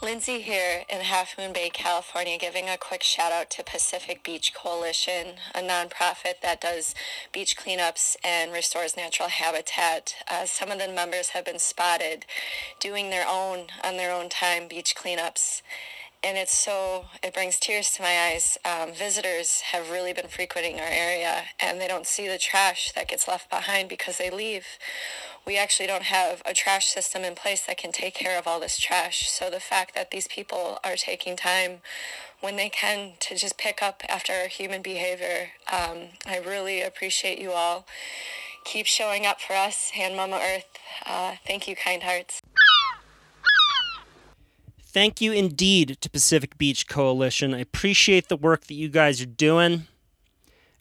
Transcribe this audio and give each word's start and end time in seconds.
Lindsay 0.00 0.42
here 0.42 0.84
in 0.88 1.00
Half 1.00 1.36
Moon 1.36 1.52
Bay, 1.52 1.70
California, 1.70 2.38
giving 2.38 2.68
a 2.68 2.78
quick 2.78 3.02
shout 3.02 3.32
out 3.32 3.50
to 3.50 3.64
Pacific 3.64 4.22
Beach 4.22 4.54
Coalition, 4.54 5.38
a 5.52 5.58
nonprofit 5.58 6.40
that 6.40 6.60
does 6.60 6.94
beach 7.32 7.56
cleanups 7.56 8.14
and 8.22 8.52
restores 8.52 8.96
natural 8.96 9.28
habitat. 9.28 10.14
Uh, 10.30 10.46
some 10.46 10.70
of 10.70 10.78
the 10.78 10.86
members 10.86 11.30
have 11.30 11.44
been 11.44 11.58
spotted 11.58 12.26
doing 12.78 13.10
their 13.10 13.26
own, 13.28 13.66
on 13.82 13.96
their 13.96 14.12
own 14.12 14.28
time, 14.28 14.68
beach 14.68 14.94
cleanups. 14.94 15.62
And 16.24 16.36
it's 16.36 16.56
so, 16.56 17.06
it 17.22 17.32
brings 17.32 17.58
tears 17.58 17.90
to 17.92 18.02
my 18.02 18.32
eyes. 18.32 18.58
Um, 18.64 18.92
visitors 18.92 19.60
have 19.60 19.90
really 19.90 20.12
been 20.12 20.28
frequenting 20.28 20.80
our 20.80 20.88
area 20.88 21.44
and 21.60 21.80
they 21.80 21.86
don't 21.86 22.06
see 22.06 22.26
the 22.26 22.38
trash 22.38 22.92
that 22.92 23.08
gets 23.08 23.28
left 23.28 23.48
behind 23.48 23.88
because 23.88 24.18
they 24.18 24.30
leave 24.30 24.64
we 25.48 25.56
actually 25.56 25.86
don't 25.86 26.02
have 26.02 26.42
a 26.44 26.52
trash 26.52 26.88
system 26.88 27.22
in 27.22 27.34
place 27.34 27.62
that 27.62 27.78
can 27.78 27.90
take 27.90 28.12
care 28.12 28.38
of 28.38 28.46
all 28.46 28.60
this 28.60 28.78
trash. 28.78 29.30
So 29.30 29.48
the 29.48 29.60
fact 29.60 29.94
that 29.94 30.10
these 30.10 30.28
people 30.28 30.78
are 30.84 30.94
taking 30.94 31.36
time 31.36 31.80
when 32.40 32.56
they 32.56 32.68
can 32.68 33.12
to 33.20 33.34
just 33.34 33.56
pick 33.56 33.82
up 33.82 34.02
after 34.10 34.34
our 34.34 34.48
human 34.48 34.82
behavior, 34.82 35.48
um, 35.72 36.10
I 36.26 36.38
really 36.38 36.82
appreciate 36.82 37.38
you 37.38 37.52
all. 37.52 37.86
Keep 38.64 38.84
showing 38.84 39.24
up 39.24 39.40
for 39.40 39.54
us 39.54 39.90
and 39.98 40.14
Mama 40.14 40.36
Earth. 40.36 40.66
Uh, 41.06 41.36
thank 41.46 41.66
you, 41.66 41.74
kind 41.74 42.02
hearts. 42.02 42.42
Thank 44.90 45.20
you 45.20 45.32
indeed 45.32 45.98
to 46.00 46.08
Pacific 46.08 46.56
Beach 46.56 46.88
Coalition. 46.88 47.52
I 47.52 47.58
appreciate 47.58 48.28
the 48.28 48.38
work 48.38 48.64
that 48.64 48.74
you 48.74 48.88
guys 48.88 49.20
are 49.20 49.26
doing. 49.26 49.86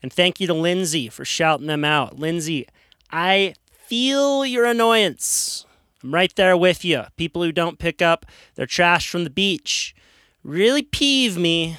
And 0.01 0.13
thank 0.13 0.39
you 0.39 0.47
to 0.47 0.53
Lindsay 0.53 1.09
for 1.09 1.25
shouting 1.25 1.67
them 1.67 1.83
out. 1.83 2.17
Lindsay, 2.17 2.65
I 3.11 3.53
feel 3.69 4.45
your 4.45 4.63
annoyance. 4.63 5.65
I'm 6.01 6.13
right 6.13 6.33
there 6.37 6.55
with 6.55 6.85
you. 6.85 7.03
People 7.17 7.43
who 7.43 7.51
don't 7.51 7.79
pick 7.79 8.01
up 8.01 8.25
their 8.55 8.65
trash 8.65 9.09
from 9.09 9.25
the 9.25 9.29
beach 9.29 9.93
really 10.41 10.83
peeve 10.83 11.37
me. 11.37 11.75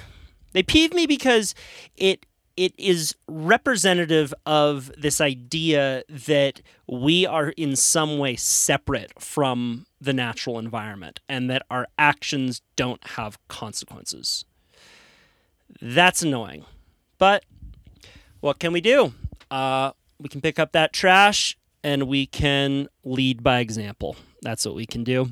They 0.52 0.62
peeve 0.62 0.92
me 0.92 1.06
because 1.06 1.54
it 1.96 2.26
it 2.58 2.74
is 2.76 3.14
representative 3.28 4.34
of 4.44 4.90
this 4.98 5.20
idea 5.20 6.02
that 6.08 6.60
we 6.88 7.24
are 7.24 7.50
in 7.50 7.76
some 7.76 8.18
way 8.18 8.34
separate 8.34 9.12
from 9.22 9.86
the 10.00 10.12
natural 10.12 10.58
environment 10.58 11.20
and 11.28 11.48
that 11.48 11.62
our 11.70 11.86
actions 11.96 12.60
don't 12.74 13.06
have 13.10 13.38
consequences. 13.46 14.44
That's 15.80 16.20
annoying. 16.20 16.64
But 17.16 17.44
what 18.40 18.58
can 18.58 18.72
we 18.72 18.80
do? 18.80 19.14
Uh, 19.52 19.92
we 20.18 20.28
can 20.28 20.40
pick 20.40 20.58
up 20.58 20.72
that 20.72 20.92
trash 20.92 21.56
and 21.84 22.08
we 22.08 22.26
can 22.26 22.88
lead 23.04 23.44
by 23.44 23.60
example. 23.60 24.16
That's 24.42 24.66
what 24.66 24.74
we 24.74 24.84
can 24.84 25.04
do. 25.04 25.30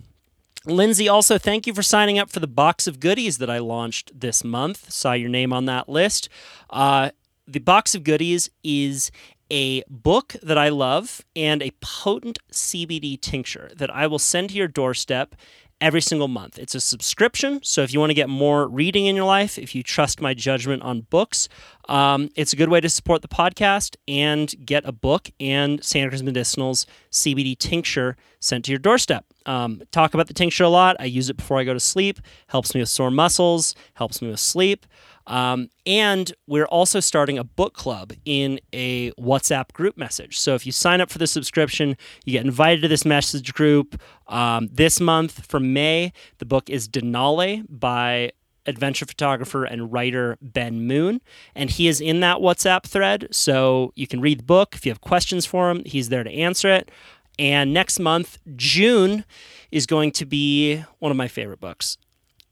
Lindsay, 0.67 1.09
also 1.09 1.39
thank 1.39 1.67
you 1.67 1.73
for 1.73 1.83
signing 1.83 2.19
up 2.19 2.29
for 2.29 2.41
the 2.41 2.49
box 2.49 2.89
of 2.89 2.99
goodies 2.99 3.39
that 3.39 3.49
I 3.49 3.59
launched 3.59 4.19
this 4.19 4.43
month. 4.43 4.91
Saw 4.91 5.13
your 5.13 5.29
name 5.29 5.53
on 5.53 5.67
that 5.67 5.89
list. 5.89 6.29
Uh, 6.71 7.11
the 7.47 7.61
box 7.61 7.95
of 7.95 8.03
goodies 8.03 8.51
is 8.65 9.13
a 9.49 9.85
book 9.89 10.35
that 10.43 10.59
I 10.59 10.71
love 10.71 11.25
and 11.37 11.63
a 11.63 11.71
potent 11.81 12.41
CBD 12.51 13.21
tincture 13.21 13.71
that 13.77 13.95
I 13.95 14.09
will 14.09 14.19
send 14.19 14.51
to 14.51 14.57
your 14.57 14.67
doorstep 14.67 15.37
every 15.81 16.01
single 16.01 16.27
month. 16.27 16.59
It's 16.59 16.75
a 16.75 16.81
subscription, 16.81 17.61
so 17.63 17.83
if 17.83 17.93
you 17.93 18.01
want 18.01 18.11
to 18.11 18.15
get 18.15 18.29
more 18.29 18.67
reading 18.67 19.07
in 19.07 19.15
your 19.15 19.27
life, 19.27 19.59
if 19.59 19.73
you 19.73 19.85
trust 19.85 20.21
my 20.21 20.35
judgment 20.35 20.83
on 20.83 21.03
books, 21.03 21.49
um, 21.89 22.29
it's 22.35 22.53
a 22.53 22.57
good 22.57 22.71
way 22.71 22.81
to 22.81 22.89
support 22.89 23.23
the 23.23 23.29
podcast 23.29 23.95
and 24.09 24.53
get 24.65 24.85
a 24.85 24.91
book 24.91 25.31
and 25.39 25.85
Santa 25.85 26.09
Cruz 26.09 26.23
Medicinals 26.23 26.87
CBD 27.13 27.57
tincture 27.57 28.17
sent 28.41 28.65
to 28.65 28.73
your 28.73 28.81
doorstep. 28.81 29.27
Um, 29.47 29.83
talk 29.93 30.13
about 30.13 30.27
the 30.27 30.35
tincture 30.35 30.65
a 30.65 30.69
lot. 30.69 30.97
I 31.01 31.05
use 31.05 31.31
it 31.31 31.37
before 31.37 31.59
I 31.59 31.65
go 31.65 31.73
to 31.73 31.81
sleep. 31.81 32.21
Helps 32.49 32.75
me 32.75 32.81
with 32.81 32.89
sore 32.89 33.11
muscles. 33.11 33.75
Helps 33.95 34.21
me 34.21 34.29
with 34.29 34.41
sleep. 34.41 34.87
Um, 35.27 35.71
and 35.85 36.33
we're 36.47 36.67
also 36.67 37.01
starting 37.01 37.39
a 37.39 37.45
book 37.45 37.75
club 37.75 38.13
in 38.25 38.61
a 38.73 39.11
WhatsApp 39.13 39.73
group 39.73 39.97
message. 39.97 40.39
So 40.39 40.55
if 40.55 40.67
you 40.67 40.73
sign 40.73 41.01
up 41.01 41.11
for 41.11 41.19
the 41.19 41.27
subscription, 41.27 41.97
you 42.25 42.33
get 42.33 42.45
invited 42.45 42.83
to 42.83 42.89
this 42.89 43.05
message 43.05 43.53
group. 43.53 44.01
Um, 44.29 44.69
this 44.71 45.01
month 45.01 45.47
for 45.47 45.59
May, 45.59 46.13
the 46.39 46.45
book 46.45 46.71
is 46.71 46.89
Denali 46.89 47.65
by 47.69 48.33
adventure 48.67 49.07
photographer 49.07 49.65
and 49.65 49.93
writer 49.93 50.37
Ben 50.41 50.87
Moon. 50.87 51.21
And 51.55 51.71
he 51.71 51.89
is 51.89 52.01
in 52.01 52.21
that 52.21 52.39
WhatsApp 52.39 52.83
thread. 52.85 53.29
So 53.31 53.93
you 53.95 54.07
can 54.07 54.21
read 54.21 54.41
the 54.41 54.45
book. 54.45 54.75
If 54.75 54.85
you 54.85 54.91
have 54.91 55.01
questions 55.01 55.47
for 55.47 55.71
him, 55.71 55.83
he's 55.87 56.09
there 56.09 56.25
to 56.25 56.31
answer 56.31 56.69
it. 56.69 56.91
And 57.39 57.73
next 57.73 57.99
month, 57.99 58.39
June, 58.57 59.25
is 59.71 59.87
going 59.87 60.13
to 60.13 60.25
be 60.25 60.85
one 60.99 61.11
of 61.11 61.17
my 61.17 61.29
favorite 61.29 61.61
books. 61.61 61.99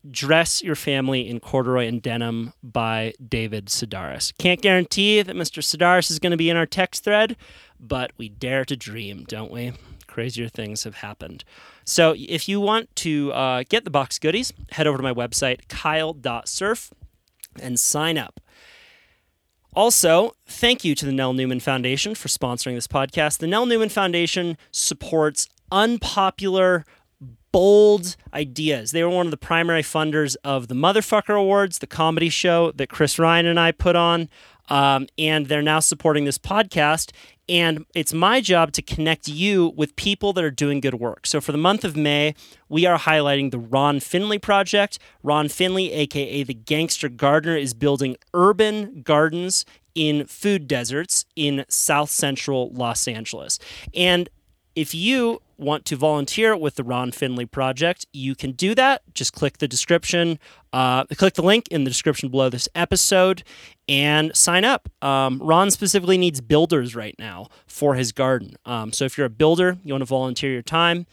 Dress 0.09 0.61
Your 0.61 0.75
Family 0.75 1.27
in 1.27 1.39
Corduroy 1.39 1.87
and 1.87 2.01
Denim 2.01 2.53
by 2.61 3.13
David 3.27 3.67
Sedaris. 3.67 4.37
Can't 4.37 4.61
guarantee 4.61 5.21
that 5.21 5.35
Mr. 5.35 5.63
Sedaris 5.63 6.11
is 6.11 6.19
going 6.19 6.31
to 6.31 6.37
be 6.37 6.49
in 6.49 6.57
our 6.57 6.67
text 6.67 7.03
thread, 7.03 7.35
but 7.79 8.11
we 8.17 8.29
dare 8.29 8.65
to 8.65 8.75
dream, 8.75 9.25
don't 9.27 9.51
we? 9.51 9.73
Crazier 10.05 10.47
things 10.47 10.83
have 10.83 10.95
happened. 10.95 11.43
So 11.85 12.15
if 12.17 12.47
you 12.47 12.61
want 12.61 12.95
to 12.97 13.33
uh, 13.33 13.63
get 13.67 13.83
the 13.83 13.89
box 13.89 14.19
goodies, 14.19 14.53
head 14.71 14.85
over 14.85 14.97
to 14.97 15.03
my 15.03 15.13
website, 15.13 15.67
kyle.surf, 15.67 16.93
and 17.59 17.79
sign 17.79 18.17
up. 18.17 18.39
Also, 19.75 20.31
thank 20.47 20.85
you 20.85 20.95
to 20.95 21.05
the 21.05 21.11
Nell 21.11 21.33
Newman 21.33 21.59
Foundation 21.59 22.15
for 22.15 22.29
sponsoring 22.29 22.75
this 22.75 22.87
podcast. 22.87 23.39
The 23.39 23.47
Nell 23.47 23.65
Newman 23.65 23.89
Foundation 23.89 24.57
supports 24.71 25.49
unpopular, 25.69 26.85
bold 27.51 28.15
ideas. 28.33 28.91
They 28.91 29.03
were 29.03 29.09
one 29.09 29.27
of 29.27 29.31
the 29.31 29.37
primary 29.37 29.81
funders 29.81 30.37
of 30.45 30.69
the 30.69 30.75
Motherfucker 30.75 31.37
Awards, 31.37 31.79
the 31.79 31.87
comedy 31.87 32.29
show 32.29 32.71
that 32.71 32.87
Chris 32.87 33.19
Ryan 33.19 33.47
and 33.47 33.59
I 33.59 33.73
put 33.73 33.97
on. 33.97 34.29
Um, 34.69 35.07
and 35.17 35.47
they're 35.47 35.61
now 35.61 35.79
supporting 35.79 36.25
this 36.25 36.37
podcast. 36.37 37.11
And 37.47 37.85
it's 37.93 38.13
my 38.13 38.41
job 38.41 38.71
to 38.73 38.81
connect 38.81 39.27
you 39.27 39.73
with 39.75 39.95
people 39.95 40.33
that 40.33 40.43
are 40.43 40.51
doing 40.51 40.79
good 40.79 40.95
work. 40.95 41.27
So 41.27 41.39
for 41.39 41.51
the 41.51 41.57
month 41.59 41.83
of 41.83 41.95
May, 41.95 42.33
we 42.69 42.85
are 42.85 42.97
highlighting 42.97 43.51
the 43.51 43.59
Ron 43.59 43.99
Finley 43.99 44.39
Project. 44.39 44.97
Ron 45.21 45.47
Finley, 45.49 45.91
aka 45.91 46.43
the 46.43 46.55
Gangster 46.55 47.07
Gardener, 47.07 47.55
is 47.55 47.73
building 47.75 48.17
urban 48.33 49.01
gardens 49.03 49.65
in 49.93 50.25
food 50.25 50.67
deserts 50.67 51.25
in 51.35 51.65
south 51.69 52.09
central 52.09 52.71
Los 52.73 53.07
Angeles. 53.07 53.59
And 53.93 54.27
if 54.75 54.93
you 54.93 55.41
want 55.57 55.85
to 55.85 55.95
volunteer 55.95 56.55
with 56.55 56.75
the 56.75 56.83
Ron 56.83 57.11
Finley 57.11 57.45
Project, 57.45 58.05
you 58.13 58.35
can 58.35 58.51
do 58.51 58.75
that. 58.75 59.01
Just 59.13 59.33
click 59.33 59.57
the 59.59 59.67
description, 59.67 60.39
uh, 60.73 61.05
click 61.05 61.35
the 61.35 61.41
link 61.41 61.67
in 61.69 61.83
the 61.83 61.89
description 61.89 62.29
below 62.29 62.49
this 62.49 62.67
episode, 62.75 63.43
and 63.87 64.35
sign 64.35 64.65
up. 64.65 64.89
Um, 65.01 65.39
Ron 65.41 65.71
specifically 65.71 66.17
needs 66.17 66.41
builders 66.41 66.95
right 66.95 67.15
now 67.17 67.47
for 67.67 67.95
his 67.95 68.11
garden. 68.11 68.55
Um, 68.65 68.91
so 68.91 69.05
if 69.05 69.17
you're 69.17 69.27
a 69.27 69.29
builder, 69.29 69.77
you 69.83 69.93
want 69.93 70.01
to 70.01 70.05
volunteer 70.05 70.51
your 70.51 70.61
time, 70.61 71.05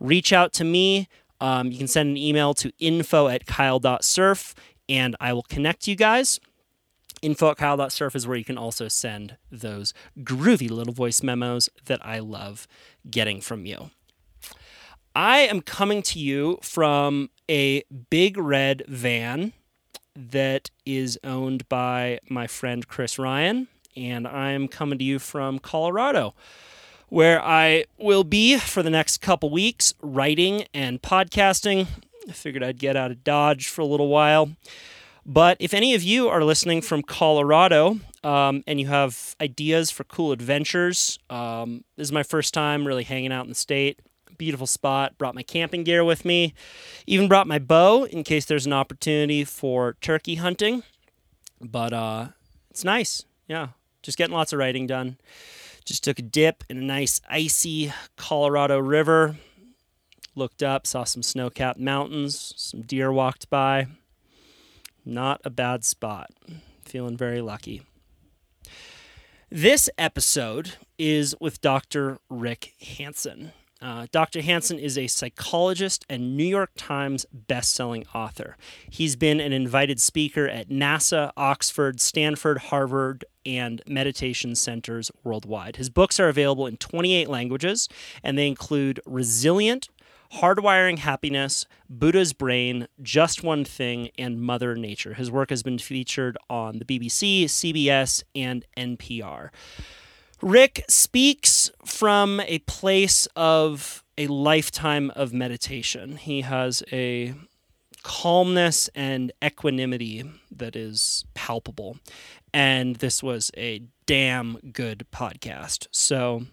reach 0.00 0.32
out 0.32 0.52
to 0.54 0.64
me. 0.64 1.08
Um, 1.40 1.70
you 1.70 1.78
can 1.78 1.88
send 1.88 2.10
an 2.10 2.16
email 2.16 2.54
to 2.54 2.72
info 2.78 3.28
at 3.28 3.46
kyle.surf, 3.46 4.54
and 4.88 5.16
I 5.20 5.32
will 5.32 5.42
connect 5.42 5.86
you 5.86 5.96
guys 5.96 6.40
info 7.22 7.50
at 7.50 7.56
kyle.surf 7.56 8.14
is 8.14 8.26
where 8.26 8.36
you 8.36 8.44
can 8.44 8.58
also 8.58 8.88
send 8.88 9.36
those 9.50 9.94
groovy 10.20 10.70
little 10.70 10.92
voice 10.92 11.22
memos 11.22 11.68
that 11.86 12.04
I 12.04 12.18
love 12.18 12.66
getting 13.10 13.40
from 13.40 13.66
you. 13.66 13.90
I 15.14 15.40
am 15.40 15.62
coming 15.62 16.02
to 16.02 16.18
you 16.18 16.58
from 16.62 17.30
a 17.50 17.82
big 18.10 18.38
red 18.38 18.84
van 18.86 19.52
that 20.14 20.70
is 20.84 21.18
owned 21.24 21.68
by 21.68 22.20
my 22.28 22.46
friend 22.46 22.86
Chris 22.86 23.18
Ryan, 23.18 23.68
and 23.96 24.26
I'm 24.26 24.68
coming 24.68 24.98
to 24.98 25.04
you 25.04 25.18
from 25.18 25.58
Colorado, 25.58 26.34
where 27.08 27.42
I 27.42 27.84
will 27.98 28.24
be 28.24 28.58
for 28.58 28.82
the 28.82 28.90
next 28.90 29.18
couple 29.18 29.50
weeks 29.50 29.94
writing 30.02 30.66
and 30.74 31.00
podcasting. 31.02 31.86
I 32.28 32.32
figured 32.32 32.62
I'd 32.62 32.78
get 32.78 32.96
out 32.96 33.10
of 33.10 33.24
Dodge 33.24 33.68
for 33.68 33.80
a 33.80 33.86
little 33.86 34.08
while. 34.08 34.50
But 35.30 35.58
if 35.60 35.74
any 35.74 35.94
of 35.94 36.02
you 36.02 36.30
are 36.30 36.42
listening 36.42 36.80
from 36.80 37.02
Colorado 37.02 38.00
um, 38.24 38.64
and 38.66 38.80
you 38.80 38.86
have 38.86 39.36
ideas 39.42 39.90
for 39.90 40.04
cool 40.04 40.32
adventures, 40.32 41.18
um, 41.28 41.84
this 41.96 42.08
is 42.08 42.12
my 42.12 42.22
first 42.22 42.54
time 42.54 42.86
really 42.86 43.04
hanging 43.04 43.30
out 43.30 43.44
in 43.44 43.50
the 43.50 43.54
state. 43.54 44.00
Beautiful 44.38 44.66
spot. 44.66 45.18
Brought 45.18 45.34
my 45.34 45.42
camping 45.42 45.84
gear 45.84 46.02
with 46.02 46.24
me. 46.24 46.54
Even 47.06 47.28
brought 47.28 47.46
my 47.46 47.58
bow 47.58 48.04
in 48.04 48.24
case 48.24 48.46
there's 48.46 48.64
an 48.64 48.72
opportunity 48.72 49.44
for 49.44 49.96
turkey 50.00 50.36
hunting. 50.36 50.82
But 51.60 51.92
uh, 51.92 52.28
it's 52.70 52.82
nice. 52.84 53.26
Yeah. 53.48 53.68
Just 54.02 54.16
getting 54.16 54.34
lots 54.34 54.54
of 54.54 54.58
writing 54.58 54.86
done. 54.86 55.18
Just 55.84 56.04
took 56.04 56.18
a 56.18 56.22
dip 56.22 56.64
in 56.70 56.78
a 56.78 56.82
nice 56.82 57.20
icy 57.28 57.92
Colorado 58.16 58.78
river. 58.78 59.36
Looked 60.34 60.62
up, 60.62 60.86
saw 60.86 61.04
some 61.04 61.22
snow 61.22 61.50
capped 61.50 61.80
mountains. 61.80 62.54
Some 62.56 62.80
deer 62.80 63.12
walked 63.12 63.50
by. 63.50 63.88
Not 65.04 65.40
a 65.44 65.50
bad 65.50 65.84
spot. 65.84 66.30
Feeling 66.84 67.16
very 67.16 67.40
lucky. 67.40 67.82
This 69.50 69.88
episode 69.96 70.74
is 70.98 71.34
with 71.40 71.60
Dr. 71.60 72.18
Rick 72.28 72.74
Hanson. 72.80 73.52
Uh, 73.80 74.06
Dr. 74.10 74.42
Hanson 74.42 74.78
is 74.78 74.98
a 74.98 75.06
psychologist 75.06 76.04
and 76.10 76.36
New 76.36 76.44
York 76.44 76.70
Times 76.76 77.24
bestselling 77.46 78.04
author. 78.14 78.56
He's 78.90 79.14
been 79.14 79.38
an 79.40 79.52
invited 79.52 80.00
speaker 80.00 80.48
at 80.48 80.68
NASA, 80.68 81.30
Oxford, 81.36 82.00
Stanford, 82.00 82.58
Harvard, 82.58 83.24
and 83.46 83.80
meditation 83.86 84.56
centers 84.56 85.12
worldwide. 85.22 85.76
His 85.76 85.90
books 85.90 86.18
are 86.18 86.28
available 86.28 86.66
in 86.66 86.76
28 86.76 87.28
languages, 87.28 87.88
and 88.22 88.36
they 88.36 88.48
include 88.48 89.00
Resilient, 89.06 89.88
Hardwiring 90.34 90.98
Happiness, 90.98 91.66
Buddha's 91.88 92.32
Brain, 92.32 92.88
Just 93.02 93.42
One 93.42 93.64
Thing, 93.64 94.10
and 94.18 94.40
Mother 94.40 94.74
Nurture. 94.74 95.14
His 95.14 95.30
work 95.30 95.50
has 95.50 95.62
been 95.62 95.78
featured 95.78 96.36
on 96.50 96.78
the 96.78 96.84
BBC, 96.84 97.44
CBS, 97.44 98.22
and 98.34 98.64
NPR. 98.76 99.50
Rick 100.40 100.84
speaks 100.88 101.70
from 101.84 102.40
a 102.40 102.60
place 102.60 103.26
of 103.34 104.04
a 104.16 104.26
lifetime 104.28 105.10
of 105.16 105.32
meditation. 105.32 106.16
He 106.16 106.42
has 106.42 106.82
a 106.92 107.34
calmness 108.02 108.88
and 108.94 109.32
equanimity 109.44 110.24
that 110.50 110.76
is 110.76 111.24
palpable. 111.34 111.98
And 112.54 112.96
this 112.96 113.22
was 113.22 113.50
a 113.56 113.82
damn 114.06 114.58
good 114.72 115.06
podcast. 115.12 115.88
So, 115.90 116.46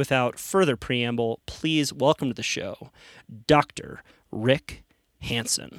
without 0.00 0.38
further 0.38 0.76
preamble, 0.76 1.42
please 1.44 1.92
welcome 1.92 2.28
to 2.28 2.34
the 2.34 2.42
show 2.42 2.90
Dr. 3.46 4.02
Rick 4.32 4.82
Hanson. 5.20 5.78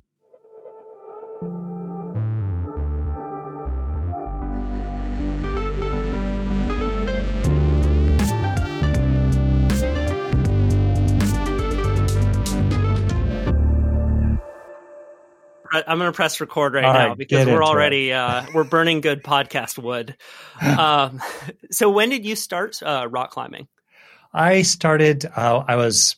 I'm 15.74 15.98
going 15.98 16.12
to 16.12 16.16
press 16.16 16.40
record 16.40 16.76
right 16.76 16.86
All 16.86 16.94
now 16.94 17.08
right, 17.08 17.18
because 17.18 17.48
we're 17.48 17.64
already 17.64 18.14
uh, 18.14 18.46
we're 18.54 18.66
burning 18.66 19.02
good 19.02 19.24
podcast 19.24 19.80
wood. 19.80 20.16
Um, 20.62 21.20
so 21.72 21.90
when 21.90 22.10
did 22.10 22.24
you 22.24 22.36
start 22.36 22.84
uh, 22.84 23.08
rock 23.10 23.32
climbing? 23.32 23.68
I 24.34 24.62
started, 24.62 25.26
uh, 25.36 25.64
I 25.68 25.76
was 25.76 26.16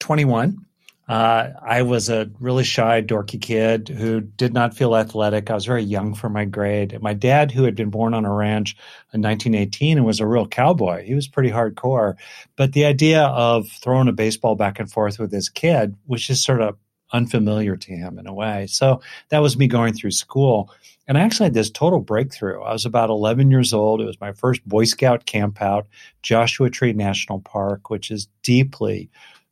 21. 0.00 0.64
Uh, 1.06 1.50
I 1.62 1.82
was 1.82 2.08
a 2.08 2.30
really 2.40 2.64
shy, 2.64 3.02
dorky 3.02 3.40
kid 3.40 3.88
who 3.90 4.22
did 4.22 4.54
not 4.54 4.74
feel 4.74 4.96
athletic. 4.96 5.50
I 5.50 5.54
was 5.54 5.66
very 5.66 5.82
young 5.82 6.14
for 6.14 6.30
my 6.30 6.46
grade. 6.46 6.98
My 7.02 7.12
dad, 7.12 7.50
who 7.50 7.64
had 7.64 7.74
been 7.74 7.90
born 7.90 8.14
on 8.14 8.24
a 8.24 8.32
ranch 8.32 8.74
in 9.12 9.20
1918 9.20 9.98
and 9.98 10.06
was 10.06 10.20
a 10.20 10.26
real 10.26 10.46
cowboy, 10.46 11.04
he 11.04 11.14
was 11.14 11.28
pretty 11.28 11.50
hardcore. 11.50 12.14
But 12.56 12.72
the 12.72 12.86
idea 12.86 13.24
of 13.24 13.68
throwing 13.68 14.08
a 14.08 14.12
baseball 14.12 14.54
back 14.54 14.80
and 14.80 14.90
forth 14.90 15.18
with 15.18 15.30
his 15.30 15.50
kid 15.50 15.94
was 16.06 16.26
just 16.26 16.42
sort 16.42 16.62
of 16.62 16.78
unfamiliar 17.12 17.76
to 17.76 17.92
him 17.92 18.18
in 18.18 18.26
a 18.26 18.34
way. 18.34 18.66
So 18.66 19.00
that 19.28 19.38
was 19.38 19.56
me 19.56 19.66
going 19.66 19.94
through 19.94 20.10
school. 20.12 20.72
And 21.06 21.18
I 21.18 21.20
actually 21.20 21.46
had 21.46 21.54
this 21.54 21.70
total 21.70 22.00
breakthrough. 22.00 22.62
I 22.62 22.72
was 22.72 22.86
about 22.86 23.10
11 23.10 23.50
years 23.50 23.72
old. 23.72 24.00
It 24.00 24.06
was 24.06 24.20
my 24.20 24.32
first 24.32 24.66
Boy 24.66 24.84
Scout 24.84 25.26
camp 25.26 25.60
out, 25.60 25.86
Joshua 26.22 26.70
Tree 26.70 26.92
National 26.92 27.40
Park, 27.40 27.90
which 27.90 28.10
is 28.10 28.28
deeply 28.42 29.10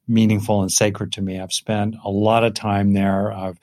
meaningful 0.08 0.62
and 0.62 0.72
sacred 0.72 1.12
to 1.12 1.22
me. 1.22 1.38
I've 1.38 1.52
spent 1.52 1.96
a 2.04 2.10
lot 2.10 2.44
of 2.44 2.54
time 2.54 2.92
there. 2.92 3.30
I've 3.32 3.58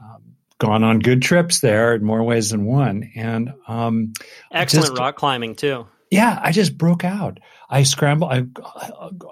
um, 0.00 0.22
gone 0.58 0.84
on 0.84 0.98
good 0.98 1.22
trips 1.22 1.60
there 1.60 1.94
in 1.94 2.04
more 2.04 2.22
ways 2.22 2.50
than 2.50 2.64
one. 2.64 3.10
And 3.14 3.54
um, 3.68 4.12
excellent 4.50 4.88
just, 4.88 4.98
rock 4.98 5.16
climbing 5.16 5.54
too. 5.54 5.86
Yeah, 6.10 6.38
I 6.42 6.52
just 6.52 6.76
broke 6.76 7.04
out. 7.04 7.40
I 7.70 7.84
scrambled. 7.84 8.32
I, 8.32 8.44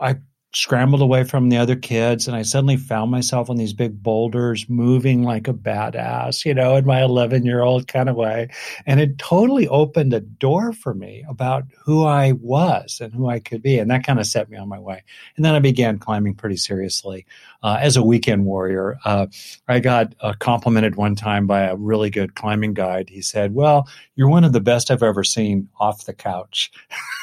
I 0.01 0.17
scrambled 0.53 1.01
away 1.01 1.23
from 1.23 1.49
the 1.49 1.57
other 1.57 1.77
kids 1.77 2.27
and 2.27 2.37
I 2.37 2.43
suddenly 2.43 2.77
found 2.77 3.11
myself 3.11 3.49
on 3.49 3.57
these 3.57 3.73
big 3.73 4.03
boulders 4.03 4.69
moving 4.69 5.23
like 5.23 5.47
a 5.47 5.53
badass, 5.53 6.45
you 6.45 6.55
know, 6.55 6.75
in 6.75 6.85
my 6.85 7.03
11 7.03 7.45
year 7.45 7.63
old 7.63 7.87
kind 7.87 8.09
of 8.09 8.17
way. 8.17 8.49
And 8.85 8.99
it 8.99 9.19
totally 9.19 9.69
opened 9.69 10.13
a 10.13 10.21
door 10.21 10.73
for 10.73 10.93
me 10.93 11.25
about 11.29 11.65
who 11.85 12.05
I 12.05 12.33
was 12.33 13.01
and 13.01 13.15
who 13.15 13.29
I 13.29 13.39
could 13.39 13.63
be. 13.63 13.79
And 13.79 13.91
that 13.91 14.05
kind 14.05 14.19
of 14.19 14.27
set 14.27 14.51
me 14.51 14.57
on 14.57 14.69
my 14.69 14.81
way. 14.81 15.05
And 15.37 15.45
then 15.45 15.55
I 15.55 15.61
began 15.61 15.99
climbing 15.99 16.35
pretty 16.35 16.57
seriously 16.57 17.27
uh, 17.63 17.79
as 17.81 17.97
a 17.97 18.03
weekend 18.03 18.45
warrior. 18.45 18.99
Uh, 19.05 19.27
I 19.69 19.81
got 19.81 20.15
uh, 20.21 20.35
complimented 20.39 20.97
one 20.97 21.15
time 21.15 21.47
by 21.47 21.63
a 21.63 21.77
really 21.77 22.11
good 22.11 22.35
climbing 22.35 22.75
guide. 22.75 23.11
He 23.11 23.23
said, 23.23 23.55
Well, 23.55 23.89
you're 24.17 24.29
one 24.29 24.45
of 24.45 24.53
the 24.53 24.61
best 24.61 24.91
I've 24.91 25.03
ever 25.03 25.25
seen 25.25 25.69
off 25.79 26.05
the 26.05 26.15
couch. 26.15 26.71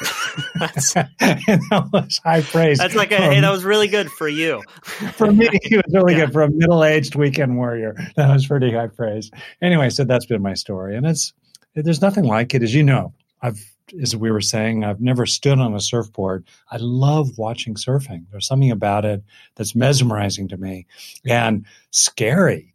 that 0.58 1.88
was 1.92 2.20
high 2.24 2.42
praise. 2.42 2.78
That's 2.78 2.94
like, 2.94 3.12
a, 3.12 3.16
from, 3.16 3.32
hey, 3.32 3.40
that 3.40 3.50
was 3.50 3.64
really 3.64 3.88
good 3.88 4.10
for 4.10 4.28
you. 4.28 4.62
for 5.14 5.32
me, 5.32 5.48
it 5.52 5.84
was 5.84 5.94
really 5.94 6.14
yeah. 6.14 6.26
good 6.26 6.32
for 6.32 6.42
a 6.42 6.50
middle 6.50 6.84
aged 6.84 7.14
weekend 7.14 7.56
warrior. 7.56 7.96
That 8.16 8.32
was 8.32 8.46
pretty 8.46 8.72
high 8.72 8.88
praise. 8.88 9.30
Anyway, 9.60 9.90
so 9.90 10.04
that's 10.04 10.26
been 10.26 10.42
my 10.42 10.54
story. 10.54 10.96
And 10.96 11.06
it's, 11.06 11.32
there's 11.74 12.02
nothing 12.02 12.24
like 12.24 12.54
it, 12.54 12.62
as 12.62 12.74
you 12.74 12.82
know. 12.82 13.12
I've 13.40 13.64
as 14.00 14.16
we 14.16 14.30
were 14.30 14.40
saying, 14.40 14.84
I've 14.84 15.00
never 15.00 15.26
stood 15.26 15.58
on 15.58 15.74
a 15.74 15.80
surfboard. 15.80 16.46
I 16.70 16.76
love 16.78 17.38
watching 17.38 17.74
surfing. 17.74 18.26
There's 18.30 18.46
something 18.46 18.70
about 18.70 19.04
it 19.04 19.22
that's 19.54 19.74
mesmerizing 19.74 20.48
to 20.48 20.56
me 20.56 20.86
and 21.26 21.66
scary, 21.90 22.74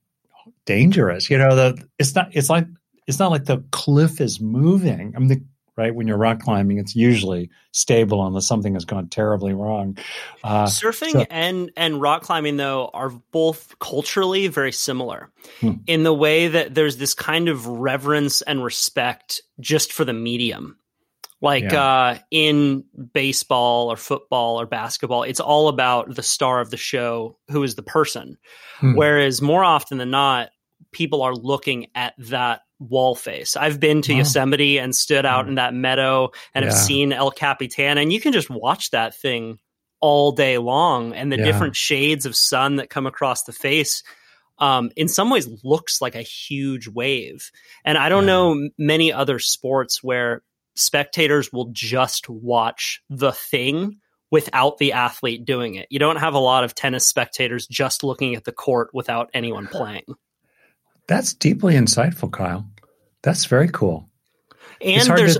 dangerous. 0.65 1.29
You 1.29 1.37
know, 1.37 1.55
the 1.55 1.87
it's 1.99 2.15
not 2.15 2.29
it's 2.31 2.49
like 2.49 2.67
it's 3.07 3.19
not 3.19 3.31
like 3.31 3.45
the 3.45 3.63
cliff 3.71 4.21
is 4.21 4.39
moving. 4.39 5.13
I 5.15 5.19
mean, 5.19 5.27
the, 5.27 5.41
right 5.75 5.93
when 5.93 6.07
you're 6.07 6.17
rock 6.17 6.39
climbing, 6.39 6.77
it's 6.77 6.95
usually 6.95 7.49
stable 7.71 8.25
unless 8.25 8.47
something 8.47 8.73
has 8.73 8.85
gone 8.85 9.07
terribly 9.09 9.53
wrong. 9.53 9.97
Uh, 10.43 10.65
Surfing 10.65 11.11
so, 11.11 11.25
and 11.29 11.71
and 11.75 12.01
rock 12.01 12.23
climbing 12.23 12.57
though 12.57 12.89
are 12.93 13.09
both 13.09 13.77
culturally 13.79 14.47
very 14.47 14.71
similar 14.71 15.31
hmm. 15.59 15.73
in 15.87 16.03
the 16.03 16.13
way 16.13 16.47
that 16.47 16.75
there's 16.75 16.97
this 16.97 17.13
kind 17.13 17.49
of 17.49 17.65
reverence 17.65 18.41
and 18.43 18.63
respect 18.63 19.41
just 19.59 19.91
for 19.91 20.05
the 20.05 20.13
medium 20.13 20.77
like 21.43 21.73
yeah. 21.73 21.83
uh, 21.83 22.17
in 22.31 22.85
baseball 23.13 23.91
or 23.91 23.97
football 23.97 24.61
or 24.61 24.65
basketball, 24.65 25.23
it's 25.23 25.41
all 25.41 25.67
about 25.67 26.15
the 26.15 26.23
star 26.23 26.61
of 26.61 26.69
the 26.69 26.77
show, 26.77 27.37
who 27.51 27.63
is 27.63 27.75
the 27.75 27.83
person. 27.83 28.37
Hmm. 28.77 28.95
Whereas 28.95 29.41
more 29.41 29.61
often 29.61 29.97
than 29.97 30.09
not, 30.09 30.51
people 30.93 31.21
are 31.21 31.35
looking 31.35 31.87
at 31.95 32.13
that 32.17 32.61
wall 32.79 33.13
face. 33.13 33.57
I've 33.57 33.77
been 33.77 34.01
to 34.03 34.13
oh. 34.13 34.17
Yosemite 34.19 34.79
and 34.79 34.95
stood 34.95 35.25
out 35.25 35.43
hmm. 35.43 35.49
in 35.49 35.55
that 35.55 35.73
meadow 35.73 36.31
and 36.55 36.63
yeah. 36.63 36.71
have 36.71 36.79
seen 36.79 37.11
El 37.11 37.29
Capitan, 37.29 37.97
and 37.97 38.11
you 38.13 38.21
can 38.21 38.31
just 38.31 38.49
watch 38.49 38.91
that 38.91 39.13
thing 39.13 39.59
all 39.99 40.31
day 40.31 40.57
long 40.57 41.13
and 41.13 41.29
the 41.29 41.37
yeah. 41.37 41.43
different 41.43 41.75
shades 41.75 42.25
of 42.25 42.37
sun 42.37 42.77
that 42.77 42.89
come 42.89 43.05
across 43.05 43.43
the 43.43 43.53
face. 43.53 44.01
Um, 44.59 44.91
in 44.95 45.09
some 45.09 45.29
ways 45.29 45.49
looks 45.65 46.01
like 46.01 46.15
a 46.15 46.21
huge 46.21 46.87
wave. 46.87 47.51
And 47.83 47.97
I 47.97 48.07
don't 48.07 48.23
yeah. 48.23 48.27
know 48.27 48.69
many 48.77 49.11
other 49.11 49.39
sports 49.39 50.01
where 50.01 50.41
spectators 50.75 51.51
will 51.51 51.69
just 51.71 52.29
watch 52.29 53.01
the 53.09 53.31
thing 53.31 53.99
without 54.33 54.79
the 54.79 54.93
athlete 54.93 55.45
doing 55.45 55.75
it. 55.75 55.87
You 55.91 55.99
don't 55.99 56.15
have 56.15 56.33
a 56.33 56.39
lot 56.39 56.63
of 56.63 56.73
tennis 56.73 57.07
spectators 57.07 57.67
just 57.67 58.03
looking 58.03 58.33
at 58.33 58.43
the 58.43 58.51
court 58.51 58.89
without 58.91 59.29
anyone 59.31 59.67
playing. 59.67 60.05
That's 61.07 61.35
deeply 61.35 61.75
insightful, 61.75 62.31
Kyle. 62.31 62.67
That's 63.21 63.45
very 63.45 63.69
cool. 63.69 64.09
And 64.81 65.07
there's 65.07 65.37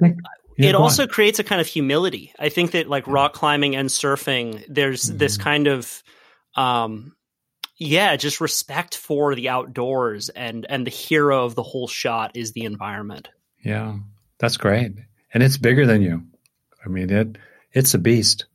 yeah, 0.57 0.69
it 0.69 0.75
also 0.75 1.03
on. 1.03 1.09
creates 1.09 1.39
a 1.39 1.43
kind 1.43 1.59
of 1.59 1.65
humility. 1.65 2.33
I 2.37 2.49
think 2.49 2.71
that 2.71 2.87
like 2.87 3.07
rock 3.07 3.33
climbing 3.33 3.75
and 3.75 3.89
surfing, 3.89 4.63
there's 4.69 5.05
mm-hmm. 5.05 5.17
this 5.17 5.37
kind 5.37 5.65
of 5.65 6.03
um 6.55 7.15
yeah, 7.77 8.15
just 8.15 8.39
respect 8.39 8.95
for 8.95 9.33
the 9.33 9.49
outdoors 9.49 10.29
and 10.29 10.67
and 10.69 10.85
the 10.85 10.91
hero 10.91 11.45
of 11.45 11.55
the 11.55 11.63
whole 11.63 11.87
shot 11.87 12.37
is 12.37 12.51
the 12.51 12.65
environment. 12.65 13.29
Yeah. 13.63 13.95
That's 14.37 14.57
great 14.57 14.91
and 15.33 15.43
it's 15.43 15.57
bigger 15.57 15.85
than 15.85 16.01
you. 16.01 16.23
I 16.85 16.89
mean, 16.89 17.09
it 17.09 17.37
it's 17.71 17.93
a 17.93 17.99
beast. 17.99 18.45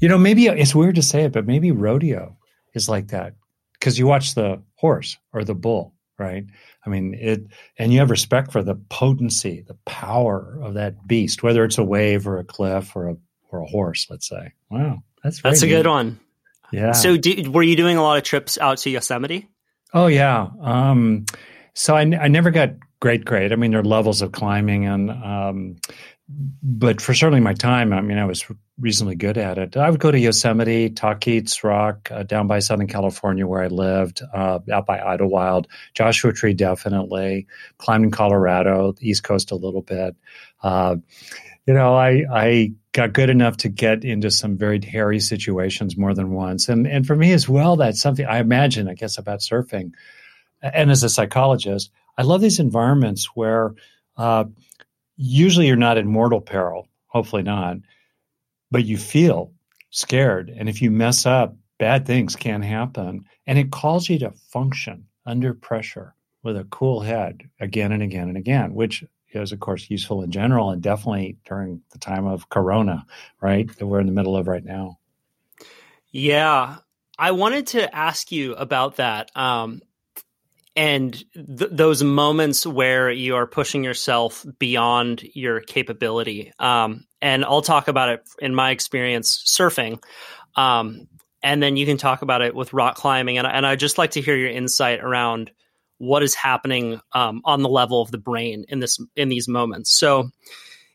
You 0.00 0.08
know, 0.08 0.18
maybe 0.18 0.46
it's 0.46 0.74
weird 0.74 0.96
to 0.96 1.02
say 1.02 1.24
it, 1.24 1.32
but 1.32 1.46
maybe 1.46 1.70
rodeo 1.70 2.36
is 2.74 2.88
like 2.88 3.08
that 3.08 3.34
because 3.74 3.98
you 3.98 4.06
watch 4.06 4.34
the 4.34 4.62
horse 4.74 5.16
or 5.32 5.44
the 5.44 5.54
bull, 5.54 5.94
right? 6.18 6.44
I 6.84 6.90
mean, 6.90 7.14
it, 7.14 7.46
and 7.78 7.92
you 7.92 8.00
have 8.00 8.10
respect 8.10 8.50
for 8.50 8.62
the 8.62 8.74
potency, 8.74 9.64
the 9.66 9.76
power 9.84 10.58
of 10.60 10.74
that 10.74 11.06
beast, 11.06 11.42
whether 11.42 11.64
it's 11.64 11.78
a 11.78 11.84
wave 11.84 12.26
or 12.26 12.38
a 12.38 12.44
cliff 12.44 12.96
or 12.96 13.10
a 13.10 13.16
or 13.50 13.60
a 13.60 13.66
horse. 13.66 14.06
Let's 14.10 14.28
say, 14.28 14.52
wow, 14.70 15.02
that's 15.22 15.40
that's 15.42 15.62
a 15.62 15.66
neat. 15.66 15.72
good 15.72 15.86
one. 15.86 16.18
Yeah. 16.72 16.92
So, 16.92 17.16
were 17.50 17.62
you 17.62 17.76
doing 17.76 17.98
a 17.98 18.02
lot 18.02 18.16
of 18.16 18.24
trips 18.24 18.56
out 18.58 18.78
to 18.78 18.90
Yosemite? 18.90 19.48
Oh 19.92 20.06
yeah. 20.06 20.48
Um, 20.60 21.26
so 21.74 21.94
I, 21.94 22.00
I 22.00 22.28
never 22.28 22.50
got 22.50 22.70
great 23.00 23.24
grade. 23.24 23.52
I 23.52 23.56
mean, 23.56 23.72
there 23.72 23.80
are 23.80 23.84
levels 23.84 24.22
of 24.22 24.32
climbing, 24.32 24.86
and 24.86 25.10
um, 25.10 25.76
but 26.62 27.00
for 27.00 27.14
certainly 27.14 27.40
my 27.40 27.54
time, 27.54 27.92
I 27.92 28.00
mean, 28.00 28.18
I 28.18 28.24
was 28.24 28.44
reasonably 28.78 29.16
good 29.16 29.36
at 29.36 29.58
it. 29.58 29.76
I 29.76 29.90
would 29.90 30.00
go 30.00 30.10
to 30.10 30.18
Yosemite, 30.18 30.90
Tahquitz 30.90 31.62
Rock, 31.62 32.10
uh, 32.10 32.22
down 32.22 32.46
by 32.46 32.60
Southern 32.60 32.86
California 32.86 33.46
where 33.46 33.62
I 33.62 33.68
lived, 33.68 34.22
uh, 34.32 34.60
out 34.70 34.86
by 34.86 34.98
Idyllwild, 34.98 35.66
Joshua 35.94 36.32
Tree 36.32 36.54
definitely, 36.54 37.46
climbed 37.78 38.04
in 38.04 38.10
Colorado, 38.10 38.94
East 39.00 39.24
Coast 39.24 39.50
a 39.50 39.56
little 39.56 39.82
bit. 39.82 40.16
Uh, 40.62 40.96
you 41.66 41.74
know, 41.74 41.94
I 41.94 42.24
I 42.30 42.72
got 42.92 43.12
good 43.12 43.30
enough 43.30 43.58
to 43.58 43.68
get 43.68 44.04
into 44.04 44.30
some 44.30 44.56
very 44.56 44.80
hairy 44.84 45.20
situations 45.20 45.96
more 45.96 46.14
than 46.14 46.30
once, 46.30 46.68
and 46.68 46.86
and 46.86 47.06
for 47.06 47.14
me 47.14 47.32
as 47.32 47.48
well, 47.48 47.76
that's 47.76 48.00
something 48.00 48.26
I 48.26 48.38
imagine. 48.38 48.88
I 48.88 48.94
guess 48.94 49.18
about 49.18 49.40
surfing, 49.40 49.92
and 50.60 50.90
as 50.90 51.04
a 51.04 51.08
psychologist, 51.08 51.92
I 52.18 52.22
love 52.22 52.40
these 52.40 52.58
environments 52.58 53.26
where 53.34 53.74
uh, 54.16 54.44
usually 55.22 55.66
you're 55.68 55.76
not 55.76 55.98
in 55.98 56.06
mortal 56.06 56.40
peril, 56.40 56.88
hopefully 57.06 57.42
not, 57.42 57.76
but 58.70 58.84
you 58.84 58.98
feel 58.98 59.52
scared, 59.90 60.50
and 60.50 60.68
if 60.68 60.82
you 60.82 60.90
mess 60.90 61.26
up, 61.26 61.54
bad 61.78 62.06
things 62.06 62.36
can 62.36 62.62
happen, 62.62 63.24
and 63.46 63.58
it 63.58 63.70
calls 63.70 64.08
you 64.08 64.18
to 64.18 64.32
function 64.50 65.06
under 65.24 65.54
pressure 65.54 66.14
with 66.42 66.56
a 66.56 66.64
cool 66.64 67.00
head 67.00 67.48
again 67.60 67.92
and 67.92 68.02
again 68.02 68.28
and 68.28 68.36
again, 68.36 68.74
which 68.74 69.04
is 69.32 69.52
of 69.52 69.60
course 69.60 69.88
useful 69.88 70.22
in 70.22 70.30
general 70.30 70.70
and 70.70 70.82
definitely 70.82 71.36
during 71.44 71.80
the 71.92 71.98
time 71.98 72.26
of 72.26 72.48
corona 72.50 73.06
right 73.40 73.74
that 73.78 73.86
we're 73.86 74.00
in 74.00 74.06
the 74.06 74.12
middle 74.12 74.36
of 74.36 74.46
right 74.46 74.64
now. 74.64 74.98
Yeah. 76.10 76.78
I 77.18 77.30
wanted 77.30 77.68
to 77.68 77.94
ask 77.94 78.32
you 78.32 78.54
about 78.54 78.96
that. 78.96 79.34
Um, 79.36 79.80
and 80.74 81.12
th- 81.34 81.70
those 81.70 82.02
moments 82.02 82.66
where 82.66 83.10
you 83.10 83.36
are 83.36 83.46
pushing 83.46 83.84
yourself 83.84 84.46
beyond 84.58 85.22
your 85.34 85.60
capability 85.60 86.52
um, 86.58 87.04
and 87.20 87.44
i'll 87.44 87.62
talk 87.62 87.88
about 87.88 88.08
it 88.08 88.22
in 88.40 88.54
my 88.54 88.70
experience 88.70 89.42
surfing 89.46 90.02
um, 90.56 91.08
and 91.42 91.62
then 91.62 91.76
you 91.76 91.86
can 91.86 91.96
talk 91.96 92.22
about 92.22 92.42
it 92.42 92.54
with 92.54 92.72
rock 92.72 92.96
climbing 92.96 93.38
and, 93.38 93.46
and 93.46 93.66
i'd 93.66 93.80
just 93.80 93.98
like 93.98 94.12
to 94.12 94.20
hear 94.20 94.36
your 94.36 94.50
insight 94.50 95.00
around 95.00 95.50
what 96.02 96.24
is 96.24 96.34
happening 96.34 97.00
um, 97.12 97.40
on 97.44 97.62
the 97.62 97.68
level 97.68 98.02
of 98.02 98.10
the 98.10 98.18
brain 98.18 98.64
in 98.68 98.80
this 98.80 98.98
in 99.14 99.28
these 99.28 99.46
moments. 99.46 99.96
So, 99.96 100.30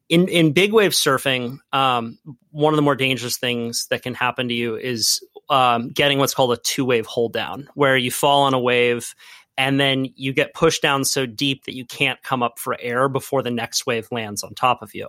in 0.09 0.27
in 0.27 0.51
big 0.51 0.73
wave 0.73 0.91
surfing, 0.91 1.59
um, 1.71 2.19
one 2.51 2.73
of 2.73 2.75
the 2.75 2.81
more 2.81 2.95
dangerous 2.95 3.37
things 3.37 3.87
that 3.87 4.01
can 4.01 4.13
happen 4.13 4.49
to 4.49 4.53
you 4.53 4.75
is 4.75 5.25
um, 5.49 5.91
getting 5.91 6.19
what's 6.19 6.33
called 6.33 6.51
a 6.51 6.57
two 6.57 6.83
wave 6.83 7.05
hold 7.05 7.31
down, 7.31 7.69
where 7.73 7.95
you 7.95 8.11
fall 8.11 8.43
on 8.43 8.53
a 8.53 8.59
wave 8.59 9.15
and 9.57 9.79
then 9.79 10.07
you 10.15 10.33
get 10.33 10.53
pushed 10.53 10.81
down 10.81 11.03
so 11.03 11.25
deep 11.25 11.65
that 11.65 11.75
you 11.75 11.85
can't 11.85 12.21
come 12.21 12.43
up 12.43 12.59
for 12.59 12.77
air 12.79 13.09
before 13.09 13.41
the 13.41 13.51
next 13.51 13.87
wave 13.87 14.07
lands 14.11 14.43
on 14.43 14.53
top 14.53 14.81
of 14.81 14.93
you. 14.93 15.07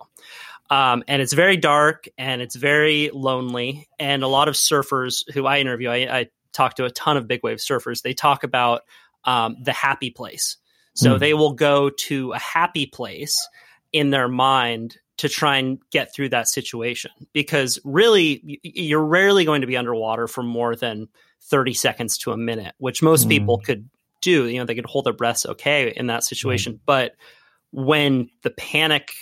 Um, 0.71 1.03
and 1.07 1.23
it's 1.23 1.33
very 1.33 1.57
dark 1.57 2.09
and 2.17 2.41
it's 2.41 2.57
very 2.57 3.11
lonely. 3.13 3.89
And 3.99 4.23
a 4.23 4.29
lot 4.29 4.49
of 4.49 4.55
surfers 4.55 5.31
who 5.33 5.47
I 5.47 5.59
interview, 5.59 5.91
I, 5.91 5.97
I 6.19 6.27
talk 6.53 6.77
to 6.77 6.85
a 6.85 6.91
ton 6.91 7.17
of 7.17 7.29
big 7.29 7.43
wave 7.43 7.59
surfers. 7.59 8.03
They 8.03 8.15
talk 8.15 8.43
about 8.43 8.83
um, 9.25 9.57
the 9.63 9.73
happy 9.73 10.11
place. 10.11 10.57
So 10.95 11.15
mm. 11.15 11.19
they 11.19 11.35
will 11.35 11.53
go 11.53 11.91
to 11.91 12.33
a 12.33 12.39
happy 12.39 12.87
place 12.87 13.49
in 13.93 14.11
their 14.11 14.29
mind 14.29 14.97
to 15.19 15.29
try 15.29 15.57
and 15.57 15.79
get 15.91 16.15
through 16.15 16.29
that 16.31 16.49
situation 16.49 17.11
because 17.33 17.81
really 17.85 18.61
you're 18.63 19.05
rarely 19.05 19.45
going 19.45 19.63
to 19.63 19.67
be 19.67 19.77
underwater 19.77 20.27
for 20.29 20.43
more 20.43 20.77
than 20.77 21.09
30 21.43 21.75
seconds 21.75 22.19
to 22.19 22.33
a 22.33 22.37
minute, 22.37 22.75
which 22.79 23.03
most 23.03 23.27
mm. 23.27 23.31
people 23.31 23.59
could 23.59 23.89
do. 24.21 24.47
You 24.47 24.59
know, 24.59 24.65
they 24.65 24.75
could 24.75 24.87
hold 24.87 25.07
their 25.07 25.13
breaths 25.13 25.47
okay 25.47 25.93
in 25.95 26.07
that 26.09 26.25
situation. 26.25 26.75
Mm. 26.75 26.81
But 26.87 27.13
when 27.71 28.31
the 28.43 28.51
panic 28.51 29.13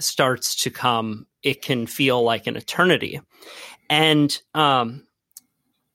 starts 0.00 0.54
to 0.62 0.70
come, 0.70 1.26
it 1.42 1.62
can 1.62 1.86
feel 1.86 2.22
like 2.22 2.46
an 2.46 2.56
eternity. 2.56 3.20
And 3.90 4.40
um, 4.54 5.06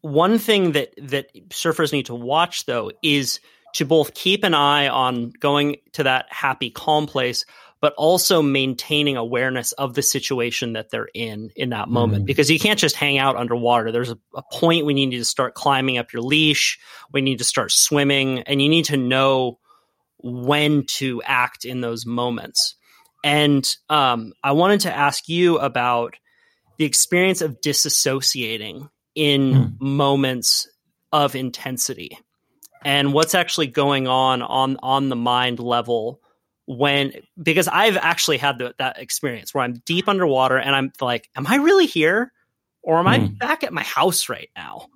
one 0.02 0.38
thing 0.38 0.74
that 0.74 0.94
that 0.98 1.28
surfers 1.50 1.94
need 1.94 2.08
to 2.08 2.16
watch 2.16 2.66
though 2.66 2.92
is 3.02 3.40
to 3.76 3.86
both 3.86 4.14
keep 4.14 4.44
an 4.44 4.54
eye 4.54 4.88
on 4.88 5.32
going 5.40 5.78
to 5.94 6.04
that 6.04 6.26
happy 6.30 6.70
calm 6.70 7.08
place 7.08 7.46
but 7.84 7.94
also 7.98 8.42
maintaining 8.42 9.18
awareness 9.18 9.74
of 9.74 9.94
the 9.94 10.02
situation 10.02 10.72
that 10.72 10.90
they're 10.90 11.10
in 11.14 11.52
in 11.54 11.72
that 11.72 11.90
moment. 11.90 12.24
Mm. 12.24 12.26
because 12.26 12.50
you 12.50 12.58
can't 12.58 12.80
just 12.80 12.96
hang 12.96 13.18
out 13.18 13.36
underwater. 13.36 13.92
There's 13.92 14.10
a, 14.10 14.18
a, 14.34 14.42
point 14.54 14.86
we 14.86 14.94
need 14.94 15.12
to 15.12 15.26
start 15.26 15.54
climbing 15.54 15.98
up 15.98 16.14
your 16.14 16.22
leash. 16.22 16.80
We 17.12 17.20
need 17.20 17.40
to 17.40 17.44
start 17.44 17.74
swimming. 17.74 18.40
And 18.44 18.62
you 18.62 18.70
need 18.70 18.86
to 18.86 18.96
know 18.96 19.60
when 20.20 20.86
to 20.92 21.22
act 21.24 21.66
in 21.66 21.82
those 21.82 22.06
moments. 22.06 22.76
And 23.22 23.70
um, 23.90 24.32
i 24.42 24.54
wanted 24.54 24.80
to 24.82 24.96
ask 24.96 25.28
you 25.28 25.58
about 25.58 26.16
the 26.78 26.86
experience 26.86 27.42
of 27.42 27.60
disassociating 27.60 28.90
in 29.14 29.42
mm. 29.54 29.82
moments 29.82 30.70
of 31.12 31.36
intensity. 31.36 32.18
And 32.86 33.12
what's 33.12 33.36
actually 33.36 33.68
going 33.68 34.08
on 34.08 34.42
on 34.42 34.78
on 34.82 35.10
the 35.10 35.18
mind 35.18 35.60
level 35.60 36.22
when 36.66 37.14
because 37.42 37.68
I've 37.68 37.98
actually 37.98 38.38
had 38.38 38.58
the, 38.58 38.76
that 38.80 39.00
experience 39.00 39.54
where 39.54 39.64
I'm 39.64 39.82
deep 39.86 40.08
underwater 40.08 40.58
and 40.58 40.76
I'm 40.76 40.92
like, 41.02 41.30
am 41.36 41.46
I 41.48 41.56
really 41.56 41.86
here, 41.86 42.32
or 42.82 43.00
am 43.00 43.06
mm. 43.06 43.10
I 43.10 43.20
hmm. 43.20 43.34
back 43.36 43.64
at 43.64 43.74
my 43.74 43.84
house 43.84 44.30
right 44.30 44.50
now? 44.56 44.88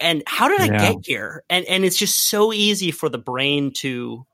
And 0.00 0.22
how 0.26 0.48
did 0.48 0.60
I 0.60 0.66
yeah. 0.66 0.92
get 0.92 0.96
here? 1.04 1.44
And 1.50 1.64
and 1.66 1.84
it's 1.84 1.96
just 1.96 2.28
so 2.28 2.52
easy 2.52 2.90
for 2.90 3.08
the 3.08 3.18
brain 3.18 3.72
to 3.78 4.26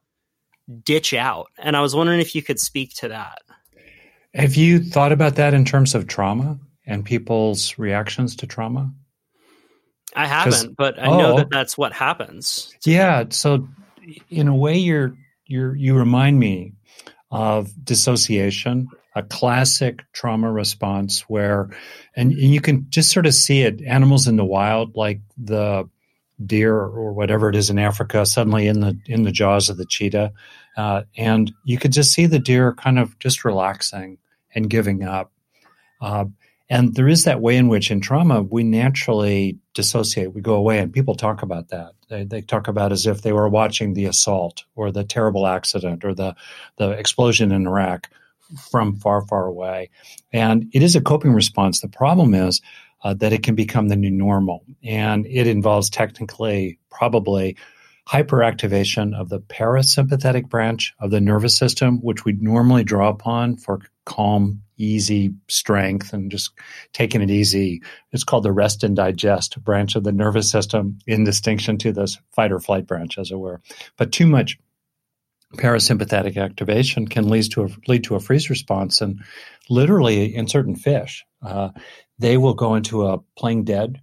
ditch 0.85 1.15
out. 1.15 1.49
And 1.59 1.77
I 1.77 1.81
was 1.81 1.95
wondering 1.95 2.21
if 2.21 2.35
you 2.35 2.43
could 2.43 2.61
speak 2.61 2.95
to 2.97 3.09
that. 3.09 3.39
Have 4.35 4.55
you 4.55 4.81
thought 4.81 5.13
about 5.13 5.37
that 5.37 5.55
in 5.55 5.65
terms 5.65 5.95
of 5.95 6.07
trauma? 6.07 6.59
and 6.87 7.05
people's 7.05 7.79
reactions 7.79 8.37
to 8.37 8.47
trauma? 8.47 8.93
I 10.15 10.27
haven't, 10.27 10.77
but 10.77 10.99
I 10.99 11.07
oh, 11.07 11.19
know 11.19 11.37
that 11.39 11.51
that's 11.51 11.77
what 11.77 11.93
happens. 11.93 12.75
Yeah. 12.85 13.25
So, 13.31 13.69
in 14.31 14.49
a 14.49 14.55
way, 14.55 14.79
you're 14.79 15.15
you're 15.47 15.75
you 15.75 15.95
remind 15.95 16.39
me 16.39 16.75
of 17.31 17.73
dissociation, 17.85 18.89
a 19.15 19.23
classic 19.23 20.01
trauma 20.13 20.51
response 20.51 21.23
where, 21.23 21.71
and, 22.15 22.33
and 22.33 22.55
you 22.55 22.61
can 22.61 22.87
just 22.89 23.11
sort 23.11 23.27
of 23.27 23.35
see 23.35 23.63
it. 23.63 23.83
Animals 23.83 24.29
in 24.29 24.37
the 24.37 24.45
wild, 24.45 24.97
like 24.97 25.21
the 25.37 25.89
deer 26.45 26.75
or 26.75 27.13
whatever 27.13 27.49
it 27.49 27.57
is 27.57 27.71
in 27.71 27.79
Africa, 27.79 28.27
suddenly 28.27 28.67
in 28.69 28.81
the 28.81 28.99
in 29.07 29.23
the 29.23 29.33
jaws 29.33 29.69
of 29.69 29.77
the 29.77 29.87
cheetah, 29.87 30.33
uh, 30.77 31.03
and 31.17 31.53
you 31.65 31.79
could 31.79 31.93
just 31.93 32.13
see 32.13 32.27
the 32.27 32.39
deer 32.39 32.75
kind 32.75 32.99
of 32.99 33.19
just 33.19 33.45
relaxing 33.45 34.19
and 34.55 34.71
giving 34.71 35.03
up. 35.03 35.33
Uh, 36.01 36.27
and 36.69 36.95
there 36.95 37.09
is 37.09 37.25
that 37.25 37.41
way 37.41 37.57
in 37.57 37.69
which 37.69 37.91
in 37.91 38.01
trauma 38.01 38.43
we 38.43 38.65
naturally 38.65 39.59
dissociate, 39.75 40.35
we 40.35 40.41
go 40.41 40.55
away, 40.55 40.79
and 40.79 40.93
people 40.93 41.15
talk 41.15 41.43
about 41.43 41.69
that. 41.69 41.93
They, 42.09 42.25
they 42.25 42.41
talk 42.41 42.67
about 42.69 42.93
as 42.93 43.07
if 43.07 43.23
they 43.23 43.33
were 43.33 43.49
watching 43.49 43.95
the 43.95 44.07
assault 44.07 44.65
or 44.75 44.91
the 44.91 45.05
terrible 45.05 45.47
accident 45.47 46.05
or 46.05 46.15
the, 46.15 46.35
the 46.77 46.91
explosion 46.91 47.53
in 47.53 47.67
Iraq 47.67 48.09
from 48.71 48.97
far, 48.97 49.23
far 49.27 49.47
away. 49.47 49.91
And 50.33 50.69
it 50.73 50.83
is 50.83 50.97
a 50.97 51.01
coping 51.01 51.33
response. 51.33 51.81
The 51.81 51.89
problem 51.89 52.35
is 52.35 52.61
uh, 53.05 53.15
that 53.15 53.33
it 53.33 53.43
can 53.43 53.55
become 53.55 53.89
the 53.89 53.97
new 53.97 54.11
normal, 54.11 54.65
and 54.83 55.27
it 55.27 55.47
involves 55.47 55.91
technically 55.91 56.79
probably 56.91 57.57
hyperactivation 58.09 59.19
of 59.19 59.29
the 59.29 59.41
parasympathetic 59.41 60.49
branch 60.49 60.95
of 61.01 61.11
the 61.11 61.21
nervous 61.21 61.57
system, 61.57 61.99
which 61.99 62.25
we 62.25 62.33
normally 62.41 62.85
draw 62.85 63.09
upon 63.09 63.57
for 63.57 63.81
calm, 64.05 64.63
easy 64.77 65.35
strength 65.49 66.13
and 66.13 66.31
just 66.31 66.51
taking 66.93 67.23
it 67.23 67.31
easy. 67.31 67.83
It's 68.13 68.25
called 68.25 68.45
the 68.45 68.53
rest 68.53 68.85
and 68.85 68.97
digest 68.97 69.63
branch 69.63 69.97
of 69.97 70.05
the 70.05 70.13
nervous 70.13 70.51
system 70.51 70.99
in 71.07 71.25
distinction 71.25 71.79
to 71.79 71.93
this 71.93 72.19
fight 72.33 72.53
or 72.53 72.61
flight 72.61 72.87
branch, 72.87 73.19
as 73.19 73.31
it 73.31 73.39
were. 73.39 73.61
But 73.97 74.13
too 74.13 74.27
much 74.27 74.59
parasympathetic 75.55 76.37
activation 76.37 77.07
can 77.07 77.29
lead 77.29 77.51
to 77.53 77.65
a, 77.65 77.69
lead 77.87 78.05
to 78.05 78.15
a 78.15 78.21
freeze 78.21 78.51
response. 78.51 79.01
And 79.01 79.23
literally, 79.69 80.35
in 80.35 80.49
certain 80.49 80.77
fish, 80.77 81.25
uh, 81.43 81.71
they 82.19 82.37
will 82.37 82.55
go 82.55 82.75
into 82.75 83.07
a 83.07 83.19
playing 83.37 83.65
dead 83.65 84.01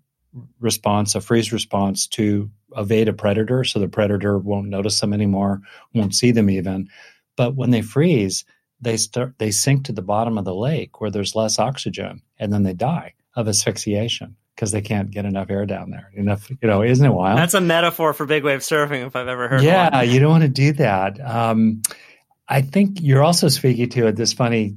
response, 0.60 1.16
a 1.16 1.22
freeze 1.22 1.52
response 1.52 2.08
to 2.08 2.50
evade 2.76 3.08
a 3.08 3.14
predator. 3.14 3.64
So 3.64 3.80
the 3.80 3.88
predator 3.88 4.38
won't 4.38 4.70
notice 4.70 5.00
them 5.00 5.14
anymore, 5.14 5.62
won't 5.94 6.16
see 6.16 6.32
them 6.32 6.50
even. 6.50 6.90
But 7.36 7.56
when 7.56 7.72
they 7.72 7.82
freeze, 7.82 8.46
they 8.84 8.98
start 8.98 9.34
they 9.38 9.52
sink 9.52 9.86
to 9.86 9.92
the 9.92 10.02
bottom 10.02 10.38
of 10.38 10.46
the 10.46 10.56
lake 10.56 11.02
where 11.02 11.12
there's 11.12 11.36
less 11.36 11.60
oxygen, 11.60 12.22
and 12.38 12.52
then 12.52 12.64
they 12.64 12.74
die 12.74 13.14
of 13.36 13.48
asphyxiation 13.48 14.36
because 14.56 14.72
they 14.72 14.82
can't 14.82 15.12
get 15.12 15.26
enough 15.26 15.50
air 15.50 15.66
down 15.66 15.90
there. 15.90 16.12
Enough, 16.14 16.50
you 16.50 16.68
know, 16.68 16.84
isn't 16.84 17.06
it 17.06 17.14
wild? 17.14 17.38
That's 17.38 17.56
a 17.56 17.62
metaphor 17.62 18.14
for 18.14 18.26
big 18.26 18.44
wave 18.44 18.60
surfing 18.60 19.08
if 19.08 19.16
I've 19.16 19.28
ever 19.28 19.48
heard. 19.48 19.64
Yeah, 19.64 20.02
you 20.04 20.20
don't 20.20 20.30
want 20.30 20.44
to 20.44 20.50
do 20.50 20.74
that. 20.74 21.20
Um, 21.20 21.82
I 22.48 22.62
think 22.62 23.02
you're 23.02 23.24
also 23.24 23.48
speaking 23.48 23.90
to. 23.90 24.12
This 24.12 24.34
funny 24.34 24.76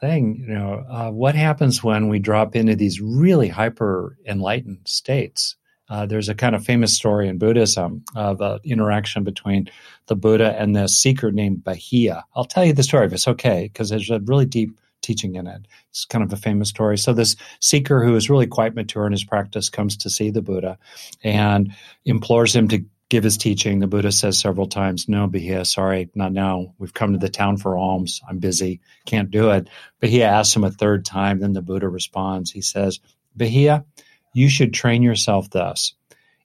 thing, 0.00 0.44
you 0.46 0.54
know, 0.54 0.84
uh, 0.88 1.10
what 1.10 1.34
happens 1.34 1.82
when 1.82 2.08
we 2.08 2.18
drop 2.18 2.54
into 2.54 2.76
these 2.76 3.00
really 3.00 3.48
hyper 3.48 4.16
enlightened 4.26 4.80
states? 4.84 5.56
Uh, 5.88 6.06
there's 6.06 6.28
a 6.28 6.34
kind 6.34 6.54
of 6.54 6.64
famous 6.64 6.94
story 6.94 7.28
in 7.28 7.38
Buddhism 7.38 8.04
of 8.14 8.40
an 8.40 8.58
interaction 8.64 9.24
between 9.24 9.70
the 10.06 10.16
Buddha 10.16 10.56
and 10.58 10.74
the 10.74 10.88
seeker 10.88 11.30
named 11.30 11.64
Bahiya. 11.64 12.22
I'll 12.34 12.44
tell 12.44 12.64
you 12.64 12.72
the 12.72 12.82
story 12.82 13.06
if 13.06 13.12
it's 13.12 13.28
okay, 13.28 13.70
because 13.72 13.90
there's 13.90 14.10
a 14.10 14.20
really 14.20 14.46
deep 14.46 14.78
teaching 15.02 15.36
in 15.36 15.46
it. 15.46 15.66
It's 15.90 16.04
kind 16.04 16.24
of 16.24 16.32
a 16.32 16.36
famous 16.36 16.68
story. 16.68 16.98
So 16.98 17.12
this 17.12 17.36
seeker 17.60 18.02
who 18.02 18.16
is 18.16 18.28
really 18.28 18.46
quite 18.46 18.74
mature 18.74 19.06
in 19.06 19.12
his 19.12 19.24
practice 19.24 19.68
comes 19.68 19.96
to 19.98 20.10
see 20.10 20.30
the 20.30 20.42
Buddha 20.42 20.78
and 21.22 21.72
implores 22.04 22.54
him 22.54 22.68
to 22.68 22.84
give 23.08 23.24
his 23.24 23.36
teaching, 23.36 23.78
the 23.78 23.86
Buddha 23.86 24.10
says 24.10 24.38
several 24.38 24.66
times, 24.66 25.08
No, 25.08 25.28
Bahiya, 25.28 25.66
sorry, 25.66 26.10
not 26.14 26.32
now. 26.32 26.74
We've 26.78 26.94
come 26.94 27.12
to 27.12 27.18
the 27.18 27.28
town 27.28 27.56
for 27.56 27.76
alms. 27.76 28.20
I'm 28.28 28.38
busy, 28.38 28.80
can't 29.04 29.30
do 29.30 29.50
it. 29.50 29.68
Bahiya 30.02 30.22
asks 30.24 30.56
him 30.56 30.64
a 30.64 30.70
third 30.70 31.04
time. 31.04 31.38
Then 31.38 31.52
the 31.52 31.62
Buddha 31.62 31.88
responds. 31.88 32.50
He 32.50 32.62
says, 32.62 33.00
Bahiya, 33.38 33.84
you 34.36 34.50
should 34.50 34.74
train 34.74 35.02
yourself 35.02 35.48
thus. 35.48 35.94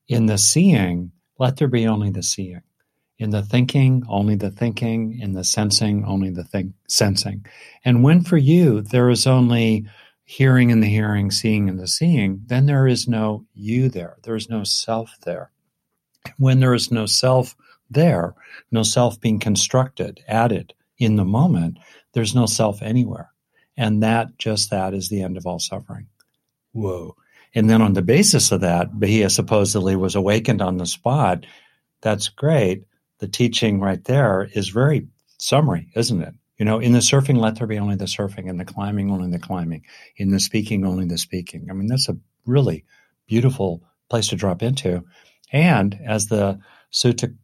In 0.07 0.25
the 0.25 0.38
seeing, 0.38 1.12
let 1.38 1.57
there 1.57 1.67
be 1.67 1.88
only 1.88 2.10
the 2.10 2.24
seeing. 2.24 2.62
In 3.19 3.31
the 3.31 3.43
thinking, 3.43 4.03
only 4.07 4.36
the 4.36 4.50
thinking. 4.50 5.19
In 5.19 5.33
the 5.33 5.43
sensing, 5.43 6.05
only 6.05 6.29
the 6.29 6.45
think- 6.45 6.74
sensing. 6.88 7.45
And 7.83 8.01
when 8.01 8.21
for 8.21 8.38
you 8.38 8.81
there 8.81 9.10
is 9.10 9.27
only 9.27 9.86
hearing 10.24 10.69
in 10.69 10.79
the 10.79 10.88
hearing, 10.88 11.31
seeing 11.31 11.67
in 11.67 11.75
the 11.75 11.88
seeing, 11.88 12.41
then 12.45 12.65
there 12.65 12.88
is 12.88 13.10
no 13.10 13.45
you 13.53 13.89
there. 13.89 14.15
There 14.24 14.38
is 14.38 14.50
no 14.50 14.63
self 14.63 15.17
there. 15.25 15.51
When 16.38 16.62
there 16.62 16.74
is 16.74 16.91
no 16.91 17.05
self 17.05 17.57
there, 17.89 18.36
no 18.71 18.83
self 18.83 19.19
being 19.19 19.39
constructed, 19.39 20.21
added 20.29 20.74
in 20.98 21.17
the 21.17 21.25
moment, 21.25 21.77
there's 22.13 22.33
no 22.33 22.45
self 22.45 22.81
anywhere. 22.81 23.31
And 23.75 24.01
that, 24.01 24.38
just 24.38 24.69
that, 24.69 24.93
is 24.93 25.10
the 25.10 25.21
end 25.21 25.36
of 25.36 25.45
all 25.45 25.60
suffering. 25.60 26.07
Whoa. 26.71 27.15
And 27.53 27.70
then 27.70 27.81
on 27.81 27.93
the 27.93 28.01
basis 28.01 28.51
of 28.51 28.62
that, 28.62 28.91
Bahiya 28.93 29.29
supposedly 29.29 29.96
was 29.96 30.15
awakened 30.15 30.62
on 30.62 30.77
the 30.77 30.86
spot. 30.86 31.46
That's 32.01 32.29
great. 32.29 32.84
The 33.20 33.27
teaching 33.27 33.79
right 33.79 34.03
there 34.03 34.50
is 34.53 34.70
very 34.70 35.08
summary, 35.38 35.89
isn't 35.96 36.22
it? 36.22 36.34
You 36.58 36.65
know, 36.65 36.79
in 36.79 36.93
the 36.93 37.00
surfing, 37.00 37.38
let 37.38 37.55
there 37.55 37.67
be 37.67 37.79
only 37.79 37.96
the 37.96 38.05
surfing, 38.05 38.48
in 38.48 38.58
the 38.58 38.65
climbing, 38.65 39.12
only 39.12 39.31
the 39.31 39.39
climbing, 39.39 39.84
in 40.15 40.29
the 40.29 40.39
speaking, 40.39 40.86
only 40.86 41.05
the 41.05 41.17
speaking. 41.17 41.67
I 41.70 41.74
mean, 41.74 41.88
that's 41.88 42.08
a 42.08 42.17
really 42.46 42.86
beautiful 43.27 43.84
place 44.10 44.27
to 44.27 44.36
drop 44.36 44.62
into. 44.62 45.03
And 45.51 46.00
as 46.05 46.27
the 46.27 46.60
sutta 46.91 47.36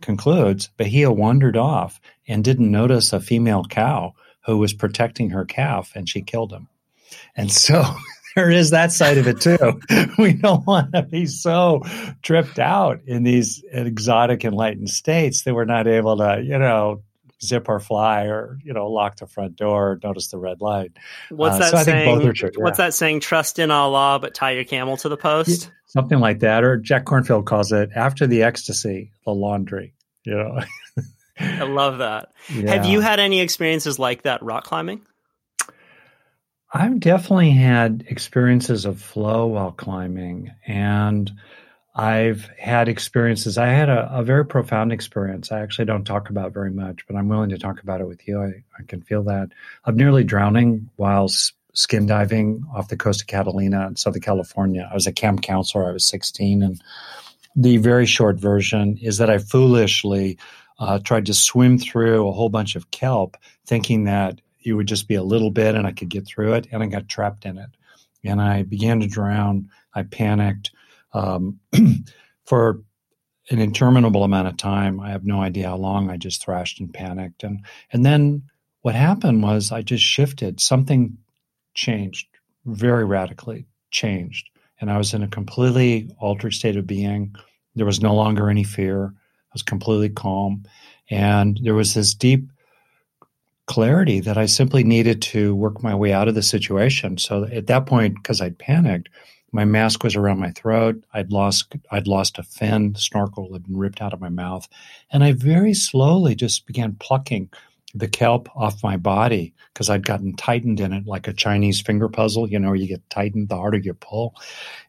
concludes, 0.00 0.70
Bahiya 0.78 1.14
wandered 1.14 1.56
off 1.56 2.00
and 2.26 2.42
didn't 2.42 2.70
notice 2.70 3.12
a 3.12 3.20
female 3.20 3.64
cow 3.64 4.14
who 4.46 4.58
was 4.58 4.74
protecting 4.74 5.30
her 5.30 5.44
calf 5.44 5.92
and 5.94 6.08
she 6.08 6.22
killed 6.22 6.52
him. 6.52 6.68
And 7.36 7.50
so 7.50 7.84
there 8.34 8.50
is 8.50 8.70
that 8.70 8.92
side 8.92 9.18
of 9.18 9.26
it 9.26 9.40
too. 9.40 9.80
we 10.18 10.32
don't 10.32 10.66
want 10.66 10.92
to 10.92 11.02
be 11.02 11.26
so 11.26 11.82
tripped 12.22 12.58
out 12.58 13.00
in 13.06 13.22
these 13.22 13.62
exotic 13.70 14.44
enlightened 14.44 14.90
states 14.90 15.42
that 15.42 15.54
we're 15.54 15.64
not 15.64 15.86
able 15.86 16.16
to, 16.18 16.42
you 16.42 16.58
know, 16.58 17.02
zip 17.42 17.68
or 17.68 17.78
fly 17.78 18.24
or 18.24 18.58
you 18.64 18.72
know 18.72 18.88
lock 18.88 19.16
the 19.16 19.26
front 19.26 19.56
door 19.56 19.98
notice 20.02 20.28
the 20.28 20.38
red 20.38 20.60
light 20.60 20.92
what's 21.30 21.56
uh, 21.56 21.58
that 21.58 21.70
so 21.70 21.82
saying 21.82 22.32
true, 22.32 22.50
yeah. 22.56 22.62
what's 22.62 22.78
that 22.78 22.94
saying 22.94 23.20
trust 23.20 23.58
in 23.58 23.70
allah 23.70 24.18
but 24.20 24.34
tie 24.34 24.52
your 24.52 24.64
camel 24.64 24.96
to 24.96 25.08
the 25.08 25.16
post 25.16 25.70
something 25.86 26.20
like 26.20 26.40
that 26.40 26.64
or 26.64 26.76
jack 26.76 27.04
kornfield 27.04 27.44
calls 27.44 27.70
it 27.70 27.90
after 27.94 28.26
the 28.26 28.42
ecstasy 28.42 29.10
the 29.24 29.30
laundry 29.30 29.92
you 30.24 30.34
know 30.34 30.58
i 31.38 31.64
love 31.64 31.98
that 31.98 32.32
yeah. 32.50 32.72
have 32.72 32.86
you 32.86 33.00
had 33.00 33.20
any 33.20 33.40
experiences 33.40 33.98
like 33.98 34.22
that 34.22 34.42
rock 34.42 34.64
climbing 34.64 35.02
i've 36.74 37.00
definitely 37.00 37.52
had 37.52 38.04
experiences 38.08 38.84
of 38.84 39.00
flow 39.00 39.46
while 39.46 39.72
climbing 39.72 40.52
and 40.66 41.32
I've 41.96 42.50
had 42.58 42.88
experiences. 42.88 43.56
I 43.56 43.68
had 43.68 43.88
a, 43.88 44.18
a, 44.18 44.24
very 44.24 44.44
profound 44.44 44.92
experience. 44.92 45.52
I 45.52 45.60
actually 45.60 45.84
don't 45.84 46.04
talk 46.04 46.28
about 46.28 46.52
very 46.52 46.72
much, 46.72 47.06
but 47.06 47.14
I'm 47.14 47.28
willing 47.28 47.50
to 47.50 47.58
talk 47.58 47.80
about 47.82 48.00
it 48.00 48.08
with 48.08 48.26
you. 48.26 48.42
I, 48.42 48.64
I 48.76 48.82
can 48.88 49.00
feel 49.00 49.22
that. 49.24 49.50
Of 49.84 49.94
nearly 49.94 50.24
drowning 50.24 50.90
while 50.96 51.28
skin 51.28 52.06
diving 52.06 52.64
off 52.74 52.88
the 52.88 52.96
coast 52.96 53.20
of 53.20 53.26
Catalina 53.28 53.86
in 53.86 53.96
Southern 53.96 54.22
California. 54.22 54.88
I 54.90 54.94
was 54.94 55.06
a 55.06 55.12
camp 55.12 55.42
counselor. 55.42 55.88
I 55.88 55.92
was 55.92 56.06
16. 56.06 56.64
And 56.64 56.82
the 57.54 57.76
very 57.76 58.06
short 58.06 58.40
version 58.40 58.98
is 59.00 59.18
that 59.18 59.30
I 59.30 59.38
foolishly 59.38 60.38
uh, 60.80 60.98
tried 60.98 61.26
to 61.26 61.34
swim 61.34 61.78
through 61.78 62.26
a 62.26 62.32
whole 62.32 62.48
bunch 62.48 62.74
of 62.74 62.90
kelp, 62.90 63.36
thinking 63.66 64.04
that 64.04 64.40
it 64.64 64.72
would 64.72 64.88
just 64.88 65.08
be 65.08 65.14
a 65.14 65.22
little 65.22 65.50
bit 65.50 65.74
and 65.74 65.86
I 65.86 65.92
could 65.92 66.08
get 66.08 66.26
through 66.26 66.54
it. 66.54 66.66
And 66.72 66.82
I 66.82 66.86
got 66.86 67.08
trapped 67.08 67.44
in 67.44 67.58
it. 67.58 67.70
And 68.24 68.40
I 68.40 68.62
began 68.62 69.00
to 69.00 69.06
drown. 69.06 69.70
I 69.94 70.02
panicked 70.02 70.70
um, 71.12 71.60
for 72.46 72.82
an 73.50 73.58
interminable 73.58 74.24
amount 74.24 74.48
of 74.48 74.56
time. 74.56 75.00
I 75.00 75.10
have 75.10 75.24
no 75.24 75.40
idea 75.40 75.68
how 75.68 75.76
long. 75.76 76.10
I 76.10 76.16
just 76.16 76.42
thrashed 76.42 76.80
and 76.80 76.92
panicked, 76.92 77.44
and 77.44 77.64
and 77.92 78.04
then 78.04 78.44
what 78.82 78.94
happened 78.94 79.42
was 79.42 79.72
I 79.72 79.82
just 79.82 80.04
shifted. 80.04 80.60
Something 80.60 81.18
changed 81.74 82.26
very 82.64 83.04
radically. 83.04 83.66
Changed, 83.90 84.50
and 84.80 84.90
I 84.90 84.98
was 84.98 85.14
in 85.14 85.22
a 85.22 85.28
completely 85.28 86.10
altered 86.18 86.54
state 86.54 86.76
of 86.76 86.86
being. 86.86 87.34
There 87.76 87.86
was 87.86 88.00
no 88.00 88.14
longer 88.14 88.50
any 88.50 88.64
fear. 88.64 89.12
I 89.14 89.52
was 89.52 89.62
completely 89.62 90.08
calm, 90.08 90.64
and 91.10 91.58
there 91.62 91.74
was 91.74 91.94
this 91.94 92.14
deep 92.14 92.48
clarity 93.66 94.20
that 94.20 94.36
I 94.36 94.46
simply 94.46 94.84
needed 94.84 95.22
to 95.22 95.54
work 95.54 95.82
my 95.82 95.94
way 95.94 96.12
out 96.12 96.28
of 96.28 96.34
the 96.34 96.42
situation. 96.42 97.18
So 97.18 97.44
at 97.44 97.66
that 97.68 97.86
point, 97.86 98.16
because 98.16 98.40
I'd 98.40 98.58
panicked, 98.58 99.08
my 99.52 99.64
mask 99.64 100.02
was 100.02 100.16
around 100.16 100.40
my 100.40 100.50
throat. 100.50 101.02
I'd 101.14 101.30
lost 101.30 101.74
I'd 101.92 102.08
lost 102.08 102.38
a 102.38 102.42
fin. 102.42 102.96
Snorkel 102.96 103.52
had 103.52 103.64
been 103.64 103.76
ripped 103.76 104.02
out 104.02 104.12
of 104.12 104.20
my 104.20 104.28
mouth, 104.28 104.68
and 105.10 105.22
I 105.22 105.32
very 105.32 105.74
slowly 105.74 106.34
just 106.34 106.66
began 106.66 106.96
plucking 106.98 107.50
the 107.94 108.08
kelp 108.08 108.48
off 108.56 108.82
my 108.82 108.96
body 108.96 109.54
because 109.72 109.88
I'd 109.88 110.04
gotten 110.04 110.34
tightened 110.34 110.80
in 110.80 110.92
it 110.92 111.06
like 111.06 111.28
a 111.28 111.32
Chinese 111.32 111.80
finger 111.80 112.08
puzzle. 112.08 112.50
You 112.50 112.58
know, 112.58 112.72
you 112.72 112.88
get 112.88 113.08
tightened 113.10 113.48
the 113.48 113.56
harder 113.56 113.78
you 113.78 113.94
pull, 113.94 114.34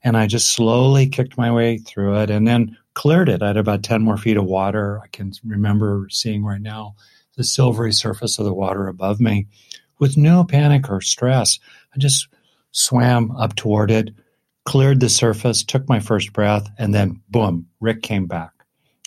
and 0.04 0.18
I 0.18 0.26
just 0.26 0.54
slowly 0.54 1.08
kicked 1.08 1.38
my 1.38 1.52
way 1.52 1.78
through 1.78 2.18
it, 2.22 2.32
and 2.32 2.48
then 2.48 2.76
cleared 2.96 3.30
it. 3.30 3.44
I 3.44 3.48
had 3.48 3.58
about 3.58 3.84
ten 3.84 4.02
more 4.02 4.18
feet 4.18 4.38
of 4.38 4.46
water. 4.46 5.00
I 5.04 5.08
can 5.08 5.32
remember 5.46 6.08
seeing 6.10 6.44
right 6.44 6.62
now 6.62 6.96
the 7.36 7.44
silvery 7.44 7.94
surface 7.94 8.40
of 8.40 8.46
the 8.46 8.54
water 8.54 8.88
above 8.88 9.20
me, 9.20 9.48
with 10.00 10.18
no 10.18 10.44
panic 10.44 10.90
or 10.90 11.02
stress. 11.02 11.60
I 11.96 12.00
just 12.00 12.28
swam 12.72 13.32
up 13.32 13.56
toward 13.56 13.92
it 13.92 14.10
cleared 14.66 15.00
the 15.00 15.10
surface, 15.10 15.64
took 15.64 15.88
my 15.88 16.00
first 16.00 16.34
breath, 16.34 16.70
and 16.78 16.94
then 16.94 17.22
boom, 17.30 17.68
Rick 17.80 18.02
came 18.02 18.26
back. 18.26 18.52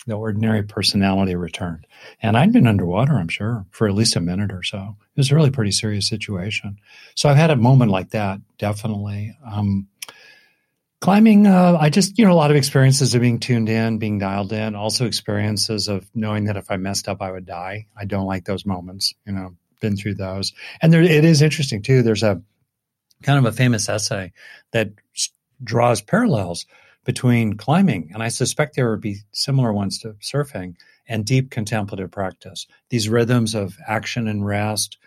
The 0.07 0.15
ordinary 0.15 0.63
personality 0.63 1.35
returned. 1.35 1.85
And 2.21 2.35
I'd 2.35 2.53
been 2.53 2.65
underwater, 2.65 3.13
I'm 3.13 3.27
sure, 3.27 3.65
for 3.69 3.87
at 3.87 3.93
least 3.93 4.15
a 4.15 4.21
minute 4.21 4.51
or 4.51 4.63
so. 4.63 4.95
It 5.15 5.19
was 5.19 5.31
a 5.31 5.35
really 5.35 5.51
pretty 5.51 5.71
serious 5.71 6.07
situation. 6.07 6.79
So 7.13 7.29
I've 7.29 7.37
had 7.37 7.51
a 7.51 7.57
moment 7.57 7.91
like 7.91 8.11
that, 8.11 8.39
definitely. 8.57 9.37
Um, 9.45 9.87
climbing, 11.01 11.47
uh, 11.47 11.77
I 11.79 11.89
just, 11.89 12.17
you 12.17 12.25
know, 12.25 12.33
a 12.33 12.35
lot 12.35 12.51
of 12.51 12.57
experiences 12.57 13.15
of 13.15 13.21
being 13.21 13.39
tuned 13.39 13.69
in, 13.69 13.97
being 13.97 14.19
dialed 14.19 14.51
in, 14.51 14.75
also 14.75 15.05
experiences 15.05 15.87
of 15.87 16.09
knowing 16.13 16.45
that 16.45 16.57
if 16.57 16.69
I 16.69 16.77
messed 16.77 17.07
up, 17.07 17.21
I 17.21 17.31
would 17.31 17.45
die. 17.45 17.87
I 17.97 18.05
don't 18.05 18.27
like 18.27 18.45
those 18.45 18.65
moments, 18.65 19.13
you 19.25 19.33
know, 19.33 19.55
been 19.81 19.95
through 19.95 20.15
those. 20.15 20.53
And 20.81 20.91
there, 20.91 21.01
it 21.01 21.23
is 21.23 21.41
interesting 21.41 21.81
too. 21.81 22.01
There's 22.01 22.23
a 22.23 22.41
kind 23.23 23.39
of 23.39 23.45
a 23.45 23.55
famous 23.55 23.87
essay 23.89 24.33
that 24.71 24.91
draws 25.63 26.01
parallels 26.01 26.65
between 27.05 27.55
climbing, 27.55 28.11
and 28.13 28.21
I 28.21 28.27
suspect 28.27 28.75
there 28.75 28.91
would 28.91 29.01
be 29.01 29.17
similar 29.31 29.73
ones 29.73 29.99
to 29.99 30.15
surfing, 30.21 30.75
and 31.07 31.25
deep 31.25 31.49
contemplative 31.49 32.11
practice. 32.11 32.67
These 32.89 33.09
rhythms 33.09 33.55
of 33.55 33.77
action 33.87 34.27
and 34.27 34.45
rest, 34.45 34.97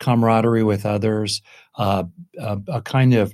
camaraderie 0.00 0.64
with 0.64 0.84
others, 0.84 1.40
uh, 1.76 2.04
a, 2.38 2.58
a, 2.66 2.82
kind 2.82 3.14
of 3.14 3.32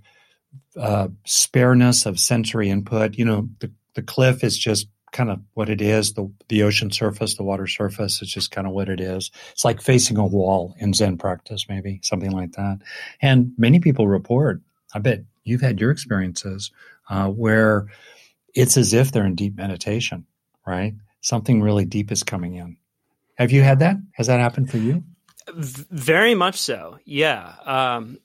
uh, 0.76 1.08
spareness 1.24 2.06
of 2.06 2.18
sensory 2.18 2.70
input. 2.70 3.16
You 3.16 3.24
know, 3.24 3.48
the, 3.60 3.70
the 3.94 4.02
cliff 4.02 4.44
is 4.44 4.56
just 4.56 4.88
kind 5.12 5.30
of 5.30 5.40
what 5.54 5.68
it 5.68 5.80
is. 5.80 6.14
The 6.14 6.30
the 6.48 6.62
ocean 6.62 6.90
surface, 6.90 7.36
the 7.36 7.42
water 7.42 7.66
surface, 7.66 8.22
it's 8.22 8.32
just 8.32 8.50
kind 8.50 8.66
of 8.66 8.72
what 8.72 8.88
it 8.88 9.00
is. 9.00 9.30
It's 9.52 9.64
like 9.64 9.80
facing 9.80 10.16
a 10.18 10.26
wall 10.26 10.74
in 10.78 10.92
Zen 10.92 11.18
practice, 11.18 11.66
maybe 11.68 12.00
something 12.02 12.30
like 12.30 12.52
that. 12.52 12.78
And 13.20 13.52
many 13.56 13.80
people 13.80 14.08
report. 14.08 14.60
I 14.94 15.00
bet 15.00 15.24
you've 15.44 15.60
had 15.60 15.80
your 15.80 15.90
experiences 15.90 16.70
uh, 17.10 17.28
where 17.28 17.88
it's 18.54 18.76
as 18.76 18.94
if 18.94 19.12
they're 19.12 19.26
in 19.26 19.34
deep 19.34 19.56
meditation, 19.56 20.26
right? 20.66 20.94
Something 21.20 21.62
really 21.62 21.84
deep 21.84 22.10
is 22.12 22.22
coming 22.22 22.54
in. 22.54 22.76
Have 23.34 23.52
you 23.52 23.62
had 23.62 23.80
that? 23.80 23.96
Has 24.12 24.26
that 24.26 24.40
happened 24.40 24.70
for 24.70 24.78
you? 24.78 25.04
Very 25.54 26.34
much 26.34 26.56
so. 26.56 26.98
Yeah. 27.04 27.54
Um, 27.64 28.18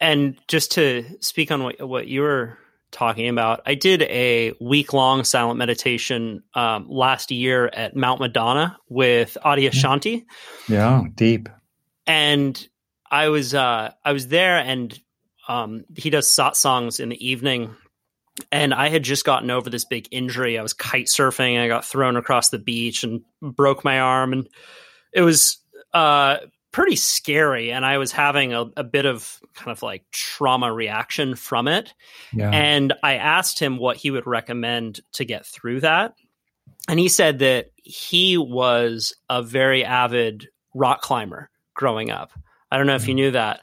and 0.00 0.38
just 0.48 0.72
to 0.72 1.04
speak 1.20 1.50
on 1.50 1.62
what, 1.62 1.88
what 1.88 2.06
you 2.08 2.22
were 2.22 2.58
talking 2.90 3.28
about, 3.28 3.60
I 3.66 3.74
did 3.74 4.02
a 4.02 4.52
week 4.60 4.92
long 4.92 5.24
silent 5.24 5.58
meditation 5.58 6.42
um, 6.54 6.86
last 6.88 7.30
year 7.30 7.66
at 7.72 7.96
Mount 7.96 8.20
Madonna 8.20 8.78
with 8.88 9.36
Adyashanti. 9.44 10.24
Yeah, 10.68 11.04
deep. 11.14 11.48
And 12.06 12.68
I 13.10 13.28
was 13.28 13.54
uh, 13.54 13.92
I 14.04 14.12
was 14.12 14.28
there, 14.28 14.58
and 14.58 14.98
um, 15.48 15.84
he 15.96 16.10
does 16.10 16.28
satsangs 16.28 17.00
in 17.00 17.08
the 17.08 17.28
evening. 17.28 17.74
And 18.52 18.74
I 18.74 18.90
had 18.90 19.02
just 19.02 19.24
gotten 19.24 19.50
over 19.50 19.70
this 19.70 19.86
big 19.86 20.08
injury. 20.10 20.58
I 20.58 20.62
was 20.62 20.74
kite 20.74 21.06
surfing. 21.06 21.58
I 21.58 21.68
got 21.68 21.86
thrown 21.86 22.16
across 22.16 22.50
the 22.50 22.58
beach 22.58 23.02
and 23.02 23.22
broke 23.40 23.82
my 23.82 23.98
arm. 23.98 24.34
And 24.34 24.48
it 25.10 25.22
was 25.22 25.56
uh, 25.94 26.36
pretty 26.76 26.96
scary. 26.96 27.72
And 27.72 27.86
I 27.86 27.96
was 27.96 28.12
having 28.12 28.52
a, 28.52 28.66
a, 28.76 28.84
bit 28.84 29.06
of 29.06 29.40
kind 29.54 29.70
of 29.70 29.82
like 29.82 30.04
trauma 30.12 30.70
reaction 30.70 31.34
from 31.34 31.68
it. 31.68 31.94
Yeah. 32.34 32.50
And 32.50 32.92
I 33.02 33.14
asked 33.14 33.58
him 33.58 33.78
what 33.78 33.96
he 33.96 34.10
would 34.10 34.26
recommend 34.26 35.00
to 35.14 35.24
get 35.24 35.46
through 35.46 35.80
that. 35.80 36.12
and 36.86 37.00
he 37.00 37.08
said 37.08 37.38
that 37.38 37.70
he 37.76 38.36
was 38.36 39.14
a 39.30 39.42
very 39.42 39.86
avid 39.86 40.48
rock 40.74 41.00
climber 41.00 41.48
growing 41.72 42.10
up. 42.10 42.30
I 42.70 42.76
don't 42.76 42.86
know 42.86 42.96
if 42.96 43.08
you 43.08 43.14
mm. 43.14 43.16
knew 43.16 43.30
that, 43.30 43.60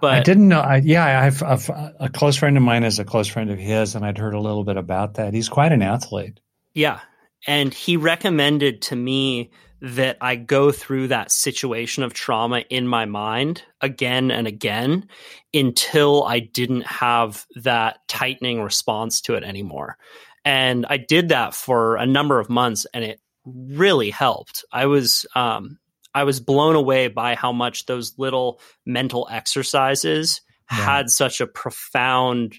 but 0.00 0.14
I 0.14 0.22
didn't 0.22 0.48
know. 0.48 0.60
I, 0.60 0.76
yeah, 0.76 1.04
I 1.04 1.24
have 1.24 1.42
a, 1.42 1.94
a 2.00 2.08
close 2.08 2.36
friend 2.36 2.56
of 2.56 2.62
mine 2.62 2.84
is 2.84 2.98
a 2.98 3.04
close 3.04 3.28
friend 3.28 3.50
of 3.50 3.58
his, 3.58 3.94
and 3.94 4.02
I'd 4.02 4.16
heard 4.16 4.32
a 4.32 4.40
little 4.40 4.64
bit 4.64 4.78
about 4.78 5.14
that. 5.14 5.34
He's 5.34 5.50
quite 5.50 5.72
an 5.72 5.82
athlete. 5.82 6.40
Yeah, 6.72 7.00
and 7.46 7.74
he 7.74 7.98
recommended 7.98 8.80
to 8.82 8.96
me 8.96 9.50
that 9.80 10.16
I 10.20 10.36
go 10.36 10.72
through 10.72 11.08
that 11.08 11.30
situation 11.30 12.02
of 12.02 12.14
trauma 12.14 12.60
in 12.70 12.88
my 12.88 13.04
mind 13.04 13.62
again 13.80 14.30
and 14.30 14.46
again 14.46 15.08
until 15.52 16.24
I 16.24 16.40
didn't 16.40 16.86
have 16.86 17.46
that 17.56 17.98
tightening 18.08 18.62
response 18.62 19.20
to 19.22 19.34
it 19.34 19.44
anymore. 19.44 19.98
And 20.44 20.86
I 20.88 20.96
did 20.96 21.28
that 21.28 21.54
for 21.54 21.96
a 21.96 22.06
number 22.06 22.40
of 22.40 22.48
months 22.48 22.86
and 22.94 23.04
it 23.04 23.20
really 23.44 24.10
helped. 24.10 24.64
I 24.72 24.86
was 24.86 25.26
um, 25.34 25.78
I 26.14 26.24
was 26.24 26.40
blown 26.40 26.76
away 26.76 27.08
by 27.08 27.34
how 27.34 27.52
much 27.52 27.86
those 27.86 28.14
little 28.16 28.60
mental 28.86 29.28
exercises 29.30 30.40
yeah. 30.70 30.78
had 30.78 31.10
such 31.10 31.40
a 31.40 31.46
profound 31.46 32.54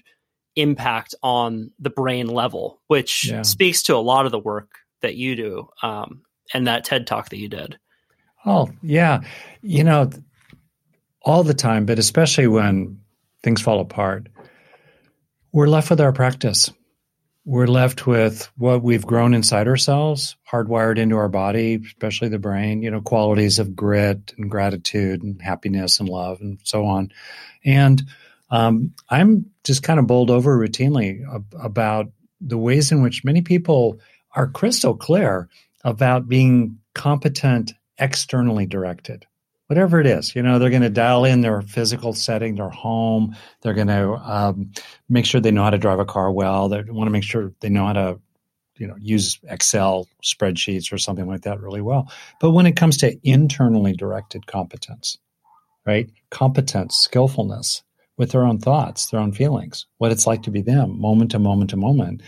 impact 0.54 1.14
on 1.22 1.72
the 1.78 1.90
brain 1.90 2.28
level, 2.28 2.80
which 2.86 3.28
yeah. 3.28 3.42
speaks 3.42 3.82
to 3.84 3.96
a 3.96 3.98
lot 3.98 4.26
of 4.26 4.32
the 4.32 4.38
work 4.38 4.70
that 5.02 5.14
you 5.14 5.36
do 5.36 5.68
um, 5.82 6.22
and 6.52 6.66
that 6.66 6.84
TED 6.84 7.06
talk 7.06 7.28
that 7.30 7.38
you 7.38 7.48
did. 7.48 7.78
Oh, 8.44 8.70
yeah. 8.82 9.20
You 9.60 9.84
know, 9.84 10.10
all 11.22 11.44
the 11.44 11.54
time, 11.54 11.86
but 11.86 11.98
especially 11.98 12.46
when 12.46 13.00
things 13.42 13.60
fall 13.60 13.80
apart, 13.80 14.28
we're 15.52 15.66
left 15.66 15.90
with 15.90 16.00
our 16.00 16.12
practice. 16.12 16.70
We're 17.44 17.66
left 17.66 18.06
with 18.06 18.50
what 18.58 18.82
we've 18.82 19.06
grown 19.06 19.32
inside 19.32 19.68
ourselves, 19.68 20.36
hardwired 20.50 20.98
into 20.98 21.16
our 21.16 21.30
body, 21.30 21.80
especially 21.82 22.28
the 22.28 22.38
brain, 22.38 22.82
you 22.82 22.90
know, 22.90 23.00
qualities 23.00 23.58
of 23.58 23.74
grit 23.74 24.34
and 24.36 24.50
gratitude 24.50 25.22
and 25.22 25.40
happiness 25.40 25.98
and 25.98 26.08
love 26.08 26.40
and 26.42 26.58
so 26.62 26.84
on. 26.84 27.10
And 27.64 28.02
um, 28.50 28.92
I'm 29.08 29.46
just 29.64 29.82
kind 29.82 29.98
of 29.98 30.06
bowled 30.06 30.30
over 30.30 30.58
routinely 30.58 31.22
ab- 31.26 31.54
about 31.58 32.12
the 32.40 32.58
ways 32.58 32.92
in 32.92 33.02
which 33.02 33.24
many 33.24 33.40
people 33.40 33.98
are 34.34 34.46
crystal 34.46 34.94
clear 34.94 35.48
about 35.88 36.28
being 36.28 36.78
competent 36.94 37.72
externally 37.98 38.66
directed. 38.66 39.26
Whatever 39.66 40.00
it 40.00 40.06
is 40.06 40.34
you 40.34 40.42
know 40.42 40.58
they're 40.58 40.70
going 40.70 40.82
to 40.82 40.88
dial 40.88 41.26
in 41.26 41.42
their 41.42 41.60
physical 41.60 42.14
setting 42.14 42.54
their 42.54 42.70
home. 42.70 43.36
They're 43.60 43.74
going 43.74 43.88
to 43.88 44.14
um, 44.14 44.72
make 45.08 45.26
sure 45.26 45.40
they 45.40 45.50
know 45.50 45.64
how 45.64 45.70
to 45.70 45.78
drive 45.78 45.98
a 45.98 46.06
car 46.06 46.32
well. 46.32 46.68
They 46.68 46.82
want 46.82 47.06
to 47.06 47.12
make 47.12 47.24
sure 47.24 47.52
they 47.60 47.68
know 47.68 47.86
how 47.86 47.92
to 47.92 48.20
you 48.76 48.86
know 48.86 48.96
use 48.98 49.38
excel 49.48 50.08
spreadsheets 50.24 50.90
or 50.92 50.96
something 50.96 51.26
like 51.26 51.42
that 51.42 51.60
really 51.60 51.82
well. 51.82 52.10
But 52.40 52.52
when 52.52 52.64
it 52.66 52.76
comes 52.76 52.96
to 52.98 53.18
internally 53.28 53.92
directed 53.92 54.46
competence 54.46 55.18
right 55.88 56.10
competence 56.30 56.96
skillfulness 56.96 57.82
with 58.18 58.30
their 58.30 58.44
own 58.44 58.58
thoughts 58.58 59.06
their 59.06 59.20
own 59.20 59.32
feelings 59.32 59.86
what 59.96 60.12
it's 60.12 60.26
like 60.26 60.42
to 60.42 60.50
be 60.50 60.60
them 60.60 61.00
moment 61.00 61.30
to 61.32 61.38
moment 61.38 61.70
to 61.70 61.76
moment 61.76 62.22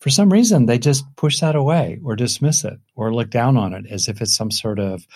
for 0.00 0.10
some 0.10 0.32
reason 0.32 0.66
they 0.66 0.78
just 0.78 1.04
push 1.16 1.40
that 1.40 1.56
away 1.56 1.98
or 2.04 2.16
dismiss 2.16 2.64
it 2.64 2.78
or 2.94 3.12
look 3.12 3.30
down 3.30 3.56
on 3.56 3.74
it 3.74 3.86
as 3.90 4.08
if 4.08 4.20
it's 4.20 4.36
some 4.36 4.50
sort 4.50 4.78
of 4.78 5.06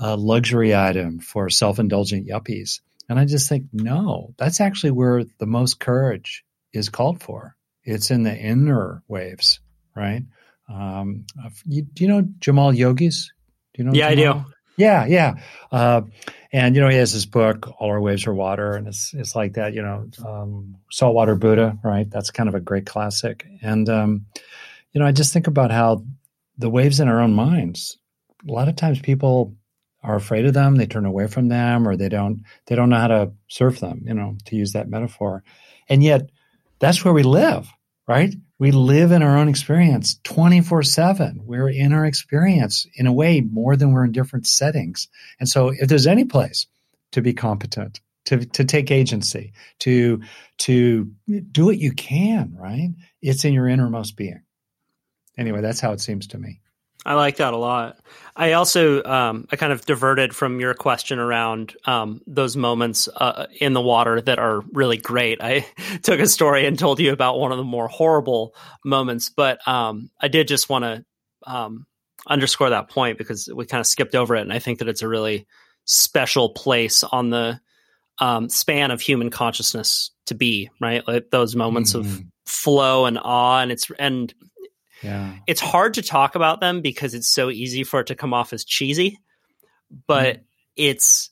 uh, 0.00 0.16
luxury 0.16 0.74
item 0.74 1.18
for 1.18 1.48
self-indulgent 1.50 2.26
yuppies. 2.26 2.80
And 3.08 3.18
i 3.18 3.24
just 3.24 3.48
think 3.48 3.66
no 3.72 4.32
that's 4.38 4.60
actually 4.60 4.92
where 4.92 5.24
the 5.38 5.46
most 5.46 5.80
courage 5.80 6.44
is 6.72 6.88
called 6.88 7.22
for. 7.22 7.56
It's 7.84 8.10
in 8.10 8.22
the 8.22 8.36
inner 8.36 9.02
waves 9.08 9.60
right? 9.94 10.22
Um, 10.68 11.26
you, 11.66 11.82
do 11.82 12.04
you 12.04 12.08
know 12.08 12.22
jaimal 12.22 12.76
yogis? 12.76 13.32
Do 13.74 13.82
you 13.82 13.84
know 13.84 13.94
yeah 13.94 14.10
jaimal? 14.10 14.12
i 14.12 14.14
do 14.14 14.44
yeah 14.76 15.06
yeah. 15.06 15.34
Uh, 15.70 16.02
and 16.52 16.74
you 16.74 16.82
know 16.82 16.88
he 16.88 16.96
has 16.96 17.12
his 17.12 17.26
book 17.26 17.68
all 17.78 17.88
our 17.88 18.00
waves 18.00 18.26
are 18.26 18.34
water 18.34 18.74
and 18.74 18.86
it's 18.86 19.14
it's 19.14 19.34
like 19.34 19.54
that 19.54 19.72
you 19.74 19.82
know 19.82 20.08
um, 20.26 20.76
saltwater 20.90 21.34
buddha 21.34 21.78
right? 21.82 22.08
That's 22.10 22.30
kind 22.30 22.48
of 22.48 22.54
a 22.54 22.60
great 22.60 22.86
classic. 22.86 23.46
And 23.62 23.88
um, 23.88 24.26
you 24.92 25.00
know 25.00 25.06
i 25.06 25.12
just 25.12 25.32
think 25.32 25.46
about 25.46 25.70
how 25.70 26.04
the 26.58 26.70
waves 26.70 27.00
in 27.00 27.08
our 27.08 27.20
own 27.20 27.32
minds. 27.32 27.98
A 28.46 28.52
lot 28.52 28.68
of 28.68 28.76
times 28.76 29.00
people 29.00 29.56
are 30.02 30.16
afraid 30.16 30.44
of 30.46 30.52
them 30.52 30.74
they 30.74 30.86
turn 30.86 31.06
away 31.06 31.28
from 31.28 31.48
them 31.48 31.86
or 31.86 31.96
they 31.96 32.08
don't 32.08 32.42
they 32.66 32.74
don't 32.74 32.90
know 32.90 32.98
how 32.98 33.06
to 33.06 33.32
surf 33.46 33.78
them 33.78 34.02
you 34.04 34.14
know 34.14 34.36
to 34.46 34.56
use 34.56 34.72
that 34.72 34.88
metaphor. 34.88 35.44
And 35.88 36.02
yet 36.02 36.30
that's 36.78 37.04
where 37.04 37.14
we 37.14 37.22
live 37.22 37.68
right 38.06 38.34
we 38.62 38.70
live 38.70 39.10
in 39.10 39.24
our 39.24 39.38
own 39.38 39.48
experience 39.48 40.20
24 40.22 40.84
7. 40.84 41.40
We're 41.44 41.68
in 41.68 41.92
our 41.92 42.06
experience 42.06 42.86
in 42.94 43.08
a 43.08 43.12
way 43.12 43.40
more 43.40 43.74
than 43.74 43.90
we're 43.90 44.04
in 44.04 44.12
different 44.12 44.46
settings. 44.46 45.08
And 45.40 45.48
so 45.48 45.70
if 45.70 45.88
there's 45.88 46.06
any 46.06 46.26
place 46.26 46.68
to 47.10 47.22
be 47.22 47.32
competent, 47.32 48.00
to, 48.26 48.46
to 48.46 48.64
take 48.64 48.92
agency, 48.92 49.52
to, 49.80 50.22
to 50.58 51.10
do 51.50 51.64
what 51.64 51.78
you 51.78 51.90
can, 51.90 52.54
right? 52.56 52.90
It's 53.20 53.44
in 53.44 53.52
your 53.52 53.66
innermost 53.66 54.16
being. 54.16 54.42
Anyway, 55.36 55.60
that's 55.60 55.80
how 55.80 55.90
it 55.90 56.00
seems 56.00 56.28
to 56.28 56.38
me. 56.38 56.60
I 57.04 57.14
like 57.14 57.36
that 57.36 57.52
a 57.52 57.56
lot. 57.56 57.98
I 58.34 58.52
also 58.52 59.02
um, 59.04 59.46
I 59.50 59.56
kind 59.56 59.72
of 59.72 59.84
diverted 59.84 60.34
from 60.34 60.60
your 60.60 60.72
question 60.72 61.18
around 61.18 61.76
um, 61.84 62.22
those 62.26 62.56
moments 62.56 63.08
uh, 63.14 63.46
in 63.60 63.72
the 63.72 63.80
water 63.80 64.20
that 64.20 64.38
are 64.38 64.62
really 64.72 64.96
great. 64.96 65.42
I 65.42 65.66
took 66.02 66.20
a 66.20 66.26
story 66.26 66.66
and 66.66 66.78
told 66.78 67.00
you 67.00 67.12
about 67.12 67.38
one 67.38 67.52
of 67.52 67.58
the 67.58 67.64
more 67.64 67.88
horrible 67.88 68.54
moments, 68.84 69.28
but 69.28 69.66
um, 69.66 70.10
I 70.20 70.28
did 70.28 70.48
just 70.48 70.68
want 70.68 70.84
to 70.84 71.04
um, 71.46 71.86
underscore 72.26 72.70
that 72.70 72.88
point 72.88 73.18
because 73.18 73.48
we 73.52 73.66
kind 73.66 73.80
of 73.80 73.86
skipped 73.86 74.14
over 74.14 74.36
it, 74.36 74.42
and 74.42 74.52
I 74.52 74.60
think 74.60 74.78
that 74.78 74.88
it's 74.88 75.02
a 75.02 75.08
really 75.08 75.46
special 75.84 76.50
place 76.50 77.02
on 77.02 77.30
the 77.30 77.60
um, 78.18 78.48
span 78.48 78.90
of 78.90 79.00
human 79.00 79.30
consciousness 79.30 80.10
to 80.26 80.34
be 80.34 80.70
right. 80.80 81.06
Like 81.06 81.30
those 81.30 81.56
moments 81.56 81.92
mm-hmm. 81.92 82.08
of 82.08 82.22
flow 82.46 83.06
and 83.06 83.18
awe, 83.18 83.60
and 83.60 83.72
it's 83.72 83.90
and 83.98 84.32
yeah. 85.02 85.34
It's 85.46 85.60
hard 85.60 85.94
to 85.94 86.02
talk 86.02 86.34
about 86.34 86.60
them 86.60 86.80
because 86.80 87.14
it's 87.14 87.28
so 87.28 87.50
easy 87.50 87.84
for 87.84 88.00
it 88.00 88.08
to 88.08 88.14
come 88.14 88.34
off 88.34 88.52
as 88.52 88.64
cheesy, 88.64 89.18
but 90.06 90.36
mm. 90.36 90.42
it's 90.76 91.30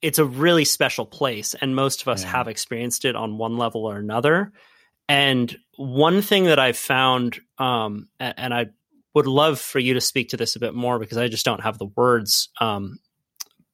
it's 0.00 0.18
a 0.18 0.24
really 0.24 0.64
special 0.64 1.06
place 1.06 1.54
and 1.60 1.74
most 1.74 2.02
of 2.02 2.08
us 2.08 2.22
yeah. 2.22 2.30
have 2.30 2.46
experienced 2.46 3.04
it 3.04 3.16
on 3.16 3.36
one 3.36 3.56
level 3.56 3.84
or 3.84 3.96
another. 3.96 4.52
And 5.08 5.56
one 5.76 6.22
thing 6.22 6.44
that 6.44 6.60
I've 6.60 6.76
found 6.76 7.40
um, 7.58 8.08
and, 8.20 8.54
I 8.54 8.66
would 9.14 9.26
love 9.26 9.58
for 9.58 9.80
you 9.80 9.94
to 9.94 10.00
speak 10.00 10.28
to 10.28 10.36
this 10.36 10.54
a 10.54 10.60
bit 10.60 10.74
more 10.74 11.00
because 11.00 11.18
I 11.18 11.26
just 11.26 11.44
don't 11.44 11.62
have 11.62 11.78
the 11.78 11.90
words 11.96 12.50
um, 12.60 12.98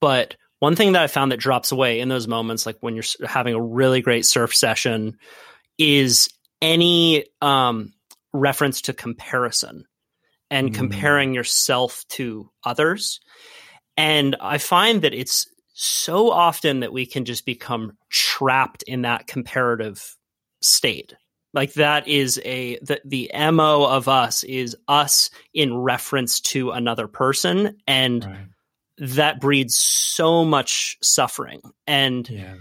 but 0.01 0.37
one 0.59 0.77
thing 0.77 0.93
that 0.93 1.03
I 1.03 1.07
found 1.09 1.33
that 1.33 1.39
drops 1.39 1.73
away 1.73 2.01
in 2.01 2.09
those 2.09 2.29
moments, 2.29 2.67
like 2.67 2.77
when 2.81 2.95
you're 2.95 3.05
having 3.27 3.55
a 3.55 3.61
really 3.61 4.01
great 4.01 4.25
surf 4.25 4.55
session, 4.55 5.19
is 5.79 6.29
any 6.63 7.27
um, 7.43 7.93
reference 8.35 8.83
to 8.83 8.93
comparison 8.93 9.87
and 10.51 10.71
mm. 10.71 10.75
comparing 10.75 11.33
yourself 11.33 12.05
to 12.09 12.51
others. 12.65 13.21
And 13.97 14.37
I 14.41 14.59
find 14.59 15.03
that 15.03 15.15
it's 15.15 15.49
so 15.73 16.31
often 16.31 16.81
that 16.81 16.93
we 16.93 17.07
can 17.07 17.25
just 17.25 17.47
become 17.47 17.97
trapped 18.11 18.83
in 18.83 19.03
that 19.03 19.27
comparative 19.27 20.17
state. 20.61 21.15
Like 21.53 21.75
that 21.75 22.09
is 22.09 22.41
a 22.45 22.79
the, 22.83 23.01
the 23.05 23.31
MO 23.53 23.85
of 23.85 24.09
us 24.09 24.43
is 24.43 24.77
us 24.89 25.31
in 25.53 25.77
reference 25.77 26.41
to 26.41 26.73
another 26.73 27.07
person 27.07 27.77
and 27.87 28.25
right. 28.25 28.47
that 28.99 29.41
breeds 29.41 29.77
so 29.77 30.45
much 30.45 30.99
suffering. 31.01 31.61
And 31.87 32.29
yeah. 32.29 32.55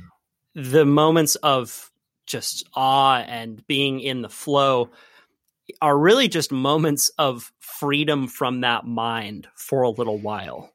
the 0.54 0.86
moments 0.86 1.36
of 1.38 1.92
just 2.28 2.68
awe 2.76 3.18
and 3.18 3.66
being 3.68 4.00
in 4.00 4.22
the 4.22 4.30
flow 4.30 4.92
are 5.82 5.98
really 5.98 6.28
just 6.28 6.52
moments 6.52 7.10
of 7.18 7.52
freedom 7.60 8.28
from 8.28 8.62
that 8.62 8.86
mind 8.86 9.48
for 9.56 9.84
a 9.84 9.90
little 9.90 10.18
while. 10.18 10.72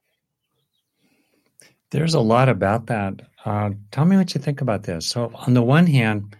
There's 1.90 2.14
a 2.14 2.20
lot 2.20 2.48
about 2.48 2.86
that. 2.86 3.20
Uh, 3.44 3.70
tell 3.90 4.04
me 4.04 4.16
what 4.16 4.34
you 4.34 4.40
think 4.40 4.60
about 4.60 4.82
this. 4.82 5.06
So, 5.06 5.32
on 5.34 5.54
the 5.54 5.62
one 5.62 5.86
hand, 5.86 6.36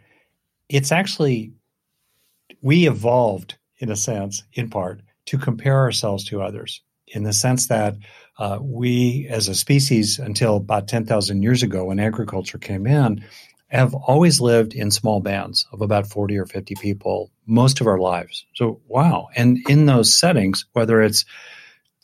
it's 0.69 0.93
actually, 0.93 1.53
we 2.61 2.87
evolved 2.87 3.57
in 3.79 3.91
a 3.91 3.97
sense, 3.97 4.43
in 4.53 4.69
part, 4.69 5.01
to 5.27 5.39
compare 5.39 5.79
ourselves 5.79 6.25
to 6.25 6.43
others 6.43 6.83
in 7.07 7.23
the 7.23 7.33
sense 7.33 7.69
that 7.69 7.97
uh, 8.39 8.59
we 8.61 9.27
as 9.31 9.49
a 9.49 9.55
species, 9.55 10.19
until 10.19 10.57
about 10.57 10.89
10,000 10.89 11.43
years 11.43 11.63
ago 11.63 11.87
when 11.87 11.99
agriculture 11.99 12.59
came 12.59 12.87
in, 12.87 13.25
have 13.69 13.95
always 13.95 14.41
lived 14.41 14.75
in 14.75 14.91
small 14.91 15.21
bands 15.21 15.67
of 15.73 15.83
about 15.83 16.07
40 16.07 16.39
or 16.39 16.47
50 16.47 16.75
people 16.77 17.31
most 17.47 17.81
of 17.81 17.87
our 17.87 17.99
lives. 17.99 18.47
So, 18.55 18.81
wow. 18.87 19.29
And 19.37 19.59
in 19.69 19.87
those 19.87 20.17
settings, 20.17 20.65
whether 20.73 21.03
it's 21.03 21.25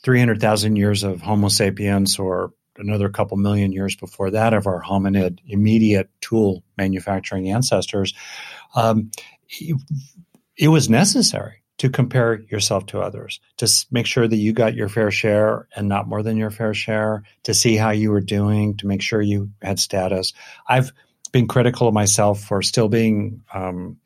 300,000 0.04 0.76
years 0.76 1.02
of 1.02 1.22
Homo 1.22 1.48
sapiens 1.48 2.18
or 2.18 2.52
another 2.76 3.08
couple 3.08 3.36
million 3.36 3.72
years 3.72 3.96
before 3.96 4.32
that 4.32 4.52
of 4.52 4.66
our 4.66 4.82
hominid 4.82 5.38
immediate 5.46 6.10
tool 6.20 6.62
manufacturing 6.76 7.50
ancestors, 7.50 8.12
um, 8.74 9.10
it, 9.48 9.80
it 10.56 10.68
was 10.68 10.90
necessary 10.90 11.62
to 11.78 11.88
compare 11.88 12.40
yourself 12.50 12.86
to 12.86 13.00
others, 13.00 13.40
to 13.56 13.68
make 13.90 14.06
sure 14.06 14.28
that 14.28 14.36
you 14.36 14.52
got 14.52 14.74
your 14.74 14.88
fair 14.88 15.10
share 15.10 15.66
and 15.74 15.88
not 15.88 16.06
more 16.06 16.22
than 16.22 16.36
your 16.36 16.50
fair 16.50 16.72
share, 16.72 17.24
to 17.42 17.52
see 17.52 17.76
how 17.76 17.90
you 17.90 18.10
were 18.10 18.20
doing, 18.20 18.76
to 18.76 18.86
make 18.86 19.02
sure 19.02 19.20
you 19.20 19.50
had 19.60 19.78
status. 19.80 20.32
I've 20.68 20.92
been 21.34 21.48
critical 21.48 21.88
of 21.88 21.92
myself 21.92 22.40
for 22.40 22.62
still 22.62 22.88
being 22.88 23.42
um, 23.52 23.98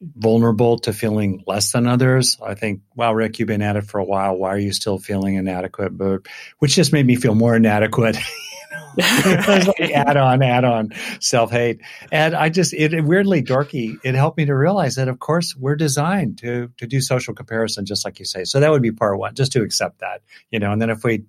vulnerable 0.00 0.76
to 0.76 0.92
feeling 0.92 1.44
less 1.46 1.70
than 1.70 1.86
others. 1.86 2.36
I 2.44 2.54
think, 2.54 2.80
wow, 2.96 3.14
Rick, 3.14 3.38
you've 3.38 3.46
been 3.46 3.62
at 3.62 3.76
it 3.76 3.84
for 3.84 3.98
a 4.00 4.04
while. 4.04 4.36
Why 4.36 4.48
are 4.48 4.58
you 4.58 4.72
still 4.72 4.98
feeling 4.98 5.36
inadequate? 5.36 5.96
But 5.96 6.22
which 6.58 6.74
just 6.74 6.92
made 6.92 7.06
me 7.06 7.14
feel 7.14 7.36
more 7.36 7.54
inadequate. 7.54 8.16
like 8.96 9.80
add 9.80 10.16
on, 10.16 10.42
add 10.42 10.64
on 10.64 10.92
self 11.20 11.52
hate. 11.52 11.80
And 12.10 12.34
I 12.34 12.48
just, 12.48 12.74
it, 12.74 12.92
it, 12.92 13.04
weirdly 13.04 13.40
dorky, 13.44 13.96
it 14.02 14.16
helped 14.16 14.36
me 14.36 14.46
to 14.46 14.54
realize 14.54 14.96
that, 14.96 15.06
of 15.06 15.20
course, 15.20 15.54
we're 15.56 15.76
designed 15.76 16.38
to, 16.38 16.72
to 16.78 16.88
do 16.88 17.00
social 17.00 17.34
comparison, 17.34 17.86
just 17.86 18.04
like 18.04 18.18
you 18.18 18.24
say. 18.24 18.42
So 18.42 18.58
that 18.58 18.72
would 18.72 18.82
be 18.82 18.90
part 18.90 19.16
one, 19.16 19.36
just 19.36 19.52
to 19.52 19.62
accept 19.62 20.00
that, 20.00 20.22
you 20.50 20.58
know, 20.58 20.72
and 20.72 20.82
then 20.82 20.90
if 20.90 21.04
we, 21.04 21.22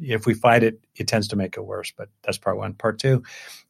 if 0.00 0.26
we 0.26 0.34
fight 0.34 0.62
it, 0.62 0.80
it 0.96 1.06
tends 1.06 1.28
to 1.28 1.36
make 1.36 1.56
it 1.56 1.64
worse, 1.64 1.92
but 1.96 2.08
that's 2.22 2.38
part 2.38 2.56
one. 2.56 2.74
Part 2.74 2.98
two, 2.98 3.22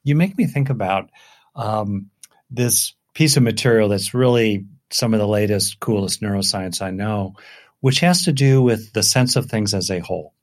you 0.04 0.14
make 0.14 0.36
me 0.38 0.46
think 0.46 0.70
about, 0.70 1.10
um, 1.54 2.10
this 2.50 2.94
piece 3.14 3.36
of 3.36 3.42
material 3.42 3.88
that's 3.88 4.14
really 4.14 4.66
some 4.90 5.14
of 5.14 5.20
the 5.20 5.26
latest, 5.26 5.80
coolest 5.80 6.20
neuroscience 6.20 6.82
I 6.82 6.90
know, 6.90 7.34
which 7.80 8.00
has 8.00 8.24
to 8.24 8.32
do 8.32 8.62
with 8.62 8.92
the 8.92 9.02
sense 9.02 9.36
of 9.36 9.46
things 9.46 9.74
as 9.74 9.90
a 9.90 10.00
whole. 10.00 10.34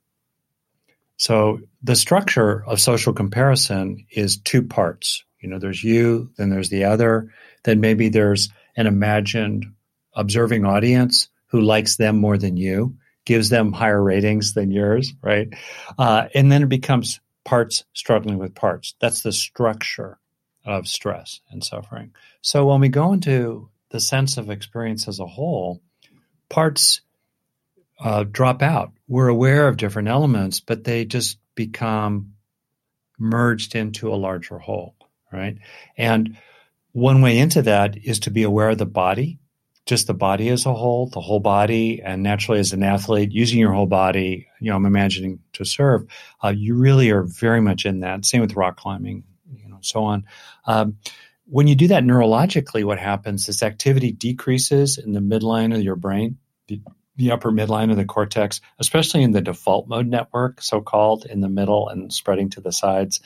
So 1.16 1.60
the 1.82 1.96
structure 1.96 2.64
of 2.64 2.80
social 2.80 3.12
comparison 3.12 4.06
is 4.10 4.38
two 4.38 4.62
parts. 4.62 5.24
You 5.40 5.48
know, 5.48 5.58
there's 5.58 5.82
you, 5.82 6.30
then 6.36 6.50
there's 6.50 6.70
the 6.70 6.84
other, 6.84 7.32
then 7.64 7.80
maybe 7.80 8.08
there's 8.08 8.50
an 8.76 8.86
imagined 8.86 9.66
observing 10.14 10.64
audience 10.64 11.28
who 11.46 11.60
likes 11.60 11.96
them 11.96 12.16
more 12.18 12.38
than 12.38 12.56
you, 12.56 12.96
gives 13.28 13.50
them 13.50 13.72
higher 13.72 14.02
ratings 14.02 14.54
than 14.54 14.70
yours, 14.70 15.12
right? 15.22 15.52
Uh, 15.98 16.28
and 16.34 16.50
then 16.50 16.62
it 16.62 16.70
becomes 16.70 17.20
parts 17.44 17.84
struggling 17.92 18.38
with 18.38 18.54
parts. 18.54 18.94
That's 19.00 19.20
the 19.20 19.32
structure 19.32 20.18
of 20.64 20.88
stress 20.88 21.40
and 21.50 21.62
suffering. 21.62 22.14
So 22.40 22.66
when 22.66 22.80
we 22.80 22.88
go 22.88 23.12
into 23.12 23.68
the 23.90 24.00
sense 24.00 24.38
of 24.38 24.48
experience 24.48 25.08
as 25.08 25.20
a 25.20 25.26
whole, 25.26 25.82
parts 26.48 27.02
uh, 28.00 28.24
drop 28.24 28.62
out. 28.62 28.92
We're 29.06 29.28
aware 29.28 29.68
of 29.68 29.76
different 29.76 30.08
elements, 30.08 30.60
but 30.60 30.84
they 30.84 31.04
just 31.04 31.38
become 31.54 32.32
merged 33.18 33.74
into 33.74 34.10
a 34.10 34.16
larger 34.16 34.58
whole, 34.58 34.94
right? 35.30 35.58
And 35.98 36.38
one 36.92 37.20
way 37.20 37.36
into 37.36 37.60
that 37.62 37.98
is 37.98 38.20
to 38.20 38.30
be 38.30 38.44
aware 38.44 38.70
of 38.70 38.78
the 38.78 38.86
body, 38.86 39.38
just 39.88 40.06
the 40.06 40.12
body 40.12 40.50
as 40.50 40.66
a 40.66 40.74
whole, 40.74 41.06
the 41.06 41.20
whole 41.20 41.40
body, 41.40 42.02
and 42.02 42.22
naturally 42.22 42.60
as 42.60 42.74
an 42.74 42.82
athlete, 42.82 43.32
using 43.32 43.58
your 43.58 43.72
whole 43.72 43.86
body, 43.86 44.46
you 44.60 44.70
know, 44.70 44.76
I'm 44.76 44.84
imagining 44.84 45.38
to 45.54 45.64
serve, 45.64 46.06
uh, 46.44 46.52
you 46.54 46.74
really 46.74 47.10
are 47.10 47.22
very 47.22 47.62
much 47.62 47.86
in 47.86 48.00
that. 48.00 48.26
Same 48.26 48.42
with 48.42 48.54
rock 48.54 48.76
climbing, 48.76 49.24
you 49.50 49.66
know, 49.66 49.76
and 49.76 49.86
so 49.86 50.04
on. 50.04 50.26
Um, 50.66 50.98
when 51.46 51.68
you 51.68 51.74
do 51.74 51.88
that 51.88 52.04
neurologically, 52.04 52.84
what 52.84 52.98
happens 52.98 53.48
is 53.48 53.62
activity 53.62 54.12
decreases 54.12 54.98
in 54.98 55.12
the 55.12 55.20
midline 55.20 55.74
of 55.74 55.82
your 55.82 55.96
brain, 55.96 56.36
the, 56.66 56.82
the 57.16 57.30
upper 57.30 57.50
midline 57.50 57.90
of 57.90 57.96
the 57.96 58.04
cortex, 58.04 58.60
especially 58.78 59.22
in 59.22 59.32
the 59.32 59.40
default 59.40 59.88
mode 59.88 60.06
network, 60.06 60.60
so 60.60 60.82
called, 60.82 61.24
in 61.24 61.40
the 61.40 61.48
middle 61.48 61.88
and 61.88 62.12
spreading 62.12 62.50
to 62.50 62.60
the 62.60 62.72
sides 62.72 63.20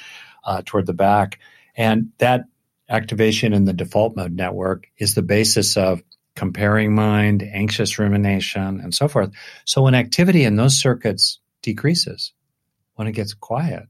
uh, 0.45 0.63
toward 0.65 0.87
the 0.87 0.95
back. 0.95 1.41
And 1.75 2.13
that 2.19 2.45
activation 2.89 3.53
in 3.53 3.65
the 3.65 3.73
default 3.73 4.15
mode 4.15 4.37
network 4.37 4.87
is 4.97 5.17
the 5.17 5.23
basis 5.23 5.77
of 5.77 6.01
comparing 6.43 6.93
mind, 6.93 7.41
anxious 7.41 8.01
rumination, 8.01 8.81
and 8.81 8.93
so 8.93 9.07
forth. 9.07 9.31
So 9.65 9.81
when 9.81 9.95
activity 9.95 10.43
in 10.43 10.57
those 10.57 10.77
circuits 10.77 11.39
decreases, 11.63 12.33
when 12.97 13.07
it 13.07 13.13
gets 13.13 13.33
quiet, 13.33 13.85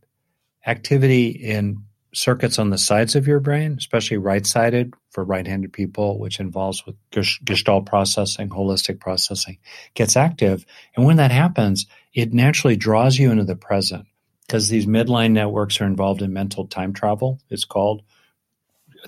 activity 0.67 1.29
in 1.29 1.85
circuits 2.13 2.59
on 2.59 2.69
the 2.69 2.77
sides 2.77 3.17
of 3.17 3.27
your 3.27 3.41
brain, 3.41 3.77
especially 3.79 4.19
right-sided 4.19 4.93
for 5.13 5.25
right-handed 5.25 5.73
people, 5.73 6.19
which 6.19 6.41
involves 6.41 6.85
with 6.85 6.95
gestalt 7.11 7.87
processing, 7.87 8.51
holistic 8.51 9.01
processing, 9.01 9.57
gets 9.95 10.15
active. 10.15 10.67
And 10.95 11.07
when 11.07 11.17
that 11.17 11.31
happens, 11.31 11.87
it 12.13 12.35
naturally 12.35 12.77
draws 12.77 13.17
you 13.17 13.31
into 13.31 13.45
the 13.45 13.57
present 13.57 14.05
because 14.47 14.69
these 14.69 14.85
midline 14.85 15.33
networks 15.33 15.81
are 15.81 15.87
involved 15.87 16.21
in 16.21 16.35
mental 16.35 16.67
time 16.67 16.93
travel. 16.93 17.41
It's 17.49 17.65
called 17.65 18.03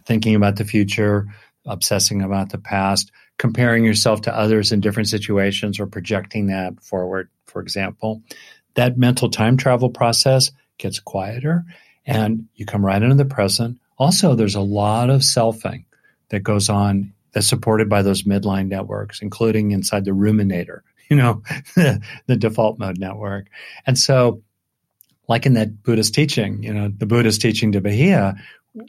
thinking 0.06 0.34
about 0.34 0.56
the 0.56 0.64
future, 0.64 1.26
obsessing 1.66 2.22
about 2.22 2.48
the 2.48 2.58
past, 2.58 3.10
comparing 3.38 3.84
yourself 3.84 4.22
to 4.22 4.36
others 4.36 4.72
in 4.72 4.80
different 4.80 5.08
situations 5.08 5.80
or 5.80 5.86
projecting 5.86 6.46
that 6.46 6.82
forward, 6.82 7.28
for 7.46 7.60
example. 7.60 8.22
That 8.74 8.98
mental 8.98 9.30
time 9.30 9.56
travel 9.56 9.90
process 9.90 10.50
gets 10.78 11.00
quieter 11.00 11.64
and 12.06 12.48
you 12.54 12.66
come 12.66 12.84
right 12.84 13.02
into 13.02 13.14
the 13.16 13.24
present. 13.24 13.78
Also, 13.98 14.34
there's 14.34 14.54
a 14.54 14.60
lot 14.60 15.10
of 15.10 15.22
selfing 15.22 15.84
that 16.30 16.40
goes 16.40 16.68
on 16.68 17.12
that's 17.32 17.46
supported 17.46 17.88
by 17.88 18.02
those 18.02 18.22
midline 18.22 18.68
networks, 18.68 19.22
including 19.22 19.72
inside 19.72 20.04
the 20.04 20.12
ruminator, 20.12 20.80
you 21.10 21.16
know, 21.16 21.42
the, 21.76 22.36
default 22.36 22.78
mode 22.78 22.98
network. 22.98 23.48
And 23.86 23.98
so, 23.98 24.42
like 25.28 25.46
in 25.46 25.54
that 25.54 25.82
Buddhist 25.82 26.14
teaching, 26.14 26.62
you 26.62 26.72
know, 26.74 26.90
the 26.94 27.06
Buddhist 27.06 27.40
teaching 27.40 27.72
to 27.72 27.80
Bahiya, 27.80 28.36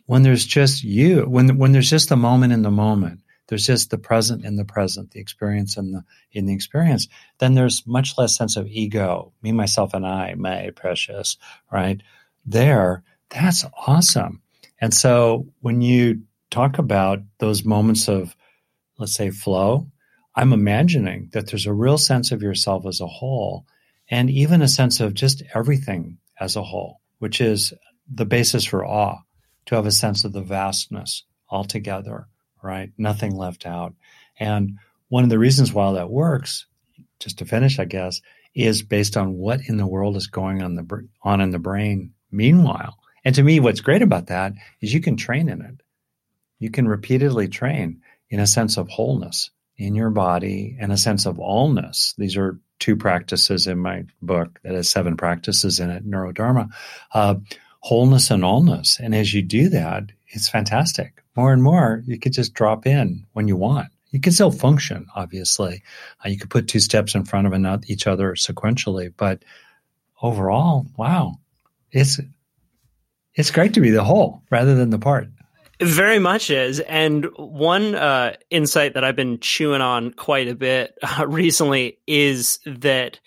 when 0.05 0.23
there's 0.23 0.45
just 0.45 0.83
you, 0.83 1.21
when 1.21 1.57
when 1.57 1.71
there's 1.71 1.89
just 1.89 2.09
the 2.09 2.17
moment 2.17 2.51
in 2.51 2.63
the 2.63 2.71
moment, 2.71 3.21
there's 3.47 3.65
just 3.65 3.89
the 3.89 3.97
present 3.97 4.43
in 4.43 4.55
the 4.55 4.65
present, 4.65 5.11
the 5.11 5.19
experience 5.19 5.77
in 5.77 5.91
the 5.91 6.03
in 6.31 6.45
the 6.45 6.53
experience, 6.53 7.07
then 7.39 7.53
there's 7.53 7.85
much 7.85 8.17
less 8.17 8.35
sense 8.35 8.57
of 8.57 8.67
ego, 8.67 9.33
me, 9.41 9.51
myself, 9.51 9.93
and 9.93 10.05
I, 10.05 10.33
my 10.35 10.71
precious, 10.75 11.37
right? 11.71 12.01
there, 12.45 13.03
that's 13.29 13.65
awesome. 13.87 14.41
And 14.79 14.93
so 14.93 15.47
when 15.61 15.81
you 15.81 16.21
talk 16.51 16.77
about 16.77 17.19
those 17.39 17.65
moments 17.65 18.07
of, 18.07 18.35
let's 18.97 19.15
say, 19.15 19.31
flow, 19.31 19.87
I'm 20.35 20.53
imagining 20.53 21.29
that 21.33 21.47
there's 21.47 21.65
a 21.65 21.73
real 21.73 21.97
sense 21.97 22.31
of 22.31 22.43
yourself 22.43 22.85
as 22.85 23.01
a 23.01 23.07
whole 23.07 23.65
and 24.09 24.29
even 24.29 24.61
a 24.61 24.67
sense 24.67 24.99
of 24.99 25.13
just 25.13 25.41
everything 25.53 26.17
as 26.39 26.55
a 26.55 26.63
whole, 26.63 27.01
which 27.19 27.41
is 27.41 27.73
the 28.11 28.25
basis 28.25 28.65
for 28.65 28.85
awe, 28.85 29.19
to 29.65 29.75
have 29.75 29.87
a 29.87 29.91
sense 29.91 30.23
of 30.23 30.33
the 30.33 30.41
vastness 30.41 31.23
altogether, 31.49 32.27
right? 32.65 32.91
Nothing 32.97 33.35
left 33.35 33.65
out. 33.65 33.93
And 34.39 34.79
one 35.09 35.23
of 35.23 35.29
the 35.29 35.39
reasons 35.39 35.71
why 35.71 35.93
that 35.93 36.09
works, 36.09 36.65
just 37.19 37.37
to 37.37 37.45
finish, 37.45 37.79
I 37.79 37.85
guess, 37.85 38.21
is 38.53 38.81
based 38.81 39.15
on 39.15 39.37
what 39.37 39.61
in 39.67 39.77
the 39.77 39.87
world 39.87 40.17
is 40.17 40.27
going 40.27 40.61
on 40.61 40.75
the 40.75 41.07
on 41.21 41.41
in 41.41 41.51
the 41.51 41.59
brain 41.59 42.13
Meanwhile, 42.35 42.97
and 43.23 43.33
to 43.35 43.43
me, 43.43 43.59
what's 43.61 43.79
great 43.79 44.01
about 44.01 44.27
that 44.27 44.53
is 44.81 44.93
you 44.93 44.99
can 44.99 45.15
train 45.15 45.47
in 45.47 45.61
it. 45.61 45.81
You 46.59 46.69
can 46.69 46.87
repeatedly 46.87 47.47
train 47.47 48.01
in 48.29 48.39
a 48.39 48.47
sense 48.47 48.77
of 48.77 48.89
wholeness 48.89 49.51
in 49.77 49.95
your 49.95 50.09
body 50.09 50.77
and 50.79 50.91
a 50.91 50.97
sense 50.97 51.25
of 51.25 51.37
allness. 51.37 52.13
These 52.17 52.35
are 52.35 52.59
two 52.79 52.97
practices 52.97 53.67
in 53.67 53.77
my 53.79 54.03
book 54.21 54.59
that 54.63 54.75
has 54.75 54.89
seven 54.89 55.15
practices 55.15 55.79
in 55.79 55.89
it, 55.89 56.05
Neurodharma. 56.05 56.69
Uh, 57.13 57.35
wholeness 57.79 58.31
and 58.31 58.43
allness. 58.43 58.99
And 58.99 59.15
as 59.15 59.33
you 59.33 59.41
do 59.41 59.69
that, 59.69 60.11
it's 60.27 60.49
fantastic. 60.49 61.23
More 61.35 61.51
and 61.51 61.61
more, 61.61 62.01
you 62.05 62.17
could 62.17 62.33
just 62.33 62.53
drop 62.53 62.87
in 62.87 63.25
when 63.33 63.47
you 63.47 63.55
want. 63.55 63.89
You 64.11 64.21
can 64.21 64.31
still 64.31 64.51
function, 64.51 65.07
obviously. 65.15 65.83
Uh, 66.23 66.29
you 66.29 66.37
could 66.37 66.49
put 66.49 66.67
two 66.67 66.79
steps 66.79 67.15
in 67.15 67.25
front 67.25 67.47
of 67.47 67.83
each 67.89 68.07
other 68.07 68.33
sequentially, 68.33 69.11
but 69.15 69.43
overall, 70.21 70.85
wow, 70.97 71.35
it's 71.91 72.19
it's 73.33 73.51
great 73.51 73.73
to 73.73 73.81
be 73.81 73.89
the 73.89 74.03
whole 74.03 74.41
rather 74.49 74.75
than 74.75 74.89
the 74.89 74.99
part. 74.99 75.27
very 75.81 76.19
much 76.19 76.49
is. 76.49 76.79
And 76.79 77.25
one 77.35 77.95
uh, 77.95 78.37
insight 78.49 78.93
that 78.93 79.03
I've 79.03 79.17
been 79.17 79.39
chewing 79.39 79.81
on 79.81 80.13
quite 80.13 80.47
a 80.47 80.55
bit 80.55 80.97
uh, 81.03 81.27
recently 81.27 81.97
is 82.07 82.59
that 82.65 83.19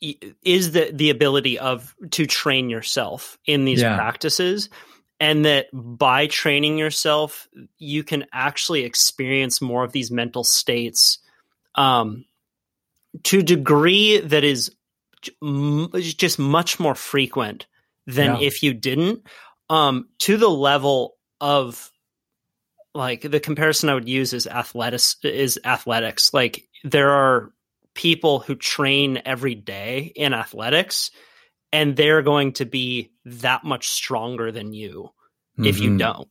is 0.00 0.72
the 0.72 0.90
the 0.92 1.10
ability 1.10 1.58
of 1.58 1.94
to 2.12 2.26
train 2.26 2.70
yourself 2.70 3.38
in 3.46 3.64
these 3.64 3.82
yeah. 3.82 3.96
practices 3.96 4.68
and 5.20 5.44
that 5.44 5.66
by 5.72 6.26
training 6.26 6.78
yourself 6.78 7.48
you 7.78 8.04
can 8.04 8.26
actually 8.32 8.84
experience 8.84 9.60
more 9.60 9.84
of 9.84 9.92
these 9.92 10.10
mental 10.10 10.44
states 10.44 11.18
um, 11.74 12.24
to 13.24 13.38
a 13.38 13.42
degree 13.42 14.18
that 14.18 14.44
is 14.44 14.70
just 15.92 16.38
much 16.38 16.78
more 16.78 16.94
frequent 16.94 17.66
than 18.06 18.36
yeah. 18.36 18.46
if 18.46 18.62
you 18.62 18.74
didn't. 18.74 19.26
Um, 19.70 20.08
to 20.20 20.36
the 20.36 20.48
level 20.48 21.16
of 21.40 21.90
like 22.94 23.22
the 23.22 23.40
comparison 23.40 23.88
I 23.88 23.94
would 23.94 24.08
use 24.08 24.32
is 24.32 24.46
athletics 24.46 25.16
is 25.22 25.60
athletics. 25.64 26.32
Like 26.32 26.66
there 26.84 27.10
are 27.10 27.52
people 27.94 28.38
who 28.38 28.54
train 28.54 29.20
every 29.24 29.54
day 29.54 30.12
in 30.16 30.32
athletics 30.32 31.10
and 31.72 31.96
they're 31.96 32.22
going 32.22 32.52
to 32.54 32.64
be 32.64 33.10
that 33.24 33.64
much 33.64 33.88
stronger 33.88 34.50
than 34.50 34.72
you 34.72 35.10
mm-hmm. 35.54 35.64
if 35.64 35.80
you 35.80 35.90
mm-hmm. 35.90 35.98
don't. 35.98 36.28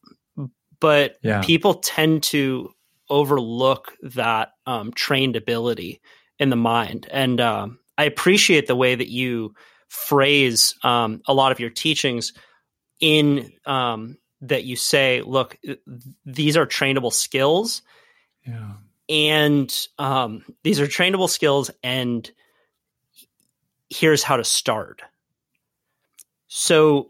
But 0.80 1.18
yeah. 1.22 1.42
people 1.44 1.76
tend 1.76 2.24
to 2.24 2.72
overlook 3.10 3.94
that 4.02 4.52
um, 4.66 4.92
trained 4.94 5.36
ability 5.36 6.02
in 6.40 6.50
the 6.50 6.56
mind. 6.56 7.08
And 7.12 7.42
um, 7.42 7.80
I 7.98 8.04
appreciate 8.04 8.68
the 8.68 8.76
way 8.76 8.94
that 8.94 9.10
you 9.10 9.56
phrase 9.88 10.76
um, 10.84 11.22
a 11.28 11.34
lot 11.34 11.52
of 11.52 11.60
your 11.60 11.70
teachings 11.70 12.34
in 13.00 13.52
um, 13.66 14.18
that 14.42 14.66
you 14.66 14.76
say, 14.76 15.22
look, 15.22 15.58
these 16.26 16.58
are 16.58 16.66
trainable 16.66 17.14
skills. 17.14 17.82
Yeah. 18.46 18.74
And 19.10 19.88
um, 19.98 20.44
these 20.64 20.80
are 20.82 20.88
trainable 20.88 21.30
skills, 21.30 21.72
and 21.82 22.30
here's 23.90 24.22
how 24.22 24.36
to 24.36 24.44
start. 24.44 25.02
So, 26.48 27.10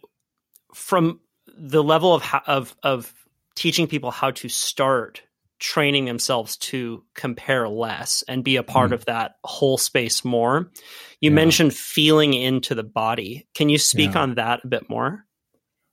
from 0.74 1.20
the 1.58 1.84
level 1.84 2.14
of 2.14 2.24
of 2.46 2.76
of 2.84 3.14
teaching 3.56 3.88
people 3.88 4.12
how 4.12 4.32
to 4.32 4.50
start 4.50 5.24
training 5.60 6.06
themselves 6.06 6.58
to 6.58 7.04
compare 7.16 7.68
less 7.68 8.24
and 8.28 8.44
be 8.44 8.58
a 8.58 8.64
part 8.64 8.92
mm. 8.92 8.94
of 8.94 9.06
that 9.06 9.36
whole 9.44 9.78
space 9.78 10.24
more. 10.24 10.72
You 11.20 11.32
yeah. 11.32 11.36
mentioned 11.36 11.74
feeling 11.74 12.34
into 12.34 12.76
the 12.76 12.84
body. 12.84 13.48
Can 13.56 13.70
you 13.70 13.78
speak 13.78 14.14
yeah. 14.14 14.22
on 14.22 14.36
that 14.36 14.62
a 14.64 14.68
bit 14.68 14.90
more? 14.90 15.26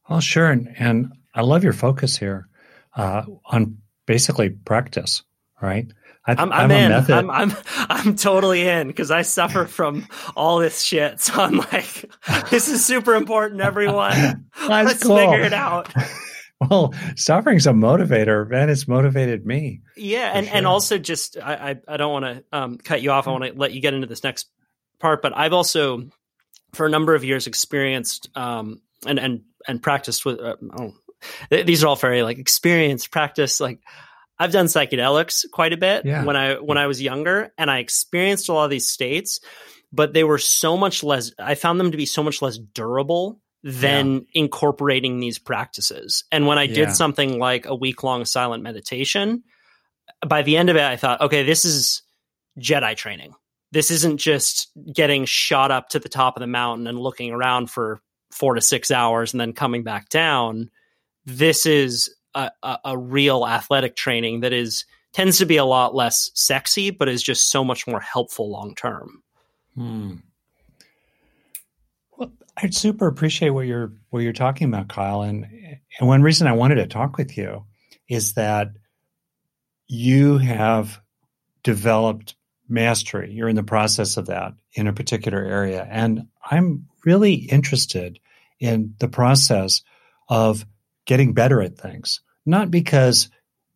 Well, 0.08 0.20
sure. 0.20 0.50
And, 0.50 0.74
and 0.78 1.12
I 1.34 1.40
love 1.40 1.64
your 1.64 1.72
focus 1.72 2.16
here 2.16 2.48
uh, 2.94 3.22
on 3.46 3.78
basically 4.06 4.50
practice, 4.50 5.22
right? 5.62 5.90
I, 6.26 6.32
am 6.32 6.52
I'm, 6.52 6.52
I'm 6.52 6.70
in. 6.70 6.92
I'm, 6.92 7.30
I'm 7.30 7.52
I'm 7.76 8.16
totally 8.16 8.66
in 8.66 8.86
because 8.86 9.10
I 9.10 9.22
suffer 9.22 9.66
from 9.66 10.06
all 10.34 10.58
this 10.58 10.80
shit. 10.80 11.20
So 11.20 11.34
I'm 11.34 11.58
like, 11.58 12.10
this 12.50 12.68
is 12.68 12.84
super 12.84 13.14
important, 13.14 13.60
everyone. 13.60 14.46
Let's 14.68 15.02
cool. 15.02 15.16
figure 15.16 15.42
it 15.42 15.52
out. 15.52 15.92
well, 16.60 16.94
suffering's 17.16 17.66
a 17.66 17.72
motivator, 17.72 18.48
man. 18.48 18.70
It's 18.70 18.88
motivated 18.88 19.44
me. 19.44 19.82
Yeah, 19.96 20.30
and 20.34 20.46
sure. 20.46 20.56
and 20.56 20.66
also 20.66 20.98
just 20.98 21.36
I 21.36 21.54
I, 21.54 21.94
I 21.94 21.96
don't 21.98 22.12
want 22.12 22.24
to 22.24 22.44
um, 22.52 22.78
cut 22.78 23.02
you 23.02 23.10
off. 23.10 23.28
I 23.28 23.32
want 23.32 23.44
to 23.44 23.52
let 23.52 23.72
you 23.72 23.80
get 23.80 23.92
into 23.92 24.06
this 24.06 24.24
next 24.24 24.48
part, 25.00 25.20
but 25.20 25.36
I've 25.36 25.52
also 25.52 26.08
for 26.72 26.86
a 26.86 26.90
number 26.90 27.14
of 27.14 27.22
years 27.22 27.46
experienced 27.46 28.30
um, 28.34 28.80
and 29.06 29.18
and 29.18 29.42
and 29.68 29.82
practiced 29.82 30.24
with. 30.24 30.40
Uh, 30.40 30.56
oh, 30.78 30.94
these 31.50 31.84
are 31.84 31.88
all 31.88 31.96
very 31.96 32.22
like 32.22 32.38
experience 32.38 33.06
practice 33.06 33.60
like 33.60 33.80
I've 34.38 34.52
done 34.52 34.66
psychedelics 34.66 35.44
quite 35.50 35.72
a 35.72 35.76
bit 35.76 36.04
yeah. 36.04 36.24
when 36.24 36.36
I 36.36 36.54
when 36.54 36.78
I 36.78 36.86
was 36.86 37.00
younger, 37.00 37.52
and 37.56 37.70
I 37.70 37.78
experienced 37.78 38.48
a 38.48 38.52
lot 38.52 38.64
of 38.64 38.70
these 38.70 38.88
states, 38.88 39.40
but 39.92 40.12
they 40.12 40.24
were 40.24 40.38
so 40.38 40.76
much 40.76 41.04
less. 41.04 41.32
I 41.38 41.54
found 41.54 41.78
them 41.78 41.92
to 41.92 41.96
be 41.96 42.06
so 42.06 42.22
much 42.22 42.42
less 42.42 42.58
durable 42.58 43.40
than 43.62 44.12
yeah. 44.12 44.42
incorporating 44.42 45.20
these 45.20 45.38
practices. 45.38 46.24
And 46.30 46.46
when 46.46 46.58
I 46.58 46.64
yeah. 46.64 46.74
did 46.74 46.92
something 46.92 47.38
like 47.38 47.64
a 47.66 47.74
week 47.74 48.02
long 48.02 48.24
silent 48.26 48.62
meditation, 48.62 49.42
by 50.26 50.42
the 50.42 50.56
end 50.56 50.68
of 50.68 50.76
it, 50.76 50.82
I 50.82 50.96
thought, 50.96 51.22
okay, 51.22 51.44
this 51.44 51.64
is 51.64 52.02
Jedi 52.58 52.94
training. 52.96 53.34
This 53.72 53.90
isn't 53.90 54.18
just 54.18 54.70
getting 54.92 55.24
shot 55.24 55.70
up 55.70 55.88
to 55.90 55.98
the 55.98 56.08
top 56.08 56.36
of 56.36 56.40
the 56.40 56.46
mountain 56.46 56.86
and 56.86 56.98
looking 56.98 57.32
around 57.32 57.70
for 57.70 58.02
four 58.30 58.54
to 58.54 58.60
six 58.60 58.90
hours 58.90 59.32
and 59.32 59.40
then 59.40 59.52
coming 59.52 59.82
back 59.82 60.08
down. 60.08 60.70
This 61.24 61.66
is 61.66 62.14
a, 62.34 62.50
a, 62.62 62.78
a 62.84 62.98
real 62.98 63.46
athletic 63.46 63.96
training 63.96 64.40
that 64.40 64.52
is 64.52 64.84
tends 65.14 65.38
to 65.38 65.46
be 65.46 65.56
a 65.56 65.64
lot 65.64 65.94
less 65.94 66.30
sexy, 66.34 66.90
but 66.90 67.08
is 67.08 67.22
just 67.22 67.50
so 67.50 67.64
much 67.64 67.86
more 67.86 68.00
helpful 68.00 68.50
long 68.50 68.74
term. 68.74 69.22
Hmm. 69.74 70.16
Well, 72.18 72.32
I 72.56 72.68
super 72.70 73.06
appreciate 73.06 73.50
what 73.50 73.66
you're 73.66 73.92
what 74.10 74.20
you're 74.20 74.32
talking 74.32 74.68
about, 74.68 74.88
Kyle. 74.88 75.22
And 75.22 75.46
and 75.98 76.08
one 76.08 76.22
reason 76.22 76.46
I 76.46 76.52
wanted 76.52 76.76
to 76.76 76.86
talk 76.86 77.16
with 77.16 77.38
you 77.38 77.64
is 78.08 78.34
that 78.34 78.72
you 79.86 80.38
have 80.38 81.00
developed 81.62 82.34
mastery. 82.68 83.32
You're 83.32 83.48
in 83.48 83.56
the 83.56 83.62
process 83.62 84.16
of 84.16 84.26
that 84.26 84.54
in 84.72 84.88
a 84.88 84.92
particular 84.92 85.42
area, 85.42 85.86
and 85.88 86.26
I'm 86.44 86.88
really 87.04 87.34
interested 87.34 88.18
in 88.58 88.94
the 88.98 89.08
process 89.08 89.82
of 90.28 90.66
getting 91.04 91.34
better 91.34 91.60
at 91.60 91.76
things 91.76 92.20
not 92.46 92.70
because 92.70 93.28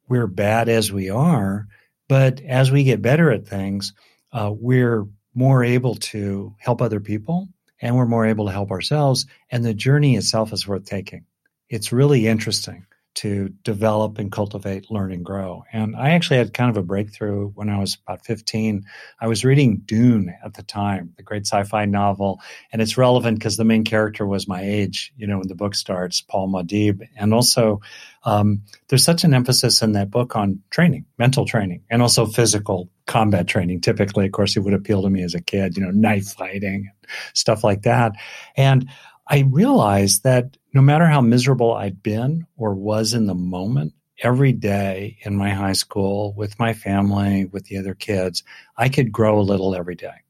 we're 0.08 0.26
bad 0.26 0.68
as 0.68 0.92
we 0.92 1.10
are, 1.10 1.66
but 2.08 2.40
as 2.40 2.70
we 2.70 2.84
get 2.84 3.02
better 3.02 3.30
at 3.30 3.46
things, 3.46 3.92
uh, 4.32 4.52
we're 4.54 5.06
more 5.34 5.62
able 5.62 5.94
to 5.94 6.54
help 6.58 6.82
other 6.82 7.00
people 7.00 7.48
and 7.80 7.96
we're 7.96 8.06
more 8.06 8.26
able 8.26 8.46
to 8.46 8.52
help 8.52 8.70
ourselves. 8.70 9.26
And 9.50 9.64
the 9.64 9.74
journey 9.74 10.16
itself 10.16 10.52
is 10.52 10.66
worth 10.66 10.84
taking. 10.84 11.24
It's 11.68 11.92
really 11.92 12.26
interesting 12.26 12.86
to 13.18 13.48
develop 13.64 14.16
and 14.18 14.30
cultivate, 14.30 14.92
learn 14.92 15.10
and 15.10 15.24
grow. 15.24 15.64
And 15.72 15.96
I 15.96 16.10
actually 16.10 16.36
had 16.36 16.54
kind 16.54 16.70
of 16.70 16.76
a 16.76 16.84
breakthrough 16.84 17.48
when 17.48 17.68
I 17.68 17.80
was 17.80 17.98
about 18.06 18.24
15. 18.24 18.84
I 19.20 19.26
was 19.26 19.44
reading 19.44 19.78
Dune 19.84 20.32
at 20.44 20.54
the 20.54 20.62
time, 20.62 21.14
the 21.16 21.24
great 21.24 21.44
sci-fi 21.44 21.84
novel, 21.84 22.40
and 22.70 22.80
it's 22.80 22.96
relevant 22.96 23.40
because 23.40 23.56
the 23.56 23.64
main 23.64 23.82
character 23.82 24.24
was 24.24 24.46
my 24.46 24.62
age, 24.62 25.12
you 25.16 25.26
know, 25.26 25.38
when 25.38 25.48
the 25.48 25.56
book 25.56 25.74
starts, 25.74 26.20
Paul 26.20 26.48
Muad'Dib. 26.48 27.08
And 27.16 27.34
also, 27.34 27.80
um, 28.22 28.62
there's 28.86 29.04
such 29.04 29.24
an 29.24 29.34
emphasis 29.34 29.82
in 29.82 29.92
that 29.92 30.12
book 30.12 30.36
on 30.36 30.62
training, 30.70 31.04
mental 31.18 31.44
training, 31.44 31.82
and 31.90 32.02
also 32.02 32.24
physical 32.24 32.88
combat 33.06 33.48
training. 33.48 33.80
Typically, 33.80 34.26
of 34.26 34.32
course, 34.32 34.56
it 34.56 34.60
would 34.60 34.74
appeal 34.74 35.02
to 35.02 35.10
me 35.10 35.24
as 35.24 35.34
a 35.34 35.42
kid, 35.42 35.76
you 35.76 35.82
know, 35.82 35.90
knife 35.90 36.34
fighting, 36.34 36.88
stuff 37.34 37.64
like 37.64 37.82
that. 37.82 38.12
And 38.56 38.88
I 39.26 39.40
realized 39.40 40.22
that 40.22 40.56
no 40.78 40.82
matter 40.82 41.08
how 41.08 41.20
miserable 41.20 41.74
I'd 41.74 42.04
been 42.04 42.46
or 42.56 42.72
was 42.72 43.12
in 43.12 43.26
the 43.26 43.34
moment, 43.34 43.94
every 44.22 44.52
day 44.52 45.18
in 45.22 45.34
my 45.34 45.50
high 45.50 45.72
school 45.72 46.32
with 46.34 46.56
my 46.60 46.72
family, 46.72 47.46
with 47.46 47.64
the 47.64 47.78
other 47.78 47.94
kids, 47.94 48.44
I 48.76 48.88
could 48.88 49.10
grow 49.10 49.40
a 49.40 49.42
little 49.42 49.74
every 49.74 49.96
day. 49.96 50.22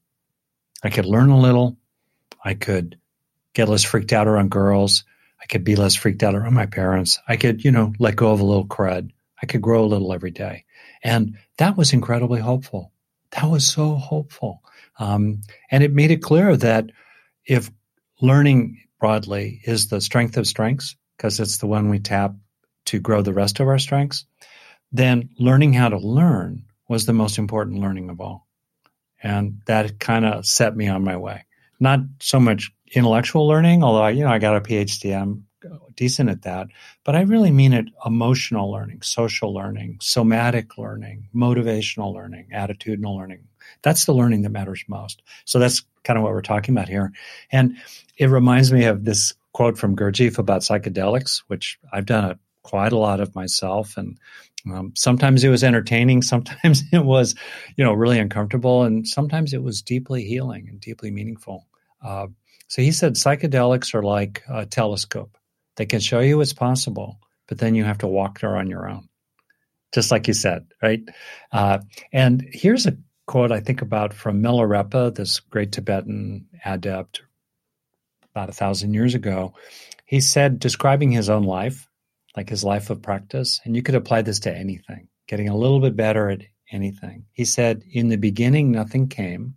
I 0.83 0.89
could 0.89 1.05
learn 1.05 1.29
a 1.29 1.39
little. 1.39 1.77
I 2.43 2.55
could 2.55 2.99
get 3.53 3.69
less 3.69 3.85
freaked 3.85 4.15
out 4.15 4.27
around 4.27 4.51
girls. 4.51 5.05
I 5.39 5.45
could 5.45 5.65
be 5.65 5.77
less 5.77 5.95
freaked 5.95 6.23
out 6.23 6.35
around 6.35 6.55
my 6.55 6.65
parents. 6.65 7.19
I 7.29 7.37
could, 7.37 7.63
you 7.63 7.71
know, 7.71 7.93
let 7.99 8.17
go 8.17 8.33
of 8.33 8.41
a 8.41 8.45
little 8.45 8.67
crud. 8.67 9.11
I 9.43 9.45
could 9.45 9.61
grow 9.61 9.85
a 9.85 9.93
little 9.93 10.15
every 10.15 10.31
day. 10.31 10.65
And 11.05 11.37
that 11.59 11.77
was 11.77 11.93
incredibly 11.93 12.41
hopeful. 12.41 12.91
That 13.33 13.51
was 13.51 13.67
so 13.67 13.97
hopeful. 13.97 14.63
Um, 14.99 15.43
and 15.71 15.85
it 15.85 15.93
made 15.93 16.11
it 16.11 16.23
clear 16.23 16.57
that 16.57 16.87
if 17.45 17.71
learning 18.23 18.79
broadly 18.99 19.61
is 19.65 19.89
the 19.89 20.01
strength 20.01 20.37
of 20.37 20.47
strengths, 20.47 20.97
because 21.17 21.41
it's 21.41 21.59
the 21.59 21.67
one 21.67 21.89
we 21.89 21.99
tap 21.99 22.35
to 22.87 23.01
grow 23.01 23.23
the 23.23 23.35
rest 23.35 23.61
of 23.61 23.69
our 23.69 23.79
strengths, 23.79 24.25
then 24.93 25.29
learning 25.39 25.73
how 25.73 25.89
to 25.89 25.99
learn 25.99 26.65
was 26.89 27.07
the 27.07 27.13
most 27.13 27.39
important 27.39 27.81
learning 27.81 28.09
of 28.11 28.21
all. 28.21 28.47
And 29.23 29.61
that 29.67 29.99
kind 29.99 30.25
of 30.25 30.47
set 30.47 30.77
me 30.77 30.89
on 30.89 31.05
my 31.05 31.17
way. 31.17 31.45
Not 31.81 32.01
so 32.21 32.41
much 32.41 32.71
intellectual 32.93 33.47
learning, 33.47 33.83
although 33.83 34.03
I, 34.03 34.11
you 34.11 34.25
know, 34.25 34.31
I 34.31 34.39
got 34.39 34.57
a 34.57 34.61
PhD, 34.61 35.21
I'm 35.21 35.45
decent 35.97 36.31
at 36.31 36.43
that, 36.43 36.69
but 37.05 37.17
I 37.17 37.23
really 37.23 37.51
mean 37.51 37.73
it 37.73 37.87
emotional 38.07 38.71
learning, 38.71 39.03
social 39.03 39.53
learning, 39.53 39.99
somatic 40.01 40.79
learning, 40.79 41.29
motivational 41.35 42.15
learning, 42.15 42.49
attitudinal 42.55 43.17
learning. 43.17 43.45
That's 43.83 44.05
the 44.05 44.15
learning 44.15 44.43
that 44.43 44.51
matters 44.51 44.85
most. 44.89 45.23
So 45.45 45.59
that's 45.59 45.83
kind 46.05 46.19
of 46.19 46.23
what 46.23 46.33
we're 46.33 46.43
talking 46.43 46.75
about 46.75 46.89
here. 46.89 47.13
And 47.51 47.77
it 48.17 48.27
reminds 48.27 48.73
me 48.73 48.85
of 48.85 49.05
this 49.05 49.33
quote 49.53 49.79
from 49.79 49.97
Gurdjieff 49.97 50.39
about 50.39 50.63
psychedelics, 50.63 51.43
which 51.47 51.79
I've 51.93 52.07
done 52.07 52.25
a, 52.25 52.39
quite 52.63 52.93
a 52.93 52.99
lot 52.99 53.21
of 53.21 53.35
myself. 53.35 53.97
And 53.97 54.19
um, 54.71 54.93
sometimes 54.95 55.45
it 55.45 55.49
was 55.49 55.65
entertaining, 55.65 56.23
sometimes 56.35 56.83
it 56.93 57.05
was, 57.05 57.35
you 57.77 57.85
know, 57.85 57.93
really 57.93 58.19
uncomfortable, 58.19 58.83
and 58.83 59.07
sometimes 59.07 59.55
it 59.55 59.63
was 59.63 59.83
deeply 59.83 60.25
healing 60.25 60.69
and 60.69 60.81
deeply 60.81 61.11
meaningful. 61.11 61.67
Uh, 62.03 62.29
so 62.69 62.83
he 62.83 62.93
said 62.93 63.15
psychedelics 63.15 63.95
are 63.95 64.03
like 64.03 64.43
a 64.49 64.67
telescope. 64.67 65.37
They 65.77 65.87
can 65.87 66.01
show 66.01 66.21
you 66.21 66.39
what's 66.39 66.53
possible, 66.53 67.19
but 67.47 67.59
then 67.59 67.75
you 67.75 67.85
have 67.85 67.99
to 67.99 68.07
walk 68.07 68.41
there 68.41 68.57
on 68.57 68.69
your 68.69 68.89
own, 68.89 69.09
just 69.93 70.11
like 70.11 70.29
you 70.29 70.35
said, 70.35 70.67
right? 70.83 71.01
Uh, 71.51 71.79
and 72.13 72.47
here's 72.53 72.87
a 72.87 72.97
quote 73.29 73.53
I 73.53 73.61
think 73.61 73.83
about 73.83 74.12
from 74.12 74.43
Milarepa, 74.43 75.14
this 75.14 75.38
great 75.38 75.71
Tibetan 75.71 76.47
adept, 76.64 77.23
about 78.35 78.49
a 78.49 78.53
thousand 78.53 78.95
years 78.95 79.14
ago, 79.14 79.53
he 80.07 80.21
said, 80.21 80.59
describing 80.59 81.12
his 81.12 81.29
own 81.29 81.45
life, 81.45 81.88
like 82.37 82.49
his 82.49 82.64
life 82.64 82.91
of 82.91 83.03
practice, 83.03 83.61
and 83.64 83.77
you 83.77 83.83
could 83.83 83.95
apply 83.95 84.23
this 84.23 84.41
to 84.41 84.57
anything, 84.57 85.09
getting 85.29 85.49
a 85.49 85.57
little 85.57 85.79
bit 85.79 85.95
better 85.95 86.31
at 86.31 86.43
anything. 86.72 87.26
He 87.33 87.45
said, 87.45 87.85
In 87.93 88.09
the 88.09 88.16
beginning, 88.16 88.72
nothing 88.72 89.09
came. 89.09 89.55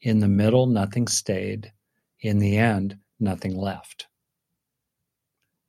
In 0.00 0.20
the 0.20 0.28
middle, 0.28 0.66
nothing 0.66 1.08
stayed. 1.08 1.72
In 2.20 2.38
the 2.38 2.58
end, 2.58 2.98
nothing 3.18 3.56
left. 3.56 4.06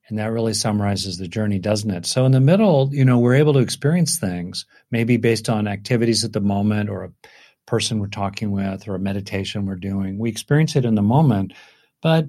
And 0.08 0.18
that 0.18 0.32
really 0.32 0.54
summarizes 0.54 1.18
the 1.18 1.28
journey, 1.28 1.58
doesn't 1.58 1.90
it? 1.90 2.06
So 2.06 2.24
in 2.26 2.32
the 2.32 2.40
middle, 2.40 2.90
you 2.92 3.04
know, 3.04 3.18
we're 3.18 3.34
able 3.34 3.54
to 3.54 3.58
experience 3.60 4.18
things, 4.18 4.66
maybe 4.90 5.16
based 5.16 5.48
on 5.48 5.66
activities 5.66 6.24
at 6.24 6.32
the 6.32 6.40
moment 6.40 6.90
or 6.90 7.04
a 7.04 7.12
person 7.66 7.98
we're 7.98 8.06
talking 8.06 8.52
with 8.52 8.86
or 8.86 8.94
a 8.94 9.00
meditation 9.00 9.66
we're 9.66 9.74
doing. 9.74 10.18
We 10.18 10.30
experience 10.30 10.76
it 10.76 10.84
in 10.84 10.94
the 10.94 11.02
moment, 11.02 11.54
but 12.02 12.26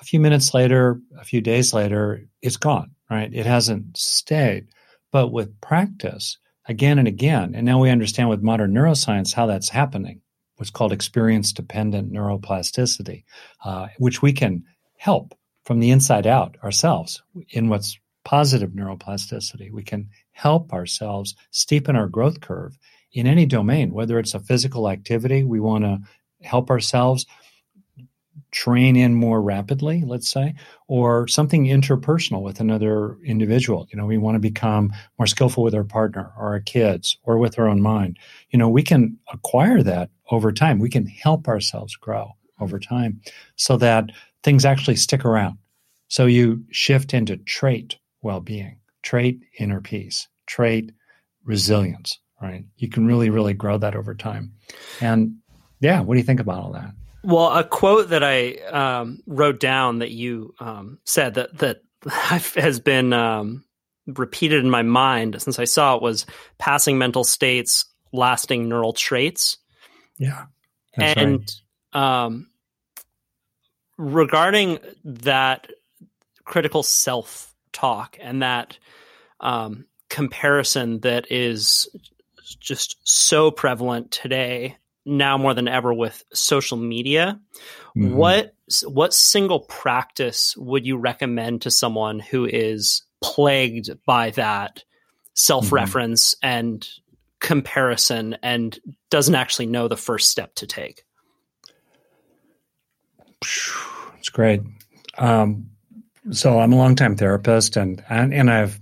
a 0.00 0.04
few 0.04 0.20
minutes 0.20 0.54
later, 0.54 1.00
a 1.18 1.24
few 1.24 1.40
days 1.40 1.74
later, 1.74 2.28
it's 2.42 2.58
gone, 2.58 2.92
right? 3.10 3.32
It 3.32 3.46
hasn't 3.46 3.96
stayed. 3.96 4.68
But 5.10 5.32
with 5.32 5.60
practice, 5.60 6.38
again 6.68 6.98
and 6.98 7.08
again. 7.08 7.54
And 7.54 7.64
now 7.64 7.80
we 7.80 7.90
understand 7.90 8.28
with 8.28 8.42
modern 8.42 8.72
neuroscience 8.72 9.32
how 9.32 9.46
that's 9.46 9.68
happening, 9.68 10.20
what's 10.56 10.70
called 10.70 10.92
experience 10.92 11.52
dependent 11.52 12.12
neuroplasticity, 12.12 13.24
uh, 13.64 13.88
which 13.98 14.22
we 14.22 14.32
can 14.32 14.64
help 14.96 15.34
from 15.66 15.80
the 15.80 15.90
inside 15.90 16.26
out 16.26 16.56
ourselves 16.62 17.22
in 17.50 17.68
what's 17.68 17.98
positive 18.24 18.70
neuroplasticity. 18.70 19.70
We 19.70 19.82
can 19.82 20.08
help 20.32 20.72
ourselves 20.72 21.34
steepen 21.52 21.96
our 21.96 22.08
growth 22.08 22.40
curve 22.40 22.78
in 23.12 23.26
any 23.26 23.46
domain, 23.46 23.92
whether 23.92 24.18
it's 24.18 24.34
a 24.34 24.40
physical 24.40 24.88
activity, 24.88 25.42
we 25.42 25.60
want 25.60 25.84
to 25.84 25.98
help 26.42 26.70
ourselves 26.70 27.26
train 28.50 28.94
in 28.94 29.14
more 29.14 29.42
rapidly, 29.42 30.02
let's 30.06 30.28
say, 30.28 30.54
or 30.86 31.26
something 31.26 31.64
interpersonal 31.66 32.42
with 32.42 32.60
another 32.60 33.16
individual. 33.24 33.88
You 33.90 33.98
know, 33.98 34.06
we 34.06 34.18
want 34.18 34.36
to 34.36 34.40
become 34.40 34.92
more 35.18 35.26
skillful 35.26 35.64
with 35.64 35.74
our 35.74 35.84
partner 35.84 36.32
or 36.38 36.48
our 36.48 36.60
kids 36.60 37.18
or 37.24 37.38
with 37.38 37.58
our 37.58 37.68
own 37.68 37.82
mind. 37.82 38.18
You 38.50 38.58
know, 38.58 38.68
we 38.68 38.82
can 38.82 39.18
acquire 39.32 39.82
that 39.82 40.10
over 40.30 40.52
time. 40.52 40.78
We 40.78 40.90
can 40.90 41.06
help 41.06 41.48
ourselves 41.48 41.96
grow 41.96 42.32
over 42.60 42.78
time 42.78 43.20
so 43.56 43.76
that 43.78 44.10
things 44.46 44.64
actually 44.64 44.94
stick 44.94 45.24
around. 45.24 45.58
So 46.06 46.26
you 46.26 46.64
shift 46.70 47.12
into 47.12 47.36
trait 47.36 47.98
well 48.22 48.38
being, 48.38 48.76
trait 49.02 49.40
inner 49.58 49.80
peace, 49.80 50.28
trait 50.46 50.92
resilience, 51.44 52.20
right? 52.40 52.64
You 52.76 52.88
can 52.88 53.06
really, 53.06 53.28
really 53.28 53.54
grow 53.54 53.76
that 53.78 53.96
over 53.96 54.14
time. 54.14 54.52
And 55.00 55.38
yeah, 55.80 56.00
what 56.00 56.14
do 56.14 56.18
you 56.18 56.24
think 56.24 56.38
about 56.38 56.62
all 56.62 56.72
that? 56.74 56.92
Well, 57.24 57.50
a 57.50 57.64
quote 57.64 58.10
that 58.10 58.22
I 58.22 58.52
um, 58.70 59.18
wrote 59.26 59.58
down 59.58 59.98
that 59.98 60.12
you 60.12 60.54
um, 60.60 61.00
said 61.02 61.34
that 61.34 61.58
that 61.58 61.82
has 62.54 62.78
been 62.78 63.12
um, 63.12 63.64
repeated 64.06 64.64
in 64.64 64.70
my 64.70 64.82
mind 64.82 65.42
since 65.42 65.58
I 65.58 65.64
saw 65.64 65.96
it 65.96 66.02
was 66.02 66.24
passing 66.58 66.98
mental 66.98 67.24
states, 67.24 67.84
lasting 68.12 68.68
neural 68.68 68.92
traits. 68.92 69.58
Yeah, 70.18 70.44
and 70.96 71.52
right. 71.92 72.24
Um, 72.24 72.46
regarding 73.96 74.78
that 75.04 75.70
critical 76.44 76.82
self 76.82 77.54
talk 77.72 78.16
and 78.20 78.42
that 78.42 78.78
um, 79.40 79.86
comparison 80.08 81.00
that 81.00 81.30
is 81.30 81.88
just 82.60 82.96
so 83.04 83.50
prevalent 83.50 84.10
today 84.10 84.76
now 85.04 85.38
more 85.38 85.54
than 85.54 85.68
ever 85.68 85.94
with 85.94 86.24
social 86.32 86.76
media. 86.76 87.40
Mm-hmm. 87.96 88.14
What 88.14 88.54
what 88.84 89.14
single 89.14 89.60
practice 89.60 90.56
would 90.56 90.84
you 90.84 90.96
recommend 90.96 91.62
to 91.62 91.70
someone 91.70 92.18
who 92.18 92.44
is 92.44 93.04
plagued 93.22 93.90
by 94.04 94.30
that 94.30 94.82
self-reference 95.34 96.34
mm-hmm. 96.34 96.46
and 96.46 96.88
comparison 97.40 98.36
and 98.42 98.78
doesn't 99.10 99.34
actually 99.34 99.66
know 99.66 99.86
the 99.86 99.96
first 99.96 100.28
step 100.28 100.54
to 100.56 100.66
take? 100.66 101.04
It's 103.42 104.28
great. 104.30 104.62
Um, 105.18 105.70
so 106.30 106.58
I'm 106.58 106.72
a 106.72 106.76
longtime 106.76 107.16
therapist, 107.16 107.76
and 107.76 108.02
and, 108.08 108.50
I've 108.50 108.80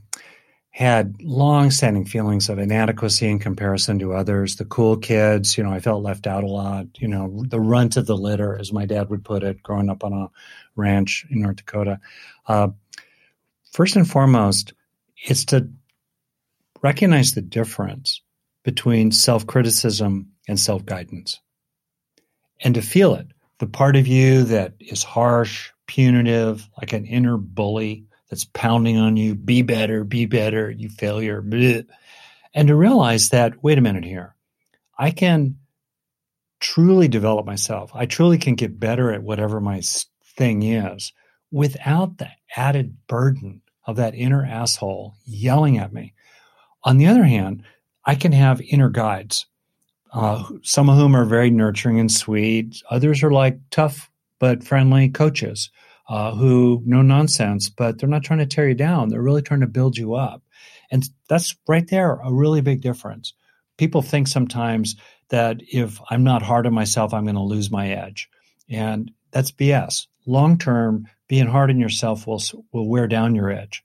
had 0.71 1.15
long-standing 1.23 2.05
feelings 2.05 2.49
of 2.49 2.59
inadequacy 2.59 3.29
in 3.29 3.39
comparison 3.39 3.99
to 4.01 4.13
others. 4.13 4.57
The 4.57 4.65
cool 4.65 4.97
kids, 4.97 5.57
you 5.57 5.63
know, 5.63 5.71
I 5.71 5.79
felt 5.79 6.03
left 6.03 6.27
out 6.27 6.43
a 6.43 6.49
lot. 6.49 6.87
You 6.99 7.07
know, 7.07 7.45
the 7.47 7.61
runt 7.61 7.97
of 7.97 8.07
the 8.07 8.17
litter, 8.17 8.59
as 8.59 8.73
my 8.73 8.85
dad 8.87 9.09
would 9.11 9.25
put 9.25 9.43
it, 9.45 9.63
growing 9.63 9.89
up 9.89 10.03
on 10.03 10.13
a 10.13 10.31
ranch 10.75 11.27
in 11.31 11.43
North 11.43 11.57
Dakota. 11.57 12.01
Uh, 12.49 12.69
first 13.73 13.95
and 13.95 14.09
foremost, 14.11 14.73
it's 15.17 15.45
to 15.47 15.69
recognize 16.83 17.35
the 17.35 17.43
difference 17.43 18.21
between 18.63 19.13
self-criticism 19.13 20.29
and 20.49 20.59
self-guidance, 20.59 21.41
and 22.61 22.75
to 22.75 22.83
feel 22.83 23.15
it. 23.15 23.29
The 23.59 23.67
part 23.67 23.97
of 23.97 24.07
you 24.07 24.45
that 24.45 24.75
is 24.81 25.03
harsh, 25.03 25.71
punitive, 25.87 26.69
like 26.81 26.93
an 26.93 27.07
inner 27.07 27.37
bully 27.37 28.07
that's 28.29 28.47
pounding 28.47 28.97
on 28.97 29.17
you, 29.17 29.35
be 29.35 29.63
better, 29.63 30.05
be 30.05 30.27
better, 30.27 30.71
you 30.71 30.89
failure. 30.89 31.43
Bleh. 31.43 31.87
And 32.55 32.69
to 32.69 32.75
realize 32.75 33.31
that, 33.31 33.63
wait 33.63 33.79
a 33.79 33.83
minute 33.83 34.05
here, 34.05 34.35
I 34.99 35.11
can 35.11 35.59
truly 36.61 37.09
develop 37.09 37.47
myself. 37.47 37.91
I 37.95 38.07
truly 38.07 38.39
can 38.39 38.55
get 38.55 38.81
better 38.81 39.13
at 39.13 39.23
whatever 39.23 39.61
my 39.61 39.83
thing 40.37 40.63
is 40.63 41.13
without 41.51 42.19
the 42.19 42.29
added 42.57 42.97
burden 43.07 43.63
of 43.87 43.97
that 43.97 44.15
inner 44.15 44.45
asshole 44.45 45.15
yelling 45.25 45.79
at 45.79 45.93
me. 45.93 46.15
On 46.83 46.97
the 46.97 47.07
other 47.07 47.25
hand, 47.25 47.65
I 48.05 48.15
can 48.15 48.33
have 48.33 48.61
inner 48.61 48.89
guides, 48.89 49.47
uh, 50.15 50.45
some 50.63 50.89
of 50.89 50.97
whom 50.97 51.17
are 51.17 51.25
very 51.25 51.51
nurturing 51.51 51.99
and 51.99 52.11
sweet. 52.11 52.81
Others 52.89 53.23
are 53.25 53.33
like 53.33 53.59
tough 53.71 54.11
but 54.39 54.63
friendly 54.63 55.09
coaches 55.09 55.71
uh, 56.09 56.35
who 56.35 56.83
no 56.87 57.03
nonsense, 57.03 57.69
but 57.69 57.99
they're 57.99 58.09
not 58.09 58.23
trying 58.23 58.39
to 58.39 58.47
tear 58.47 58.69
you 58.69 58.75
down. 58.75 59.09
They're 59.09 59.23
really 59.23 59.43
trying 59.43 59.61
to 59.61 59.67
build 59.67 59.97
you 59.97 60.15
up. 60.15 60.43
And 60.91 61.09
that's 61.29 61.57
right 61.67 61.87
there 61.89 62.21
a 62.23 62.33
really 62.33 62.61
big 62.61 62.81
difference. 62.81 63.35
People 63.77 64.03
think 64.03 64.29
sometimes 64.29 64.95
that 65.31 65.61
if 65.67 66.01
I'm 66.11 66.23
not 66.23 66.43
hard 66.43 66.67
on 66.67 66.75
myself, 66.75 67.13
I'm 67.13 67.25
going 67.25 67.35
to 67.35 67.43
lose 67.43 67.71
my 67.71 67.91
edge. 67.91 68.29
And 68.69 69.11
that's 69.33 69.51
BS. 69.51 70.07
Long 70.27 70.59
term, 70.59 71.09
being 71.27 71.49
hard 71.49 71.71
on 71.71 71.81
yourself 71.81 72.27
will, 72.27 72.43
will 72.73 72.89
wear 72.89 73.09
down 73.09 73.35
your 73.35 73.51
edge. 73.51 73.83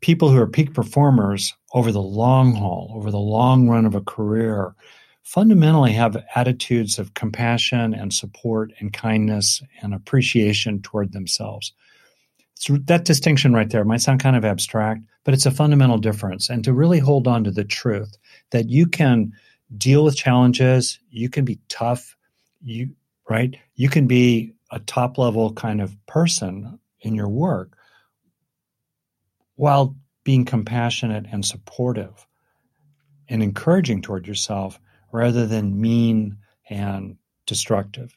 People 0.00 0.30
who 0.30 0.38
are 0.38 0.48
peak 0.48 0.74
performers 0.74 1.54
over 1.74 1.92
the 1.92 2.02
long 2.02 2.54
haul, 2.54 2.92
over 2.96 3.12
the 3.12 3.18
long 3.18 3.68
run 3.68 3.86
of 3.86 3.94
a 3.94 4.00
career, 4.00 4.74
fundamentally 5.22 5.92
have 5.92 6.22
attitudes 6.34 6.98
of 6.98 7.14
compassion 7.14 7.94
and 7.94 8.12
support 8.12 8.72
and 8.80 8.92
kindness 8.92 9.62
and 9.80 9.94
appreciation 9.94 10.82
toward 10.82 11.12
themselves. 11.12 11.72
So 12.54 12.76
that 12.84 13.04
distinction 13.04 13.52
right 13.54 13.70
there 13.70 13.84
might 13.84 14.02
sound 14.02 14.20
kind 14.20 14.36
of 14.36 14.44
abstract, 14.44 15.02
but 15.24 15.34
it's 15.34 15.46
a 15.46 15.50
fundamental 15.50 15.98
difference. 15.98 16.48
And 16.48 16.62
to 16.64 16.72
really 16.72 16.98
hold 16.98 17.26
on 17.26 17.44
to 17.44 17.50
the 17.50 17.64
truth 17.64 18.16
that 18.50 18.68
you 18.68 18.86
can 18.86 19.32
deal 19.76 20.04
with 20.04 20.16
challenges, 20.16 20.98
you 21.10 21.28
can 21.28 21.44
be 21.44 21.58
tough, 21.68 22.16
you 22.60 22.90
right? 23.28 23.56
You 23.76 23.88
can 23.88 24.06
be 24.06 24.52
a 24.70 24.78
top 24.80 25.18
level 25.18 25.52
kind 25.52 25.80
of 25.80 25.96
person 26.06 26.78
in 27.00 27.14
your 27.14 27.28
work 27.28 27.76
while 29.56 29.96
being 30.24 30.44
compassionate 30.44 31.26
and 31.30 31.44
supportive 31.44 32.26
and 33.28 33.42
encouraging 33.42 34.02
toward 34.02 34.26
yourself 34.26 34.78
rather 35.12 35.46
than 35.46 35.80
mean 35.80 36.38
and 36.68 37.16
destructive. 37.46 38.16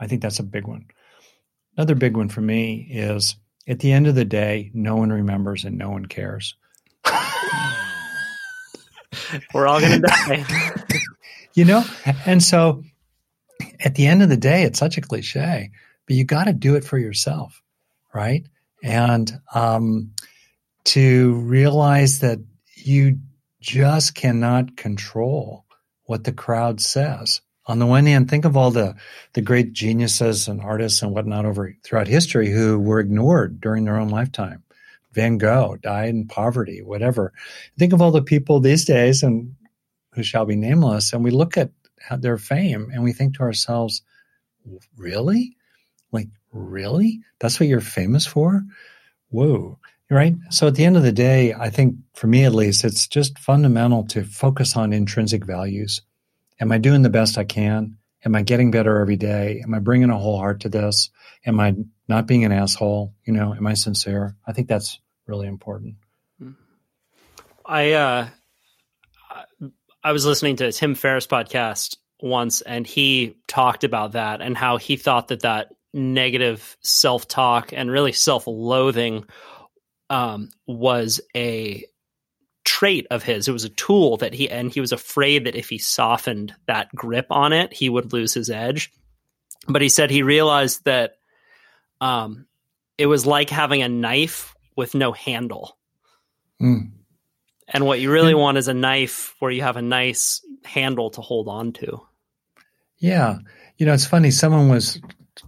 I 0.00 0.06
think 0.06 0.22
that's 0.22 0.40
a 0.40 0.44
big 0.44 0.66
one. 0.66 0.86
Another 1.76 1.94
big 1.94 2.16
one 2.16 2.28
for 2.28 2.40
me 2.40 2.88
is 2.90 3.36
at 3.68 3.78
the 3.80 3.92
end 3.92 4.06
of 4.06 4.14
the 4.14 4.24
day, 4.24 4.70
no 4.74 4.96
one 4.96 5.12
remembers 5.12 5.64
and 5.64 5.78
no 5.78 5.90
one 5.90 6.06
cares. 6.06 6.56
We're 9.54 9.66
all 9.66 9.80
going 9.80 10.00
to 10.00 10.06
die. 10.06 10.44
you 11.54 11.64
know? 11.64 11.84
And 12.26 12.42
so 12.42 12.82
at 13.80 13.94
the 13.94 14.06
end 14.06 14.22
of 14.22 14.28
the 14.28 14.36
day, 14.36 14.62
it's 14.64 14.78
such 14.78 14.98
a 14.98 15.02
cliche, 15.02 15.70
but 16.06 16.16
you 16.16 16.24
got 16.24 16.44
to 16.44 16.52
do 16.52 16.74
it 16.74 16.84
for 16.84 16.98
yourself, 16.98 17.62
right? 18.14 18.46
And 18.82 19.40
um, 19.54 20.12
to 20.84 21.34
realize 21.34 22.18
that 22.20 22.40
you 22.74 23.18
just 23.60 24.14
cannot 24.14 24.76
control 24.76 25.64
what 26.04 26.24
the 26.24 26.32
crowd 26.32 26.80
says. 26.80 27.40
On 27.66 27.78
the 27.78 27.86
one 27.86 28.06
hand, 28.06 28.28
think 28.28 28.44
of 28.44 28.56
all 28.56 28.70
the, 28.72 28.96
the 29.34 29.40
great 29.40 29.72
geniuses 29.72 30.48
and 30.48 30.60
artists 30.60 31.00
and 31.02 31.12
whatnot 31.12 31.46
over 31.46 31.76
throughout 31.84 32.08
history 32.08 32.50
who 32.50 32.78
were 32.78 32.98
ignored 32.98 33.60
during 33.60 33.84
their 33.84 33.98
own 33.98 34.08
lifetime. 34.08 34.64
Van 35.12 35.38
Gogh 35.38 35.76
died 35.80 36.08
in 36.08 36.26
poverty, 36.26 36.82
whatever. 36.82 37.32
Think 37.78 37.92
of 37.92 38.02
all 38.02 38.10
the 38.10 38.22
people 38.22 38.58
these 38.58 38.84
days 38.84 39.22
and 39.22 39.54
who 40.14 40.22
shall 40.22 40.44
be 40.44 40.56
nameless, 40.56 41.12
and 41.12 41.22
we 41.22 41.30
look 41.30 41.56
at 41.56 41.70
their 42.18 42.38
fame 42.38 42.90
and 42.92 43.04
we 43.04 43.12
think 43.12 43.36
to 43.36 43.42
ourselves, 43.42 44.02
really? 44.96 45.56
Like, 46.10 46.28
really? 46.52 47.20
That's 47.38 47.60
what 47.60 47.68
you're 47.68 47.80
famous 47.80 48.26
for? 48.26 48.64
Whoa. 49.28 49.78
Right. 50.12 50.34
So 50.50 50.66
at 50.66 50.74
the 50.74 50.84
end 50.84 50.98
of 50.98 51.02
the 51.02 51.10
day, 51.10 51.54
I 51.54 51.70
think 51.70 51.96
for 52.12 52.26
me 52.26 52.44
at 52.44 52.54
least, 52.54 52.84
it's 52.84 53.08
just 53.08 53.38
fundamental 53.38 54.04
to 54.08 54.24
focus 54.24 54.76
on 54.76 54.92
intrinsic 54.92 55.46
values. 55.46 56.02
Am 56.60 56.70
I 56.70 56.76
doing 56.76 57.00
the 57.00 57.08
best 57.08 57.38
I 57.38 57.44
can? 57.44 57.96
Am 58.22 58.34
I 58.34 58.42
getting 58.42 58.70
better 58.70 59.00
every 59.00 59.16
day? 59.16 59.62
Am 59.64 59.72
I 59.72 59.78
bringing 59.78 60.10
a 60.10 60.18
whole 60.18 60.36
heart 60.36 60.60
to 60.60 60.68
this? 60.68 61.08
Am 61.46 61.58
I 61.58 61.76
not 62.08 62.26
being 62.26 62.44
an 62.44 62.52
asshole? 62.52 63.14
You 63.24 63.32
know, 63.32 63.54
am 63.54 63.66
I 63.66 63.72
sincere? 63.72 64.36
I 64.46 64.52
think 64.52 64.68
that's 64.68 65.00
really 65.26 65.48
important. 65.48 65.94
I 67.64 67.92
uh, 67.92 68.28
I 70.04 70.12
was 70.12 70.26
listening 70.26 70.56
to 70.56 70.72
Tim 70.72 70.94
Ferriss 70.94 71.26
podcast 71.26 71.96
once, 72.20 72.60
and 72.60 72.86
he 72.86 73.38
talked 73.48 73.82
about 73.82 74.12
that 74.12 74.42
and 74.42 74.58
how 74.58 74.76
he 74.76 74.96
thought 74.98 75.28
that 75.28 75.40
that 75.40 75.72
negative 75.94 76.76
self 76.82 77.28
talk 77.28 77.72
and 77.72 77.90
really 77.90 78.12
self 78.12 78.46
loathing 78.46 79.24
um, 80.12 80.50
was 80.66 81.22
a 81.34 81.86
trait 82.64 83.06
of 83.10 83.22
his. 83.22 83.48
It 83.48 83.52
was 83.52 83.64
a 83.64 83.70
tool 83.70 84.18
that 84.18 84.34
he, 84.34 84.48
and 84.50 84.70
he 84.70 84.80
was 84.80 84.92
afraid 84.92 85.46
that 85.46 85.56
if 85.56 85.70
he 85.70 85.78
softened 85.78 86.54
that 86.66 86.94
grip 86.94 87.26
on 87.30 87.54
it, 87.54 87.72
he 87.72 87.88
would 87.88 88.12
lose 88.12 88.34
his 88.34 88.50
edge. 88.50 88.92
But 89.66 89.80
he 89.80 89.88
said 89.88 90.10
he 90.10 90.22
realized 90.22 90.84
that 90.84 91.14
um, 92.00 92.46
it 92.98 93.06
was 93.06 93.24
like 93.24 93.48
having 93.48 93.82
a 93.82 93.88
knife 93.88 94.54
with 94.76 94.94
no 94.94 95.12
handle. 95.12 95.78
Mm. 96.60 96.90
And 97.68 97.86
what 97.86 98.00
you 98.00 98.12
really 98.12 98.34
want 98.34 98.58
is 98.58 98.68
a 98.68 98.74
knife 98.74 99.34
where 99.38 99.50
you 99.50 99.62
have 99.62 99.78
a 99.78 99.82
nice 99.82 100.44
handle 100.62 101.08
to 101.10 101.22
hold 101.22 101.48
on 101.48 101.72
to. 101.74 102.02
Yeah. 102.98 103.38
You 103.78 103.86
know, 103.86 103.94
it's 103.94 104.04
funny. 104.04 104.30
Someone 104.30 104.68
was 104.68 105.00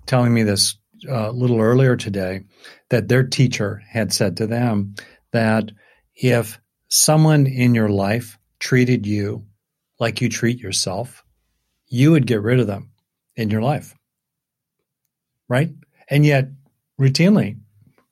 telling 0.07 0.33
me 0.33 0.43
this 0.43 0.77
a 1.09 1.31
little 1.31 1.61
earlier 1.61 1.97
today 1.97 2.43
that 2.91 3.09
their 3.09 3.23
teacher 3.23 3.83
had 3.89 4.13
said 4.13 4.37
to 4.37 4.47
them 4.47 4.95
that 5.33 5.71
if 6.15 6.61
someone 6.89 7.47
in 7.47 7.75
your 7.75 7.89
life 7.89 8.39
treated 8.61 9.07
you 9.07 9.45
like 10.01 10.21
you 10.21 10.29
treat 10.29 10.59
yourself, 10.59 11.25
you 11.89 12.11
would 12.13 12.27
get 12.27 12.43
rid 12.43 12.61
of 12.61 12.67
them 12.67 12.91
in 13.37 13.51
your 13.51 13.63
life. 13.63 13.95
Right? 15.49 15.71
And 16.09 16.25
yet, 16.25 16.49
routinely, 17.01 17.59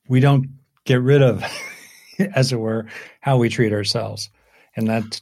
we 0.09 0.21
don't 0.21 0.49
get 0.85 1.01
rid 1.01 1.23
of, 1.23 1.45
as 2.35 2.53
it 2.53 2.57
were, 2.57 2.87
how 3.21 3.37
we 3.37 3.49
treat 3.49 3.73
ourselves. 3.73 4.31
And 4.77 4.89
that, 4.89 5.21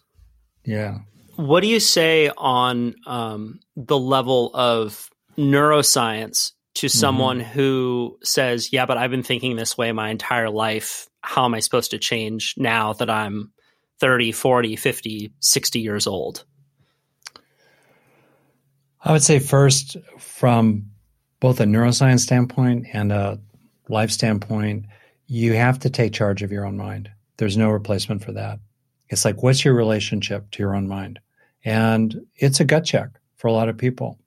yeah. 0.64 0.98
What 1.36 1.60
do 1.60 1.66
you 1.66 1.80
say 1.80 2.30
on 2.36 2.94
um, 3.06 3.60
the 3.76 3.98
level 3.98 4.50
of 4.54 5.10
neuroscience 5.36 6.52
to 6.80 6.86
mm-hmm. 6.86 6.98
someone 6.98 7.40
mm-hmm. 7.40 7.50
who 7.50 8.18
says, 8.22 8.72
Yeah, 8.72 8.86
but 8.86 8.96
I've 8.96 9.10
been 9.10 9.22
thinking 9.22 9.56
this 9.56 9.76
way 9.76 9.92
my 9.92 10.10
entire 10.10 10.50
life. 10.50 11.08
How 11.20 11.44
am 11.44 11.54
I 11.54 11.60
supposed 11.60 11.90
to 11.90 11.98
change 11.98 12.54
now 12.56 12.94
that 12.94 13.10
I'm 13.10 13.52
30, 14.00 14.32
40, 14.32 14.76
50, 14.76 15.32
60 15.40 15.80
years 15.80 16.06
old? 16.06 16.44
I 19.02 19.12
would 19.12 19.22
say, 19.22 19.38
first, 19.38 19.96
from 20.18 20.86
both 21.40 21.60
a 21.60 21.64
neuroscience 21.64 22.20
standpoint 22.20 22.86
and 22.92 23.12
a 23.12 23.38
life 23.88 24.10
standpoint, 24.10 24.86
you 25.26 25.52
have 25.54 25.78
to 25.80 25.90
take 25.90 26.12
charge 26.12 26.42
of 26.42 26.52
your 26.52 26.66
own 26.66 26.76
mind. 26.76 27.10
There's 27.36 27.56
no 27.56 27.70
replacement 27.70 28.24
for 28.24 28.32
that. 28.32 28.58
It's 29.08 29.24
like, 29.24 29.42
what's 29.42 29.64
your 29.64 29.74
relationship 29.74 30.50
to 30.52 30.62
your 30.62 30.74
own 30.74 30.88
mind? 30.88 31.20
And 31.64 32.26
it's 32.36 32.60
a 32.60 32.64
gut 32.64 32.84
check 32.84 33.10
for 33.36 33.48
a 33.48 33.52
lot 33.52 33.68
of 33.68 33.76
people 33.76 34.18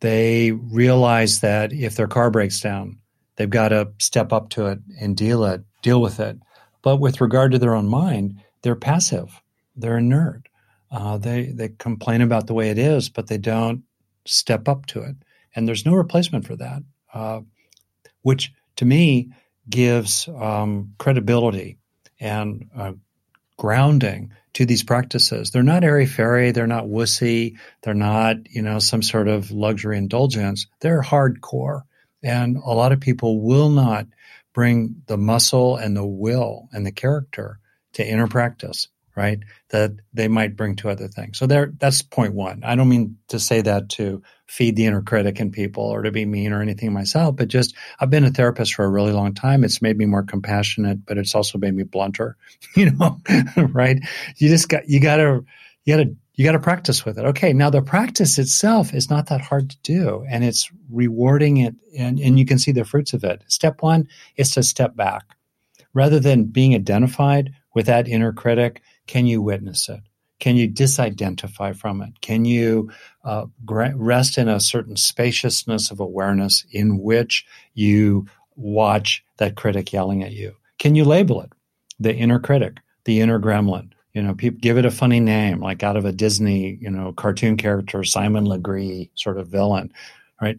they 0.00 0.52
realize 0.52 1.40
that 1.40 1.72
if 1.72 1.94
their 1.94 2.08
car 2.08 2.30
breaks 2.30 2.60
down, 2.60 2.98
they've 3.36 3.50
got 3.50 3.68
to 3.68 3.92
step 3.98 4.32
up 4.32 4.50
to 4.50 4.66
it 4.66 4.80
and 5.00 5.16
deal 5.16 5.44
it, 5.44 5.62
deal 5.82 6.00
with 6.00 6.20
it. 6.20 6.38
But 6.82 6.96
with 6.96 7.20
regard 7.20 7.52
to 7.52 7.58
their 7.58 7.74
own 7.74 7.88
mind, 7.88 8.42
they're 8.62 8.76
passive. 8.76 9.40
They're 9.76 9.98
inert. 9.98 10.48
Uh, 10.90 11.18
they 11.18 11.46
they 11.46 11.68
complain 11.68 12.20
about 12.20 12.46
the 12.46 12.54
way 12.54 12.70
it 12.70 12.78
is, 12.78 13.08
but 13.08 13.28
they 13.28 13.38
don't 13.38 13.84
step 14.26 14.68
up 14.68 14.86
to 14.86 15.00
it. 15.02 15.16
And 15.54 15.66
there's 15.66 15.86
no 15.86 15.94
replacement 15.94 16.46
for 16.46 16.56
that, 16.56 16.82
uh, 17.14 17.40
which 18.22 18.52
to 18.76 18.84
me 18.84 19.32
gives 19.68 20.28
um, 20.28 20.94
credibility 20.98 21.78
and 22.18 22.68
uh, 22.76 22.92
grounding 23.56 24.32
to 24.54 24.66
these 24.66 24.82
practices. 24.82 25.50
They're 25.50 25.62
not 25.62 25.84
airy 25.84 26.06
fairy. 26.06 26.50
They're 26.50 26.66
not 26.66 26.84
wussy. 26.84 27.58
They're 27.82 27.94
not, 27.94 28.50
you 28.50 28.62
know, 28.62 28.78
some 28.78 29.02
sort 29.02 29.28
of 29.28 29.50
luxury 29.50 29.96
indulgence. 29.96 30.66
They're 30.80 31.02
hardcore. 31.02 31.82
And 32.22 32.56
a 32.56 32.70
lot 32.70 32.92
of 32.92 33.00
people 33.00 33.40
will 33.40 33.70
not 33.70 34.06
bring 34.52 35.02
the 35.06 35.16
muscle 35.16 35.76
and 35.76 35.96
the 35.96 36.06
will 36.06 36.68
and 36.72 36.84
the 36.84 36.92
character 36.92 37.58
to 37.94 38.06
inner 38.06 38.28
practice 38.28 38.88
right? 39.20 39.38
That 39.68 39.92
they 40.14 40.28
might 40.28 40.56
bring 40.56 40.76
to 40.76 40.88
other 40.88 41.06
things. 41.06 41.38
So 41.38 41.46
there, 41.46 41.74
that's 41.78 42.00
point 42.00 42.32
one. 42.32 42.62
I 42.64 42.74
don't 42.74 42.88
mean 42.88 43.18
to 43.28 43.38
say 43.38 43.60
that 43.60 43.90
to 43.90 44.22
feed 44.46 44.76
the 44.76 44.86
inner 44.86 45.02
critic 45.02 45.38
in 45.40 45.50
people 45.50 45.84
or 45.84 46.00
to 46.00 46.10
be 46.10 46.24
mean 46.24 46.54
or 46.54 46.62
anything 46.62 46.90
myself, 46.94 47.36
but 47.36 47.48
just 47.48 47.76
I've 48.00 48.08
been 48.08 48.24
a 48.24 48.30
therapist 48.30 48.72
for 48.72 48.86
a 48.86 48.88
really 48.88 49.12
long 49.12 49.34
time. 49.34 49.62
It's 49.62 49.82
made 49.82 49.98
me 49.98 50.06
more 50.06 50.22
compassionate, 50.22 51.04
but 51.04 51.18
it's 51.18 51.34
also 51.34 51.58
made 51.58 51.74
me 51.74 51.82
blunter, 51.82 52.38
you 52.76 52.92
know, 52.92 53.20
right? 53.56 53.98
You 54.38 54.48
just 54.48 54.70
got, 54.70 54.88
you 54.88 55.00
gotta, 55.00 55.44
you 55.84 55.96
gotta, 55.96 56.14
you 56.34 56.46
got 56.46 56.52
to 56.52 56.58
practice 56.58 57.04
with 57.04 57.18
it. 57.18 57.26
Okay, 57.26 57.52
now 57.52 57.68
the 57.68 57.82
practice 57.82 58.38
itself 58.38 58.94
is 58.94 59.10
not 59.10 59.26
that 59.26 59.42
hard 59.42 59.68
to 59.68 59.76
do, 59.82 60.24
and 60.30 60.42
it's 60.42 60.70
rewarding 60.90 61.58
it, 61.58 61.74
and, 61.98 62.18
and 62.18 62.38
you 62.38 62.46
can 62.46 62.58
see 62.58 62.72
the 62.72 62.86
fruits 62.86 63.12
of 63.12 63.24
it. 63.24 63.42
Step 63.48 63.82
one 63.82 64.08
is 64.38 64.52
to 64.52 64.62
step 64.62 64.96
back. 64.96 65.36
Rather 65.92 66.18
than 66.18 66.44
being 66.44 66.74
identified 66.74 67.52
with 67.74 67.86
that 67.86 68.08
inner 68.08 68.32
critic, 68.32 68.80
can 69.10 69.26
you 69.26 69.42
witness 69.42 69.88
it? 69.88 70.02
Can 70.38 70.56
you 70.56 70.68
disidentify 70.68 71.74
from 71.74 72.00
it? 72.00 72.20
Can 72.20 72.44
you 72.44 72.92
uh, 73.24 73.46
rest 73.66 74.38
in 74.38 74.48
a 74.48 74.60
certain 74.60 74.96
spaciousness 74.96 75.90
of 75.90 75.98
awareness 75.98 76.64
in 76.70 77.00
which 77.00 77.44
you 77.74 78.26
watch 78.54 79.24
that 79.38 79.56
critic 79.56 79.92
yelling 79.92 80.22
at 80.22 80.30
you? 80.30 80.54
Can 80.78 80.94
you 80.94 81.04
label 81.04 81.40
it? 81.42 81.50
The 81.98 82.14
inner 82.14 82.38
critic, 82.38 82.76
the 83.04 83.20
inner 83.20 83.40
gremlin. 83.40 83.90
You 84.14 84.22
know, 84.22 84.34
people 84.34 84.60
give 84.60 84.78
it 84.78 84.86
a 84.86 84.92
funny 84.92 85.18
name, 85.18 85.58
like 85.58 85.82
out 85.82 85.96
of 85.96 86.04
a 86.04 86.12
Disney, 86.12 86.78
you 86.80 86.88
know, 86.88 87.12
cartoon 87.12 87.56
character, 87.56 88.04
Simon 88.04 88.44
Legree 88.44 89.10
sort 89.16 89.38
of 89.38 89.48
villain, 89.48 89.92
right? 90.40 90.58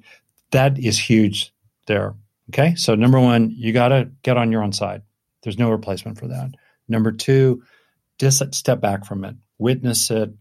That 0.52 0.78
is 0.78 1.00
huge 1.00 1.54
there. 1.88 2.16
Okay. 2.50 2.76
So 2.76 2.96
number 2.96 3.20
one, 3.20 3.50
you 3.56 3.72
got 3.72 3.90
to 3.90 4.12
get 4.24 4.36
on 4.36 4.52
your 4.52 4.62
own 4.62 4.74
side. 4.74 5.04
There's 5.42 5.58
no 5.58 5.72
replacement 5.72 6.20
for 6.20 6.28
that. 6.28 6.52
Number 6.90 7.14
two, 7.14 7.64
just 8.22 8.54
step 8.54 8.80
back 8.80 9.06
from 9.06 9.26
it, 9.26 9.36
witness 9.58 10.12
it 10.12 10.32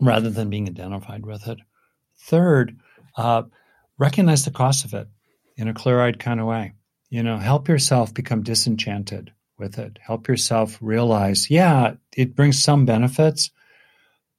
rather 0.00 0.30
than 0.30 0.50
being 0.50 0.68
identified 0.68 1.24
with 1.24 1.48
it. 1.48 1.58
Third, 2.18 2.78
uh, 3.16 3.44
recognize 3.98 4.44
the 4.44 4.50
cost 4.50 4.84
of 4.84 4.94
it 4.94 5.08
in 5.56 5.68
a 5.68 5.74
clear 5.74 6.00
eyed 6.00 6.18
kind 6.18 6.40
of 6.40 6.46
way. 6.46 6.74
You 7.08 7.22
know, 7.22 7.38
help 7.38 7.68
yourself 7.68 8.14
become 8.14 8.42
disenchanted 8.42 9.32
with 9.58 9.78
it. 9.78 9.98
Help 10.00 10.28
yourself 10.28 10.78
realize, 10.80 11.50
yeah, 11.50 11.94
it 12.16 12.36
brings 12.36 12.62
some 12.62 12.84
benefits, 12.84 13.50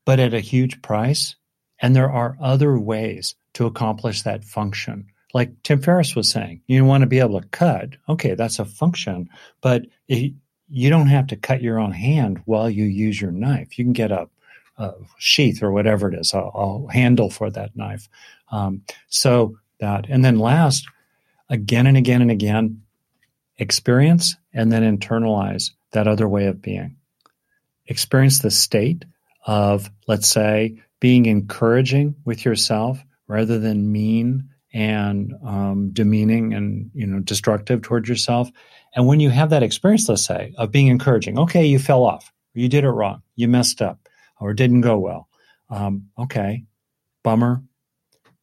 but 0.05 0.20
at 0.20 0.34
a 0.34 0.39
huge 0.39 0.82
price. 0.82 1.36
And 1.80 1.95
there 1.95 2.12
are 2.12 2.38
other 2.39 2.78
ways 2.78 3.36
to 3.53 3.66
accomplish 3.66 4.22
that 4.22 4.43
function. 4.43 5.07
Like 5.34 5.64
Tim 5.64 5.82
Ferriss 5.82 6.16
was 6.16 6.30
saying, 6.30 6.62
you 6.68 6.86
want 6.86 7.01
to 7.01 7.07
be 7.07 7.20
able 7.20 7.41
to 7.41 7.47
cut. 7.47 7.95
Okay, 8.07 8.36
that's 8.36 8.59
a 8.59 8.66
function, 8.66 9.30
but 9.62 9.84
it, 10.07 10.34
you 10.72 10.89
don't 10.89 11.07
have 11.07 11.28
to 11.28 11.36
cut 11.36 11.61
your 11.61 11.80
own 11.80 11.91
hand 11.91 12.41
while 12.45 12.69
you 12.69 12.86
use 12.86 13.19
your 13.19 13.32
knife. 13.32 13.78
You 13.78 13.86
can 13.86 13.93
get 13.93 14.11
a, 14.11 14.30
a 14.78 14.93
sheath 15.17 15.61
or 15.61 15.72
whatever 15.72 16.11
it 16.11 16.17
is, 16.17 16.34
a, 16.34 16.39
a 16.39 16.91
handle 16.91 17.30
for 17.30 17.49
that 17.51 17.76
knife. 17.76 18.07
Um, 18.51 18.84
so 19.09 19.57
that, 19.80 20.05
and 20.09 20.24
then 20.24 20.39
last, 20.39 20.88
again 21.49 21.88
and 21.88 21.97
again 21.97 22.22
and 22.22 22.32
again, 22.32 22.84
experience 23.57 24.36
and 24.53 24.72
then 24.72 24.97
internalize 24.97 25.72
that 25.91 26.07
other 26.07 26.28
way 26.28 26.45
of 26.47 26.61
being. 26.61 26.95
Experience 27.86 28.39
the 28.39 28.51
state 28.51 29.03
of, 29.45 29.91
let's 30.07 30.30
say, 30.30 30.82
being 31.01 31.26
encouraging 31.26 32.15
with 32.24 32.45
yourself 32.45 33.03
rather 33.28 33.59
than 33.59 33.91
mean 33.91 34.49
and 34.74 35.34
um, 35.43 35.89
demeaning 35.91 36.53
and 36.53 36.91
you 36.93 37.05
know 37.05 37.19
destructive 37.19 37.82
towards 37.82 38.07
yourself 38.07 38.49
and 38.93 39.07
when 39.07 39.19
you 39.19 39.29
have 39.29 39.49
that 39.51 39.63
experience, 39.63 40.07
let's 40.09 40.25
say, 40.25 40.53
of 40.57 40.71
being 40.71 40.87
encouraging, 40.87 41.39
okay, 41.39 41.65
you 41.65 41.79
fell 41.79 42.03
off, 42.03 42.31
you 42.53 42.67
did 42.67 42.83
it 42.83 42.89
wrong, 42.89 43.21
you 43.35 43.47
messed 43.47 43.81
up, 43.81 44.07
or 44.39 44.53
didn't 44.53 44.81
go 44.81 44.97
well. 44.97 45.29
Um, 45.69 46.09
okay, 46.17 46.65
bummer. 47.23 47.63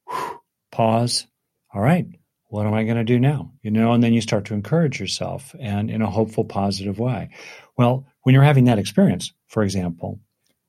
Whew, 0.09 0.40
pause. 0.72 1.26
All 1.74 1.82
right, 1.82 2.07
what 2.49 2.66
am 2.66 2.74
I 2.74 2.84
going 2.84 2.96
to 2.96 3.05
do 3.05 3.18
now? 3.18 3.53
You 3.62 3.70
know, 3.70 3.92
and 3.92 4.03
then 4.03 4.14
you 4.14 4.22
start 4.22 4.46
to 4.46 4.55
encourage 4.55 4.99
yourself 4.99 5.55
and 5.61 5.90
in 5.90 6.01
a 6.01 6.11
hopeful, 6.11 6.44
positive 6.44 6.99
way. 6.99 7.30
Well, 7.76 8.07
when 8.22 8.34
you're 8.34 8.42
having 8.42 8.64
that 8.64 8.78
experience, 8.78 9.32
for 9.49 9.62
example, 9.62 10.20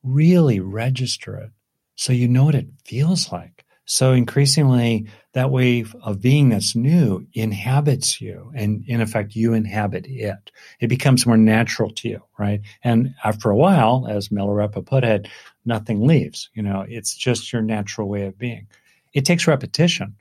really 0.04 0.60
register 0.60 1.38
it 1.38 1.52
so 1.96 2.14
you 2.14 2.28
know 2.28 2.46
what 2.46 2.56
it 2.56 2.68
feels 2.86 3.32
like. 3.32 3.66
So 3.90 4.14
increasingly, 4.14 5.08
that 5.34 5.50
way 5.50 5.84
of 6.04 6.22
being 6.22 6.50
that's 6.50 6.76
new 6.76 7.26
inhabits 7.34 8.22
you, 8.22 8.52
and 8.54 8.84
in 8.86 9.02
effect, 9.02 9.36
you 9.36 9.54
inhabit 9.54 10.06
it. 10.06 10.52
It 10.80 10.90
becomes 10.90 11.26
more 11.26 11.38
natural 11.38 11.90
to 11.94 12.08
you, 12.08 12.22
right? 12.38 12.62
And 12.84 13.16
after 13.24 13.50
a 13.50 13.56
while, 13.56 14.06
as 14.08 14.30
Milarepa 14.30 14.86
put 14.86 15.04
it, 15.04 15.28
nothing 15.66 16.06
leaves. 16.06 16.52
You 16.54 16.62
know, 16.62 16.86
it's 16.88 17.16
just 17.16 17.52
your 17.52 17.64
natural 17.64 18.08
way 18.08 18.28
of 18.28 18.38
being. 18.38 18.68
It 19.14 19.26
takes 19.26 19.48
repetition, 19.48 20.16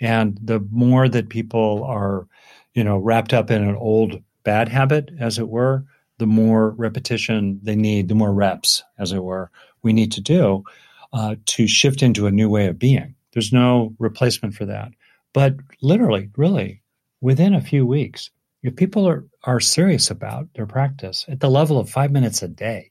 and 0.00 0.36
the 0.42 0.58
more 0.72 1.08
that 1.08 1.28
people 1.28 1.84
are, 1.84 2.26
you 2.74 2.82
know, 2.82 2.98
wrapped 2.98 3.32
up 3.32 3.52
in 3.52 3.62
an 3.62 3.76
old 3.76 4.20
bad 4.42 4.68
habit, 4.68 5.12
as 5.20 5.38
it 5.38 5.48
were, 5.48 5.84
the 6.18 6.26
more 6.26 6.70
repetition 6.70 7.60
they 7.62 7.76
need, 7.76 8.08
the 8.08 8.16
more 8.16 8.34
reps, 8.34 8.82
as 8.98 9.12
it 9.12 9.22
were, 9.22 9.52
we 9.84 9.92
need 9.92 10.10
to 10.10 10.20
do 10.20 10.64
uh, 11.12 11.36
to 11.46 11.66
shift 11.66 12.02
into 12.02 12.26
a 12.26 12.30
new 12.30 12.48
way 12.48 12.66
of 12.66 12.78
being. 12.78 13.14
There's 13.32 13.52
no 13.52 13.94
replacement 13.98 14.54
for 14.54 14.66
that. 14.66 14.92
But 15.32 15.56
literally, 15.80 16.30
really, 16.36 16.82
within 17.20 17.54
a 17.54 17.60
few 17.60 17.86
weeks, 17.86 18.30
if 18.62 18.76
people 18.76 19.08
are, 19.08 19.26
are 19.44 19.60
serious 19.60 20.10
about 20.10 20.48
their 20.54 20.66
practice 20.66 21.24
at 21.28 21.40
the 21.40 21.50
level 21.50 21.78
of 21.78 21.90
five 21.90 22.10
minutes 22.12 22.42
a 22.42 22.48
day, 22.48 22.90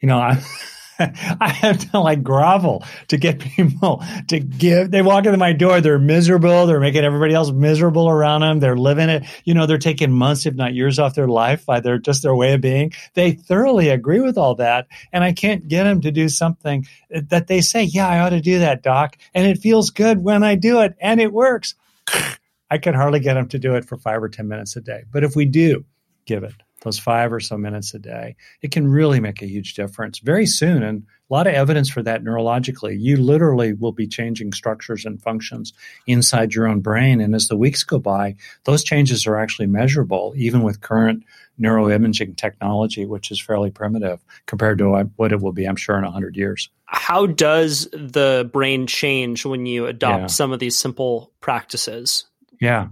You 0.00 0.08
know, 0.08 0.18
I 0.18 0.42
I 1.40 1.48
have 1.48 1.90
to 1.90 2.00
like 2.00 2.22
grovel 2.22 2.84
to 3.08 3.16
get 3.16 3.38
people 3.56 4.02
to 4.28 4.40
give. 4.40 4.90
They 4.90 5.02
walk 5.02 5.26
into 5.26 5.38
my 5.38 5.52
door, 5.52 5.80
they're 5.80 5.98
miserable. 5.98 6.66
They're 6.66 6.80
making 6.80 7.04
everybody 7.04 7.34
else 7.34 7.50
miserable 7.50 8.08
around 8.08 8.42
them. 8.42 8.60
They're 8.60 8.76
living 8.76 9.08
it. 9.08 9.24
You 9.44 9.54
know, 9.54 9.66
they're 9.66 9.78
taking 9.78 10.12
months, 10.12 10.46
if 10.46 10.54
not 10.54 10.74
years, 10.74 10.98
off 10.98 11.14
their 11.14 11.28
life 11.28 11.66
by 11.66 11.80
their 11.80 11.98
just 11.98 12.22
their 12.22 12.34
way 12.34 12.54
of 12.54 12.60
being. 12.60 12.92
They 13.14 13.32
thoroughly 13.32 13.88
agree 13.88 14.20
with 14.20 14.38
all 14.38 14.54
that, 14.56 14.86
and 15.12 15.24
I 15.24 15.32
can't 15.32 15.68
get 15.68 15.84
them 15.84 16.00
to 16.02 16.10
do 16.10 16.28
something 16.28 16.86
that 17.10 17.46
they 17.46 17.60
say, 17.60 17.84
"Yeah, 17.84 18.08
I 18.08 18.20
ought 18.20 18.30
to 18.30 18.40
do 18.40 18.60
that, 18.60 18.82
doc," 18.82 19.16
and 19.34 19.46
it 19.46 19.58
feels 19.58 19.90
good 19.90 20.22
when 20.22 20.42
I 20.42 20.54
do 20.54 20.80
it, 20.80 20.94
and 21.00 21.20
it 21.20 21.32
works. 21.32 21.74
I 22.70 22.78
can 22.78 22.94
hardly 22.94 23.20
get 23.20 23.34
them 23.34 23.48
to 23.48 23.58
do 23.58 23.74
it 23.74 23.84
for 23.84 23.98
five 23.98 24.22
or 24.22 24.30
ten 24.30 24.48
minutes 24.48 24.76
a 24.76 24.80
day, 24.80 25.04
but 25.12 25.24
if 25.24 25.36
we 25.36 25.44
do 25.44 25.84
give 26.24 26.42
it 26.42 26.54
those 26.82 26.98
five 26.98 27.32
or 27.32 27.40
so 27.40 27.56
minutes 27.56 27.94
a 27.94 27.98
day, 27.98 28.36
it 28.60 28.72
can 28.72 28.86
really 28.88 29.20
make 29.20 29.42
a 29.42 29.46
huge 29.46 29.74
difference 29.74 30.18
very 30.18 30.46
soon. 30.46 30.82
And 30.82 31.06
a 31.30 31.34
lot 31.34 31.46
of 31.46 31.54
evidence 31.54 31.88
for 31.88 32.02
that 32.02 32.22
neurologically. 32.22 33.00
You 33.00 33.16
literally 33.16 33.72
will 33.72 33.92
be 33.92 34.06
changing 34.06 34.52
structures 34.52 35.06
and 35.06 35.22
functions 35.22 35.72
inside 36.06 36.52
your 36.52 36.66
own 36.66 36.80
brain. 36.80 37.22
And 37.22 37.34
as 37.34 37.48
the 37.48 37.56
weeks 37.56 37.84
go 37.84 37.98
by, 37.98 38.36
those 38.64 38.84
changes 38.84 39.26
are 39.26 39.36
actually 39.36 39.66
measurable, 39.66 40.34
even 40.36 40.62
with 40.62 40.82
current 40.82 41.24
neuroimaging 41.58 42.36
technology, 42.36 43.06
which 43.06 43.30
is 43.30 43.40
fairly 43.40 43.70
primitive 43.70 44.22
compared 44.44 44.78
to 44.78 45.08
what 45.16 45.32
it 45.32 45.40
will 45.40 45.52
be, 45.52 45.64
I'm 45.64 45.76
sure, 45.76 45.96
in 45.96 46.04
100 46.04 46.36
years. 46.36 46.68
How 46.84 47.24
does 47.26 47.88
the 47.92 48.48
brain 48.52 48.86
change 48.86 49.46
when 49.46 49.64
you 49.64 49.86
adopt 49.86 50.20
yeah. 50.20 50.26
some 50.26 50.52
of 50.52 50.58
these 50.58 50.78
simple 50.78 51.32
practices? 51.40 52.26
Yeah. 52.60 52.88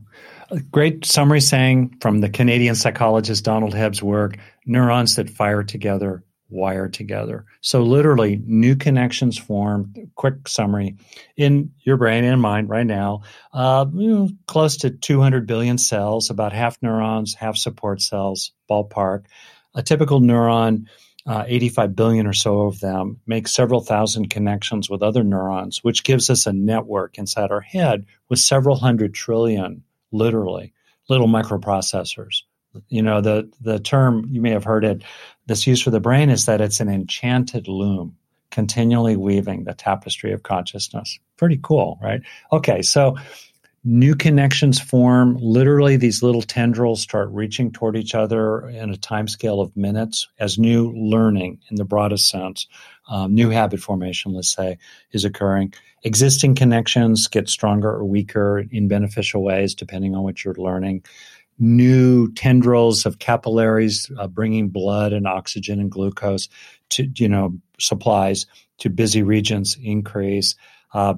Great 0.70 1.04
summary 1.04 1.40
saying 1.40 1.96
from 2.00 2.20
the 2.20 2.28
Canadian 2.28 2.74
psychologist 2.74 3.44
Donald 3.44 3.74
Hebb's 3.74 4.02
work 4.02 4.36
neurons 4.66 5.16
that 5.16 5.30
fire 5.30 5.62
together 5.62 6.24
wire 6.50 6.88
together. 6.88 7.44
So, 7.60 7.82
literally, 7.82 8.42
new 8.44 8.76
connections 8.76 9.38
form. 9.38 9.94
Quick 10.16 10.48
summary 10.48 10.96
in 11.36 11.72
your 11.84 11.96
brain 11.96 12.24
and 12.24 12.42
mind 12.42 12.68
right 12.68 12.86
now, 12.86 13.22
uh, 13.52 13.86
close 14.46 14.76
to 14.78 14.90
200 14.90 15.46
billion 15.46 15.78
cells, 15.78 16.30
about 16.30 16.52
half 16.52 16.76
neurons, 16.82 17.34
half 17.34 17.56
support 17.56 18.02
cells, 18.02 18.52
ballpark. 18.68 19.26
A 19.74 19.82
typical 19.82 20.20
neuron 20.20 20.86
uh, 21.26 21.44
85 21.46 21.94
billion 21.94 22.26
or 22.26 22.32
so 22.32 22.62
of 22.62 22.80
them 22.80 23.20
make 23.26 23.46
several 23.46 23.80
thousand 23.80 24.30
connections 24.30 24.90
with 24.90 25.02
other 25.02 25.22
neurons, 25.22 25.84
which 25.84 26.02
gives 26.02 26.30
us 26.30 26.46
a 26.46 26.52
network 26.52 27.18
inside 27.18 27.52
our 27.52 27.60
head 27.60 28.06
with 28.28 28.38
several 28.38 28.76
hundred 28.76 29.14
trillion 29.14 29.84
literally 30.12 30.72
little 31.08 31.28
microprocessors. 31.28 32.42
You 32.88 33.02
know, 33.02 33.20
the 33.20 33.50
the 33.60 33.80
term 33.80 34.26
you 34.30 34.40
may 34.40 34.50
have 34.50 34.64
heard 34.64 34.84
it, 34.84 35.02
this 35.46 35.66
use 35.66 35.82
for 35.82 35.90
the 35.90 36.00
brain 36.00 36.30
is 36.30 36.46
that 36.46 36.60
it's 36.60 36.80
an 36.80 36.88
enchanted 36.88 37.66
loom, 37.66 38.16
continually 38.50 39.16
weaving 39.16 39.64
the 39.64 39.74
tapestry 39.74 40.32
of 40.32 40.44
consciousness. 40.44 41.18
Pretty 41.36 41.58
cool, 41.60 41.98
right? 42.00 42.20
Okay, 42.52 42.82
so 42.82 43.16
new 43.82 44.14
connections 44.14 44.80
form. 44.80 45.36
Literally, 45.40 45.96
these 45.96 46.22
little 46.22 46.42
tendrils 46.42 47.02
start 47.02 47.30
reaching 47.32 47.72
toward 47.72 47.96
each 47.96 48.14
other 48.14 48.68
in 48.68 48.90
a 48.90 48.96
time 48.96 49.26
scale 49.26 49.60
of 49.60 49.76
minutes 49.76 50.28
as 50.38 50.56
new 50.56 50.92
learning, 50.92 51.58
in 51.70 51.76
the 51.76 51.84
broadest 51.84 52.28
sense, 52.28 52.68
um, 53.10 53.34
new 53.34 53.50
habit 53.50 53.80
formation, 53.80 54.32
let's 54.32 54.52
say, 54.52 54.78
is 55.12 55.24
occurring. 55.24 55.74
Existing 56.02 56.54
connections 56.54 57.28
get 57.28 57.48
stronger 57.48 57.90
or 57.90 58.04
weaker 58.04 58.64
in 58.70 58.88
beneficial 58.88 59.42
ways, 59.42 59.74
depending 59.74 60.14
on 60.14 60.22
what 60.22 60.44
you're 60.44 60.54
learning. 60.54 61.04
New 61.58 62.32
tendrils 62.32 63.04
of 63.04 63.18
capillaries 63.18 64.10
uh, 64.18 64.26
bringing 64.26 64.68
blood 64.68 65.12
and 65.12 65.26
oxygen 65.26 65.78
and 65.78 65.90
glucose 65.90 66.48
to, 66.90 67.06
you 67.16 67.28
know, 67.28 67.58
supplies 67.78 68.46
to 68.78 68.88
busy 68.88 69.22
regions 69.22 69.76
increase. 69.82 70.54
Uh, 70.94 71.14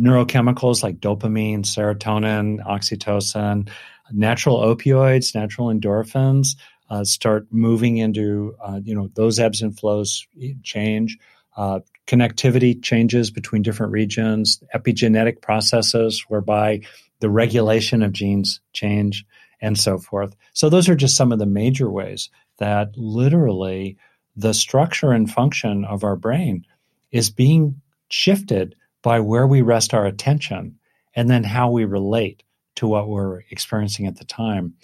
neurochemicals 0.00 0.82
like 0.82 0.98
dopamine, 0.98 1.60
serotonin, 1.60 2.64
oxytocin, 2.64 3.68
natural 4.10 4.60
opioids, 4.60 5.34
natural 5.34 5.68
endorphins 5.68 6.56
uh, 6.92 7.04
start 7.04 7.46
moving 7.50 7.96
into, 7.96 8.54
uh, 8.62 8.78
you 8.84 8.94
know, 8.94 9.10
those 9.14 9.38
ebbs 9.38 9.62
and 9.62 9.78
flows 9.78 10.26
change. 10.62 11.16
Uh, 11.56 11.80
connectivity 12.06 12.82
changes 12.82 13.30
between 13.30 13.62
different 13.62 13.92
regions, 13.92 14.62
epigenetic 14.74 15.40
processes 15.40 16.26
whereby 16.28 16.82
the 17.20 17.30
regulation 17.30 18.02
of 18.02 18.12
genes 18.12 18.60
change, 18.74 19.24
and 19.62 19.78
so 19.78 19.96
forth. 19.96 20.36
So, 20.52 20.68
those 20.68 20.86
are 20.90 20.94
just 20.94 21.16
some 21.16 21.32
of 21.32 21.38
the 21.38 21.46
major 21.46 21.90
ways 21.90 22.28
that 22.58 22.94
literally 22.94 23.96
the 24.36 24.52
structure 24.52 25.12
and 25.12 25.30
function 25.30 25.86
of 25.86 26.04
our 26.04 26.16
brain 26.16 26.66
is 27.10 27.30
being 27.30 27.80
shifted 28.08 28.74
by 29.00 29.20
where 29.20 29.46
we 29.46 29.62
rest 29.62 29.94
our 29.94 30.04
attention 30.04 30.78
and 31.14 31.30
then 31.30 31.44
how 31.44 31.70
we 31.70 31.86
relate 31.86 32.42
to 32.74 32.86
what 32.86 33.08
we're 33.08 33.44
experiencing 33.50 34.06
at 34.06 34.18
the 34.18 34.24
time. 34.24 34.74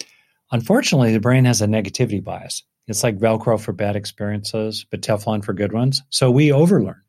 Unfortunately, 0.51 1.13
the 1.13 1.19
brain 1.19 1.45
has 1.45 1.61
a 1.61 1.67
negativity 1.67 2.23
bias. 2.23 2.63
It's 2.87 3.03
like 3.03 3.19
Velcro 3.19 3.59
for 3.59 3.71
bad 3.71 3.95
experiences, 3.95 4.85
but 4.89 5.01
Teflon 5.01 5.45
for 5.45 5.53
good 5.53 5.71
ones. 5.71 6.01
So 6.09 6.31
we 6.31 6.51
overlearn. 6.51 7.01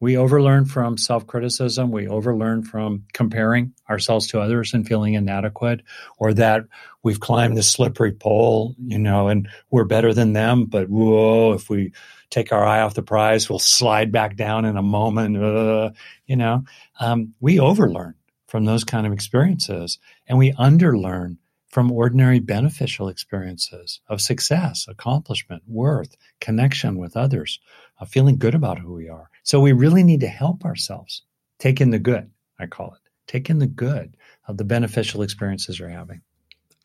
We 0.00 0.14
overlearn 0.14 0.66
from 0.66 0.98
self 0.98 1.26
criticism. 1.26 1.90
We 1.90 2.06
overlearn 2.06 2.62
from 2.62 3.04
comparing 3.12 3.72
ourselves 3.88 4.28
to 4.28 4.40
others 4.40 4.74
and 4.74 4.86
feeling 4.86 5.14
inadequate, 5.14 5.82
or 6.18 6.34
that 6.34 6.64
we've 7.02 7.20
climbed 7.20 7.56
the 7.56 7.62
slippery 7.62 8.12
pole, 8.12 8.76
you 8.78 8.98
know, 8.98 9.28
and 9.28 9.48
we're 9.70 9.84
better 9.84 10.12
than 10.12 10.32
them. 10.32 10.66
But 10.66 10.88
whoa, 10.88 11.54
if 11.54 11.70
we 11.70 11.92
take 12.30 12.52
our 12.52 12.64
eye 12.64 12.82
off 12.82 12.94
the 12.94 13.02
prize, 13.02 13.48
we'll 13.48 13.58
slide 13.58 14.12
back 14.12 14.36
down 14.36 14.64
in 14.64 14.76
a 14.76 14.82
moment. 14.82 15.36
Uh, 15.36 15.90
you 16.26 16.36
know, 16.36 16.64
um, 17.00 17.32
we 17.40 17.58
overlearn 17.58 18.14
from 18.46 18.66
those 18.66 18.84
kind 18.84 19.06
of 19.06 19.12
experiences, 19.12 19.98
and 20.28 20.38
we 20.38 20.52
underlearn 20.52 21.38
from 21.74 21.90
ordinary 21.90 22.38
beneficial 22.38 23.08
experiences 23.08 24.00
of 24.06 24.20
success, 24.20 24.86
accomplishment, 24.86 25.60
worth, 25.66 26.16
connection 26.40 26.96
with 26.96 27.16
others, 27.16 27.58
uh, 27.98 28.04
feeling 28.04 28.38
good 28.38 28.54
about 28.54 28.78
who 28.78 28.92
we 28.92 29.08
are. 29.08 29.28
So 29.42 29.58
we 29.58 29.72
really 29.72 30.04
need 30.04 30.20
to 30.20 30.28
help 30.28 30.64
ourselves 30.64 31.22
take 31.58 31.80
in 31.80 31.90
the 31.90 31.98
good, 31.98 32.30
I 32.60 32.66
call 32.66 32.94
it. 32.94 33.00
Take 33.26 33.50
in 33.50 33.58
the 33.58 33.66
good 33.66 34.16
of 34.46 34.56
the 34.56 34.62
beneficial 34.62 35.22
experiences 35.22 35.80
you're 35.80 35.88
having. 35.88 36.20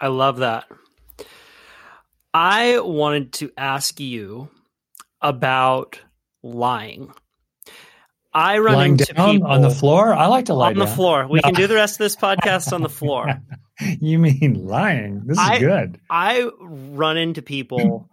I 0.02 0.08
love 0.08 0.38
that. 0.38 0.66
I 2.34 2.80
wanted 2.80 3.34
to 3.34 3.52
ask 3.56 4.00
you 4.00 4.50
about 5.22 6.02
lying. 6.42 7.14
I 8.34 8.60
run 8.60 8.76
Lying 8.76 8.92
into 8.94 9.08
people 9.08 9.48
on 9.48 9.62
the 9.62 9.72
floor. 9.72 10.14
I 10.14 10.28
like 10.28 10.46
to 10.46 10.54
lie 10.54 10.68
on 10.68 10.76
down. 10.76 10.86
the 10.86 10.94
floor. 10.94 11.28
We 11.28 11.40
no. 11.44 11.50
can 11.50 11.56
do 11.56 11.68
the 11.68 11.76
rest 11.76 11.96
of 11.96 12.00
this 12.00 12.16
podcast 12.16 12.72
on 12.74 12.82
the 12.82 12.90
floor. 12.90 13.42
you 14.00 14.20
mean 14.20 14.68
lying? 14.68 15.24
This 15.26 15.38
is 15.38 15.44
I, 15.44 15.60
good. 15.60 16.00
I 16.10 16.50
run 16.60 17.18
into 17.18 17.42
people 17.42 18.10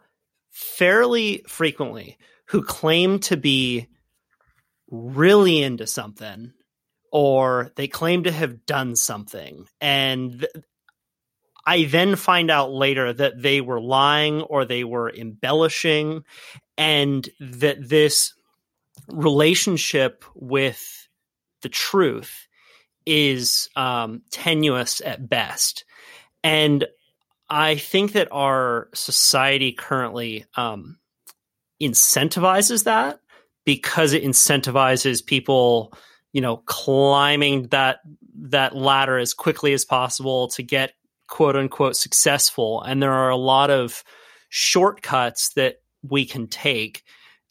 fairly 0.51 1.45
frequently 1.47 2.17
who 2.47 2.63
claim 2.63 3.19
to 3.19 3.37
be 3.37 3.89
really 4.91 5.63
into 5.63 5.87
something 5.87 6.53
or 7.13 7.73
they 7.77 7.89
claim 7.89 8.25
to 8.25 8.33
have 8.33 8.65
done 8.65 8.97
something 8.97 9.67
and 9.81 10.41
th- 10.41 10.65
I 11.67 11.85
then 11.85 12.15
find 12.15 12.49
out 12.51 12.71
later 12.71 13.13
that 13.13 13.43
they 13.43 13.61
were 13.61 13.81
lying 13.81 14.43
or 14.43 14.65
they 14.65 14.85
were 14.85 15.11
embellishing 15.11 16.23
and 16.79 17.29
that 17.41 17.89
this 17.89 18.33
relationship 19.09 20.25
with 20.35 21.09
the 21.63 21.69
truth 21.69 22.47
is 23.05 23.69
um, 23.77 24.23
tenuous 24.31 25.01
at 25.05 25.29
best. 25.29 25.85
And 26.43 26.87
I 27.49 27.77
think 27.77 28.13
that 28.13 28.29
our 28.33 28.89
society 28.95 29.73
currently 29.73 30.45
um, 30.57 30.99
incentivizes 31.81 32.85
that 32.85 33.21
because 33.65 34.13
it 34.13 34.25
incentivizes 34.25 35.25
people, 35.25 35.93
you 36.33 36.41
know, 36.41 36.59
climbing 36.59 37.69
that 37.69 37.99
that 38.39 38.77
ladder 38.77 39.19
as 39.19 39.35
quickly 39.35 39.73
as 39.73 39.85
possible 39.85 40.49
to 40.49 40.63
get 40.63 40.93
quote 41.29 41.57
unquote 41.57 41.97
successful. 41.97 42.83
And 42.83 43.03
there 43.03 43.13
are 43.13 43.31
a 43.31 43.37
lot 43.37 43.71
of 43.71 44.05
shortcuts 44.49 45.51
that 45.55 45.77
we 46.03 46.25
can 46.25 46.47
take 46.47 47.03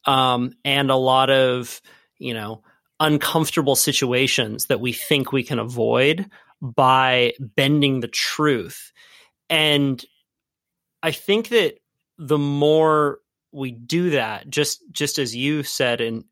um, 0.05 0.53
and 0.63 0.89
a 0.89 0.95
lot 0.95 1.29
of 1.29 1.81
you 2.17 2.33
know 2.33 2.63
uncomfortable 2.99 3.75
situations 3.75 4.67
that 4.67 4.79
we 4.79 4.93
think 4.93 5.31
we 5.31 5.43
can 5.43 5.59
avoid 5.59 6.29
by 6.61 7.33
bending 7.39 7.99
the 7.99 8.07
truth 8.07 8.93
and 9.49 10.05
i 11.03 11.11
think 11.11 11.49
that 11.49 11.75
the 12.17 12.37
more 12.37 13.19
we 13.51 13.71
do 13.71 14.11
that 14.11 14.49
just 14.49 14.81
just 14.91 15.19
as 15.19 15.35
you 15.35 15.63
said 15.63 16.01
in 16.01 16.23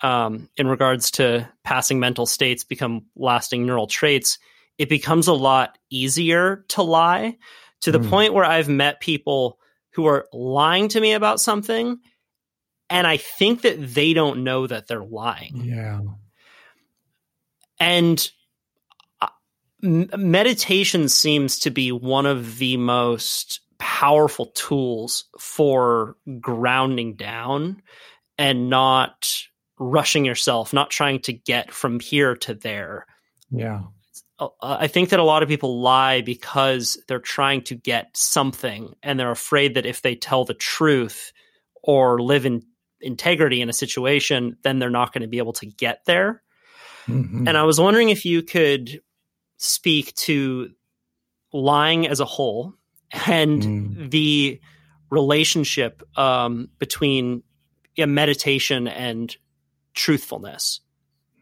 um, 0.00 0.50
in 0.56 0.66
regards 0.66 1.12
to 1.12 1.48
passing 1.62 1.98
mental 1.98 2.26
states 2.26 2.62
become 2.62 3.06
lasting 3.16 3.66
neural 3.66 3.86
traits 3.86 4.38
it 4.78 4.88
becomes 4.88 5.28
a 5.28 5.32
lot 5.32 5.78
easier 5.90 6.64
to 6.68 6.82
lie 6.82 7.36
to 7.80 7.90
the 7.90 8.00
mm. 8.00 8.08
point 8.08 8.34
where 8.34 8.44
i've 8.44 8.68
met 8.68 9.00
people 9.00 9.58
who 9.94 10.06
are 10.06 10.28
lying 10.32 10.88
to 10.88 11.00
me 11.00 11.12
about 11.12 11.40
something 11.40 11.98
And 12.90 13.06
I 13.06 13.16
think 13.16 13.62
that 13.62 13.94
they 13.94 14.12
don't 14.12 14.44
know 14.44 14.66
that 14.66 14.86
they're 14.86 15.04
lying. 15.04 15.64
Yeah. 15.64 16.00
And 17.80 18.30
uh, 19.20 19.28
meditation 19.82 21.08
seems 21.08 21.58
to 21.60 21.70
be 21.70 21.92
one 21.92 22.26
of 22.26 22.58
the 22.58 22.76
most 22.76 23.60
powerful 23.78 24.46
tools 24.46 25.24
for 25.38 26.16
grounding 26.40 27.14
down 27.14 27.82
and 28.38 28.70
not 28.70 29.42
rushing 29.78 30.24
yourself, 30.24 30.72
not 30.72 30.90
trying 30.90 31.20
to 31.20 31.32
get 31.32 31.72
from 31.72 32.00
here 32.00 32.36
to 32.36 32.54
there. 32.54 33.06
Yeah. 33.50 33.82
Uh, 34.38 34.48
I 34.62 34.86
think 34.88 35.10
that 35.10 35.20
a 35.20 35.24
lot 35.24 35.42
of 35.42 35.48
people 35.48 35.80
lie 35.80 36.20
because 36.20 36.98
they're 37.08 37.18
trying 37.18 37.62
to 37.62 37.74
get 37.74 38.16
something 38.16 38.94
and 39.02 39.18
they're 39.18 39.30
afraid 39.30 39.74
that 39.74 39.86
if 39.86 40.02
they 40.02 40.14
tell 40.14 40.44
the 40.44 40.54
truth 40.54 41.32
or 41.82 42.20
live 42.20 42.46
in 42.46 42.62
integrity 43.04 43.60
in 43.60 43.68
a 43.68 43.72
situation, 43.72 44.56
then 44.62 44.78
they're 44.78 44.90
not 44.90 45.12
going 45.12 45.22
to 45.22 45.28
be 45.28 45.38
able 45.38 45.52
to 45.54 45.66
get 45.66 46.04
there. 46.06 46.42
Mm-hmm. 47.06 47.46
And 47.46 47.56
I 47.56 47.64
was 47.64 47.80
wondering 47.80 48.08
if 48.08 48.24
you 48.24 48.42
could 48.42 49.00
speak 49.58 50.14
to 50.14 50.70
lying 51.52 52.06
as 52.06 52.20
a 52.20 52.24
whole 52.24 52.74
and 53.26 53.62
mm. 53.62 54.10
the 54.10 54.60
relationship 55.10 56.02
um, 56.18 56.68
between 56.78 57.42
yeah, 57.94 58.06
meditation 58.06 58.88
and 58.88 59.34
truthfulness. 59.94 60.80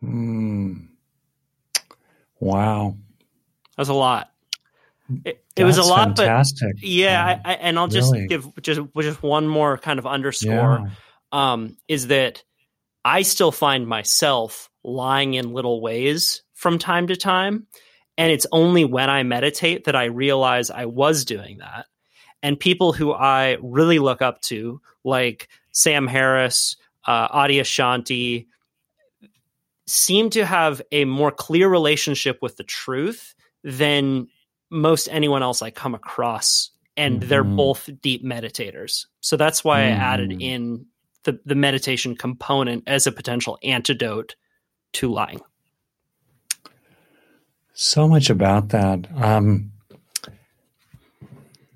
Mm. 0.03 0.89
Wow. 2.41 2.97
That 3.77 3.81
was 3.81 3.89
a 3.89 3.95
lot. 3.95 4.33
It, 5.25 5.45
it 5.57 5.65
was 5.65 5.79
a 5.79 5.83
lot, 5.83 6.17
fantastic. 6.17 6.77
but 6.77 6.83
yeah, 6.83 7.39
I, 7.45 7.53
I, 7.53 7.55
and 7.55 7.79
I'll 7.79 7.89
just 7.89 8.13
really? 8.13 8.27
give 8.27 8.49
just 8.63 8.81
just 9.01 9.23
one 9.23 9.47
more 9.47 9.77
kind 9.77 9.99
of 9.99 10.07
underscore. 10.07 10.81
Yeah. 10.83 10.91
Um, 11.33 11.78
is 11.89 12.09
that 12.09 12.45
I 13.05 13.22
still 13.22 13.53
find 13.53 13.87
myself 13.87 14.70
lying 14.85 15.35
in 15.35 15.53
little 15.53 15.80
ways 15.80 16.43
from 16.53 16.78
time 16.78 17.07
to 17.09 17.16
time, 17.16 17.66
and 18.18 18.30
it's 18.30 18.47
only 18.53 18.85
when 18.85 19.11
I 19.11 19.22
meditate 19.22 19.85
that 19.85 19.97
I 19.97 20.05
realize 20.05 20.70
I 20.70 20.85
was 20.87 21.24
doing 21.24 21.59
that. 21.59 21.87
And 22.43 22.59
people 22.59 22.93
who 22.93 23.12
I 23.12 23.57
really 23.62 23.99
look 23.99 24.20
up 24.20 24.41
to, 24.43 24.80
like 25.05 25.49
Sam 25.72 26.07
Harris, 26.07 26.76
uh, 27.07 27.28
Adyashanti, 27.28 28.47
seem 29.87 30.30
to 30.30 30.45
have 30.45 30.83
a 30.93 31.05
more 31.05 31.30
clear 31.30 31.68
relationship 31.68 32.39
with 32.43 32.57
the 32.57 32.64
truth 32.64 33.35
than 33.64 34.28
most 34.70 35.09
anyone 35.11 35.43
else 35.43 35.62
I 35.62 35.70
come 35.70 35.95
across. 35.95 36.70
And 36.97 37.20
mm-hmm. 37.20 37.28
they're 37.28 37.45
both 37.45 37.89
deep 38.03 38.24
meditators. 38.24 39.07
So 39.20 39.37
that's 39.37 39.64
why 39.64 39.83
mm-hmm. 39.83 40.01
I 40.01 40.05
added 40.05 40.30
mm. 40.30 40.43
in 40.43 40.87
the, 41.25 41.39
the 41.45 41.55
meditation 41.55 42.16
component 42.16 42.85
as 42.87 43.07
a 43.07 43.12
potential 43.12 43.59
antidote 43.62 44.35
to 44.95 45.11
lying. 45.12 45.41
So 47.75 48.07
much 48.07 48.31
about 48.31 48.70
that. 48.70 49.09
Um, 49.16 49.73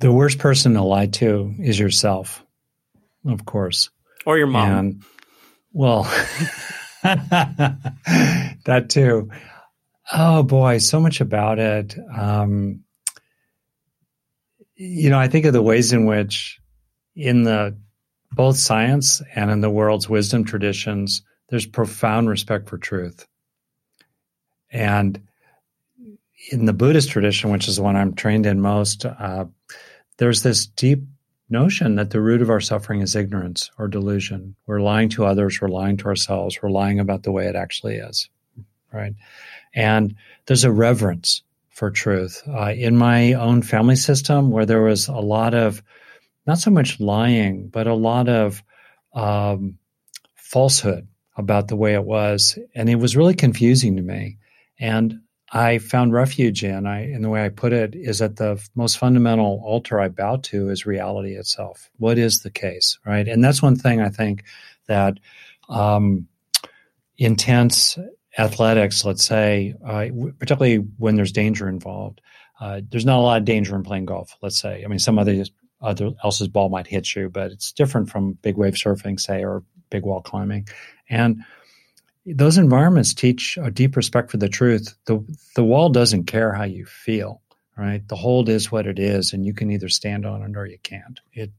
the 0.01 0.13
worst 0.13 0.39
person 0.39 0.75
to 0.75 0.83
lie 0.83 1.07
to 1.07 1.55
is 1.59 1.79
yourself, 1.79 2.45
of 3.25 3.47
course, 3.47 3.91
or 4.27 4.37
your 4.37 4.47
mom. 4.47 4.71
And, 4.71 5.03
well, 5.73 6.03
that 7.03 8.87
too. 8.89 9.31
Oh 10.13 10.43
boy, 10.43 10.79
so 10.79 11.01
much 11.01 11.21
about 11.21 11.59
it. 11.59 11.97
Um, 12.15 12.85
you 14.75 15.11
know, 15.11 15.19
I 15.19 15.29
think 15.29 15.47
of 15.47 15.53
the 15.55 15.63
ways 15.63 15.93
in 15.93 16.05
which, 16.05 16.61
in 17.15 17.43
the 17.45 17.79
both 18.33 18.57
science 18.57 19.23
and 19.35 19.51
in 19.51 19.61
the 19.61 19.71
world's 19.71 20.09
wisdom 20.09 20.45
traditions, 20.45 21.23
there's 21.49 21.67
profound 21.67 22.29
respect 22.29 22.69
for 22.69 22.79
truth. 22.79 23.27
And 24.71 25.21
in 26.51 26.65
the 26.65 26.73
Buddhist 26.73 27.11
tradition, 27.11 27.51
which 27.51 27.69
is 27.69 27.77
the 27.77 27.83
one 27.83 27.97
I'm 27.97 28.15
trained 28.15 28.47
in 28.47 28.61
most, 28.61 29.05
uh, 29.05 29.47
there's 30.19 30.43
this 30.43 30.67
deep 30.67 31.03
notion 31.49 31.95
that 31.97 32.11
the 32.11 32.21
root 32.21 32.43
of 32.43 32.51
our 32.51 32.61
suffering 32.61 33.01
is 33.01 33.15
ignorance 33.15 33.71
or 33.79 33.89
delusion. 33.89 34.57
We're 34.67 34.81
lying 34.81 35.09
to 35.11 35.25
others, 35.25 35.61
we're 35.61 35.69
lying 35.69 35.97
to 35.99 36.07
ourselves, 36.07 36.61
we're 36.61 36.71
lying 36.71 36.99
about 36.99 37.23
the 37.23 37.33
way 37.33 37.47
it 37.47 37.55
actually 37.55 37.97
is, 37.97 38.29
right? 38.93 39.15
And 39.75 40.17
there's 40.47 40.65
a 40.65 40.73
reverence 40.73 41.43
for 41.71 41.91
truth. 41.91 42.43
Uh, 42.49 42.73
in 42.73 42.97
my 42.97 43.35
own 43.35 43.63
family 43.63 43.97
system, 43.97 44.51
where 44.51 44.67
there 44.67 44.83
was 44.83 45.09
a 45.09 45.15
lot 45.15 45.55
of, 45.55 45.83
not 46.47 46.59
so 46.59 46.71
much 46.71 47.01
lying, 47.01 47.69
but 47.69 47.87
a 47.87 47.95
lot 47.95 48.29
of 48.29 48.63
um, 49.15 49.79
falsehood 50.35 51.09
about 51.37 51.69
the 51.69 51.77
way 51.77 51.95
it 51.95 52.05
was, 52.05 52.59
and 52.75 52.89
it 52.89 52.97
was 52.97 53.17
really 53.17 53.35
confusing 53.35 53.97
to 53.97 54.03
me. 54.03 54.39
And 54.79 55.21
I 55.53 55.79
found 55.79 56.13
refuge 56.13 56.65
in, 56.65 56.87
I, 56.87 57.11
in 57.11 57.23
the 57.23 57.29
way 57.29 57.45
I 57.45 57.51
put 57.51 57.73
it, 57.73 57.95
is 57.95 58.19
that 58.19 58.37
the 58.37 58.61
most 58.75 58.99
fundamental 58.99 59.61
altar 59.65 60.01
I 60.01 60.09
bow 60.09 60.37
to 60.45 60.71
is 60.71 60.87
reality 60.87 61.35
itself. 61.35 61.91
What 61.99 62.19
is 62.19 62.41
the 62.41 62.51
case, 62.51 62.99
right? 63.07 63.29
And 63.29 63.45
that's 63.45 63.63
one 63.63 63.77
thing 63.77 64.01
I 64.01 64.09
think 64.09 64.45
that 64.87 65.19
um, 65.69 66.27
intense 67.17 67.99
athletics, 68.39 69.05
let's 69.05 69.25
say, 69.25 69.75
uh, 69.85 70.07
particularly 70.39 70.77
when 70.99 71.17
there's 71.17 71.33
danger 71.33 71.69
involved, 71.69 72.21
uh, 72.61 72.81
there's 72.89 73.07
not 73.07 73.19
a 73.19 73.23
lot 73.23 73.39
of 73.39 73.45
danger 73.45 73.77
in 73.77 73.83
playing 73.83 74.07
golf. 74.07 74.37
Let's 74.43 74.59
say, 74.59 74.83
I 74.85 74.89
mean, 74.89 74.99
some 74.99 75.19
other 75.19 75.45
other 75.81 76.11
else's 76.25 76.49
ball 76.49 76.69
might 76.69 76.87
hit 76.87 77.15
you, 77.15 77.29
but 77.29 77.53
it's 77.53 77.73
different 77.73 78.11
from 78.11 78.33
big 78.43 78.57
wave 78.57 78.75
surfing, 78.75 79.21
say, 79.21 79.45
or 79.45 79.63
big 79.91 80.05
wall 80.05 80.21
climbing, 80.21 80.67
and 81.09 81.43
those 82.27 82.59
environments 82.59 83.15
teach 83.15 83.57
a 83.63 83.71
deep 83.71 83.97
respect 83.97 84.31
for 84.31 84.37
the 84.37 84.49
truth. 84.49 84.95
The 85.07 85.25
the 85.55 85.65
wall 85.65 85.91
doesn't 85.91 86.25
care 86.25 86.53
how 86.53 86.65
you 86.65 86.85
feel, 86.85 87.41
right? 87.77 88.07
The 88.09 88.17
hold 88.17 88.49
is 88.49 88.73
what 88.73 88.87
it 88.87 88.99
is, 88.99 89.33
and 89.33 89.47
you 89.47 89.55
can 89.55 89.71
either 89.71 89.89
stand 89.89 90.27
on 90.27 90.43
it 90.43 90.57
or 90.57 90.67
you 90.67 90.79
can't. 90.83 91.21
It, 91.33 91.53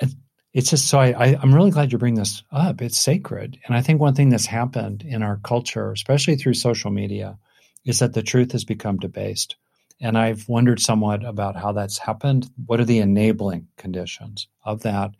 it 0.00 0.10
it's 0.52 0.70
just 0.70 0.88
so 0.88 0.98
I, 0.98 1.10
I 1.10 1.38
I'm 1.40 1.54
really 1.54 1.70
glad 1.70 1.92
you 1.92 1.98
bring 1.98 2.14
this 2.14 2.42
up. 2.50 2.82
It's 2.82 2.98
sacred, 2.98 3.58
and 3.66 3.76
I 3.76 3.82
think 3.82 4.00
one 4.00 4.14
thing 4.14 4.30
that's 4.30 4.46
happened 4.46 5.04
in 5.06 5.22
our 5.22 5.36
culture, 5.36 5.92
especially 5.92 6.36
through 6.36 6.54
social 6.54 6.90
media, 6.90 7.38
is 7.84 8.00
that 8.00 8.14
the 8.14 8.22
truth 8.22 8.52
has 8.52 8.64
become 8.64 8.96
debased. 8.96 9.56
And 10.00 10.16
I've 10.16 10.48
wondered 10.48 10.80
somewhat 10.80 11.24
about 11.24 11.56
how 11.56 11.72
that's 11.72 11.98
happened. 11.98 12.50
What 12.66 12.80
are 12.80 12.84
the 12.84 12.98
enabling 12.98 13.68
conditions 13.76 14.48
of 14.64 14.82
that? 14.82 15.10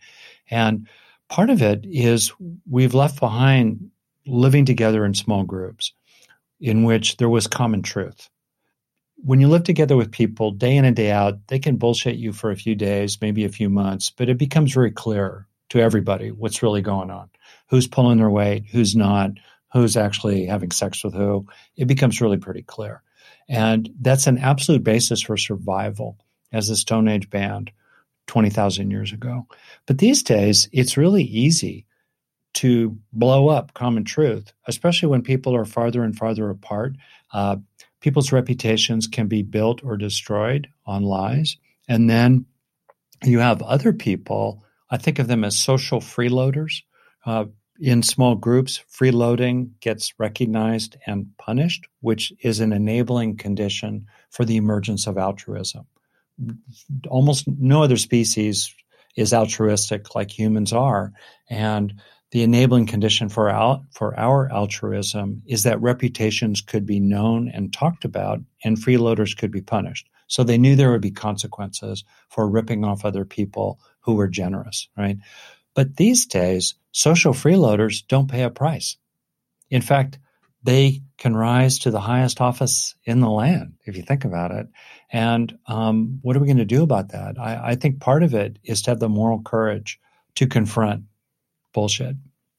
And 0.50 0.88
part 1.28 1.50
of 1.50 1.62
it 1.62 1.84
is 1.84 2.32
we've 2.68 2.94
left 2.94 3.20
behind 3.20 3.90
living 4.26 4.64
together 4.64 5.04
in 5.04 5.14
small 5.14 5.44
groups 5.44 5.92
in 6.60 6.84
which 6.84 7.16
there 7.16 7.28
was 7.28 7.46
common 7.46 7.82
truth. 7.82 8.28
When 9.16 9.40
you 9.40 9.48
live 9.48 9.64
together 9.64 9.96
with 9.96 10.12
people 10.12 10.50
day 10.50 10.76
in 10.76 10.84
and 10.84 10.96
day 10.96 11.10
out, 11.10 11.46
they 11.48 11.58
can 11.58 11.76
bullshit 11.76 12.16
you 12.16 12.32
for 12.32 12.50
a 12.50 12.56
few 12.56 12.74
days, 12.74 13.20
maybe 13.20 13.44
a 13.44 13.50
few 13.50 13.68
months, 13.68 14.10
but 14.10 14.28
it 14.28 14.38
becomes 14.38 14.72
very 14.72 14.90
clear 14.90 15.46
to 15.70 15.80
everybody 15.80 16.30
what's 16.30 16.62
really 16.62 16.82
going 16.82 17.10
on. 17.10 17.28
Who's 17.68 17.86
pulling 17.86 18.18
their 18.18 18.30
weight, 18.30 18.64
who's 18.70 18.96
not, 18.96 19.32
who's 19.72 19.96
actually 19.96 20.46
having 20.46 20.70
sex 20.70 21.04
with 21.04 21.14
who. 21.14 21.46
It 21.76 21.86
becomes 21.86 22.20
really 22.20 22.38
pretty 22.38 22.62
clear. 22.62 23.02
And 23.50 23.90
that's 24.00 24.28
an 24.28 24.38
absolute 24.38 24.84
basis 24.84 25.20
for 25.20 25.36
survival 25.36 26.16
as 26.52 26.70
a 26.70 26.76
Stone 26.76 27.08
Age 27.08 27.28
band 27.28 27.72
20,000 28.28 28.92
years 28.92 29.12
ago. 29.12 29.48
But 29.86 29.98
these 29.98 30.22
days, 30.22 30.68
it's 30.72 30.96
really 30.96 31.24
easy 31.24 31.84
to 32.54 32.96
blow 33.12 33.48
up 33.48 33.74
common 33.74 34.04
truth, 34.04 34.52
especially 34.68 35.08
when 35.08 35.22
people 35.22 35.56
are 35.56 35.64
farther 35.64 36.04
and 36.04 36.16
farther 36.16 36.48
apart. 36.48 36.94
Uh, 37.32 37.56
people's 38.00 38.30
reputations 38.30 39.08
can 39.08 39.26
be 39.26 39.42
built 39.42 39.82
or 39.82 39.96
destroyed 39.96 40.68
on 40.86 41.02
lies. 41.02 41.56
And 41.88 42.08
then 42.08 42.46
you 43.24 43.40
have 43.40 43.62
other 43.62 43.92
people, 43.92 44.62
I 44.88 44.96
think 44.96 45.18
of 45.18 45.26
them 45.26 45.42
as 45.42 45.58
social 45.58 46.00
freeloaders. 46.00 46.82
Uh, 47.26 47.46
in 47.80 48.02
small 48.02 48.34
groups, 48.34 48.84
freeloading 48.92 49.70
gets 49.80 50.12
recognized 50.18 50.96
and 51.06 51.30
punished, 51.38 51.86
which 52.00 52.32
is 52.40 52.60
an 52.60 52.72
enabling 52.72 53.38
condition 53.38 54.06
for 54.30 54.44
the 54.44 54.56
emergence 54.56 55.06
of 55.06 55.16
altruism. 55.16 55.86
Almost 57.08 57.48
no 57.48 57.82
other 57.82 57.96
species 57.96 58.74
is 59.16 59.32
altruistic 59.32 60.14
like 60.14 60.30
humans 60.30 60.72
are. 60.72 61.12
And 61.48 61.94
the 62.32 62.42
enabling 62.42 62.86
condition 62.86 63.28
for 63.28 63.50
our, 63.50 63.82
for 63.92 64.18
our 64.18 64.50
altruism 64.52 65.42
is 65.46 65.64
that 65.64 65.80
reputations 65.80 66.60
could 66.60 66.86
be 66.86 67.00
known 67.00 67.50
and 67.52 67.72
talked 67.72 68.04
about 68.04 68.40
and 68.62 68.76
freeloaders 68.76 69.36
could 69.36 69.50
be 69.50 69.62
punished. 69.62 70.08
So 70.28 70.44
they 70.44 70.58
knew 70.58 70.76
there 70.76 70.92
would 70.92 71.00
be 71.00 71.10
consequences 71.10 72.04
for 72.28 72.48
ripping 72.48 72.84
off 72.84 73.04
other 73.04 73.24
people 73.24 73.80
who 74.00 74.14
were 74.14 74.28
generous, 74.28 74.88
right? 74.96 75.18
But 75.74 75.96
these 75.96 76.26
days, 76.26 76.74
social 76.92 77.32
freeloaders 77.32 78.06
don't 78.06 78.30
pay 78.30 78.42
a 78.42 78.50
price. 78.50 78.96
In 79.70 79.82
fact, 79.82 80.18
they 80.62 81.02
can 81.16 81.36
rise 81.36 81.78
to 81.80 81.90
the 81.90 82.00
highest 82.00 82.40
office 82.40 82.94
in 83.04 83.20
the 83.20 83.30
land, 83.30 83.74
if 83.84 83.96
you 83.96 84.02
think 84.02 84.24
about 84.24 84.50
it. 84.50 84.66
And 85.12 85.56
um, 85.66 86.18
what 86.22 86.36
are 86.36 86.40
we 86.40 86.46
going 86.46 86.58
to 86.58 86.64
do 86.64 86.82
about 86.82 87.10
that? 87.10 87.38
I, 87.38 87.70
I 87.70 87.74
think 87.76 88.00
part 88.00 88.22
of 88.22 88.34
it 88.34 88.58
is 88.64 88.82
to 88.82 88.90
have 88.90 89.00
the 89.00 89.08
moral 89.08 89.40
courage 89.42 89.98
to 90.36 90.46
confront 90.46 91.04
bullshit, 91.72 92.16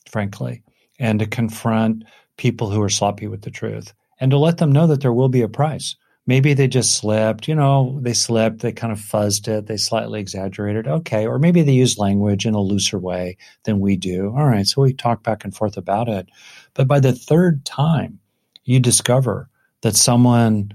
frankly, 0.09 0.63
and 0.99 1.19
to 1.19 1.27
confront 1.27 2.05
people 2.37 2.69
who 2.69 2.81
are 2.81 2.89
sloppy 2.89 3.27
with 3.27 3.41
the 3.41 3.51
truth 3.51 3.93
and 4.19 4.31
to 4.31 4.37
let 4.37 4.57
them 4.57 4.71
know 4.71 4.87
that 4.87 5.01
there 5.01 5.13
will 5.13 5.29
be 5.29 5.41
a 5.41 5.47
price. 5.47 5.95
Maybe 6.27 6.53
they 6.53 6.67
just 6.67 6.95
slipped, 6.95 7.47
you 7.47 7.55
know, 7.55 7.99
they 8.01 8.13
slipped, 8.13 8.59
they 8.59 8.71
kind 8.71 8.93
of 8.93 8.99
fuzzed 8.99 9.47
it, 9.47 9.65
they 9.65 9.77
slightly 9.77 10.19
exaggerated. 10.19 10.87
Okay. 10.87 11.25
Or 11.25 11.39
maybe 11.39 11.63
they 11.63 11.71
use 11.71 11.97
language 11.97 12.45
in 12.45 12.53
a 12.53 12.61
looser 12.61 12.99
way 12.99 13.37
than 13.63 13.79
we 13.79 13.97
do. 13.97 14.27
All 14.37 14.45
right. 14.45 14.67
So 14.67 14.81
we 14.81 14.93
talk 14.93 15.23
back 15.23 15.43
and 15.43 15.55
forth 15.55 15.77
about 15.77 16.07
it. 16.07 16.29
But 16.73 16.87
by 16.87 16.99
the 16.99 17.13
third 17.13 17.65
time, 17.65 18.19
you 18.63 18.79
discover 18.79 19.49
that 19.81 19.95
someone 19.95 20.73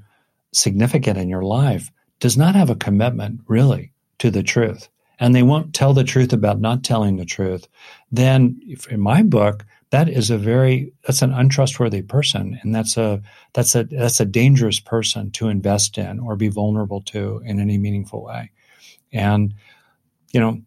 significant 0.53 1.17
in 1.17 1.29
your 1.29 1.43
life 1.43 1.93
does 2.19 2.37
not 2.37 2.57
have 2.57 2.71
a 2.71 2.77
commitment 2.77 3.41
really 3.47 3.93
to 4.19 4.31
the 4.31 4.43
truth 4.43 4.89
and 5.19 5.35
they 5.35 5.43
won't 5.43 5.75
tell 5.75 5.95
the 5.95 6.05
truth 6.05 6.33
about 6.33 6.61
not 6.61 6.83
telling 6.83 7.17
the 7.17 7.25
truth, 7.25 7.69
then 8.11 8.61
in 8.91 9.01
my 9.01 9.23
book, 9.23 9.65
that 9.97 10.11
is 10.11 10.29
a 10.29 10.37
very 10.37 10.93
that's 11.07 11.23
an 11.23 11.33
untrustworthy 11.33 12.03
person 12.03 12.59
and 12.63 12.75
that's 12.75 12.99
a 12.99 13.23
that's 13.55 13.75
a 13.75 13.85
that's 13.85 14.21
a 14.21 14.27
dangerous 14.27 14.79
person 14.79 15.31
to 15.31 15.49
invest 15.49 15.97
in 15.97 16.21
or 16.21 16.37
be 16.37 16.49
vulnerable 16.49 17.01
to 17.01 17.41
in 17.47 17.59
any 17.59 17.79
meaningful 17.79 18.23
way. 18.23 18.51
And 19.11 19.55
you 20.33 20.41
know 20.41 20.61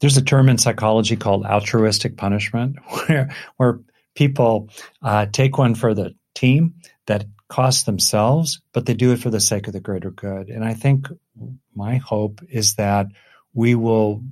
there's 0.00 0.16
a 0.16 0.22
term 0.22 0.48
in 0.48 0.58
psychology 0.58 1.14
called 1.14 1.46
altruistic 1.46 2.16
punishment 2.16 2.74
where 3.06 3.32
where 3.58 3.78
people 4.16 4.68
uh, 5.02 5.26
take 5.26 5.56
one 5.56 5.76
for 5.76 5.94
the 5.94 6.12
team 6.34 6.74
that 7.06 7.26
costs 7.46 7.84
themselves 7.84 8.60
but 8.72 8.86
they 8.86 8.94
do 8.94 9.12
it 9.12 9.20
for 9.20 9.30
the 9.30 9.40
sake 9.40 9.68
of 9.68 9.72
the 9.72 9.78
greater 9.78 10.10
good. 10.10 10.48
And 10.48 10.64
i 10.64 10.74
think 10.74 11.06
my 11.76 11.98
hope 11.98 12.40
is 12.48 12.74
that 12.74 13.06
we 13.52 13.76
will 13.76 14.24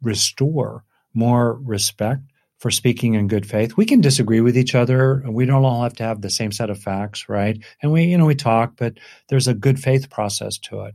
restore 0.00 0.82
more 1.12 1.58
respect 1.60 2.22
for 2.62 2.70
speaking 2.70 3.14
in 3.14 3.26
good 3.26 3.44
faith. 3.44 3.76
We 3.76 3.84
can 3.84 4.00
disagree 4.00 4.40
with 4.40 4.56
each 4.56 4.76
other. 4.76 5.24
We 5.28 5.46
don't 5.46 5.64
all 5.64 5.82
have 5.82 5.94
to 5.94 6.04
have 6.04 6.20
the 6.20 6.30
same 6.30 6.52
set 6.52 6.70
of 6.70 6.78
facts, 6.78 7.28
right? 7.28 7.58
And 7.82 7.90
we, 7.90 8.04
you 8.04 8.16
know, 8.16 8.24
we 8.24 8.36
talk, 8.36 8.74
but 8.76 8.98
there's 9.28 9.48
a 9.48 9.52
good 9.52 9.80
faith 9.80 10.10
process 10.10 10.58
to 10.58 10.82
it. 10.82 10.94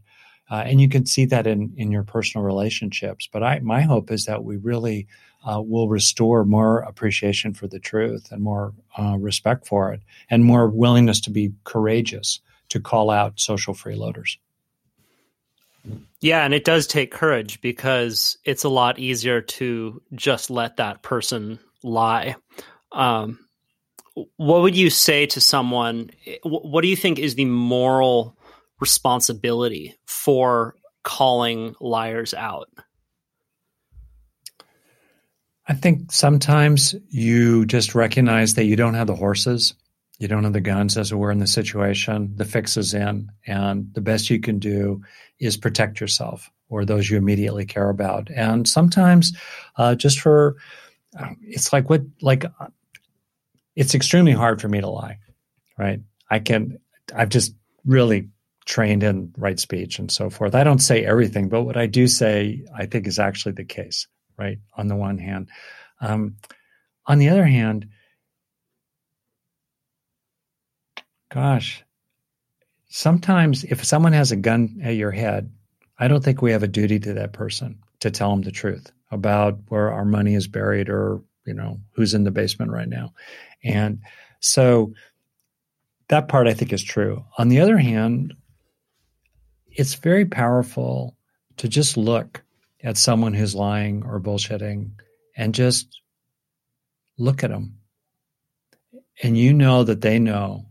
Uh, 0.49 0.63
and 0.65 0.79
you 0.79 0.87
can 0.87 1.05
see 1.05 1.25
that 1.25 1.45
in, 1.45 1.73
in 1.75 1.91
your 1.91 2.03
personal 2.03 2.45
relationships. 2.45 3.27
But 3.29 3.43
I, 3.43 3.59
my 3.59 3.81
hope 3.81 4.11
is 4.11 4.23
that 4.27 4.45
we 4.45 4.55
really 4.55 5.07
uh, 5.45 5.61
will 5.61 5.89
restore 5.89 6.45
more 6.45 6.79
appreciation 6.79 7.53
for 7.53 7.67
the 7.67 7.79
truth 7.79 8.31
and 8.31 8.41
more 8.41 8.73
uh, 8.97 9.17
respect 9.19 9.67
for 9.67 9.91
it 9.91 10.01
and 10.29 10.45
more 10.45 10.69
willingness 10.69 11.19
to 11.19 11.31
be 11.31 11.51
courageous 11.65 12.39
to 12.69 12.79
call 12.79 13.09
out 13.09 13.41
social 13.41 13.73
freeloaders. 13.73 14.37
Yeah, 16.19 16.43
and 16.43 16.53
it 16.53 16.65
does 16.65 16.87
take 16.87 17.11
courage 17.11 17.61
because 17.61 18.37
it's 18.43 18.63
a 18.63 18.69
lot 18.69 18.99
easier 18.99 19.41
to 19.41 20.01
just 20.13 20.49
let 20.49 20.77
that 20.77 21.03
person 21.03 21.59
lie. 21.83 22.35
Um, 22.91 23.39
what 24.37 24.61
would 24.61 24.75
you 24.75 24.89
say 24.89 25.27
to 25.27 25.41
someone? 25.41 26.09
What 26.43 26.81
do 26.81 26.87
you 26.87 26.95
think 26.95 27.19
is 27.19 27.35
the 27.35 27.45
moral 27.45 28.35
responsibility 28.79 29.95
for 30.07 30.75
calling 31.03 31.75
liars 31.79 32.33
out? 32.33 32.69
I 35.67 35.73
think 35.73 36.11
sometimes 36.11 36.95
you 37.09 37.65
just 37.65 37.93
recognize 37.93 38.53
that 38.53 38.65
you 38.65 38.75
don't 38.75 38.93
have 38.93 39.07
the 39.07 39.15
horses, 39.15 39.73
you 40.17 40.27
don't 40.27 40.45
have 40.45 40.53
the 40.53 40.61
guns, 40.61 40.97
as 40.97 41.11
it 41.11 41.15
were, 41.15 41.31
in 41.31 41.39
the 41.39 41.47
situation. 41.47 42.33
The 42.35 42.45
fix 42.45 42.77
is 42.77 42.93
in, 42.93 43.31
and 43.45 43.93
the 43.93 44.01
best 44.01 44.29
you 44.29 44.39
can 44.39 44.59
do 44.59 45.03
is 45.39 45.57
protect 45.57 45.99
yourself 45.99 46.49
or 46.69 46.85
those 46.85 47.09
you 47.09 47.17
immediately 47.17 47.65
care 47.65 47.89
about. 47.89 48.29
And 48.31 48.67
sometimes, 48.67 49.35
uh, 49.77 49.95
just 49.95 50.19
for 50.19 50.57
uh, 51.17 51.33
it's 51.41 51.71
like 51.71 51.89
what 51.89 52.01
like 52.21 52.45
uh, 52.45 52.67
it's 53.75 53.95
extremely 53.95 54.33
hard 54.33 54.61
for 54.61 54.67
me 54.67 54.81
to 54.81 54.89
lie, 54.89 55.19
right? 55.77 56.01
I 56.29 56.39
can 56.39 56.79
I've 57.15 57.29
just 57.29 57.53
really 57.85 58.29
trained 58.65 59.03
in 59.03 59.33
right 59.37 59.59
speech 59.59 59.97
and 59.97 60.11
so 60.11 60.29
forth. 60.29 60.53
I 60.53 60.63
don't 60.63 60.79
say 60.79 61.05
everything, 61.05 61.47
but 61.47 61.63
what 61.63 61.77
I 61.77 61.87
do 61.87 62.07
say, 62.07 62.65
I 62.75 62.85
think, 62.85 63.07
is 63.07 63.17
actually 63.17 63.53
the 63.53 63.63
case, 63.63 64.07
right? 64.37 64.59
On 64.75 64.87
the 64.87 64.95
one 64.95 65.17
hand, 65.17 65.49
um, 66.01 66.35
on 67.05 67.17
the 67.17 67.29
other 67.29 67.45
hand, 67.45 67.87
gosh, 71.31 71.83
sometimes 72.89 73.63
if 73.63 73.83
someone 73.83 74.13
has 74.13 74.31
a 74.31 74.35
gun 74.35 74.79
at 74.83 74.95
your 74.95 75.11
head, 75.11 75.51
I 75.99 76.07
don't 76.07 76.23
think 76.23 76.41
we 76.41 76.51
have 76.51 76.63
a 76.63 76.67
duty 76.67 76.99
to 76.99 77.13
that 77.13 77.33
person 77.33 77.79
to 77.99 78.11
tell 78.11 78.29
them 78.31 78.41
the 78.41 78.51
truth 78.51 78.91
about 79.11 79.59
where 79.69 79.91
our 79.91 80.05
money 80.05 80.35
is 80.35 80.47
buried 80.47 80.89
or, 80.89 81.21
you 81.45 81.53
know, 81.53 81.79
who's 81.91 82.13
in 82.13 82.23
the 82.23 82.31
basement 82.31 82.71
right 82.71 82.87
now. 82.87 83.13
And 83.63 83.99
so 84.39 84.93
that 86.09 86.27
part 86.27 86.47
I 86.47 86.53
think 86.53 86.71
is 86.71 86.83
true. 86.83 87.25
On 87.37 87.49
the 87.49 87.59
other 87.59 87.77
hand, 87.77 88.33
it's 89.71 89.95
very 89.95 90.25
powerful 90.25 91.15
to 91.57 91.67
just 91.67 91.97
look 91.97 92.43
at 92.83 92.97
someone 92.97 93.33
who's 93.33 93.55
lying 93.55 94.03
or 94.05 94.19
bullshitting 94.19 94.91
and 95.35 95.53
just 95.53 96.01
look 97.17 97.43
at 97.43 97.49
them. 97.49 97.79
And 99.23 99.37
you 99.37 99.53
know 99.53 99.83
that 99.83 100.01
they 100.01 100.19
know 100.19 100.67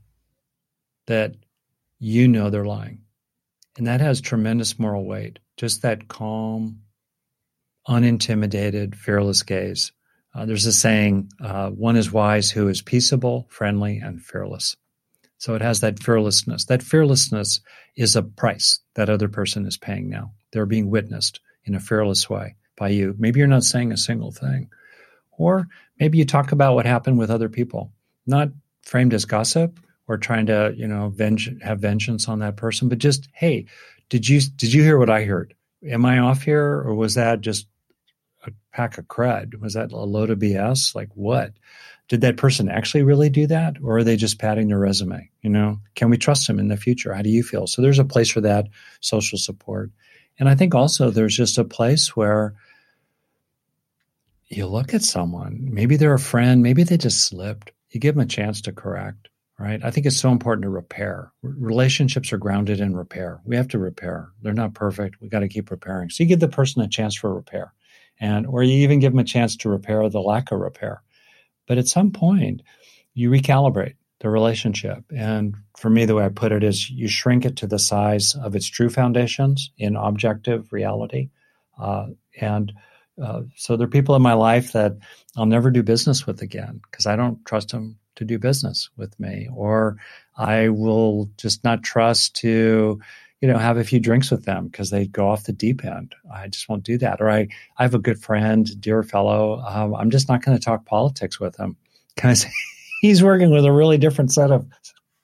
that 1.06 1.34
you 1.98 2.28
know 2.28 2.50
they're 2.50 2.64
lying. 2.64 3.02
And 3.76 3.86
that 3.86 4.00
has 4.00 4.20
tremendous 4.20 4.78
moral 4.78 5.04
weight. 5.04 5.38
Just 5.56 5.82
that 5.82 6.08
calm, 6.08 6.82
unintimidated, 7.88 8.96
fearless 8.96 9.42
gaze. 9.42 9.92
Uh, 10.34 10.44
there's 10.44 10.66
a 10.66 10.72
saying, 10.72 11.30
uh, 11.40 11.70
one 11.70 11.96
is 11.96 12.12
wise 12.12 12.50
who 12.50 12.68
is 12.68 12.82
peaceable, 12.82 13.46
friendly, 13.48 13.98
and 13.98 14.22
fearless. 14.22 14.76
So 15.38 15.54
it 15.54 15.62
has 15.62 15.80
that 15.80 16.02
fearlessness. 16.02 16.66
That 16.66 16.82
fearlessness 16.82 17.60
is 17.96 18.16
a 18.16 18.22
price 18.22 18.80
that 18.94 19.10
other 19.10 19.28
person 19.28 19.66
is 19.66 19.76
paying 19.76 20.08
now. 20.08 20.32
They're 20.52 20.66
being 20.66 20.90
witnessed 20.90 21.40
in 21.64 21.74
a 21.74 21.80
fearless 21.80 22.28
way 22.28 22.56
by 22.76 22.88
you. 22.88 23.14
Maybe 23.18 23.38
you're 23.38 23.46
not 23.46 23.64
saying 23.64 23.92
a 23.92 23.96
single 23.96 24.32
thing. 24.32 24.70
Or 25.38 25.68
maybe 25.98 26.18
you 26.18 26.24
talk 26.24 26.52
about 26.52 26.74
what 26.74 26.86
happened 26.86 27.18
with 27.18 27.30
other 27.30 27.48
people, 27.48 27.92
not 28.26 28.48
framed 28.82 29.12
as 29.12 29.24
gossip, 29.24 29.78
or 30.08 30.16
trying 30.16 30.46
to 30.46 30.72
you 30.76 30.86
know 30.86 31.08
venge 31.08 31.50
have 31.62 31.80
vengeance 31.80 32.28
on 32.28 32.38
that 32.40 32.56
person. 32.56 32.88
But 32.88 32.98
just 32.98 33.28
hey 33.32 33.66
did 34.08 34.28
you 34.28 34.40
did 34.40 34.72
you 34.72 34.82
hear 34.82 34.98
what 34.98 35.10
i 35.10 35.24
heard? 35.24 35.54
Am 35.84 36.04
i 36.04 36.18
off 36.18 36.42
here 36.42 36.82
or 36.84 36.94
was 36.94 37.14
that 37.14 37.40
just 37.40 37.66
a 38.46 38.52
pack 38.72 38.98
of 38.98 39.06
crud? 39.06 39.60
Was 39.60 39.74
that 39.74 39.92
a 39.92 39.96
load 39.96 40.30
of 40.30 40.38
bs 40.38 40.94
like 40.94 41.10
what? 41.14 41.52
Did 42.08 42.20
that 42.20 42.36
person 42.36 42.68
actually 42.68 43.02
really 43.02 43.30
do 43.30 43.48
that 43.48 43.76
or 43.82 43.98
are 43.98 44.04
they 44.04 44.16
just 44.16 44.38
padding 44.38 44.68
their 44.68 44.78
resume 44.78 45.30
you 45.42 45.50
know? 45.50 45.80
Can 45.94 46.10
we 46.10 46.18
trust 46.18 46.46
them 46.46 46.58
in 46.58 46.68
the 46.68 46.76
future? 46.76 47.12
How 47.12 47.22
do 47.22 47.30
you 47.30 47.42
feel? 47.42 47.66
So 47.66 47.82
there's 47.82 47.98
a 47.98 48.04
place 48.04 48.30
for 48.30 48.40
that 48.42 48.66
social 49.00 49.38
support. 49.38 49.90
And 50.38 50.48
i 50.48 50.54
think 50.54 50.74
also 50.74 51.10
there's 51.10 51.36
just 51.36 51.58
a 51.58 51.64
place 51.64 52.14
where 52.16 52.54
you 54.48 54.66
look 54.66 54.94
at 54.94 55.02
someone 55.02 55.58
maybe 55.72 55.96
they're 55.96 56.14
a 56.14 56.20
friend 56.20 56.62
maybe 56.62 56.84
they 56.84 56.96
just 56.96 57.24
slipped. 57.24 57.72
You 57.90 57.98
give 58.00 58.14
them 58.14 58.22
a 58.22 58.26
chance 58.26 58.60
to 58.62 58.72
correct 58.72 59.28
right? 59.58 59.82
I 59.82 59.90
think 59.90 60.06
it's 60.06 60.20
so 60.20 60.30
important 60.30 60.62
to 60.64 60.68
repair. 60.68 61.32
Relationships 61.42 62.32
are 62.32 62.38
grounded 62.38 62.80
in 62.80 62.94
repair. 62.94 63.40
We 63.44 63.56
have 63.56 63.68
to 63.68 63.78
repair. 63.78 64.30
They're 64.42 64.52
not 64.52 64.74
perfect. 64.74 65.20
We 65.20 65.28
got 65.28 65.40
to 65.40 65.48
keep 65.48 65.70
repairing. 65.70 66.10
So 66.10 66.22
you 66.22 66.28
give 66.28 66.40
the 66.40 66.48
person 66.48 66.82
a 66.82 66.88
chance 66.88 67.14
for 67.14 67.34
repair, 67.34 67.72
and 68.20 68.46
or 68.46 68.62
you 68.62 68.74
even 68.82 68.98
give 68.98 69.12
them 69.12 69.18
a 69.18 69.24
chance 69.24 69.56
to 69.58 69.68
repair 69.68 70.08
the 70.08 70.20
lack 70.20 70.52
of 70.52 70.60
repair. 70.60 71.02
But 71.66 71.78
at 71.78 71.88
some 71.88 72.12
point, 72.12 72.62
you 73.14 73.30
recalibrate 73.30 73.94
the 74.20 74.30
relationship. 74.30 75.04
And 75.14 75.54
for 75.76 75.90
me, 75.90 76.04
the 76.04 76.14
way 76.14 76.24
I 76.24 76.28
put 76.28 76.52
it 76.52 76.62
is 76.62 76.88
you 76.88 77.08
shrink 77.08 77.44
it 77.44 77.56
to 77.56 77.66
the 77.66 77.78
size 77.78 78.34
of 78.34 78.56
its 78.56 78.66
true 78.66 78.88
foundations 78.88 79.70
in 79.78 79.96
objective 79.96 80.72
reality. 80.72 81.30
Uh, 81.78 82.08
and 82.40 82.72
uh, 83.22 83.42
so 83.56 83.76
there 83.76 83.86
are 83.86 83.90
people 83.90 84.14
in 84.14 84.22
my 84.22 84.32
life 84.32 84.72
that 84.72 84.96
I'll 85.36 85.46
never 85.46 85.70
do 85.70 85.82
business 85.82 86.26
with 86.26 86.40
again 86.42 86.80
because 86.90 87.06
I 87.06 87.16
don't 87.16 87.44
trust 87.44 87.70
them 87.70 87.98
to 88.16 88.24
do 88.24 88.38
business 88.38 88.90
with 88.96 89.18
me, 89.18 89.48
or 89.54 89.96
I 90.36 90.68
will 90.68 91.30
just 91.36 91.64
not 91.64 91.82
trust 91.82 92.36
to, 92.36 93.00
you 93.40 93.48
know, 93.48 93.58
have 93.58 93.76
a 93.76 93.84
few 93.84 94.00
drinks 94.00 94.30
with 94.30 94.44
them 94.44 94.66
because 94.66 94.90
they 94.90 95.06
go 95.06 95.28
off 95.28 95.44
the 95.44 95.52
deep 95.52 95.84
end. 95.84 96.14
I 96.32 96.48
just 96.48 96.68
won't 96.68 96.84
do 96.84 96.98
that. 96.98 97.20
Or 97.20 97.30
I, 97.30 97.48
I 97.78 97.82
have 97.82 97.94
a 97.94 97.98
good 97.98 98.22
friend, 98.22 98.68
dear 98.80 99.02
fellow. 99.02 99.60
Um, 99.66 99.94
I'm 99.94 100.10
just 100.10 100.28
not 100.28 100.44
going 100.44 100.58
to 100.58 100.64
talk 100.64 100.84
politics 100.84 101.38
with 101.38 101.56
him 101.56 101.76
because 102.14 102.46
he's 103.00 103.22
working 103.22 103.50
with 103.50 103.64
a 103.64 103.72
really 103.72 103.98
different 103.98 104.32
set 104.32 104.50
of 104.50 104.66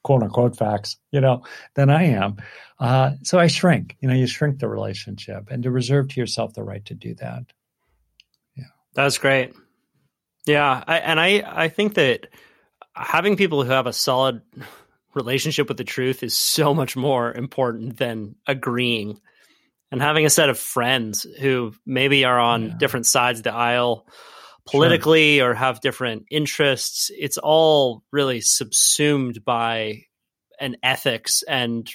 quote 0.02 0.22
unquote 0.22 0.56
facts, 0.56 0.96
you 1.10 1.20
know, 1.20 1.42
than 1.74 1.90
I 1.90 2.04
am. 2.04 2.36
Uh, 2.78 3.12
so 3.22 3.38
I 3.38 3.46
shrink. 3.46 3.96
You 4.00 4.08
know, 4.08 4.14
you 4.14 4.26
shrink 4.26 4.58
the 4.58 4.68
relationship, 4.68 5.48
and 5.50 5.62
to 5.62 5.70
reserve 5.70 6.08
to 6.08 6.20
yourself 6.20 6.54
the 6.54 6.64
right 6.64 6.84
to 6.86 6.94
do 6.94 7.14
that. 7.16 7.44
Yeah, 8.56 8.64
that's 8.94 9.18
great. 9.18 9.54
Yeah, 10.46 10.82
I, 10.86 10.98
and 10.98 11.20
I 11.20 11.44
I 11.46 11.68
think 11.68 11.94
that 11.94 12.26
having 12.94 13.36
people 13.36 13.62
who 13.62 13.70
have 13.70 13.86
a 13.86 13.92
solid 13.92 14.42
relationship 15.14 15.68
with 15.68 15.76
the 15.76 15.84
truth 15.84 16.22
is 16.22 16.34
so 16.36 16.74
much 16.74 16.96
more 16.96 17.32
important 17.32 17.96
than 17.98 18.34
agreeing 18.46 19.20
and 19.90 20.00
having 20.00 20.24
a 20.24 20.30
set 20.30 20.48
of 20.48 20.58
friends 20.58 21.26
who 21.40 21.74
maybe 21.84 22.24
are 22.24 22.40
on 22.40 22.68
yeah. 22.68 22.74
different 22.78 23.06
sides 23.06 23.40
of 23.40 23.44
the 23.44 23.52
aisle 23.52 24.06
politically 24.66 25.38
sure. 25.38 25.50
or 25.50 25.54
have 25.54 25.80
different 25.80 26.26
interests. 26.30 27.10
It's 27.16 27.38
all 27.38 28.02
really 28.10 28.40
subsumed 28.40 29.44
by 29.44 30.04
an 30.58 30.76
ethics 30.82 31.42
and 31.42 31.90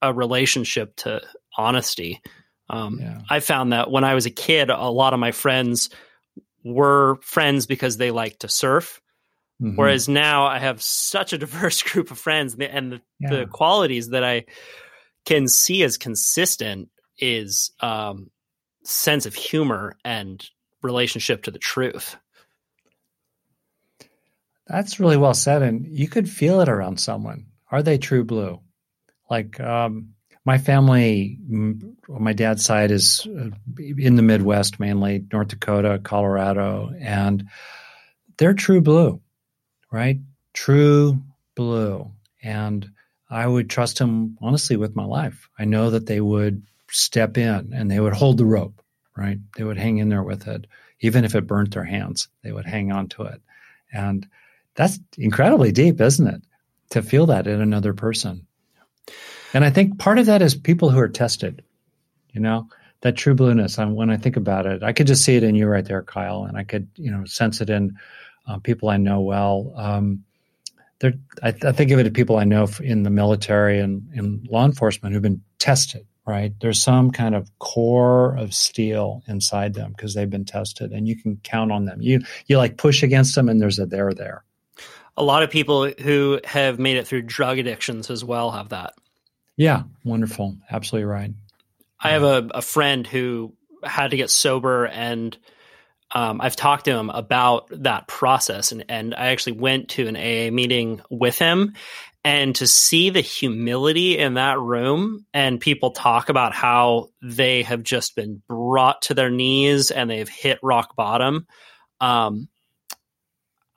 a 0.00 0.14
relationship 0.14 0.96
to 0.96 1.20
honesty. 1.56 2.22
Um, 2.70 3.00
yeah. 3.00 3.20
I 3.28 3.40
found 3.40 3.72
that 3.72 3.90
when 3.90 4.04
I 4.04 4.14
was 4.14 4.24
a 4.24 4.30
kid, 4.30 4.70
a 4.70 4.88
lot 4.88 5.12
of 5.12 5.20
my 5.20 5.32
friends 5.32 5.90
were 6.64 7.18
friends 7.22 7.66
because 7.66 7.98
they 7.98 8.10
liked 8.10 8.40
to 8.40 8.48
surf. 8.48 9.01
Mm-hmm. 9.60 9.76
Whereas 9.76 10.08
now 10.08 10.46
I 10.46 10.58
have 10.58 10.82
such 10.82 11.32
a 11.32 11.38
diverse 11.38 11.82
group 11.92 12.10
of 12.10 12.18
friends, 12.18 12.56
and 12.58 12.92
the, 12.92 13.00
yeah. 13.20 13.30
the 13.30 13.46
qualities 13.46 14.10
that 14.10 14.24
I 14.24 14.44
can 15.24 15.48
see 15.48 15.82
as 15.82 15.96
consistent 15.96 16.88
is 17.18 17.70
um, 17.80 18.30
sense 18.84 19.26
of 19.26 19.34
humor 19.34 19.96
and 20.04 20.44
relationship 20.82 21.44
to 21.44 21.50
the 21.50 21.58
truth. 21.58 22.16
That's 24.66 24.98
really 24.98 25.16
well 25.16 25.34
said, 25.34 25.62
and 25.62 25.86
you 25.86 26.08
could 26.08 26.28
feel 26.28 26.60
it 26.60 26.68
around 26.68 26.98
someone. 26.98 27.46
Are 27.70 27.82
they 27.82 27.98
true 27.98 28.24
blue? 28.24 28.60
Like 29.30 29.58
um, 29.60 30.14
my 30.44 30.58
family, 30.58 31.38
my 32.08 32.32
dad's 32.32 32.64
side 32.64 32.90
is 32.90 33.26
uh, 33.26 33.50
in 33.78 34.16
the 34.16 34.22
Midwest, 34.22 34.80
mainly 34.80 35.24
North 35.32 35.48
Dakota, 35.48 36.00
Colorado, 36.02 36.92
and 36.98 37.48
they're 38.38 38.54
true 38.54 38.80
blue, 38.80 39.20
right? 39.92 40.18
True 40.54 41.22
blue, 41.54 42.10
and 42.42 42.90
I 43.30 43.46
would 43.46 43.70
trust 43.70 43.98
him 43.98 44.36
honestly 44.40 44.76
with 44.76 44.96
my 44.96 45.04
life. 45.04 45.48
I 45.58 45.64
know 45.64 45.90
that 45.90 46.06
they 46.06 46.20
would 46.20 46.62
step 46.90 47.38
in 47.38 47.72
and 47.72 47.90
they 47.90 48.00
would 48.00 48.12
hold 48.12 48.38
the 48.38 48.44
rope, 48.44 48.82
right? 49.16 49.38
They 49.56 49.64
would 49.64 49.78
hang 49.78 49.98
in 49.98 50.08
there 50.08 50.22
with 50.22 50.48
it, 50.48 50.66
even 51.00 51.24
if 51.24 51.34
it 51.34 51.46
burnt 51.46 51.72
their 51.72 51.84
hands. 51.84 52.28
They 52.42 52.52
would 52.52 52.66
hang 52.66 52.90
on 52.90 53.08
to 53.10 53.22
it, 53.24 53.40
and 53.92 54.26
that's 54.74 54.98
incredibly 55.18 55.70
deep, 55.70 56.00
isn't 56.00 56.26
it? 56.26 56.42
To 56.90 57.02
feel 57.02 57.26
that 57.26 57.46
in 57.46 57.60
another 57.60 57.94
person. 57.94 58.46
And 59.54 59.64
I 59.64 59.70
think 59.70 59.98
part 59.98 60.18
of 60.18 60.26
that 60.26 60.42
is 60.42 60.54
people 60.54 60.90
who 60.90 60.98
are 60.98 61.08
tested, 61.08 61.62
you 62.32 62.40
know, 62.40 62.68
that 63.02 63.16
true 63.16 63.34
blueness. 63.34 63.76
And 63.78 63.96
when 63.96 64.10
I 64.10 64.16
think 64.16 64.36
about 64.36 64.64
it, 64.64 64.82
I 64.82 64.92
could 64.92 65.06
just 65.06 65.24
see 65.24 65.36
it 65.36 65.42
in 65.42 65.54
you 65.54 65.66
right 65.66 65.84
there, 65.84 66.02
Kyle, 66.02 66.44
and 66.44 66.56
I 66.56 66.64
could, 66.64 66.88
you 66.96 67.10
know, 67.10 67.24
sense 67.26 67.60
it 67.60 67.68
in 67.68 67.96
uh, 68.46 68.58
people 68.58 68.88
I 68.88 68.96
know 68.96 69.20
well. 69.20 69.72
Um, 69.76 70.24
there, 71.00 71.14
I, 71.42 71.48
I, 71.48 71.72
think 71.72 71.90
of 71.90 71.98
it 71.98 72.06
as 72.06 72.12
people 72.12 72.36
I 72.36 72.44
know 72.44 72.68
in 72.80 73.02
the 73.02 73.10
military 73.10 73.80
and 73.80 74.08
in 74.14 74.46
law 74.50 74.64
enforcement 74.64 75.14
who've 75.14 75.22
been 75.22 75.42
tested. 75.58 76.06
Right, 76.24 76.52
there's 76.60 76.80
some 76.80 77.10
kind 77.10 77.34
of 77.34 77.50
core 77.58 78.36
of 78.36 78.54
steel 78.54 79.24
inside 79.26 79.74
them 79.74 79.90
because 79.90 80.14
they've 80.14 80.30
been 80.30 80.44
tested, 80.44 80.92
and 80.92 81.08
you 81.08 81.20
can 81.20 81.40
count 81.42 81.72
on 81.72 81.84
them. 81.84 82.00
You 82.00 82.20
you 82.46 82.58
like 82.58 82.76
push 82.76 83.02
against 83.02 83.34
them, 83.34 83.48
and 83.48 83.60
there's 83.60 83.80
a 83.80 83.86
there 83.86 84.14
there 84.14 84.44
a 85.16 85.22
lot 85.22 85.42
of 85.42 85.50
people 85.50 85.90
who 86.00 86.40
have 86.44 86.78
made 86.78 86.96
it 86.96 87.06
through 87.06 87.22
drug 87.22 87.58
addictions 87.58 88.10
as 88.10 88.24
well 88.24 88.50
have 88.50 88.70
that. 88.70 88.94
Yeah, 89.56 89.82
wonderful. 90.04 90.56
Absolutely 90.70 91.06
right. 91.06 91.32
I 92.00 92.10
have 92.10 92.22
a, 92.22 92.48
a 92.54 92.62
friend 92.62 93.06
who 93.06 93.54
had 93.84 94.10
to 94.10 94.16
get 94.16 94.30
sober 94.30 94.86
and 94.86 95.36
um, 96.14 96.40
I've 96.40 96.56
talked 96.56 96.84
to 96.86 96.96
him 96.96 97.10
about 97.10 97.68
that 97.82 98.06
process 98.06 98.72
and, 98.72 98.84
and 98.88 99.14
I 99.14 99.28
actually 99.28 99.58
went 99.58 99.90
to 99.90 100.06
an 100.06 100.16
AA 100.16 100.50
meeting 100.52 101.00
with 101.10 101.38
him 101.38 101.74
and 102.24 102.54
to 102.56 102.66
see 102.66 103.10
the 103.10 103.20
humility 103.20 104.18
in 104.18 104.34
that 104.34 104.60
room 104.60 105.26
and 105.34 105.60
people 105.60 105.90
talk 105.90 106.28
about 106.28 106.52
how 106.52 107.08
they 107.20 107.62
have 107.62 107.82
just 107.82 108.14
been 108.14 108.42
brought 108.46 109.02
to 109.02 109.14
their 109.14 109.30
knees 109.30 109.90
and 109.90 110.08
they've 110.08 110.28
hit 110.28 110.58
rock 110.62 110.94
bottom. 110.94 111.46
Um, 112.00 112.48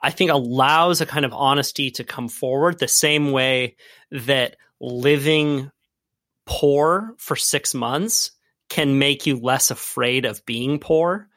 I 0.01 0.11
think 0.11 0.29
allows 0.29 1.01
a 1.01 1.05
kind 1.07 1.25
of 1.25 1.33
honesty 1.33 1.89
to 1.91 2.03
come 2.03 2.27
forward 2.27 2.77
the 2.77 2.87
same 2.87 3.31
way 3.31 3.77
that 4.11 4.57
living 4.79 5.71
poor 6.45 7.15
for 7.17 7.35
six 7.35 7.73
months 7.73 8.31
can 8.69 8.99
make 8.99 9.25
you 9.25 9.37
less 9.37 9.71
afraid 9.71 10.25
of 10.25 10.45
being 10.45 10.77
poor. 10.77 11.27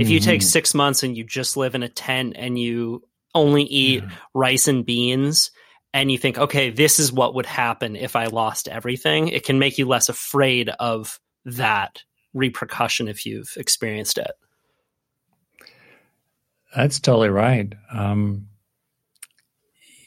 If 0.00 0.06
mm-hmm. 0.06 0.14
you 0.14 0.20
take 0.20 0.40
mm-hmm. 0.40 0.48
six 0.48 0.72
months 0.72 1.02
and 1.02 1.14
you 1.14 1.24
just 1.24 1.58
live 1.58 1.74
in 1.74 1.82
a 1.82 1.88
tent 1.90 2.32
and 2.34 2.58
you 2.58 3.04
only 3.34 3.64
eat 3.64 4.02
yeah. 4.02 4.10
rice 4.32 4.66
and 4.66 4.86
beans 4.86 5.50
and 5.92 6.10
you 6.10 6.16
think, 6.16 6.38
okay, 6.38 6.70
this 6.70 6.98
is 6.98 7.12
what 7.12 7.34
would 7.34 7.44
happen 7.44 7.96
if 7.96 8.16
I 8.16 8.26
lost 8.26 8.66
everything, 8.66 9.28
it 9.28 9.44
can 9.44 9.58
make 9.58 9.76
you 9.76 9.86
less 9.86 10.08
afraid 10.08 10.70
of 10.70 11.20
that 11.44 12.02
repercussion 12.32 13.08
if 13.08 13.26
you've 13.26 13.52
experienced 13.58 14.16
it. 14.16 14.30
That's 16.74 16.98
totally 16.98 17.28
right. 17.28 17.70
Um, 17.92 18.46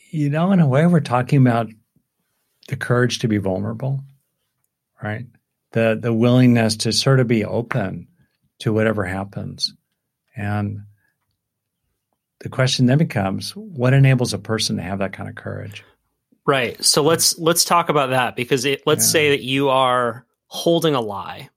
you 0.09 0.31
know, 0.31 0.53
in 0.53 0.59
a 0.59 0.67
way, 0.67 0.87
we're 0.87 1.01
talking 1.01 1.39
about 1.39 1.69
the 2.67 2.77
courage 2.77 3.19
to 3.19 3.27
be 3.27 3.37
vulnerable, 3.37 4.03
right? 5.03 5.27
The 5.73 5.99
the 6.01 6.13
willingness 6.13 6.77
to 6.77 6.93
sort 6.93 7.19
of 7.19 7.27
be 7.27 7.45
open 7.45 8.07
to 8.59 8.73
whatever 8.73 9.03
happens, 9.03 9.75
and 10.35 10.81
the 12.39 12.49
question 12.49 12.85
then 12.85 12.97
becomes, 12.97 13.55
what 13.55 13.93
enables 13.93 14.33
a 14.33 14.39
person 14.39 14.77
to 14.77 14.83
have 14.83 14.99
that 14.99 15.13
kind 15.13 15.29
of 15.29 15.35
courage? 15.35 15.83
Right. 16.45 16.83
So 16.83 17.03
let's 17.03 17.39
let's 17.39 17.63
talk 17.63 17.87
about 17.87 18.09
that 18.09 18.35
because 18.35 18.65
it, 18.65 18.83
let's 18.85 19.05
yeah. 19.05 19.11
say 19.11 19.29
that 19.29 19.43
you 19.43 19.69
are 19.69 20.25
holding 20.47 20.93
a 20.93 21.01
lie, 21.01 21.49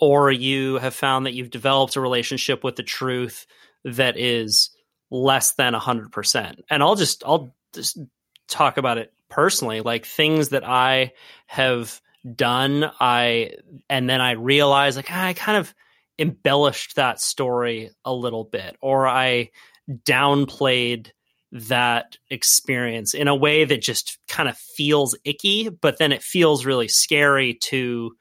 or 0.00 0.30
you 0.30 0.78
have 0.78 0.94
found 0.94 1.26
that 1.26 1.34
you've 1.34 1.50
developed 1.50 1.96
a 1.96 2.00
relationship 2.00 2.62
with 2.62 2.76
the 2.76 2.84
truth 2.84 3.46
that 3.84 4.16
is 4.16 4.70
less 5.10 5.52
than 5.52 5.74
100%. 5.74 6.60
And 6.70 6.82
I'll 6.82 6.94
just 6.94 7.24
I'll 7.26 7.54
just 7.72 7.98
talk 8.46 8.76
about 8.76 8.98
it 8.98 9.12
personally, 9.28 9.80
like 9.80 10.06
things 10.06 10.50
that 10.50 10.66
I 10.66 11.12
have 11.46 12.00
done 12.36 12.88
I 13.00 13.54
and 13.90 14.08
then 14.08 14.20
I 14.20 14.32
realize 14.32 14.94
like 14.94 15.10
ah, 15.10 15.26
I 15.26 15.32
kind 15.32 15.58
of 15.58 15.74
embellished 16.18 16.96
that 16.96 17.20
story 17.20 17.90
a 18.04 18.12
little 18.12 18.44
bit 18.44 18.76
or 18.80 19.06
I 19.06 19.50
downplayed 19.88 21.10
that 21.52 22.16
experience 22.30 23.14
in 23.14 23.28
a 23.28 23.36
way 23.36 23.64
that 23.64 23.82
just 23.82 24.18
kind 24.28 24.48
of 24.48 24.56
feels 24.56 25.16
icky 25.24 25.68
but 25.68 25.98
then 25.98 26.12
it 26.12 26.22
feels 26.22 26.64
really 26.64 26.88
scary 26.88 27.54
to 27.54 28.12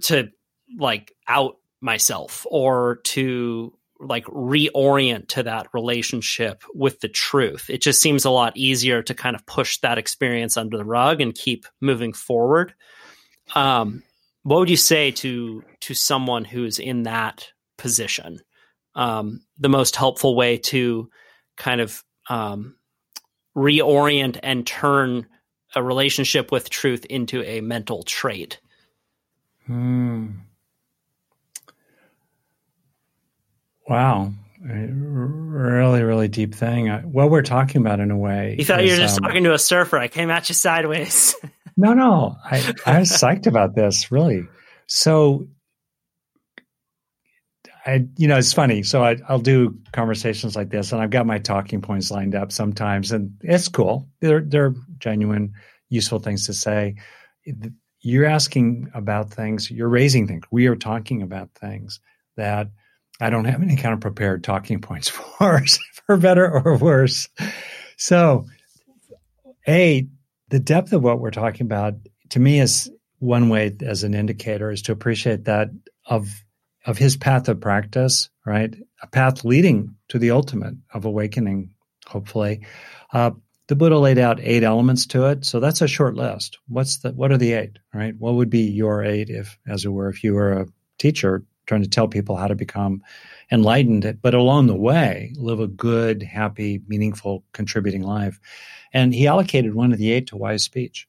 to 0.00 0.28
like 0.78 1.12
out 1.26 1.56
myself 1.80 2.46
or 2.50 3.00
to 3.04 3.72
like 4.00 4.24
reorient 4.26 5.28
to 5.28 5.42
that 5.42 5.66
relationship 5.74 6.64
with 6.74 7.00
the 7.00 7.08
truth. 7.08 7.68
It 7.68 7.82
just 7.82 8.00
seems 8.00 8.24
a 8.24 8.30
lot 8.30 8.56
easier 8.56 9.02
to 9.02 9.14
kind 9.14 9.36
of 9.36 9.44
push 9.46 9.78
that 9.78 9.98
experience 9.98 10.56
under 10.56 10.78
the 10.78 10.84
rug 10.84 11.20
and 11.20 11.34
keep 11.34 11.66
moving 11.80 12.12
forward. 12.12 12.74
Um, 13.54 14.02
what 14.50 14.58
would 14.58 14.68
you 14.68 14.76
say 14.76 15.12
to 15.12 15.62
to 15.78 15.94
someone 15.94 16.44
who's 16.44 16.80
in 16.80 17.04
that 17.04 17.46
position? 17.78 18.40
Um, 18.96 19.42
the 19.60 19.68
most 19.68 19.94
helpful 19.94 20.34
way 20.34 20.58
to 20.58 21.08
kind 21.56 21.80
of 21.80 22.02
um, 22.28 22.74
reorient 23.56 24.40
and 24.42 24.66
turn 24.66 25.28
a 25.76 25.82
relationship 25.84 26.50
with 26.50 26.68
truth 26.68 27.04
into 27.04 27.44
a 27.44 27.60
mental 27.60 28.02
trait. 28.02 28.60
Hmm. 29.66 30.30
Wow. 33.88 34.32
Really, 34.60 36.02
really 36.02 36.26
deep 36.26 36.56
thing. 36.56 36.88
What 36.88 37.30
we're 37.30 37.42
talking 37.42 37.82
about, 37.82 38.00
in 38.00 38.10
a 38.10 38.18
way, 38.18 38.56
you 38.58 38.64
thought 38.64 38.80
is, 38.80 38.90
you 38.90 38.96
were 38.96 39.00
just 39.00 39.18
um, 39.18 39.22
talking 39.22 39.44
to 39.44 39.54
a 39.54 39.60
surfer. 39.60 39.96
I 39.96 40.08
came 40.08 40.28
at 40.28 40.48
you 40.48 40.56
sideways. 40.56 41.36
no, 41.76 41.94
no, 41.94 42.36
I, 42.44 42.74
I 42.86 42.98
was 43.00 43.10
psyched 43.10 43.46
about 43.46 43.74
this. 43.74 44.10
Really. 44.10 44.44
So, 44.86 45.48
I, 47.86 48.06
you 48.16 48.28
know, 48.28 48.36
it's 48.36 48.52
funny. 48.52 48.82
So 48.82 49.02
I, 49.02 49.16
I'll 49.28 49.38
do 49.38 49.78
conversations 49.92 50.56
like 50.56 50.70
this, 50.70 50.92
and 50.92 51.00
I've 51.00 51.10
got 51.10 51.26
my 51.26 51.38
talking 51.38 51.80
points 51.80 52.10
lined 52.10 52.34
up 52.34 52.52
sometimes, 52.52 53.12
and 53.12 53.32
it's 53.42 53.68
cool. 53.68 54.08
They're 54.20 54.42
they're 54.42 54.74
genuine, 54.98 55.54
useful 55.88 56.18
things 56.18 56.46
to 56.46 56.54
say. 56.54 56.96
You're 58.02 58.26
asking 58.26 58.90
about 58.94 59.30
things. 59.30 59.70
You're 59.70 59.88
raising 59.88 60.26
things. 60.26 60.44
We 60.50 60.66
are 60.66 60.76
talking 60.76 61.22
about 61.22 61.50
things 61.54 62.00
that 62.36 62.68
I 63.20 63.28
don't 63.30 63.44
have 63.44 63.62
any 63.62 63.76
kind 63.76 63.92
of 63.92 64.00
prepared 64.00 64.42
talking 64.42 64.80
points 64.80 65.08
for, 65.38 65.62
for 66.06 66.16
better 66.16 66.50
or 66.50 66.76
worse. 66.76 67.28
So, 67.96 68.46
A, 69.68 70.08
the 70.50 70.60
depth 70.60 70.92
of 70.92 71.02
what 71.02 71.20
we're 71.20 71.30
talking 71.30 71.66
about 71.66 71.94
to 72.30 72.40
me 72.40 72.60
is 72.60 72.90
one 73.18 73.48
way 73.48 73.76
as 73.82 74.02
an 74.02 74.14
indicator 74.14 74.70
is 74.70 74.82
to 74.82 74.92
appreciate 74.92 75.44
that 75.44 75.68
of 76.06 76.28
of 76.86 76.96
his 76.96 77.16
path 77.16 77.48
of 77.48 77.60
practice, 77.60 78.30
right? 78.46 78.74
A 79.02 79.06
path 79.06 79.44
leading 79.44 79.94
to 80.08 80.18
the 80.18 80.30
ultimate 80.30 80.74
of 80.94 81.04
awakening, 81.04 81.74
hopefully. 82.06 82.62
Uh, 83.12 83.32
the 83.68 83.76
Buddha 83.76 83.98
laid 83.98 84.18
out 84.18 84.40
eight 84.40 84.64
elements 84.64 85.06
to 85.08 85.26
it, 85.26 85.44
so 85.44 85.60
that's 85.60 85.82
a 85.82 85.86
short 85.86 86.16
list. 86.16 86.58
What's 86.68 86.98
the 86.98 87.12
what 87.12 87.30
are 87.30 87.38
the 87.38 87.52
eight? 87.52 87.78
Right? 87.94 88.14
What 88.18 88.34
would 88.34 88.50
be 88.50 88.62
your 88.62 89.04
eight 89.04 89.28
if, 89.30 89.58
as 89.66 89.84
it 89.84 89.90
were, 89.90 90.08
if 90.08 90.24
you 90.24 90.34
were 90.34 90.52
a 90.52 90.66
teacher 90.98 91.44
trying 91.66 91.82
to 91.82 91.88
tell 91.88 92.08
people 92.08 92.36
how 92.36 92.48
to 92.48 92.56
become 92.56 93.02
enlightened, 93.50 94.18
but 94.22 94.34
along 94.34 94.66
the 94.66 94.76
way, 94.76 95.32
live 95.36 95.60
a 95.60 95.66
good, 95.66 96.22
happy, 96.22 96.80
meaningful, 96.86 97.44
contributing 97.52 98.02
life. 98.02 98.38
And 98.92 99.14
he 99.14 99.26
allocated 99.26 99.74
one 99.74 99.92
of 99.92 99.98
the 99.98 100.12
eight 100.12 100.28
to 100.28 100.36
wise 100.36 100.64
speech. 100.64 101.08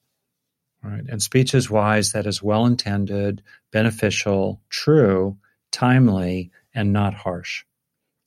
Right. 0.83 1.03
And 1.07 1.21
speech 1.21 1.53
is 1.53 1.69
wise 1.69 2.13
that 2.13 2.25
is 2.25 2.41
well 2.41 2.65
intended, 2.65 3.43
beneficial, 3.71 4.61
true, 4.69 5.37
timely, 5.71 6.51
and 6.73 6.91
not 6.91 7.13
harsh. 7.13 7.63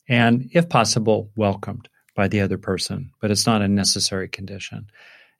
And 0.08 0.50
if 0.52 0.68
possible, 0.68 1.30
welcomed 1.34 1.88
by 2.14 2.28
the 2.28 2.42
other 2.42 2.58
person, 2.58 3.10
but 3.20 3.32
it's 3.32 3.46
not 3.46 3.62
a 3.62 3.68
necessary 3.68 4.28
condition. 4.28 4.86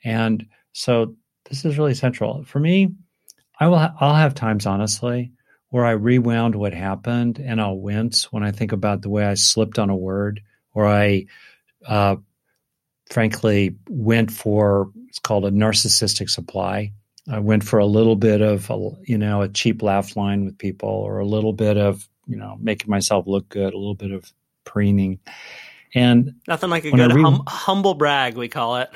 And 0.03 0.47
so 0.73 1.15
this 1.49 1.65
is 1.65 1.79
really 1.79 1.95
central. 1.95 2.43
For 2.45 2.59
me, 2.59 2.95
I 3.61 3.69
will 3.69 3.79
ha- 3.79 3.95
I'll 4.01 4.15
have 4.15 4.35
times 4.35 4.67
honestly 4.67 5.34
where 5.75 5.85
I 5.85 5.91
rewound 5.91 6.55
what 6.55 6.73
happened 6.73 7.41
and 7.41 7.61
I'll 7.61 7.77
wince 7.77 8.31
when 8.33 8.45
I 8.45 8.53
think 8.53 8.71
about 8.71 9.03
the 9.03 9.09
way 9.09 9.25
I 9.25 9.35
slipped 9.35 9.77
on 9.77 9.91
a 9.91 9.97
word 9.97 10.41
or 10.73 10.87
I 10.87 11.27
uh, 11.85 12.15
frankly 13.11 13.75
went 13.89 14.31
for 14.31 14.93
it's 15.09 15.19
called 15.19 15.45
a 15.45 15.51
narcissistic 15.51 16.31
supply. 16.31 16.93
I 17.29 17.41
went 17.41 17.65
for 17.65 17.81
a 17.81 17.87
little 17.87 18.15
bit 18.15 18.41
of 18.41 18.71
a, 18.71 18.91
you 19.03 19.19
know 19.19 19.43
a 19.43 19.49
cheap 19.49 19.83
laugh 19.83 20.17
line 20.17 20.45
with 20.45 20.57
people 20.59 20.91
or 20.91 21.19
a 21.19 21.27
little 21.27 21.53
bit 21.53 21.77
of 21.77 22.09
you 22.29 22.37
know 22.37 22.57
making 22.61 22.89
myself 22.89 23.27
look 23.27 23.49
good, 23.49 23.75
a 23.75 23.77
little 23.77 23.97
bit 23.97 24.13
of 24.13 24.33
preening. 24.63 25.19
And 25.93 26.37
nothing 26.47 26.71
like 26.71 26.85
a 26.85 26.93
good 26.93 27.13
re- 27.13 27.23
hum- 27.23 27.43
humble 27.49 27.95
brag, 27.95 28.37
we 28.37 28.47
call 28.47 28.77
it. 28.77 28.91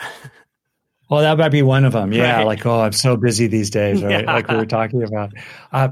well, 1.11 1.23
that 1.23 1.39
might 1.39 1.49
be 1.49 1.63
one 1.63 1.85
of 1.85 1.93
them. 1.93 2.13
Yeah, 2.13 2.37
right. 2.37 2.47
like 2.47 2.65
oh, 2.65 2.83
I'm 2.83 2.93
so 2.93 3.17
busy 3.17 3.49
these 3.49 3.71
days, 3.71 4.01
right? 4.05 4.23
Yeah. 4.23 4.33
Like 4.33 4.47
we 4.47 4.55
were 4.55 4.65
talking 4.65 5.03
about. 5.03 5.33
Uh, 5.73 5.89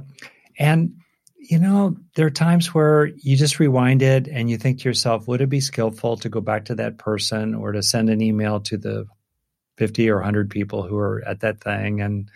and, 0.58 0.96
you 1.38 1.58
know, 1.58 1.96
there 2.14 2.26
are 2.26 2.30
times 2.30 2.74
where 2.74 3.06
you 3.06 3.36
just 3.36 3.58
rewind 3.60 4.02
it 4.02 4.26
and 4.28 4.50
you 4.50 4.56
think 4.56 4.78
to 4.80 4.88
yourself, 4.88 5.28
would 5.28 5.40
it 5.40 5.48
be 5.48 5.60
skillful 5.60 6.16
to 6.18 6.28
go 6.28 6.40
back 6.40 6.64
to 6.66 6.74
that 6.76 6.98
person 6.98 7.54
or 7.54 7.72
to 7.72 7.82
send 7.82 8.10
an 8.10 8.20
email 8.20 8.60
to 8.60 8.76
the 8.76 9.06
50 9.76 10.08
or 10.10 10.16
100 10.16 10.50
people 10.50 10.82
who 10.82 10.96
are 10.96 11.22
at 11.26 11.40
that 11.40 11.60
thing 11.60 12.00
and 12.00 12.30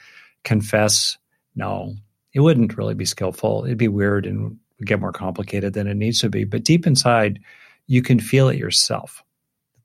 confess? 0.44 1.18
No, 1.56 1.96
it 2.32 2.40
wouldn't 2.40 2.76
really 2.76 2.94
be 2.94 3.04
skillful. 3.04 3.64
It'd 3.64 3.78
be 3.78 3.88
weird 3.88 4.26
and 4.26 4.58
get 4.84 5.00
more 5.00 5.12
complicated 5.12 5.72
than 5.72 5.86
it 5.86 5.96
needs 5.96 6.20
to 6.20 6.28
be. 6.28 6.44
But 6.44 6.64
deep 6.64 6.86
inside, 6.86 7.40
you 7.86 8.02
can 8.02 8.20
feel 8.20 8.48
it 8.48 8.58
yourself. 8.58 9.22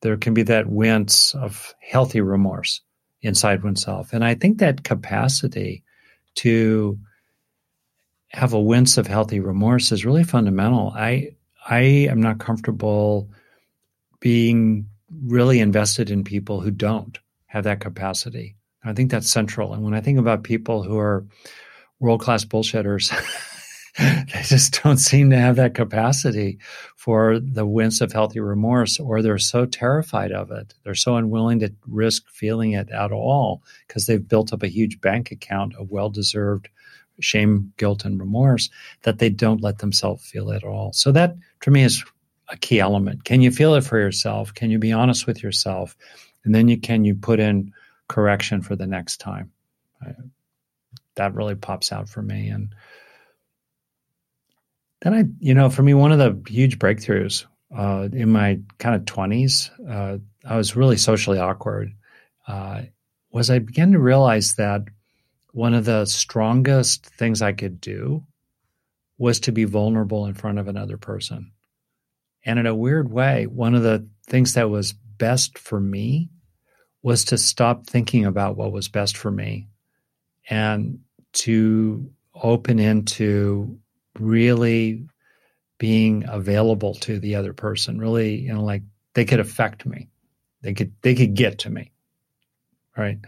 There 0.02 0.18
can 0.18 0.34
be 0.34 0.44
that 0.44 0.68
wince 0.68 1.34
of 1.34 1.74
healthy 1.82 2.22
remorse 2.22 2.82
inside 3.22 3.64
oneself. 3.64 4.14
And 4.14 4.24
I 4.24 4.36
think 4.36 4.60
that 4.60 4.84
capacity 4.84 5.84
to 6.36 7.00
have 8.30 8.54
a 8.54 8.62
wince 8.62 8.98
of 8.98 9.08
healthy 9.08 9.40
remorse 9.40 9.92
is 9.92 10.06
really 10.06 10.24
fundamental. 10.24 10.92
I 10.96 11.32
I 11.68 11.82
am 11.82 12.22
not 12.22 12.40
comfortable 12.40 13.30
being 14.20 14.88
really 15.24 15.60
invested 15.60 16.10
in 16.10 16.24
people 16.24 16.62
who 16.62 16.72
don't 16.72 17.18
have 17.48 17.64
that 17.64 17.80
capacity. 17.80 18.56
I 18.84 18.94
think 18.94 19.10
that's 19.10 19.30
central. 19.30 19.74
And 19.74 19.84
when 19.84 19.94
I 19.94 20.02
think 20.02 20.20
about 20.20 20.44
people 20.44 20.84
who 20.84 20.98
are 20.98 21.26
world 22.00 22.22
class 22.22 22.46
bullshitters, 22.46 23.12
they 23.98 24.42
just 24.44 24.84
don't 24.84 24.98
seem 24.98 25.32
to 25.32 25.38
have 25.38 25.56
that 25.56 25.74
capacity 25.74 26.60
for 26.96 27.40
the 27.40 27.66
wince 27.66 28.02
of 28.02 28.12
healthy 28.12 28.40
remorse, 28.40 29.00
or 29.00 29.22
they're 29.22 29.38
so 29.38 29.66
terrified 29.66 30.32
of 30.32 30.52
it. 30.52 30.76
They're 30.84 30.96
so 30.96 31.16
unwilling 31.16 31.60
to 31.60 31.74
risk 31.88 32.30
feeling 32.30 32.74
it 32.74 32.90
at 32.92 33.12
all 33.12 33.64
because 33.88 34.06
they've 34.06 34.28
built 34.28 34.54
up 34.54 34.64
a 34.64 34.68
huge 34.68 35.02
bank 35.02 35.32
account 35.32 35.76
of 35.76 35.90
well 35.90 36.10
deserved 36.10 36.70
shame, 37.20 37.74
guilt, 37.78 38.06
and 38.06 38.20
remorse 38.20 38.70
that 39.04 39.20
they 39.20 39.30
don't 39.30 39.62
let 39.62 39.80
themselves 39.80 40.26
feel 40.26 40.52
at 40.52 40.64
all. 40.64 40.94
So 40.94 41.12
that 41.12 41.36
to 41.62 41.72
me 41.72 41.84
is 41.84 42.04
a 42.50 42.58
key 42.58 42.80
element. 42.80 43.24
Can 43.24 43.42
you 43.42 43.52
feel 43.52 43.76
it 43.76 43.84
for 43.84 43.98
yourself? 43.98 44.54
Can 44.54 44.70
you 44.70 44.80
be 44.80 44.92
honest 44.92 45.26
with 45.26 45.42
yourself? 45.42 45.96
And 46.44 46.54
then 46.54 46.68
you 46.68 46.80
can 46.80 47.06
you 47.06 47.16
put 47.16 47.40
in 47.40 47.74
correction 48.08 48.62
for 48.62 48.76
the 48.76 48.86
next 48.86 49.18
time. 49.18 49.52
I, 50.02 50.12
that 51.16 51.34
really 51.34 51.56
pops 51.56 51.92
out 51.92 52.10
for 52.10 52.22
me. 52.22 52.50
And 52.50 52.76
then 55.02 55.14
I, 55.14 55.24
you 55.40 55.54
know, 55.54 55.70
for 55.70 55.82
me, 55.82 55.94
one 55.94 56.12
of 56.12 56.20
the 56.20 56.52
huge 56.52 56.78
breakthroughs 56.78 57.46
uh, 57.76 58.10
in 58.12 58.32
my 58.32 58.60
kind 58.78 58.96
of 58.96 59.06
twenties, 59.06 59.72
uh, 59.90 60.18
I 60.44 60.58
was 60.58 60.76
really 60.76 60.98
socially 60.98 61.40
awkward. 61.40 61.94
Uh, 62.48 62.84
was 63.32 63.50
I 63.50 63.60
began 63.60 63.92
to 63.94 64.00
realize 64.00 64.56
that 64.56 64.84
one 65.56 65.74
of 65.74 65.86
the 65.86 66.04
strongest 66.04 67.06
things 67.06 67.42
I 67.42 67.54
could 67.54 67.80
do 67.80 68.26
was 69.18 69.40
to 69.40 69.54
be 69.54 69.64
vulnerable 69.64 70.26
in 70.26 70.34
front 70.34 70.60
of 70.60 70.68
another 70.68 70.98
person. 70.98 71.54
And 72.46 72.60
in 72.60 72.66
a 72.66 72.76
weird 72.76 73.10
way, 73.10 73.48
one 73.48 73.74
of 73.74 73.82
the 73.82 74.06
things 74.28 74.56
that 74.56 74.70
was 74.70 74.92
best 74.92 75.58
for 75.58 75.80
me 75.80 76.30
was 77.02 77.24
to 77.26 77.38
stop 77.38 77.88
thinking 77.88 78.26
about 78.26 78.58
what 78.58 78.74
was 78.74 78.90
best 78.90 79.16
for 79.16 79.32
me 79.32 79.70
and 80.50 81.00
to 81.32 82.12
open 82.34 82.78
into 82.78 83.80
really 84.20 85.08
being 85.78 86.26
available 86.28 86.96
to 86.96 87.18
the 87.18 87.36
other 87.36 87.54
person 87.54 87.98
really 87.98 88.36
you 88.36 88.54
know 88.54 88.64
like 88.64 88.82
they 89.14 89.24
could 89.24 89.40
affect 89.40 89.86
me. 89.86 90.10
They 90.62 90.74
could 90.74 90.94
they 91.02 91.16
could 91.16 91.34
get 91.34 91.60
to 91.60 91.70
me. 91.70 91.92
Right? 92.98 93.20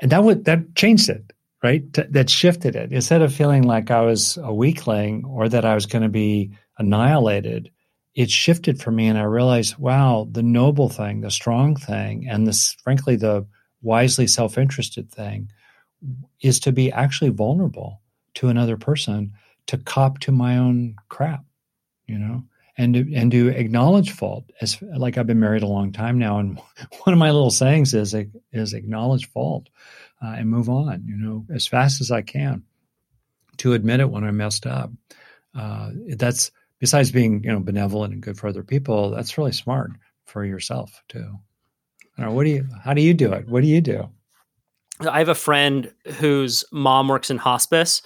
And 0.00 0.10
that 0.10 0.24
would 0.24 0.46
that 0.46 0.74
changed 0.74 1.10
it 1.10 1.33
right? 1.64 1.90
T- 1.94 2.02
that 2.10 2.28
shifted 2.28 2.76
it. 2.76 2.92
Instead 2.92 3.22
of 3.22 3.34
feeling 3.34 3.62
like 3.62 3.90
I 3.90 4.02
was 4.02 4.36
a 4.36 4.52
weakling 4.52 5.24
or 5.24 5.48
that 5.48 5.64
I 5.64 5.74
was 5.74 5.86
going 5.86 6.02
to 6.02 6.10
be 6.10 6.52
annihilated, 6.78 7.70
it 8.14 8.30
shifted 8.30 8.80
for 8.80 8.90
me, 8.90 9.08
and 9.08 9.18
I 9.18 9.22
realized, 9.22 9.78
wow, 9.78 10.28
the 10.30 10.42
noble 10.42 10.90
thing, 10.90 11.22
the 11.22 11.30
strong 11.30 11.74
thing, 11.74 12.28
and 12.28 12.46
this, 12.46 12.76
frankly, 12.84 13.16
the 13.16 13.46
wisely 13.82 14.26
self-interested 14.26 15.10
thing, 15.10 15.50
is 16.42 16.60
to 16.60 16.70
be 16.70 16.92
actually 16.92 17.30
vulnerable 17.30 18.02
to 18.34 18.48
another 18.48 18.76
person, 18.76 19.32
to 19.68 19.78
cop 19.78 20.18
to 20.20 20.32
my 20.32 20.58
own 20.58 20.96
crap, 21.08 21.44
you 22.06 22.18
know, 22.18 22.44
and 22.76 22.92
to, 22.92 23.14
and 23.14 23.30
to 23.30 23.48
acknowledge 23.48 24.10
fault. 24.10 24.44
As 24.60 24.80
like 24.82 25.16
I've 25.16 25.26
been 25.26 25.40
married 25.40 25.62
a 25.62 25.66
long 25.66 25.92
time 25.92 26.18
now, 26.18 26.38
and 26.40 26.60
one 27.04 27.14
of 27.14 27.18
my 27.18 27.30
little 27.30 27.50
sayings 27.50 27.94
is 27.94 28.14
is 28.52 28.74
acknowledge 28.74 29.30
fault 29.30 29.70
uh, 30.22 30.34
and 30.36 30.48
move 30.48 30.68
on, 30.68 31.04
you 31.06 31.16
know, 31.16 31.46
as 31.52 31.66
fast 31.66 32.00
as 32.00 32.10
I 32.10 32.22
can 32.22 32.62
to 33.58 33.72
admit 33.72 34.00
it 34.00 34.10
when 34.10 34.24
I 34.24 34.30
messed 34.30 34.66
up. 34.66 34.90
Uh, 35.54 35.90
that's 36.16 36.50
besides 36.80 37.10
being, 37.10 37.42
you 37.44 37.52
know, 37.52 37.60
benevolent 37.60 38.12
and 38.12 38.22
good 38.22 38.36
for 38.36 38.48
other 38.48 38.64
people, 38.64 39.10
that's 39.10 39.38
really 39.38 39.52
smart 39.52 39.92
for 40.26 40.44
yourself 40.44 41.02
too. 41.08 41.38
Know, 42.18 42.32
what 42.32 42.44
do 42.44 42.50
you, 42.50 42.68
how 42.82 42.94
do 42.94 43.02
you 43.02 43.14
do 43.14 43.32
it? 43.32 43.48
What 43.48 43.62
do 43.62 43.68
you 43.68 43.80
do? 43.80 44.08
I 45.00 45.18
have 45.18 45.28
a 45.28 45.34
friend 45.34 45.92
whose 46.18 46.64
mom 46.70 47.08
works 47.08 47.30
in 47.30 47.38
hospice 47.38 48.02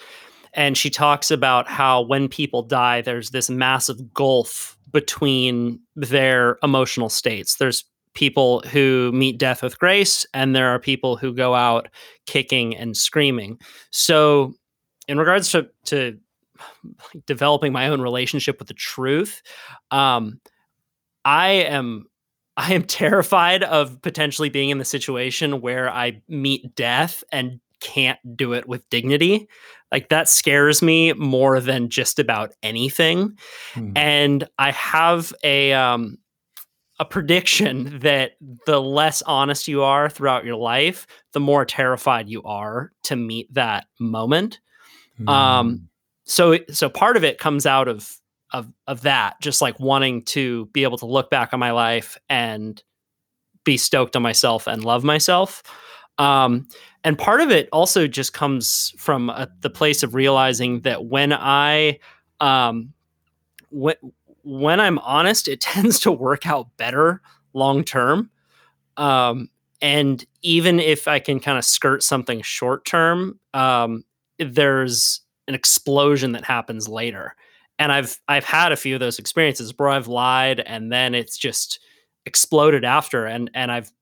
and 0.55 0.77
she 0.77 0.91
talks 0.91 1.31
about 1.31 1.69
how 1.69 2.03
when 2.03 2.29
people 2.29 2.63
die, 2.63 3.03
there's 3.03 3.31
this 3.31 3.51
massive 3.51 4.15
gulf 4.15 4.77
between 4.91 5.81
their 5.95 6.59
emotional 6.63 7.09
states. 7.09 7.57
There's 7.57 7.85
people 8.19 8.65
who 8.73 9.13
meet 9.13 9.39
death 9.39 9.63
with 9.63 9.79
grace, 9.79 10.27
and 10.35 10.53
there 10.57 10.71
are 10.71 10.81
people 10.81 11.17
who 11.17 11.33
go 11.33 11.55
out 11.55 11.87
kicking 12.27 12.77
and 12.77 12.97
screaming. 12.97 13.57
So, 13.93 14.55
in 15.07 15.19
regards 15.19 15.53
to, 15.53 15.69
to 15.85 16.19
developing 17.27 17.73
my 17.73 17.87
own 17.87 18.01
relationship 18.01 18.59
with 18.59 18.67
the 18.67 18.75
truth, 18.75 19.41
um, 19.93 20.41
I 21.25 21.49
am 21.51 22.07
I 22.57 22.75
am 22.75 22.83
terrified 22.83 23.63
of 23.63 24.03
potentially 24.03 24.49
being 24.49 24.71
in 24.71 24.79
the 24.79 24.85
situation 24.85 25.61
where 25.61 25.89
I 25.89 26.21
meet 26.27 26.75
death 26.75 27.23
and 27.31 27.61
can't 27.81 28.19
do 28.37 28.53
it 28.53 28.67
with 28.67 28.83
dignity. 28.91 29.47
Like 29.93 30.09
that 30.09 30.29
scares 30.29 30.83
me 30.83 31.13
more 31.13 31.61
than 31.61 31.89
just 31.89 32.19
about 32.19 32.53
anything. 32.65 33.39
Hmm. 33.75 33.93
And 33.95 34.49
I 34.59 34.73
have 34.73 35.33
a 35.45 35.73
um 35.73 36.19
a 36.99 37.05
prediction 37.05 38.01
that 38.01 38.33
the 38.67 38.81
less 38.81 39.23
honest 39.23 39.69
you 39.69 39.83
are 39.83 40.11
throughout 40.11 40.45
your 40.45 40.57
life, 40.57 41.07
the 41.33 41.41
more 41.41 41.65
terrified 41.65 42.29
you 42.29 42.43
are 42.43 42.93
to 43.05 43.17
meet 43.17 43.53
that 43.55 43.87
moment. 44.01 44.61
Mm. 45.21 45.29
Um, 45.29 45.89
so 46.25 46.59
so 46.71 46.89
part 46.89 47.17
of 47.17 47.25
it 47.25 47.39
comes 47.39 47.67
out 47.67 47.89
of 47.89 48.17
of 48.53 48.73
of 48.87 49.03
that, 49.03 49.41
just 49.41 49.63
like 49.63 49.79
wanting 49.79 50.25
to 50.25 50.67
be 50.67 50.83
able 50.83 50.99
to 50.99 51.07
look 51.07 51.31
back 51.31 51.53
on 51.53 51.61
my 51.61 51.71
life 51.71 52.19
and 52.29 52.83
be 53.65 53.77
stoked 53.77 54.17
on 54.17 54.23
myself 54.23 54.67
and 54.67 54.85
love 54.85 55.05
myself. 55.05 55.63
Um, 56.19 56.67
and 57.05 57.17
part 57.17 57.41
of 57.41 57.51
it 57.51 57.69
also 57.73 58.07
just 58.07 58.33
comes 58.33 58.93
from 58.99 59.31
a, 59.31 59.49
the 59.61 59.71
place 59.71 60.03
of 60.03 60.15
realizing 60.15 60.81
that 60.81 61.05
when 61.05 61.33
I 61.33 62.01
um, 62.41 62.93
when 63.71 63.95
when 64.45 64.81
I'm 64.81 64.99
honest, 65.01 65.49
it 65.49 65.61
tends 65.63 66.01
to 66.01 66.13
work 66.13 66.47
out 66.47 66.69
better 66.77 67.21
long 67.55 67.85
term. 67.85 68.31
Um, 68.97 69.51
and 69.81 70.25
even 70.43 70.81
if 70.81 71.09
I 71.09 71.19
can 71.21 71.41
kind 71.41 71.59
of 71.59 71.65
skirt 71.65 72.03
something 72.03 72.43
short 72.43 72.85
term, 72.85 73.39
um, 73.55 74.05
there's 74.39 75.21
an 75.49 75.55
explosion 75.55 76.33
that 76.33 76.45
happens 76.45 76.89
later. 76.89 77.35
and 77.79 77.93
I've 77.93 78.19
I've 78.29 78.45
had 78.45 78.73
a 78.73 78.77
few 78.77 78.95
of 78.95 79.01
those 79.01 79.19
experiences 79.19 79.73
where 79.77 79.89
I've 79.91 80.09
lied 80.09 80.61
and 80.61 80.93
then 80.93 81.15
it's 81.15 81.39
just 81.39 81.81
exploded 82.27 82.85
after 82.85 83.27
and 83.27 83.51
and 83.55 83.73
I've 83.73 83.93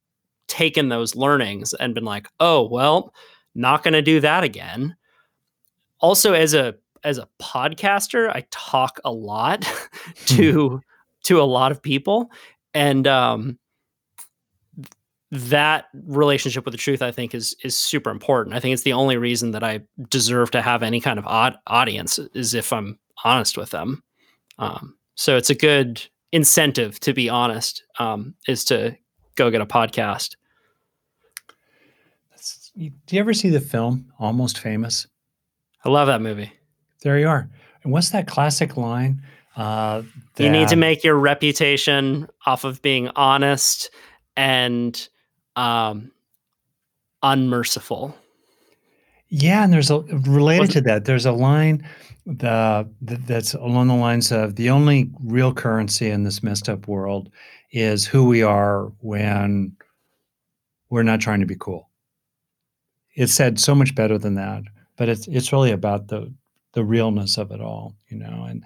taken 0.48 0.88
those 0.90 1.16
learnings 1.16 1.74
and 1.74 1.94
been 1.94 2.04
like, 2.04 2.28
"Oh, 2.40 2.68
well, 2.68 3.14
not 3.54 3.82
going 3.84 3.94
to 3.94 4.02
do 4.02 4.20
that 4.20 4.44
again." 4.44 4.96
Also 6.00 6.32
as 6.32 6.54
a 6.54 6.74
as 7.04 7.18
a 7.18 7.28
podcaster, 7.40 8.28
I 8.28 8.44
talk 8.50 9.00
a 9.04 9.12
lot 9.12 9.70
to 10.26 10.68
hmm. 10.68 10.76
to 11.24 11.40
a 11.40 11.44
lot 11.44 11.72
of 11.72 11.82
people. 11.82 12.30
And 12.74 13.06
um 13.06 13.58
that 15.32 15.86
relationship 16.04 16.64
with 16.64 16.70
the 16.70 16.78
truth 16.78 17.02
i 17.02 17.10
think 17.10 17.34
is 17.34 17.56
is 17.64 17.76
super 17.76 18.10
important. 18.10 18.54
I 18.54 18.60
think 18.60 18.72
it's 18.72 18.84
the 18.84 18.92
only 18.92 19.16
reason 19.16 19.50
that 19.52 19.64
i 19.64 19.80
deserve 20.08 20.50
to 20.52 20.62
have 20.62 20.82
any 20.82 21.00
kind 21.00 21.18
of 21.18 21.26
odd 21.26 21.56
audience 21.66 22.18
is 22.34 22.54
if 22.54 22.72
i'm 22.72 22.98
honest 23.24 23.56
with 23.56 23.70
them. 23.70 24.02
Um, 24.58 24.96
so 25.14 25.36
it's 25.36 25.50
a 25.50 25.54
good 25.54 26.02
incentive 26.32 27.00
to 27.00 27.12
be 27.12 27.28
honest 27.28 27.82
um, 27.98 28.34
is 28.46 28.64
to 28.66 28.96
go 29.34 29.50
get 29.50 29.60
a 29.60 29.66
podcast. 29.66 30.36
Do 32.76 32.90
you 33.10 33.20
ever 33.20 33.32
see 33.32 33.48
the 33.48 33.60
film 33.60 34.12
almost 34.18 34.58
famous? 34.58 35.06
I 35.84 35.88
love 35.88 36.08
that 36.08 36.20
movie 36.20 36.52
there 37.06 37.18
you 37.18 37.28
are 37.28 37.48
and 37.84 37.92
what's 37.92 38.10
that 38.10 38.26
classic 38.26 38.76
line 38.76 39.22
uh, 39.56 40.02
that... 40.34 40.44
you 40.44 40.50
need 40.50 40.68
to 40.68 40.76
make 40.76 41.04
your 41.04 41.14
reputation 41.14 42.28
off 42.44 42.64
of 42.64 42.82
being 42.82 43.08
honest 43.16 43.90
and 44.36 45.08
um, 45.54 46.10
unmerciful. 47.22 48.14
Yeah, 49.28 49.64
and 49.64 49.72
there's 49.72 49.90
a 49.90 50.00
related 50.00 50.70
to 50.72 50.80
that. 50.82 51.04
There's 51.04 51.26
a 51.26 51.32
line 51.32 51.88
the, 52.26 52.88
that's 53.00 53.54
along 53.54 53.88
the 53.88 53.94
lines 53.94 54.32
of 54.32 54.56
the 54.56 54.70
only 54.70 55.10
real 55.22 55.54
currency 55.54 56.10
in 56.10 56.24
this 56.24 56.42
messed 56.42 56.68
up 56.68 56.88
world 56.88 57.30
is 57.70 58.04
who 58.04 58.24
we 58.26 58.42
are 58.42 58.92
when 59.00 59.76
we're 60.90 61.02
not 61.02 61.20
trying 61.20 61.40
to 61.40 61.46
be 61.46 61.56
cool. 61.58 61.88
It's 63.14 63.32
said 63.32 63.58
so 63.58 63.74
much 63.74 63.94
better 63.94 64.18
than 64.18 64.34
that, 64.34 64.64
but 64.96 65.08
it's 65.08 65.26
it's 65.28 65.52
really 65.52 65.70
about 65.70 66.08
the 66.08 66.32
the 66.76 66.84
realness 66.84 67.38
of 67.38 67.50
it 67.50 67.60
all, 67.60 67.96
you 68.08 68.16
know. 68.16 68.46
And 68.48 68.62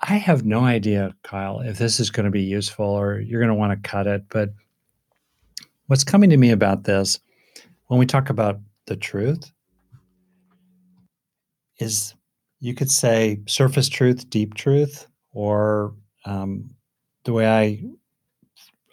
I 0.00 0.14
have 0.14 0.46
no 0.46 0.60
idea, 0.60 1.14
Kyle, 1.22 1.60
if 1.60 1.76
this 1.76 2.00
is 2.00 2.08
going 2.08 2.24
to 2.24 2.30
be 2.30 2.40
useful 2.40 2.86
or 2.86 3.20
you're 3.20 3.40
going 3.40 3.52
to 3.52 3.54
want 3.54 3.72
to 3.72 3.88
cut 3.88 4.06
it, 4.06 4.24
but 4.30 4.54
What's 5.90 6.04
coming 6.04 6.30
to 6.30 6.36
me 6.36 6.52
about 6.52 6.84
this, 6.84 7.18
when 7.88 7.98
we 7.98 8.06
talk 8.06 8.30
about 8.30 8.60
the 8.86 8.94
truth, 8.94 9.50
is 11.80 12.14
you 12.60 12.74
could 12.74 12.92
say 12.92 13.40
surface 13.48 13.88
truth, 13.88 14.30
deep 14.30 14.54
truth, 14.54 15.08
or 15.32 15.92
um, 16.26 16.70
the 17.24 17.32
way 17.32 17.48
I, 17.48 17.82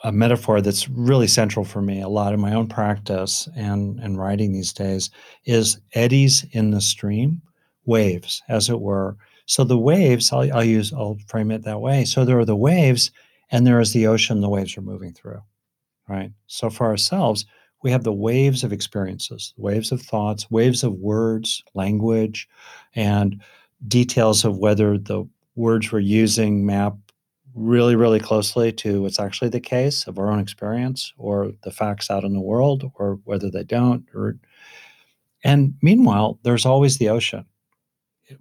a 0.03 0.11
metaphor 0.11 0.59
that's 0.59 0.89
really 0.89 1.27
central 1.27 1.63
for 1.63 1.83
me 1.83 2.01
a 2.01 2.09
lot 2.09 2.33
in 2.33 2.39
my 2.39 2.55
own 2.55 2.67
practice 2.67 3.47
and, 3.55 3.99
and 3.99 4.17
writing 4.17 4.51
these 4.51 4.73
days 4.73 5.11
is 5.45 5.79
eddies 5.93 6.47
in 6.51 6.71
the 6.71 6.81
stream, 6.81 7.43
waves, 7.87 8.43
as 8.47 8.69
it 8.69 8.79
were. 8.79 9.17
So 9.47 9.63
the 9.63 9.77
waves, 9.79 10.31
I'll, 10.31 10.53
I'll 10.53 10.63
use, 10.63 10.93
I'll 10.93 11.17
frame 11.27 11.49
it 11.49 11.63
that 11.63 11.81
way. 11.81 12.05
So 12.05 12.23
there 12.23 12.37
are 12.37 12.45
the 12.45 12.55
waves, 12.55 13.09
and 13.49 13.65
there 13.65 13.79
is 13.79 13.93
the 13.93 14.05
ocean 14.05 14.41
the 14.41 14.49
waves 14.49 14.77
are 14.77 14.81
moving 14.81 15.13
through 15.13 15.41
right? 16.07 16.31
So 16.47 16.69
for 16.69 16.85
ourselves, 16.87 17.45
we 17.83 17.91
have 17.91 18.03
the 18.03 18.13
waves 18.13 18.63
of 18.63 18.73
experiences, 18.73 19.53
waves 19.57 19.91
of 19.91 20.01
thoughts, 20.01 20.49
waves 20.49 20.83
of 20.83 20.93
words, 20.93 21.63
language, 21.73 22.47
and 22.95 23.41
details 23.87 24.43
of 24.43 24.57
whether 24.57 24.97
the 24.97 25.27
words 25.55 25.91
we're 25.91 25.99
using 25.99 26.65
map 26.65 26.95
really, 27.53 27.95
really 27.95 28.19
closely 28.19 28.71
to 28.71 29.01
what's 29.01 29.19
actually 29.19 29.49
the 29.49 29.59
case 29.59 30.07
of 30.07 30.19
our 30.19 30.31
own 30.31 30.39
experience 30.39 31.13
or 31.17 31.51
the 31.63 31.71
facts 31.71 32.09
out 32.09 32.23
in 32.23 32.33
the 32.33 32.41
world 32.41 32.89
or 32.95 33.19
whether 33.23 33.49
they 33.49 33.63
don't. 33.63 34.07
Or 34.13 34.37
and 35.43 35.75
meanwhile, 35.81 36.39
there's 36.43 36.65
always 36.65 36.97
the 36.97 37.09
ocean. 37.09 37.45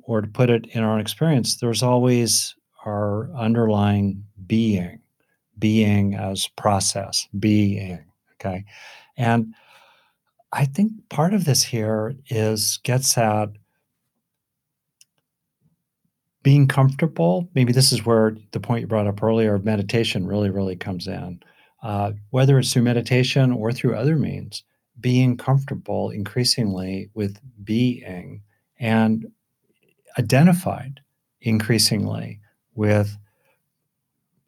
Or 0.02 0.20
to 0.20 0.28
put 0.28 0.50
it 0.50 0.66
in 0.66 0.82
our 0.82 0.94
own 0.94 1.00
experience, 1.00 1.56
there's 1.56 1.82
always 1.82 2.54
our 2.84 3.30
underlying 3.34 4.24
being 4.46 5.00
being 5.58 6.14
as 6.14 6.48
process, 6.48 7.28
being. 7.38 8.04
Okay. 8.34 8.64
And 9.16 9.54
I 10.52 10.64
think 10.66 10.92
part 11.08 11.34
of 11.34 11.44
this 11.44 11.62
here 11.62 12.14
is 12.28 12.78
gets 12.82 13.16
at 13.16 13.50
being 16.42 16.68
comfortable. 16.68 17.48
Maybe 17.54 17.72
this 17.72 17.92
is 17.92 18.06
where 18.06 18.36
the 18.52 18.60
point 18.60 18.82
you 18.82 18.86
brought 18.86 19.06
up 19.06 19.22
earlier 19.22 19.54
of 19.54 19.64
meditation 19.64 20.26
really, 20.26 20.50
really 20.50 20.76
comes 20.76 21.08
in. 21.08 21.40
Uh, 21.82 22.12
whether 22.30 22.58
it's 22.58 22.72
through 22.72 22.82
meditation 22.82 23.52
or 23.52 23.72
through 23.72 23.94
other 23.94 24.16
means, 24.16 24.62
being 25.00 25.36
comfortable 25.36 26.10
increasingly 26.10 27.10
with 27.14 27.38
being 27.64 28.42
and 28.78 29.30
identified 30.18 31.00
increasingly 31.40 32.40
with 32.74 33.16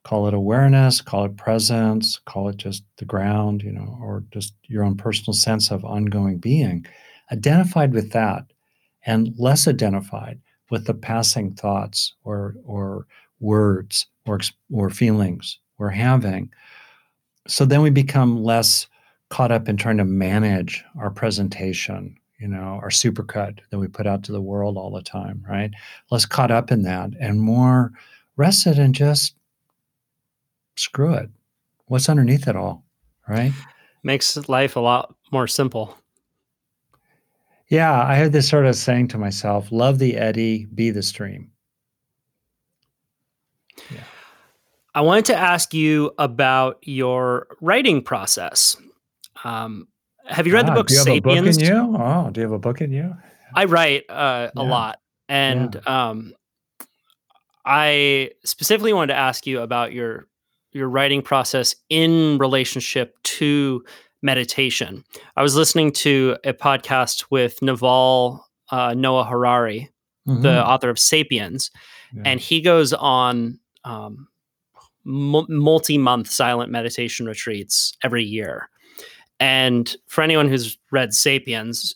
call 0.05 0.27
it 0.27 0.35
awareness, 0.35 1.01
call 1.03 1.27
it 1.27 1.37
presence, 1.37 2.19
call 2.25 2.49
it 2.49 2.57
just 2.57 2.83
the 2.97 3.05
ground, 3.05 3.63
you 3.63 3.71
know, 3.71 3.99
or 4.01 4.25
just 4.31 4.55
your 4.65 4.83
own 4.83 4.97
personal 4.97 5.35
sense 5.35 5.71
of 5.71 5.85
ongoing 5.85 6.39
being, 6.39 6.87
identified 7.31 7.93
with 7.93 8.13
that 8.13 8.45
and 9.05 9.35
less 9.39 9.69
identified 9.69 10.41
with 10.71 10.87
the 10.87 10.95
passing 10.95 11.53
thoughts 11.55 12.15
or 12.25 12.55
or 12.65 13.07
words 13.41 14.07
or 14.27 14.41
or 14.73 14.91
feelings 14.91 15.59
we're 15.79 15.91
having. 15.91 16.51
So 17.47 17.65
then 17.65 17.83
we 17.83 17.91
become 17.91 18.43
less 18.43 18.87
caught 19.31 19.53
up 19.53 19.69
in 19.69 19.77
trying 19.77 19.99
to 19.99 20.05
manage 20.05 20.85
our 20.99 21.11
presentation, 21.11 22.17
you 22.39 22.49
know, 22.49 22.79
our 22.83 22.91
supercut 22.91 23.59
that 23.71 23.79
we 23.79 23.89
put 23.89 24.07
out 24.07 24.23
to 24.25 24.33
the 24.33 24.41
world 24.41 24.77
all 24.77 24.91
the 24.91 25.03
time, 25.03 25.45
right? 25.49 25.73
Less 26.11 26.25
caught 26.25 26.51
up 26.51 26.71
in 26.71 26.83
that 26.83 27.11
and 27.21 27.41
more 27.41 27.93
rested 28.37 28.79
and 28.79 28.95
just 28.95 29.35
screw 30.77 31.15
it. 31.15 31.29
What's 31.87 32.09
underneath 32.09 32.47
it 32.47 32.57
all? 32.57 32.85
Right? 33.29 33.53
Makes 34.03 34.49
life 34.49 34.77
a 34.77 34.81
lot 34.81 35.15
more 35.33 35.47
simple. 35.47 35.97
Yeah, 37.69 38.03
I 38.03 38.15
had 38.15 38.33
this 38.33 38.49
sort 38.49 38.65
of 38.65 38.77
saying 38.77 39.09
to 39.09 39.19
myself, 39.19 39.71
love 39.71 39.99
the 39.99 40.17
eddy, 40.17 40.67
be 40.67 40.91
the 40.91 41.03
stream. 41.03 41.51
Yeah. 43.91 44.05
I 44.95 45.03
wanted 45.03 45.27
to 45.27 45.37
ask 45.37 45.75
you 45.75 46.13
about 46.19 46.79
your 46.83 47.47
writing 47.61 48.03
process. 48.03 48.77
Um, 49.45 49.89
have 50.29 50.47
you 50.47 50.55
read 50.55 50.67
ah, 50.67 50.71
the 50.71 50.75
book 50.75 50.89
do 50.89 50.95
you 50.95 51.01
Sapiens? 51.01 51.27
Have 51.27 51.45
a 51.47 51.51
book 51.51 51.61
in 51.61 51.93
you? 51.93 51.97
Oh, 51.99 52.31
do 52.31 52.41
you 52.41 52.47
have 52.47 52.53
a 52.53 52.59
book 52.59 52.81
in 52.81 52.93
you? 52.93 53.17
I 53.55 53.65
write 53.65 54.05
uh, 54.09 54.51
yeah. 54.55 54.63
a 54.63 54.65
lot, 54.65 55.01
and 55.29 55.75
yeah. 55.75 56.09
um, 56.11 56.35
I 57.65 58.31
specifically 58.45 58.93
wanted 58.93 59.15
to 59.15 59.19
ask 59.19 59.47
you 59.47 59.61
about 59.61 59.93
your 59.93 60.27
your 60.73 60.89
writing 60.89 61.23
process 61.23 61.75
in 61.89 62.39
relationship 62.39 63.17
to 63.23 63.83
meditation. 64.23 65.05
I 65.37 65.43
was 65.43 65.57
listening 65.57 65.93
to 65.93 66.37
a 66.45 66.53
podcast 66.53 67.27
with 67.31 67.59
Yuval 67.61 68.41
uh, 68.71 68.95
Noah 68.95 69.25
Harari, 69.25 69.91
mm-hmm. 70.29 70.43
the 70.43 70.65
author 70.67 70.91
of 70.91 70.99
*Sapiens*, 70.99 71.71
yeah. 72.15 72.23
and 72.27 72.41
he 72.41 72.61
goes 72.61 72.93
on 72.93 73.59
um, 73.85 74.29
m- 75.07 75.47
multi-month 75.49 76.29
silent 76.29 76.71
meditation 76.71 77.27
retreats 77.27 77.95
every 78.05 78.25
year. 78.25 78.69
And 79.41 79.95
for 80.07 80.23
anyone 80.23 80.49
who's 80.49 80.77
read 80.91 81.15
*Sapiens*, 81.15 81.95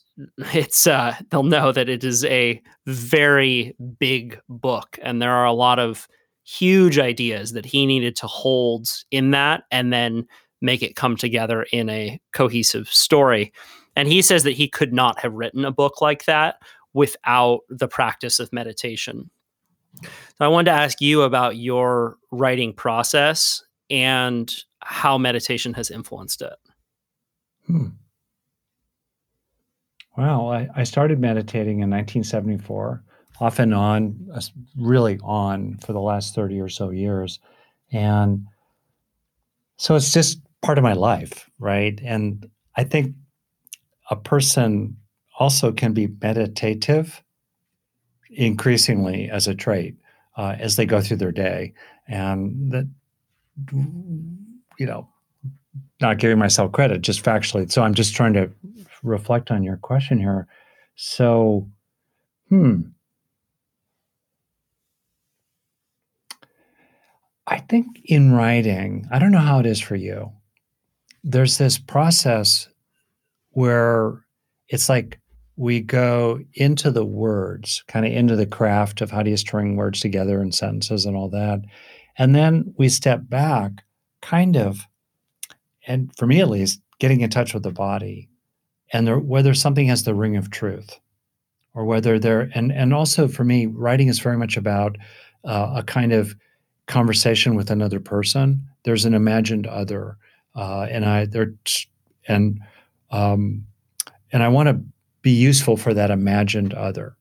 it's 0.52 0.86
uh, 0.86 1.16
they'll 1.30 1.42
know 1.42 1.72
that 1.72 1.88
it 1.88 2.04
is 2.04 2.24
a 2.24 2.62
very 2.86 3.74
big 3.98 4.40
book, 4.48 4.98
and 5.02 5.20
there 5.20 5.32
are 5.32 5.46
a 5.46 5.52
lot 5.52 5.78
of 5.78 6.06
huge 6.44 6.98
ideas 6.98 7.52
that 7.52 7.64
he 7.64 7.86
needed 7.86 8.16
to 8.16 8.26
hold 8.26 8.88
in 9.10 9.30
that 9.30 9.64
and 9.70 9.92
then 9.92 10.26
make 10.60 10.82
it 10.82 10.96
come 10.96 11.16
together 11.16 11.64
in 11.72 11.88
a 11.88 12.20
cohesive 12.32 12.88
story. 12.88 13.52
And 13.96 14.08
he 14.08 14.22
says 14.22 14.42
that 14.44 14.52
he 14.52 14.68
could 14.68 14.92
not 14.92 15.18
have 15.20 15.34
written 15.34 15.64
a 15.64 15.72
book 15.72 16.00
like 16.00 16.24
that 16.24 16.56
without 16.94 17.60
the 17.68 17.88
practice 17.88 18.38
of 18.38 18.52
meditation. 18.52 19.30
So 20.02 20.08
I 20.40 20.48
wanted 20.48 20.70
to 20.70 20.76
ask 20.76 21.00
you 21.00 21.22
about 21.22 21.56
your 21.56 22.16
writing 22.30 22.72
process 22.72 23.62
and 23.90 24.52
how 24.80 25.18
meditation 25.18 25.74
has 25.74 25.90
influenced 25.90 26.42
it. 26.42 26.54
Hmm. 27.72 27.86
Wow, 30.16 30.48
I, 30.48 30.68
I 30.76 30.84
started 30.84 31.18
meditating 31.20 31.80
in 31.80 31.88
1974 31.88 33.02
off 33.40 33.58
and 33.58 33.72
on, 33.74 34.28
really 34.76 35.18
on 35.22 35.78
for 35.78 35.94
the 35.94 36.00
last 36.00 36.34
30 36.34 36.60
or 36.60 36.68
so 36.68 36.90
years. 36.90 37.40
And 37.90 38.46
so 39.78 39.96
it's 39.96 40.12
just 40.12 40.40
part 40.60 40.76
of 40.76 40.84
my 40.84 40.92
life, 40.92 41.48
right? 41.58 41.98
And 42.04 42.48
I 42.76 42.84
think 42.84 43.14
a 44.10 44.16
person 44.16 44.98
also 45.38 45.72
can 45.72 45.94
be 45.94 46.08
meditative 46.20 47.22
increasingly 48.30 49.30
as 49.30 49.48
a 49.48 49.54
trait. 49.54 49.96
uh, 50.36 50.56
as 50.58 50.76
they 50.76 50.86
go 50.86 51.00
through 51.00 51.18
their 51.18 51.32
day, 51.32 51.74
and 52.08 52.72
that 52.72 52.88
you 54.78 54.86
know, 54.86 55.08
not 56.00 56.18
giving 56.18 56.38
myself 56.38 56.72
credit, 56.72 57.02
just 57.02 57.24
factually. 57.24 57.70
So 57.70 57.82
I'm 57.82 57.94
just 57.94 58.14
trying 58.14 58.34
to 58.34 58.50
reflect 59.02 59.50
on 59.50 59.62
your 59.62 59.76
question 59.76 60.18
here. 60.18 60.46
So, 60.94 61.68
hmm. 62.48 62.82
I 67.46 67.58
think 67.58 68.00
in 68.04 68.32
writing, 68.32 69.06
I 69.10 69.18
don't 69.18 69.32
know 69.32 69.38
how 69.38 69.58
it 69.58 69.66
is 69.66 69.80
for 69.80 69.96
you. 69.96 70.32
There's 71.24 71.58
this 71.58 71.78
process 71.78 72.68
where 73.50 74.24
it's 74.68 74.88
like 74.88 75.20
we 75.56 75.80
go 75.80 76.40
into 76.54 76.90
the 76.90 77.04
words, 77.04 77.84
kind 77.88 78.06
of 78.06 78.12
into 78.12 78.36
the 78.36 78.46
craft 78.46 79.00
of 79.00 79.10
how 79.10 79.22
do 79.22 79.30
you 79.30 79.36
string 79.36 79.76
words 79.76 80.00
together 80.00 80.40
and 80.40 80.54
sentences 80.54 81.04
and 81.04 81.16
all 81.16 81.28
that. 81.30 81.60
And 82.16 82.34
then 82.34 82.74
we 82.78 82.88
step 82.88 83.22
back, 83.28 83.72
kind 84.22 84.56
of, 84.56 84.86
and 85.86 86.10
for 86.16 86.26
me 86.26 86.40
at 86.40 86.50
least, 86.50 86.80
getting 86.98 87.20
in 87.20 87.30
touch 87.30 87.54
with 87.54 87.62
the 87.62 87.72
body 87.72 88.28
and 88.92 89.06
there, 89.06 89.18
whether 89.18 89.54
something 89.54 89.86
has 89.86 90.04
the 90.04 90.14
ring 90.14 90.36
of 90.36 90.50
truth 90.50 90.98
or 91.74 91.84
whether 91.84 92.18
there, 92.18 92.50
and, 92.54 92.70
and 92.72 92.92
also 92.92 93.26
for 93.28 93.44
me, 93.44 93.66
writing 93.66 94.08
is 94.08 94.18
very 94.18 94.36
much 94.36 94.56
about 94.56 94.96
uh, 95.44 95.74
a 95.76 95.82
kind 95.82 96.12
of 96.12 96.36
conversation 96.86 97.54
with 97.54 97.70
another 97.70 98.00
person. 98.00 98.62
There's 98.84 99.04
an 99.04 99.14
imagined 99.14 99.66
other. 99.66 100.16
Uh, 100.54 100.86
and 100.90 101.04
I, 101.04 101.24
there, 101.26 101.54
and, 102.28 102.60
um, 103.10 103.66
and 104.32 104.42
I 104.42 104.48
want 104.48 104.68
to 104.68 104.80
be 105.22 105.30
useful 105.30 105.76
for 105.76 105.94
that 105.94 106.10
imagined 106.10 106.74
other. 106.74 107.16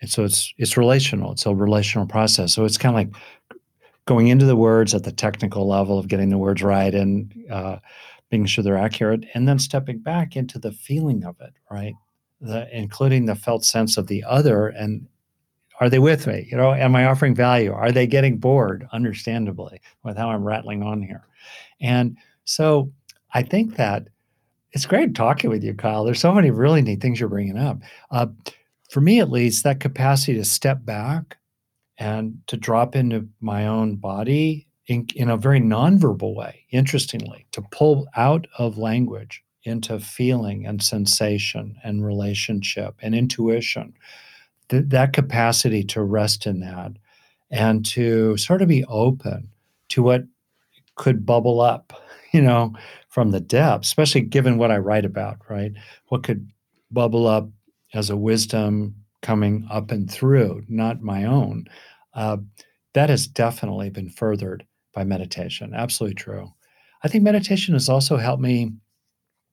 And 0.00 0.10
so 0.10 0.24
it's 0.24 0.54
it's 0.56 0.76
relational. 0.76 1.32
It's 1.32 1.44
a 1.44 1.54
relational 1.54 2.06
process. 2.06 2.54
So 2.54 2.64
it's 2.64 2.78
kind 2.78 2.94
of 2.94 2.94
like 2.94 3.22
going 4.06 4.28
into 4.28 4.46
the 4.46 4.56
words 4.56 4.94
at 4.94 5.04
the 5.04 5.12
technical 5.12 5.68
level 5.68 5.98
of 5.98 6.08
getting 6.08 6.30
the 6.30 6.38
words 6.38 6.62
right 6.62 6.94
and 6.94 7.32
uh, 7.50 7.76
being 8.30 8.46
sure 8.46 8.62
they're 8.62 8.78
accurate, 8.78 9.24
and 9.34 9.48
then 9.48 9.58
stepping 9.58 9.98
back 9.98 10.36
into 10.36 10.58
the 10.58 10.72
feeling 10.72 11.24
of 11.24 11.36
it, 11.40 11.52
right? 11.70 11.94
The, 12.40 12.68
including 12.76 13.26
the 13.26 13.34
felt 13.34 13.64
sense 13.64 13.96
of 13.96 14.06
the 14.06 14.24
other, 14.24 14.68
and 14.68 15.06
are 15.80 15.88
they 15.88 15.98
with 15.98 16.26
me? 16.26 16.46
You 16.50 16.56
know, 16.56 16.72
am 16.72 16.94
I 16.94 17.06
offering 17.06 17.34
value? 17.34 17.72
Are 17.72 17.90
they 17.90 18.06
getting 18.06 18.38
bored, 18.38 18.86
understandably, 18.92 19.80
with 20.04 20.16
how 20.16 20.30
I'm 20.30 20.44
rattling 20.44 20.82
on 20.82 21.02
here? 21.02 21.26
And 21.80 22.16
so 22.44 22.92
I 23.34 23.42
think 23.42 23.76
that 23.76 24.08
it's 24.72 24.86
great 24.86 25.14
talking 25.14 25.50
with 25.50 25.64
you, 25.64 25.74
Kyle. 25.74 26.04
There's 26.04 26.20
so 26.20 26.32
many 26.32 26.50
really 26.50 26.82
neat 26.82 27.00
things 27.00 27.18
you're 27.18 27.28
bringing 27.28 27.58
up. 27.58 27.78
Uh, 28.10 28.26
for 28.90 29.00
me, 29.00 29.20
at 29.20 29.30
least, 29.30 29.64
that 29.64 29.80
capacity 29.80 30.34
to 30.34 30.44
step 30.44 30.84
back 30.84 31.36
and 32.00 32.38
to 32.46 32.56
drop 32.56 32.96
into 32.96 33.28
my 33.40 33.66
own 33.66 33.96
body 33.96 34.66
in, 34.86 35.06
in 35.14 35.28
a 35.28 35.36
very 35.36 35.60
nonverbal 35.60 36.34
way, 36.34 36.64
interestingly, 36.70 37.46
to 37.52 37.62
pull 37.70 38.08
out 38.16 38.46
of 38.58 38.78
language 38.78 39.44
into 39.64 40.00
feeling 40.00 40.66
and 40.66 40.82
sensation 40.82 41.76
and 41.84 42.04
relationship 42.04 42.94
and 43.02 43.14
intuition. 43.14 43.92
Th- 44.70 44.84
that 44.88 45.12
capacity 45.12 45.84
to 45.84 46.02
rest 46.02 46.46
in 46.46 46.60
that 46.60 46.92
and 47.50 47.84
to 47.84 48.36
sort 48.38 48.62
of 48.62 48.68
be 48.68 48.84
open 48.86 49.50
to 49.90 50.02
what 50.02 50.22
could 50.96 51.26
bubble 51.26 51.60
up, 51.60 51.92
you 52.32 52.40
know, 52.40 52.72
from 53.08 53.30
the 53.30 53.40
depths, 53.40 53.88
especially 53.88 54.22
given 54.22 54.56
what 54.56 54.70
I 54.70 54.78
write 54.78 55.04
about, 55.04 55.36
right? 55.50 55.72
What 56.08 56.22
could 56.22 56.50
bubble 56.90 57.26
up 57.26 57.50
as 57.92 58.08
a 58.08 58.16
wisdom 58.16 58.94
coming 59.22 59.66
up 59.70 59.90
and 59.90 60.10
through, 60.10 60.64
not 60.68 61.02
my 61.02 61.24
own. 61.24 61.66
Uh, 62.14 62.38
that 62.94 63.10
has 63.10 63.26
definitely 63.26 63.90
been 63.90 64.08
furthered 64.08 64.66
by 64.94 65.04
meditation. 65.04 65.72
Absolutely 65.74 66.14
true. 66.14 66.52
I 67.02 67.08
think 67.08 67.24
meditation 67.24 67.74
has 67.74 67.88
also 67.88 68.16
helped 68.16 68.42
me. 68.42 68.72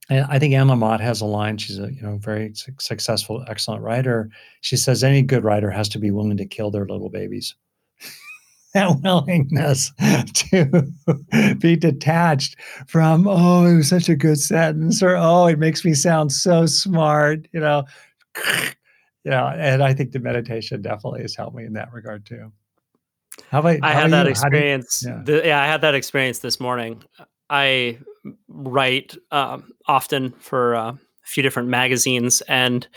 And 0.09 0.25
I 0.29 0.39
think 0.39 0.53
Anne 0.53 0.67
Lamott 0.67 1.01
has 1.01 1.21
a 1.21 1.25
line. 1.25 1.57
She's 1.57 1.79
a 1.79 1.93
you 1.93 2.01
know 2.01 2.17
very 2.17 2.53
successful, 2.55 3.43
excellent 3.47 3.83
writer. 3.83 4.29
She 4.61 4.77
says 4.77 5.03
any 5.03 5.21
good 5.21 5.43
writer 5.43 5.69
has 5.69 5.89
to 5.89 5.99
be 5.99 6.11
willing 6.11 6.37
to 6.37 6.45
kill 6.45 6.71
their 6.71 6.85
little 6.85 7.09
babies 7.09 7.55
that 8.73 8.99
willingness 9.01 9.91
to 10.33 11.55
be 11.59 11.75
detached 11.75 12.55
from, 12.87 13.27
oh, 13.27 13.65
it 13.65 13.75
was 13.77 13.89
such 13.89 14.07
a 14.07 14.15
good 14.15 14.39
sentence, 14.39 15.03
or 15.03 15.15
oh, 15.17 15.47
it 15.47 15.59
makes 15.59 15.83
me 15.83 15.93
sound 15.93 16.31
so 16.31 16.65
smart, 16.65 17.47
you 17.51 17.59
know. 17.59 17.83
yeah, 19.27 19.53
and 19.53 19.83
I 19.83 19.93
think 19.93 20.13
the 20.13 20.19
meditation 20.19 20.81
definitely 20.81 21.21
has 21.21 21.35
helped 21.35 21.55
me 21.55 21.65
in 21.65 21.73
that 21.73 21.91
regard 21.91 22.25
too. 22.25 22.51
How 23.49 23.59
about 23.59 23.79
I 23.83 23.93
how 23.93 24.01
had 24.01 24.11
that 24.11 24.25
you? 24.25 24.31
experience. 24.31 25.03
You, 25.03 25.11
yeah. 25.11 25.21
The, 25.25 25.41
yeah. 25.47 25.61
I 25.61 25.67
had 25.67 25.81
that 25.81 25.95
experience 25.95 26.39
this 26.39 26.59
morning. 26.59 27.03
I 27.49 27.99
write 28.47 29.15
um, 29.31 29.71
often 29.85 30.31
for 30.39 30.75
uh, 30.75 30.91
a 30.91 30.97
few 31.25 31.43
different 31.43 31.67
magazines, 31.67 32.41
and 32.47 32.87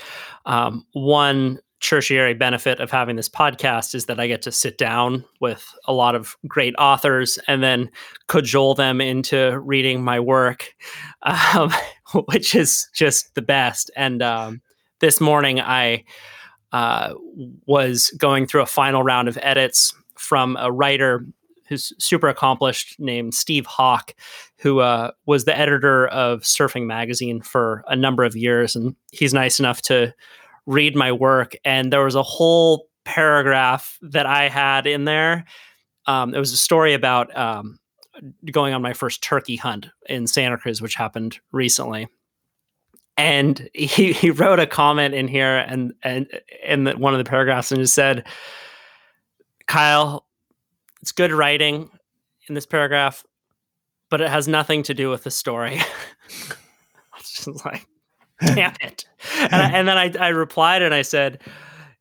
um, 0.47 0.87
one 0.93 1.59
tertiary 1.81 2.35
benefit 2.35 2.79
of 2.79 2.91
having 2.91 3.17
this 3.17 3.29
podcast 3.29 3.95
is 3.95 4.07
that 4.07 4.21
I 4.21 4.29
get 4.29 4.43
to 4.43 4.53
sit 4.53 4.79
down 4.79 5.25
with 5.41 5.67
a 5.87 5.93
lot 5.93 6.15
of 6.15 6.37
great 6.47 6.75
authors 6.79 7.39
and 7.49 7.63
then 7.63 7.91
cajole 8.29 8.75
them 8.75 9.01
into 9.01 9.59
reading 9.59 10.05
my 10.05 10.21
work, 10.21 10.75
um, 11.23 11.73
which 12.27 12.55
is 12.55 12.89
just 12.95 13.35
the 13.35 13.43
best. 13.43 13.91
And 13.97 14.23
um, 14.23 14.61
this 15.01 15.21
morning, 15.21 15.61
I 15.61 16.05
uh, 16.73 17.15
was 17.67 18.11
going 18.17 18.47
through 18.47 18.63
a 18.63 18.67
final 18.67 19.03
round 19.03 19.29
of 19.29 19.39
edits 19.43 19.93
from 20.17 20.57
a 20.61 20.71
writer 20.71 21.27
who's 21.69 21.93
super 21.99 22.29
accomplished 22.29 22.99
named 22.99 23.33
Steve 23.33 23.65
Hawk, 23.65 24.13
who 24.59 24.81
uh, 24.81 25.13
was 25.27 25.45
the 25.45 25.57
editor 25.57 26.09
of 26.09 26.41
Surfing 26.41 26.87
Magazine 26.87 27.41
for 27.41 27.85
a 27.87 27.95
number 27.95 28.25
of 28.25 28.37
years. 28.37 28.75
And 28.75 28.97
he's 29.13 29.33
nice 29.33 29.61
enough 29.61 29.81
to 29.83 30.13
read 30.67 30.97
my 30.97 31.13
work, 31.13 31.57
and 31.65 31.93
there 31.93 32.05
was 32.05 32.15
a 32.15 32.23
whole 32.23 32.89
paragraph 33.05 33.99
that 34.03 34.27
I 34.27 34.49
had 34.49 34.87
in 34.87 35.05
there. 35.05 35.45
Um, 36.07 36.35
it 36.35 36.39
was 36.39 36.53
a 36.53 36.57
story 36.57 36.93
about 36.93 37.35
um, 37.37 37.79
going 38.51 38.75
on 38.75 38.83
my 38.83 38.93
first 38.93 39.23
turkey 39.23 39.57
hunt 39.57 39.87
in 40.09 40.27
Santa 40.27 40.59
Cruz, 40.59 40.83
which 40.83 40.95
happened 40.95 41.39
recently. 41.53 42.09
And 43.17 43.69
he, 43.75 44.13
he 44.13 44.31
wrote 44.31 44.61
a 44.61 44.67
comment 44.67 45.15
in 45.15 45.29
here 45.29 45.59
and 45.59 45.93
and 46.03 46.27
in 46.65 46.85
the, 46.85 46.93
one 46.93 47.13
of 47.13 47.19
the 47.19 47.29
paragraphs 47.29 47.71
and 47.71 47.81
just 47.81 47.95
said, 47.95 48.27
Kyle, 49.67 50.27
it's 51.03 51.13
good 51.13 51.33
writing 51.33 51.91
in 52.49 52.55
this 52.55 52.67
paragraph, 52.67 53.25
but 54.09 54.21
it 54.21 54.31
has 54.31 54.49
nothing 54.49 54.83
to 54.85 54.95
do 54.95 55.11
with 55.11 55.25
the 55.25 55.31
story. 55.31 55.81
just 57.21 57.65
like, 57.65 57.87
damn 58.41 58.75
it. 58.81 59.07
And, 59.39 59.55
I, 59.55 59.71
and 59.71 59.89
then 59.89 59.99
I, 59.99 60.13
I 60.19 60.29
replied 60.29 60.83
and 60.83 60.95
I 60.95 61.03
said, 61.03 61.43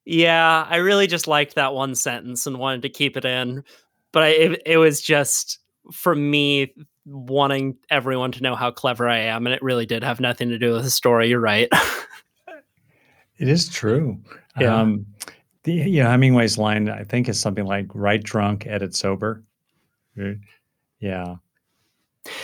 yeah, 0.06 0.66
I 0.68 0.78
really 0.78 1.08
just 1.08 1.28
liked 1.28 1.56
that 1.56 1.74
one 1.74 1.96
sentence 1.96 2.48
and 2.48 2.58
wanted 2.58 2.82
to 2.84 2.90
keep 2.90 3.16
it 3.16 3.26
in. 3.26 3.64
But 4.12 4.24
I, 4.24 4.28
it, 4.28 4.62
it 4.66 4.78
was 4.78 5.02
just 5.02 5.60
for 5.92 6.16
me 6.16 6.74
wanting 7.10 7.78
everyone 7.90 8.32
to 8.34 8.44
know 8.44 8.56
how 8.56 8.72
clever 8.72 9.08
I 9.08 9.20
am. 9.20 9.46
And 9.46 9.54
it 9.54 9.62
really 9.62 9.86
did 9.86 10.04
have 10.04 10.20
nothing 10.20 10.50
to 10.50 10.60
do 10.60 10.74
with 10.74 10.84
the 10.84 10.90
story. 10.90 11.30
You're 11.30 11.40
right. 11.40 11.68
it 13.38 13.48
is 13.48 13.70
true. 13.70 14.20
Yeah. 14.60 14.76
Um, 14.76 15.06
the, 15.64 15.74
you 15.74 16.04
know, 16.04 16.10
Hemingway's 16.10 16.58
line, 16.58 16.90
I 16.90 17.04
think, 17.04 17.28
is 17.28 17.40
something 17.40 17.66
like 17.66 17.88
write 17.94 18.24
drunk, 18.24 18.68
edit 18.68 18.96
sober. 18.96 19.44
Yeah. 21.00 21.36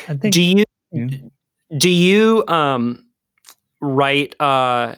I 0.08 0.14
think, 0.16 0.34
do 0.34 0.42
you, 0.42 0.64
yeah. 0.92 1.08
do 1.78 1.90
you, 1.90 2.44
um, 2.48 3.06
write 3.82 4.36
uh 4.40 4.96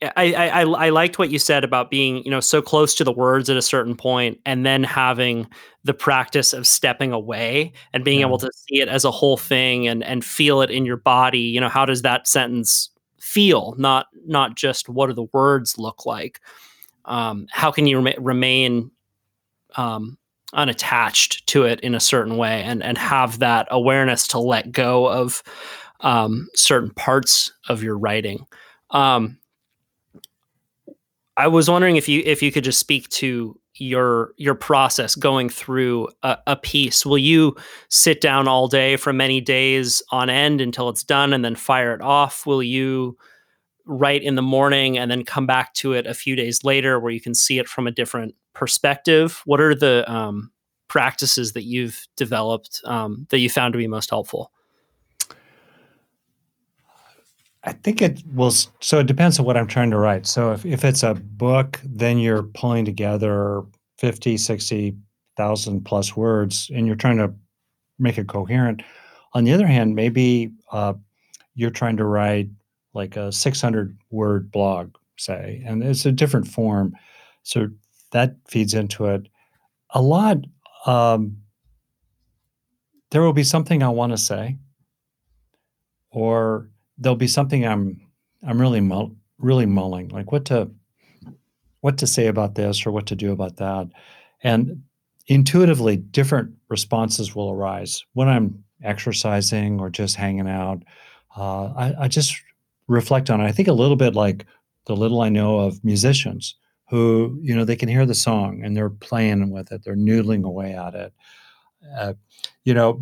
I, 0.00 0.32
I 0.32 0.60
I 0.62 0.88
liked 0.90 1.18
what 1.18 1.30
you 1.30 1.38
said 1.40 1.64
about 1.64 1.90
being 1.90 2.22
you 2.24 2.30
know 2.30 2.40
so 2.40 2.62
close 2.62 2.94
to 2.94 3.04
the 3.04 3.12
words 3.12 3.50
at 3.50 3.56
a 3.56 3.62
certain 3.62 3.96
point 3.96 4.40
and 4.46 4.64
then 4.64 4.84
having 4.84 5.48
the 5.82 5.94
practice 5.94 6.52
of 6.52 6.66
stepping 6.66 7.12
away 7.12 7.72
and 7.92 8.04
being 8.04 8.20
yeah. 8.20 8.26
able 8.26 8.38
to 8.38 8.50
see 8.54 8.80
it 8.80 8.88
as 8.88 9.04
a 9.04 9.10
whole 9.10 9.36
thing 9.36 9.88
and 9.88 10.04
and 10.04 10.24
feel 10.24 10.62
it 10.62 10.70
in 10.70 10.86
your 10.86 10.96
body 10.96 11.40
you 11.40 11.60
know 11.60 11.68
how 11.68 11.84
does 11.84 12.02
that 12.02 12.28
sentence 12.28 12.90
feel 13.20 13.74
not 13.76 14.06
not 14.24 14.54
just 14.54 14.88
what 14.88 15.08
do 15.08 15.12
the 15.14 15.26
words 15.32 15.78
look 15.78 16.06
like 16.06 16.40
um, 17.06 17.46
how 17.50 17.72
can 17.72 17.86
you 17.86 18.00
rem- 18.00 18.24
remain 18.24 18.90
um, 19.76 20.16
unattached 20.52 21.46
to 21.48 21.64
it 21.64 21.80
in 21.80 21.94
a 21.94 22.00
certain 22.00 22.36
way 22.36 22.62
and 22.62 22.84
and 22.84 22.96
have 22.98 23.40
that 23.40 23.66
awareness 23.70 24.28
to 24.28 24.38
let 24.38 24.70
go 24.70 25.08
of 25.08 25.42
um, 26.00 26.48
certain 26.54 26.90
parts 26.90 27.52
of 27.68 27.82
your 27.82 27.98
writing. 27.98 28.46
Um, 28.90 29.38
I 31.38 31.46
was 31.46 31.70
wondering 31.70 31.94
if 31.94 32.08
you 32.08 32.20
if 32.26 32.42
you 32.42 32.50
could 32.50 32.64
just 32.64 32.80
speak 32.80 33.08
to 33.10 33.58
your 33.76 34.34
your 34.38 34.56
process 34.56 35.14
going 35.14 35.48
through 35.48 36.08
a, 36.24 36.36
a, 36.48 36.56
piece. 36.56 37.06
Will 37.06 37.16
you 37.16 37.54
sit 37.88 38.20
down 38.20 38.48
all 38.48 38.66
day 38.66 38.96
for 38.96 39.12
many 39.12 39.40
days 39.40 40.02
on 40.10 40.28
end 40.28 40.60
until 40.60 40.88
it's 40.88 41.04
done 41.04 41.32
and 41.32 41.44
then 41.44 41.54
fire 41.54 41.94
it 41.94 42.00
off? 42.00 42.44
Will 42.44 42.60
you 42.60 43.16
write 43.86 44.24
in 44.24 44.34
the 44.34 44.42
morning 44.42 44.98
and 44.98 45.08
then 45.08 45.24
come 45.24 45.46
back 45.46 45.74
to 45.74 45.92
it 45.92 46.08
a 46.08 46.12
few 46.12 46.34
days 46.34 46.64
later 46.64 46.98
where 46.98 47.12
you 47.12 47.20
can 47.20 47.36
see 47.36 47.60
it 47.60 47.68
from 47.68 47.86
a 47.86 47.92
different 47.92 48.34
perspective? 48.52 49.40
What 49.44 49.60
are 49.60 49.76
the 49.76 50.10
um, 50.12 50.50
practices 50.88 51.52
that 51.52 51.64
you've 51.64 52.04
developed 52.16 52.80
um, 52.84 53.28
that 53.30 53.38
you 53.38 53.48
found 53.48 53.74
to 53.74 53.78
be 53.78 53.86
most 53.86 54.10
helpful? 54.10 54.50
I 57.64 57.72
think 57.72 58.00
it 58.00 58.22
will. 58.32 58.52
So 58.80 59.00
it 59.00 59.06
depends 59.06 59.38
on 59.38 59.44
what 59.44 59.56
I'm 59.56 59.66
trying 59.66 59.90
to 59.90 59.98
write. 59.98 60.26
So 60.26 60.52
if, 60.52 60.64
if 60.64 60.84
it's 60.84 61.02
a 61.02 61.14
book, 61.14 61.80
then 61.84 62.18
you're 62.18 62.44
pulling 62.44 62.84
together 62.84 63.62
50, 63.98 64.36
60,000 64.36 65.84
plus 65.84 66.16
words 66.16 66.70
and 66.72 66.86
you're 66.86 66.96
trying 66.96 67.18
to 67.18 67.34
make 67.98 68.16
it 68.16 68.28
coherent. 68.28 68.82
On 69.34 69.44
the 69.44 69.52
other 69.52 69.66
hand, 69.66 69.94
maybe 69.94 70.52
uh, 70.72 70.94
you're 71.54 71.70
trying 71.70 71.96
to 71.96 72.04
write 72.04 72.48
like 72.94 73.16
a 73.16 73.32
600 73.32 73.98
word 74.10 74.50
blog, 74.50 74.94
say, 75.16 75.62
and 75.66 75.82
it's 75.82 76.06
a 76.06 76.12
different 76.12 76.46
form. 76.46 76.94
So 77.42 77.68
that 78.12 78.36
feeds 78.48 78.74
into 78.74 79.06
it. 79.06 79.28
A 79.90 80.00
lot, 80.00 80.38
um, 80.86 81.38
there 83.10 83.22
will 83.22 83.32
be 83.32 83.44
something 83.44 83.82
I 83.82 83.88
want 83.88 84.12
to 84.12 84.18
say, 84.18 84.58
or 86.10 86.68
there'll 86.98 87.16
be 87.16 87.28
something 87.28 87.66
I'm 87.66 88.00
I'm 88.46 88.60
really 88.60 88.80
mull, 88.80 89.16
really 89.38 89.66
mulling, 89.66 90.08
like 90.08 90.32
what 90.32 90.44
to 90.46 90.70
what 91.80 91.98
to 91.98 92.06
say 92.06 92.26
about 92.26 92.54
this 92.54 92.86
or 92.86 92.90
what 92.90 93.06
to 93.06 93.16
do 93.16 93.32
about 93.32 93.56
that, 93.56 93.88
and 94.42 94.82
intuitively 95.26 95.96
different 95.96 96.54
responses 96.68 97.34
will 97.34 97.50
arise 97.50 98.04
when 98.14 98.28
I'm 98.28 98.64
exercising 98.82 99.80
or 99.80 99.90
just 99.90 100.16
hanging 100.16 100.48
out. 100.48 100.82
Uh, 101.36 101.66
I, 101.76 101.94
I 102.00 102.08
just 102.08 102.40
reflect 102.86 103.30
on 103.30 103.40
it. 103.40 103.44
I 103.44 103.52
think 103.52 103.68
a 103.68 103.72
little 103.72 103.96
bit 103.96 104.14
like 104.14 104.46
the 104.86 104.96
little 104.96 105.20
I 105.20 105.28
know 105.28 105.58
of 105.60 105.84
musicians 105.84 106.54
who, 106.88 107.38
you 107.42 107.54
know, 107.54 107.64
they 107.64 107.76
can 107.76 107.88
hear 107.88 108.06
the 108.06 108.14
song 108.14 108.62
and 108.64 108.76
they're 108.76 108.88
playing 108.88 109.50
with 109.50 109.70
it, 109.70 109.84
they're 109.84 109.94
noodling 109.94 110.44
away 110.44 110.72
at 110.72 110.94
it. 110.94 111.12
Uh, 111.96 112.14
you 112.64 112.72
know, 112.72 113.00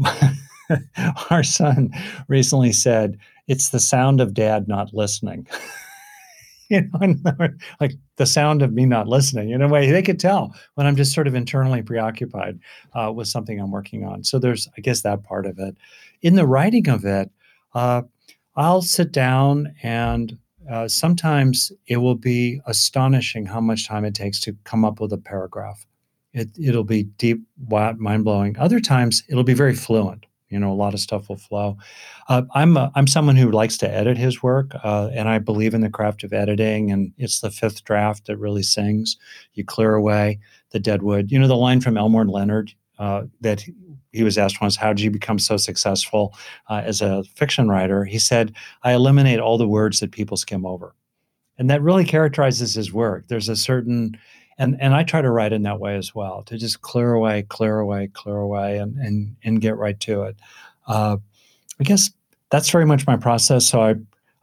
our 1.30 1.44
son 1.44 1.90
recently 2.28 2.72
said, 2.72 3.18
It's 3.46 3.70
the 3.70 3.80
sound 3.80 4.20
of 4.20 4.34
dad 4.34 4.68
not 4.68 4.92
listening. 4.92 5.46
you 6.68 6.82
know, 6.82 7.14
like 7.80 7.92
the 8.16 8.26
sound 8.26 8.62
of 8.62 8.72
me 8.72 8.86
not 8.86 9.06
listening. 9.06 9.50
In 9.50 9.62
a 9.62 9.68
way, 9.68 9.90
they 9.90 10.02
could 10.02 10.18
tell 10.18 10.54
when 10.74 10.86
I'm 10.86 10.96
just 10.96 11.12
sort 11.12 11.26
of 11.26 11.34
internally 11.34 11.82
preoccupied 11.82 12.58
uh, 12.94 13.12
with 13.14 13.28
something 13.28 13.60
I'm 13.60 13.70
working 13.70 14.04
on. 14.04 14.24
So 14.24 14.38
there's, 14.38 14.68
I 14.76 14.80
guess, 14.80 15.02
that 15.02 15.22
part 15.22 15.46
of 15.46 15.58
it. 15.58 15.76
In 16.22 16.34
the 16.34 16.46
writing 16.46 16.88
of 16.88 17.04
it, 17.04 17.30
uh, 17.74 18.02
I'll 18.56 18.82
sit 18.82 19.12
down 19.12 19.74
and 19.82 20.38
uh, 20.70 20.88
sometimes 20.88 21.70
it 21.86 21.98
will 21.98 22.16
be 22.16 22.60
astonishing 22.66 23.46
how 23.46 23.60
much 23.60 23.86
time 23.86 24.04
it 24.04 24.14
takes 24.14 24.40
to 24.40 24.56
come 24.64 24.84
up 24.84 25.00
with 25.00 25.12
a 25.12 25.18
paragraph. 25.18 25.86
It, 26.32 26.50
it'll 26.60 26.84
be 26.84 27.04
deep, 27.04 27.42
mind 27.68 28.24
blowing. 28.24 28.58
Other 28.58 28.80
times 28.80 29.22
it'll 29.28 29.44
be 29.44 29.54
very 29.54 29.74
fluent. 29.74 30.26
You 30.48 30.60
know, 30.60 30.72
a 30.72 30.74
lot 30.74 30.94
of 30.94 31.00
stuff 31.00 31.28
will 31.28 31.36
flow. 31.36 31.76
Uh, 32.28 32.42
I'm 32.54 32.76
a, 32.76 32.92
I'm 32.94 33.08
someone 33.08 33.36
who 33.36 33.50
likes 33.50 33.76
to 33.78 33.90
edit 33.90 34.16
his 34.16 34.42
work, 34.42 34.72
uh, 34.84 35.10
and 35.12 35.28
I 35.28 35.38
believe 35.38 35.74
in 35.74 35.80
the 35.80 35.90
craft 35.90 36.22
of 36.22 36.32
editing. 36.32 36.92
And 36.92 37.12
it's 37.18 37.40
the 37.40 37.50
fifth 37.50 37.84
draft 37.84 38.26
that 38.26 38.36
really 38.36 38.62
sings. 38.62 39.16
You 39.54 39.64
clear 39.64 39.94
away 39.94 40.38
the 40.70 40.78
dead 40.78 41.02
wood. 41.02 41.32
You 41.32 41.38
know, 41.38 41.48
the 41.48 41.56
line 41.56 41.80
from 41.80 41.96
Elmore 41.96 42.26
Leonard 42.26 42.72
uh, 42.98 43.24
that 43.40 43.64
he 44.12 44.22
was 44.22 44.38
asked 44.38 44.60
once, 44.60 44.76
"How 44.76 44.92
did 44.92 45.02
you 45.02 45.10
become 45.10 45.38
so 45.38 45.56
successful 45.56 46.34
uh, 46.68 46.82
as 46.84 47.00
a 47.00 47.24
fiction 47.34 47.68
writer?" 47.68 48.04
He 48.04 48.18
said, 48.18 48.54
"I 48.82 48.92
eliminate 48.92 49.40
all 49.40 49.58
the 49.58 49.68
words 49.68 50.00
that 50.00 50.12
people 50.12 50.36
skim 50.36 50.64
over," 50.64 50.94
and 51.58 51.68
that 51.70 51.82
really 51.82 52.04
characterizes 52.04 52.74
his 52.74 52.92
work. 52.92 53.26
There's 53.28 53.48
a 53.48 53.56
certain 53.56 54.16
and 54.58 54.76
and 54.80 54.94
I 54.94 55.02
try 55.02 55.20
to 55.20 55.30
write 55.30 55.52
in 55.52 55.62
that 55.62 55.80
way 55.80 55.96
as 55.96 56.14
well 56.14 56.42
to 56.44 56.56
just 56.56 56.80
clear 56.80 57.12
away, 57.12 57.42
clear 57.48 57.78
away, 57.78 58.08
clear 58.12 58.36
away, 58.36 58.78
and 58.78 58.96
and 58.98 59.36
and 59.44 59.60
get 59.60 59.76
right 59.76 59.98
to 60.00 60.22
it. 60.22 60.36
Uh, 60.86 61.18
I 61.80 61.84
guess 61.84 62.10
that's 62.50 62.70
very 62.70 62.86
much 62.86 63.06
my 63.06 63.16
process. 63.16 63.66
So 63.66 63.82
I 63.82 63.94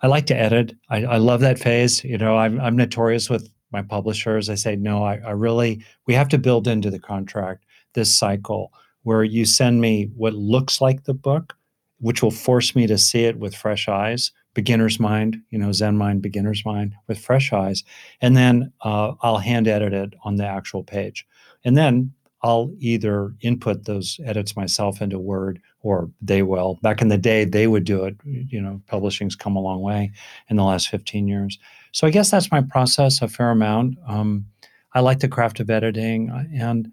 I 0.01 0.07
like 0.07 0.25
to 0.27 0.35
edit. 0.35 0.75
I, 0.89 1.05
I 1.05 1.17
love 1.17 1.39
that 1.41 1.59
phase. 1.59 2.03
You 2.03 2.17
know, 2.17 2.37
I'm 2.37 2.59
I'm 2.59 2.75
notorious 2.75 3.29
with 3.29 3.49
my 3.71 3.81
publishers. 3.81 4.49
I 4.49 4.55
say 4.55 4.75
no. 4.75 5.03
I, 5.03 5.17
I 5.25 5.31
really 5.31 5.83
we 6.05 6.13
have 6.13 6.29
to 6.29 6.37
build 6.37 6.67
into 6.67 6.91
the 6.91 6.99
contract 6.99 7.65
this 7.93 8.15
cycle 8.15 8.71
where 9.03 9.23
you 9.23 9.45
send 9.45 9.81
me 9.81 10.09
what 10.15 10.33
looks 10.33 10.79
like 10.79 11.03
the 11.03 11.13
book, 11.13 11.55
which 11.99 12.23
will 12.23 12.31
force 12.31 12.75
me 12.75 12.87
to 12.87 12.97
see 12.97 13.25
it 13.25 13.37
with 13.37 13.55
fresh 13.55 13.87
eyes 13.87 14.31
beginner's 14.53 14.99
mind, 14.99 15.37
you 15.49 15.57
know, 15.57 15.71
Zen 15.71 15.97
mind, 15.97 16.21
beginner's 16.21 16.63
mind 16.65 16.93
with 17.07 17.17
fresh 17.17 17.51
eyes. 17.51 17.83
And 18.21 18.37
then 18.37 18.71
uh, 18.81 19.13
I'll 19.21 19.37
hand 19.37 19.67
edit 19.67 19.93
it 19.93 20.13
on 20.23 20.35
the 20.35 20.45
actual 20.45 20.83
page. 20.83 21.25
And 21.63 21.77
then 21.77 22.13
I'll 22.43 22.71
either 22.79 23.33
input 23.41 23.85
those 23.85 24.19
edits 24.25 24.55
myself 24.55 25.01
into 25.01 25.17
Word 25.17 25.61
or 25.79 26.09
they 26.21 26.43
will. 26.43 26.77
Back 26.81 27.01
in 27.01 27.07
the 27.07 27.17
day, 27.17 27.45
they 27.45 27.67
would 27.67 27.85
do 27.85 28.03
it. 28.03 28.17
You 28.25 28.61
know, 28.61 28.81
publishing's 28.87 29.35
come 29.35 29.55
a 29.55 29.61
long 29.61 29.81
way 29.81 30.11
in 30.49 30.57
the 30.57 30.63
last 30.63 30.89
15 30.89 31.27
years. 31.27 31.57
So 31.93 32.05
I 32.05 32.11
guess 32.11 32.31
that's 32.31 32.51
my 32.51 32.61
process 32.61 33.21
a 33.21 33.27
fair 33.27 33.51
amount. 33.51 33.97
Um, 34.07 34.45
I 34.93 34.99
like 34.99 35.19
the 35.19 35.27
craft 35.27 35.59
of 35.59 35.69
editing 35.69 36.29
uh, 36.29 36.43
and 36.53 36.91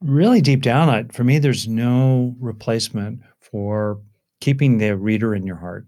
really 0.00 0.40
deep 0.40 0.62
down, 0.62 1.08
for 1.08 1.24
me, 1.24 1.38
there's 1.38 1.68
no 1.68 2.34
replacement 2.40 3.20
for 3.40 4.00
keeping 4.40 4.78
the 4.78 4.96
reader 4.96 5.34
in 5.34 5.46
your 5.46 5.56
heart. 5.56 5.86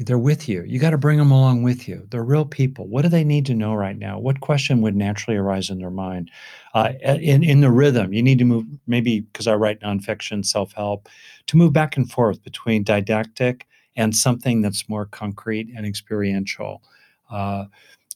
They're 0.00 0.18
with 0.18 0.48
you. 0.48 0.62
You 0.62 0.78
got 0.78 0.90
to 0.90 0.98
bring 0.98 1.18
them 1.18 1.32
along 1.32 1.64
with 1.64 1.88
you. 1.88 2.06
They're 2.10 2.22
real 2.22 2.44
people. 2.44 2.86
What 2.86 3.02
do 3.02 3.08
they 3.08 3.24
need 3.24 3.46
to 3.46 3.54
know 3.54 3.74
right 3.74 3.98
now? 3.98 4.20
What 4.20 4.40
question 4.40 4.80
would 4.80 4.94
naturally 4.94 5.36
arise 5.36 5.70
in 5.70 5.78
their 5.78 5.90
mind? 5.90 6.30
Uh, 6.72 6.92
in 7.02 7.42
in 7.42 7.62
the 7.62 7.70
rhythm, 7.70 8.12
you 8.12 8.22
need 8.22 8.38
to 8.38 8.44
move. 8.44 8.64
Maybe 8.86 9.20
because 9.20 9.48
I 9.48 9.56
write 9.56 9.80
nonfiction, 9.80 10.46
self 10.46 10.72
help, 10.72 11.08
to 11.48 11.56
move 11.56 11.72
back 11.72 11.96
and 11.96 12.08
forth 12.08 12.44
between 12.44 12.84
didactic 12.84 13.66
and 13.96 14.14
something 14.14 14.62
that's 14.62 14.88
more 14.88 15.06
concrete 15.06 15.68
and 15.76 15.84
experiential. 15.84 16.80
Uh, 17.28 17.64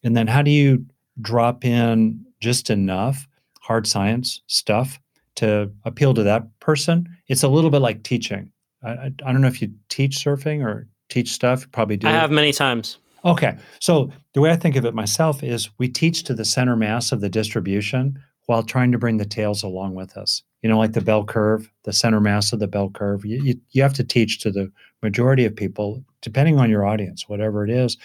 and 0.05 0.17
then, 0.17 0.29
how 0.29 0.43
do 0.43 0.53
you 0.53 0.87
drop 1.21 1.65
in 1.65 2.25
just 2.39 2.71
enough 2.71 3.27
hard 3.61 3.89
science 3.89 4.41
stuff 4.47 5.01
to 5.35 5.69
appeal 5.85 6.15
to 6.15 6.23
that 6.23 6.45
person? 6.61 7.09
It's 7.27 7.43
a 7.43 7.49
little 7.49 7.71
bit 7.71 7.83
like 7.83 8.05
teaching 8.05 8.53
I, 8.83 9.11
I, 9.25 9.33
don't 9.33 9.41
know 9.41 9.49
if 9.49 9.63
you 9.63 9.73
teach 9.89 10.17
surfing 10.17 10.65
or 10.65 10.89
teach 11.09 11.33
stuff. 11.33 11.63
You 11.63 11.69
probably 11.69 11.97
do. 11.97 12.09
I 12.09 12.13
have 12.13 12.31
many 12.31 12.53
times. 12.53 12.99
Okay. 13.25 13.57
So 13.81 14.11
the 14.35 14.41
way 14.41 14.51
I 14.51 14.57
think 14.57 14.77
of 14.77 14.85
it 14.85 14.95
myself 14.95 15.43
is 15.43 15.71
we 15.79 15.89
teach 15.89 16.25
to 16.25 16.35
the 16.35 16.45
center 16.45 16.77
mass 16.77 17.13
of 17.13 17.21
the 17.21 17.29
distribution 17.29 18.19
while 18.47 18.63
trying 18.63 18.91
to 18.93 18.99
bring 18.99 19.19
the 19.19 19.25
tails 19.25 19.63
along 19.63 19.95
with 19.95 20.17
us. 20.17 20.43
You 20.63 20.69
know, 20.69 20.79
like 20.79 20.93
the 20.93 21.01
bell 21.01 21.25
curve, 21.25 21.71
the 21.85 21.93
center 21.93 22.21
mass 22.21 22.53
of 22.53 22.59
the 22.59 22.67
bell 22.67 22.91
curve. 22.91 23.25
You, 23.25 23.43
you, 23.43 23.61
you 23.71 23.83
have 23.83 23.95
to 23.95 24.05
teach 24.05 24.41
to 24.41 24.51
the 24.51 24.71
majority 25.03 25.45
of 25.45 25.55
people, 25.55 26.05
depending 26.21 26.59
on 26.59 26.71
your 26.71 26.85
audience, 26.85 27.29
whatever 27.29 27.65
it 27.65 27.71
is, 27.71 27.97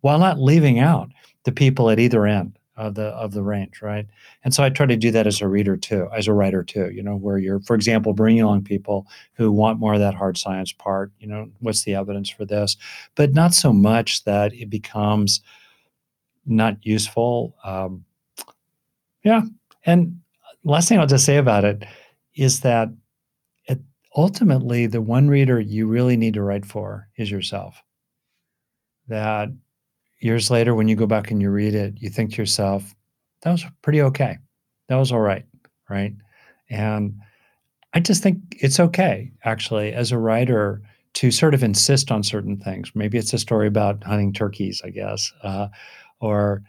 while 0.00 0.18
not 0.18 0.40
leaving 0.40 0.78
out 0.78 1.10
the 1.44 1.52
people 1.52 1.90
at 1.90 1.98
either 1.98 2.26
end 2.26 2.58
of 2.80 2.94
the 2.94 3.08
of 3.08 3.32
the 3.32 3.42
range, 3.42 3.82
right? 3.82 4.06
And 4.42 4.54
so 4.54 4.64
I 4.64 4.70
try 4.70 4.86
to 4.86 4.96
do 4.96 5.10
that 5.10 5.26
as 5.26 5.42
a 5.42 5.48
reader 5.48 5.76
too, 5.76 6.08
as 6.16 6.26
a 6.26 6.32
writer 6.32 6.64
too. 6.64 6.90
You 6.90 7.02
know, 7.02 7.14
where 7.14 7.36
you're, 7.36 7.60
for 7.60 7.76
example, 7.76 8.14
bringing 8.14 8.42
along 8.42 8.64
people 8.64 9.06
who 9.34 9.52
want 9.52 9.78
more 9.78 9.92
of 9.92 10.00
that 10.00 10.14
hard 10.14 10.38
science 10.38 10.72
part. 10.72 11.12
You 11.20 11.26
know, 11.26 11.50
what's 11.60 11.84
the 11.84 11.94
evidence 11.94 12.30
for 12.30 12.46
this? 12.46 12.78
But 13.14 13.34
not 13.34 13.52
so 13.52 13.72
much 13.72 14.24
that 14.24 14.54
it 14.54 14.70
becomes 14.70 15.42
not 16.46 16.78
useful. 16.82 17.54
Um, 17.62 18.04
yeah, 19.22 19.42
and 19.84 20.18
last 20.64 20.88
thing 20.88 20.98
I'll 20.98 21.06
just 21.06 21.26
say 21.26 21.36
about 21.36 21.66
it 21.66 21.84
is 22.34 22.60
that 22.60 22.88
it, 23.66 23.78
ultimately 24.16 24.86
the 24.86 25.02
one 25.02 25.28
reader 25.28 25.60
you 25.60 25.86
really 25.86 26.16
need 26.16 26.34
to 26.34 26.42
write 26.42 26.64
for 26.64 27.08
is 27.16 27.30
yourself. 27.30 27.82
That 29.08 29.50
years 30.20 30.50
later, 30.50 30.74
when 30.74 30.88
you 30.88 30.96
go 30.96 31.06
back 31.06 31.30
and 31.30 31.40
you 31.40 31.50
read 31.50 31.74
it, 31.74 31.94
you 31.98 32.10
think 32.10 32.32
to 32.32 32.36
yourself, 32.36 32.94
that 33.42 33.50
was 33.50 33.64
pretty 33.82 34.02
okay. 34.02 34.38
That 34.88 34.96
was 34.96 35.12
all 35.12 35.20
right. 35.20 35.44
Right. 35.88 36.14
And 36.68 37.20
I 37.94 38.00
just 38.00 38.22
think 38.22 38.38
it's 38.58 38.78
okay, 38.78 39.32
actually, 39.44 39.92
as 39.92 40.12
a 40.12 40.18
writer, 40.18 40.82
to 41.14 41.30
sort 41.30 41.54
of 41.54 41.64
insist 41.64 42.12
on 42.12 42.22
certain 42.22 42.56
things. 42.58 42.92
Maybe 42.94 43.18
it's 43.18 43.32
a 43.32 43.38
story 43.38 43.66
about 43.66 44.04
hunting 44.04 44.32
turkeys, 44.32 44.80
I 44.84 44.90
guess, 44.90 45.32
uh, 45.42 45.68
or 46.20 46.62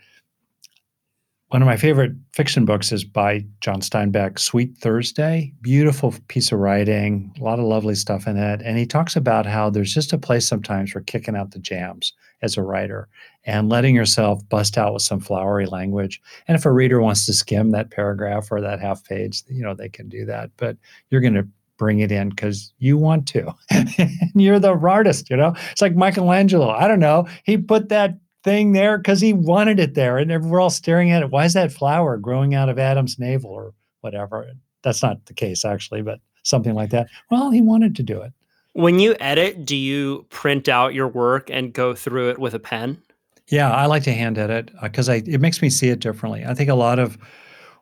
one 1.49 1.61
of 1.61 1.65
my 1.65 1.75
favorite 1.75 2.13
fiction 2.33 2.63
books 2.63 2.93
is 2.93 3.03
by 3.03 3.45
John 3.59 3.81
Steinbeck, 3.81 4.39
Sweet 4.39 4.77
Thursday. 4.77 5.53
Beautiful 5.61 6.15
piece 6.29 6.51
of 6.53 6.59
writing, 6.59 7.35
a 7.39 7.43
lot 7.43 7.59
of 7.59 7.65
lovely 7.65 7.93
stuff 7.93 8.25
in 8.25 8.37
it. 8.37 8.61
And 8.63 8.77
he 8.77 8.85
talks 8.85 9.17
about 9.17 9.45
how 9.45 9.69
there's 9.69 9.93
just 9.93 10.13
a 10.13 10.17
place 10.17 10.47
sometimes 10.47 10.91
for 10.91 11.01
kicking 11.01 11.35
out 11.35 11.51
the 11.51 11.59
jams 11.59 12.13
as 12.41 12.57
a 12.57 12.63
writer 12.63 13.07
and 13.45 13.69
letting 13.69 13.95
yourself 13.95 14.47
bust 14.49 14.77
out 14.77 14.93
with 14.93 15.01
some 15.01 15.19
flowery 15.19 15.65
language. 15.65 16.21
And 16.47 16.55
if 16.55 16.65
a 16.65 16.71
reader 16.71 17.01
wants 17.01 17.25
to 17.25 17.33
skim 17.33 17.71
that 17.71 17.91
paragraph 17.91 18.51
or 18.51 18.61
that 18.61 18.79
half 18.79 19.03
page, 19.03 19.43
you 19.47 19.63
know, 19.63 19.73
they 19.73 19.89
can 19.89 20.09
do 20.09 20.25
that. 20.25 20.51
But 20.57 20.77
you're 21.09 21.21
going 21.21 21.33
to 21.35 21.47
bring 21.77 21.99
it 21.99 22.11
in 22.11 22.29
because 22.29 22.71
you 22.77 22.97
want 22.97 23.27
to. 23.29 23.51
and 23.71 24.11
you're 24.35 24.59
the 24.59 24.75
artist, 24.75 25.29
you 25.29 25.37
know? 25.37 25.55
It's 25.71 25.81
like 25.81 25.95
Michelangelo. 25.95 26.69
I 26.69 26.87
don't 26.87 26.99
know. 26.99 27.27
He 27.43 27.57
put 27.57 27.89
that 27.89 28.19
thing 28.43 28.73
there 28.73 28.97
because 28.97 29.21
he 29.21 29.33
wanted 29.33 29.79
it 29.79 29.95
there. 29.95 30.17
And 30.17 30.49
we're 30.49 30.61
all 30.61 30.69
staring 30.69 31.11
at 31.11 31.23
it. 31.23 31.31
Why 31.31 31.45
is 31.45 31.53
that 31.53 31.71
flower 31.71 32.17
growing 32.17 32.53
out 32.53 32.69
of 32.69 32.77
Adam's 32.77 33.17
navel 33.17 33.51
or 33.51 33.73
whatever? 34.01 34.47
That's 34.83 35.01
not 35.01 35.25
the 35.25 35.33
case, 35.33 35.65
actually, 35.65 36.01
but 36.01 36.19
something 36.43 36.73
like 36.73 36.89
that. 36.91 37.07
Well, 37.29 37.51
he 37.51 37.61
wanted 37.61 37.95
to 37.95 38.03
do 38.03 38.21
it. 38.21 38.33
When 38.73 38.99
you 38.99 39.15
edit, 39.19 39.65
do 39.65 39.75
you 39.75 40.25
print 40.29 40.69
out 40.69 40.93
your 40.93 41.07
work 41.07 41.49
and 41.49 41.73
go 41.73 41.93
through 41.93 42.29
it 42.29 42.39
with 42.39 42.53
a 42.53 42.59
pen? 42.59 43.01
Yeah, 43.47 43.69
I 43.69 43.85
like 43.85 44.03
to 44.03 44.13
hand 44.13 44.37
edit 44.37 44.71
because 44.81 45.09
uh, 45.09 45.19
it 45.25 45.41
makes 45.41 45.61
me 45.61 45.69
see 45.69 45.89
it 45.89 45.99
differently. 45.99 46.45
I 46.45 46.53
think 46.53 46.69
a 46.69 46.75
lot 46.75 46.99
of 46.99 47.17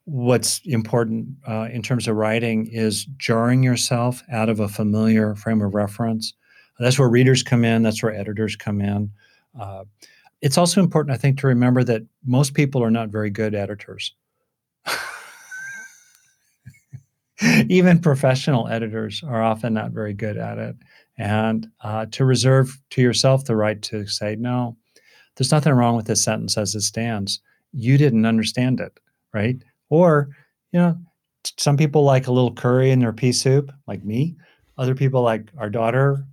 what's 0.06 0.61
important 0.66 1.28
uh, 1.48 1.68
in 1.72 1.84
terms 1.84 2.07
of 2.07 2.16
writing 2.16 2.68
is 2.72 3.06
jarring 3.18 3.61
yourself 3.61 4.24
out 4.32 4.49
of 4.49 4.60
a 4.60 4.68
familiar 4.68 5.36
frame 5.36 5.61
of 5.61 5.76
reference. 5.76 6.34
That's 6.80 6.98
where 6.98 7.10
readers 7.10 7.44
come 7.44 7.64
in. 7.64 7.84
That's 7.84 8.02
where 8.02 8.14
editors 8.14 8.56
come 8.56 8.82
in. 8.82 9.11
Uh, 9.60 9.84
it's 10.41 10.57
also 10.57 10.82
important, 10.82 11.14
I 11.14 11.18
think, 11.18 11.38
to 11.40 11.48
remember 11.48 11.84
that 11.84 12.03
most 12.26 12.53
people 12.53 12.82
are 12.82 12.90
not 12.90 13.10
very 13.10 13.30
good 13.30 13.53
editors. 13.53 14.16
Even 17.70 17.99
professional 17.99 18.68
editors 18.68 19.24
are 19.26 19.41
often 19.41 19.74
not 19.74 19.91
very 19.91 20.14
good 20.14 20.38
at 20.38 20.57
it. 20.57 20.76
And 21.18 21.68
uh, 21.82 22.06
to 22.11 22.26
reserve 22.26 22.80
to 22.91 23.02
yourself 23.02 23.45
the 23.45 23.56
right 23.56 23.82
to 23.84 24.07
say, 24.07 24.36
no, 24.38 24.78
there's 25.36 25.52
nothing 25.52 25.74
wrong 25.74 25.95
with 25.95 26.07
this 26.07 26.24
sentence 26.24 26.57
as 26.57 26.76
it 26.76 26.82
stands. 26.82 27.41
You 27.72 27.98
didn't 27.98 28.26
understand 28.26 28.80
it, 28.80 28.99
right? 29.34 29.57
Or, 29.90 30.30
you 30.72 30.80
know, 30.80 30.98
some 31.57 31.78
people 31.78 32.03
like 32.03 32.28
a 32.28 32.32
little 32.32 32.53
curry 32.53 32.91
in 32.91 32.99
their 32.99 33.14
pea 33.14 33.32
soup, 33.32 33.72
like 33.88 34.03
me. 34.03 34.36
Other 34.78 34.95
people 34.95 35.22
like 35.22 35.49
our 35.57 35.70
daughter. 35.70 36.26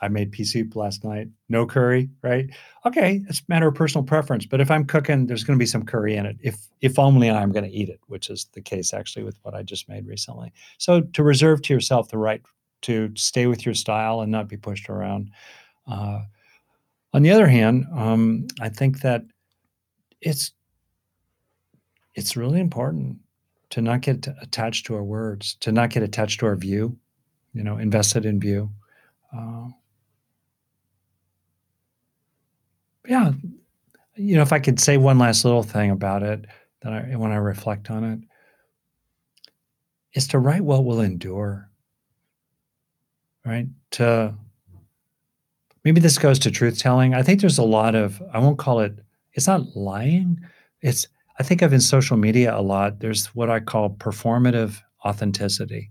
I 0.00 0.08
made 0.08 0.32
pea 0.32 0.44
soup 0.44 0.76
last 0.76 1.04
night, 1.04 1.28
no 1.48 1.66
curry, 1.66 2.10
right? 2.22 2.48
Okay, 2.84 3.22
it's 3.28 3.40
a 3.40 3.44
matter 3.48 3.68
of 3.68 3.74
personal 3.74 4.04
preference. 4.04 4.44
But 4.44 4.60
if 4.60 4.70
I'm 4.70 4.84
cooking, 4.84 5.26
there's 5.26 5.44
going 5.44 5.58
to 5.58 5.62
be 5.62 5.66
some 5.66 5.84
curry 5.84 6.16
in 6.16 6.26
it. 6.26 6.36
If 6.40 6.56
if 6.80 6.98
only 6.98 7.30
I'm 7.30 7.52
going 7.52 7.64
to 7.64 7.70
eat 7.70 7.88
it, 7.88 8.00
which 8.06 8.28
is 8.28 8.46
the 8.52 8.60
case 8.60 8.92
actually 8.92 9.24
with 9.24 9.38
what 9.42 9.54
I 9.54 9.62
just 9.62 9.88
made 9.88 10.06
recently. 10.06 10.52
So 10.78 11.00
to 11.00 11.22
reserve 11.22 11.62
to 11.62 11.72
yourself 11.72 12.08
the 12.08 12.18
right 12.18 12.42
to 12.82 13.10
stay 13.16 13.46
with 13.46 13.64
your 13.64 13.74
style 13.74 14.20
and 14.20 14.30
not 14.30 14.46
be 14.46 14.58
pushed 14.58 14.90
around. 14.90 15.30
Uh, 15.86 16.20
on 17.14 17.22
the 17.22 17.30
other 17.30 17.46
hand, 17.46 17.86
um, 17.94 18.46
I 18.60 18.68
think 18.68 19.00
that 19.00 19.22
it's 20.20 20.52
it's 22.14 22.36
really 22.36 22.60
important 22.60 23.18
to 23.70 23.80
not 23.80 24.02
get 24.02 24.26
attached 24.40 24.86
to 24.86 24.94
our 24.94 25.02
words, 25.02 25.56
to 25.60 25.72
not 25.72 25.90
get 25.90 26.02
attached 26.02 26.40
to 26.40 26.46
our 26.46 26.56
view, 26.56 26.96
you 27.54 27.64
know, 27.64 27.78
invested 27.78 28.26
in 28.26 28.38
view. 28.38 28.70
Uh, 29.36 29.68
yeah, 33.06 33.32
you 34.16 34.36
know, 34.36 34.42
if 34.42 34.52
I 34.52 34.58
could 34.58 34.80
say 34.80 34.96
one 34.96 35.18
last 35.18 35.44
little 35.44 35.62
thing 35.62 35.90
about 35.90 36.22
it, 36.22 36.46
that 36.82 36.92
I, 36.92 37.16
when 37.16 37.32
I 37.32 37.36
reflect 37.36 37.90
on 37.90 38.04
it, 38.04 38.18
is 40.14 40.28
to 40.28 40.38
write 40.38 40.62
what 40.62 40.84
will 40.84 41.00
endure. 41.00 41.70
Right? 43.44 43.66
To 43.92 44.34
maybe 45.84 46.00
this 46.00 46.18
goes 46.18 46.38
to 46.40 46.50
truth 46.50 46.78
telling. 46.78 47.14
I 47.14 47.22
think 47.22 47.40
there's 47.40 47.58
a 47.58 47.62
lot 47.62 47.94
of 47.94 48.22
I 48.32 48.38
won't 48.38 48.58
call 48.58 48.80
it. 48.80 48.98
It's 49.32 49.46
not 49.46 49.76
lying. 49.76 50.40
It's 50.80 51.06
I 51.38 51.42
think 51.42 51.62
of 51.62 51.72
in 51.72 51.80
social 51.80 52.16
media 52.16 52.56
a 52.56 52.62
lot, 52.62 53.00
there's 53.00 53.26
what 53.34 53.50
I 53.50 53.60
call 53.60 53.90
performative 53.90 54.80
authenticity. 55.04 55.90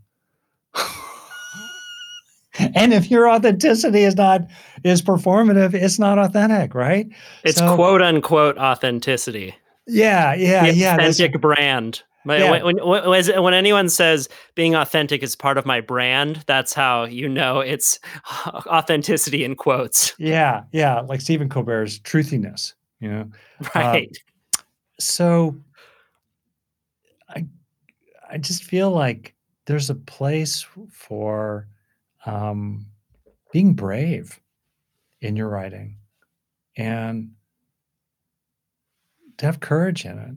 and 2.76 2.94
if 2.94 3.10
your 3.10 3.30
authenticity 3.30 4.04
is 4.04 4.16
not 4.16 4.42
is 4.84 5.02
performative, 5.02 5.74
it's 5.74 6.00
not 6.00 6.20
authentic, 6.20 6.76
right? 6.76 7.08
It's 7.44 7.58
so, 7.58 7.76
quote 7.76 8.02
unquote 8.02 8.58
authenticity. 8.58 9.56
Yeah, 9.88 10.34
yeah, 10.34 10.72
the 10.72 10.74
yeah. 10.74 10.96
Authentic 10.96 11.42
brand. 11.42 12.04
Yeah. 12.26 12.64
When, 12.64 12.78
when, 12.78 13.44
when, 13.44 13.54
anyone 13.54 13.90
says 13.90 14.30
being 14.56 14.76
authentic 14.76 15.24
is 15.24 15.36
part 15.36 15.58
of 15.58 15.66
my 15.66 15.82
brand, 15.82 16.44
that's 16.48 16.74
how 16.74 17.04
you 17.04 17.28
know 17.28 17.60
it's 17.60 18.00
authenticity 18.48 19.44
in 19.44 19.56
quotes. 19.56 20.14
Yeah, 20.18 20.64
yeah. 20.72 21.02
Like 21.02 21.20
Stephen 21.20 21.50
Colbert's 21.50 22.00
truthiness, 22.00 22.74
you 23.00 23.10
know? 23.10 23.30
Right. 23.76 24.18
Um, 24.58 24.64
so 25.00 25.56
I 27.30 27.46
I 28.30 28.38
just 28.38 28.64
feel 28.64 28.92
like 28.92 29.36
there's 29.66 29.90
a 29.90 29.96
place 29.96 30.66
for 30.92 31.68
um, 32.26 32.86
being 33.52 33.74
brave 33.74 34.40
in 35.22 35.36
your 35.36 35.50
writing 35.50 35.98
and 36.78 37.32
to 39.38 39.46
have 39.46 39.60
courage 39.60 40.06
in 40.06 40.18
it. 40.18 40.36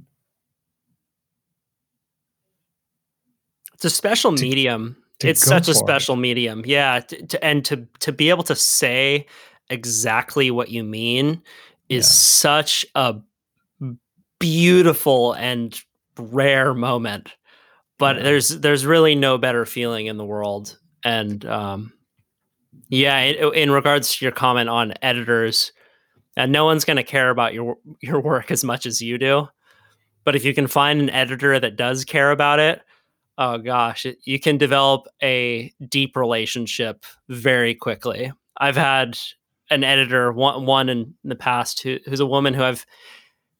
It's 3.74 3.84
a 3.84 3.90
special 3.90 4.34
to, 4.34 4.42
medium. 4.42 4.96
To 5.20 5.28
it's 5.28 5.40
such 5.40 5.68
a 5.68 5.74
special 5.74 6.14
it. 6.14 6.20
medium. 6.20 6.62
Yeah, 6.64 7.00
to, 7.00 7.26
to, 7.26 7.44
and 7.44 7.64
to 7.66 7.86
to 8.00 8.12
be 8.12 8.30
able 8.30 8.44
to 8.44 8.56
say 8.56 9.26
exactly 9.68 10.50
what 10.50 10.70
you 10.70 10.82
mean 10.82 11.42
is 11.88 12.06
yeah. 12.06 12.12
such 12.12 12.86
a 12.94 13.16
beautiful 14.38 15.32
and 15.34 15.80
rare 16.18 16.74
moment 16.74 17.34
but 17.98 18.22
there's 18.22 18.48
there's 18.60 18.86
really 18.86 19.14
no 19.14 19.38
better 19.38 19.64
feeling 19.64 20.06
in 20.06 20.16
the 20.16 20.24
world 20.24 20.78
and 21.06 21.46
um, 21.46 21.92
yeah 22.88 23.18
in, 23.20 23.54
in, 23.54 23.70
regards 23.70 24.16
to 24.16 24.24
your 24.24 24.32
comment 24.32 24.68
on 24.68 24.92
editors 25.02 25.72
and 26.36 26.52
no 26.52 26.64
one's 26.64 26.84
going 26.84 26.96
to 26.96 27.04
care 27.04 27.30
about 27.30 27.54
your 27.54 27.78
your 28.00 28.20
work 28.20 28.50
as 28.50 28.64
much 28.64 28.84
as 28.84 29.00
you 29.00 29.16
do. 29.16 29.48
But 30.24 30.34
if 30.34 30.44
you 30.44 30.52
can 30.52 30.66
find 30.66 31.00
an 31.00 31.10
editor 31.10 31.58
that 31.60 31.76
does 31.76 32.04
care 32.04 32.32
about 32.32 32.58
it 32.58 32.82
oh 33.38 33.58
gosh 33.58 34.06
it, 34.06 34.18
you 34.24 34.40
can 34.40 34.58
develop 34.58 35.06
a 35.22 35.72
deep 35.88 36.16
relationship 36.16 37.04
very 37.28 37.74
quickly. 37.74 38.32
I've 38.58 38.76
had 38.76 39.18
an 39.70 39.84
editor 39.84 40.32
one, 40.32 40.64
one 40.66 40.88
in 40.88 41.14
the 41.24 41.36
past 41.36 41.82
who, 41.82 41.98
who's 42.06 42.20
a 42.20 42.26
woman 42.26 42.54
who 42.54 42.62
i've 42.62 42.86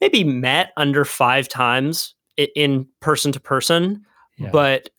maybe 0.01 0.25
met 0.25 0.73
under 0.77 1.05
five 1.05 1.49
times 1.49 2.15
in 2.55 2.87
person 3.01 3.33
to 3.33 3.41
person, 3.41 4.05
but 4.53 4.91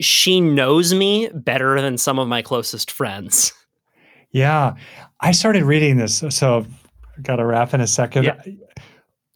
she 0.00 0.40
knows 0.40 0.94
me 0.94 1.28
better 1.34 1.80
than 1.80 1.98
some 1.98 2.18
of 2.18 2.28
my 2.28 2.42
closest 2.42 2.90
friends. 2.90 3.52
Yeah. 4.30 4.74
I 5.20 5.32
started 5.32 5.64
reading 5.64 5.98
this. 5.98 6.24
So 6.30 6.58
I've 6.58 7.22
got 7.22 7.36
to 7.36 7.46
wrap 7.46 7.74
in 7.74 7.80
a 7.80 7.86
second. 7.86 8.24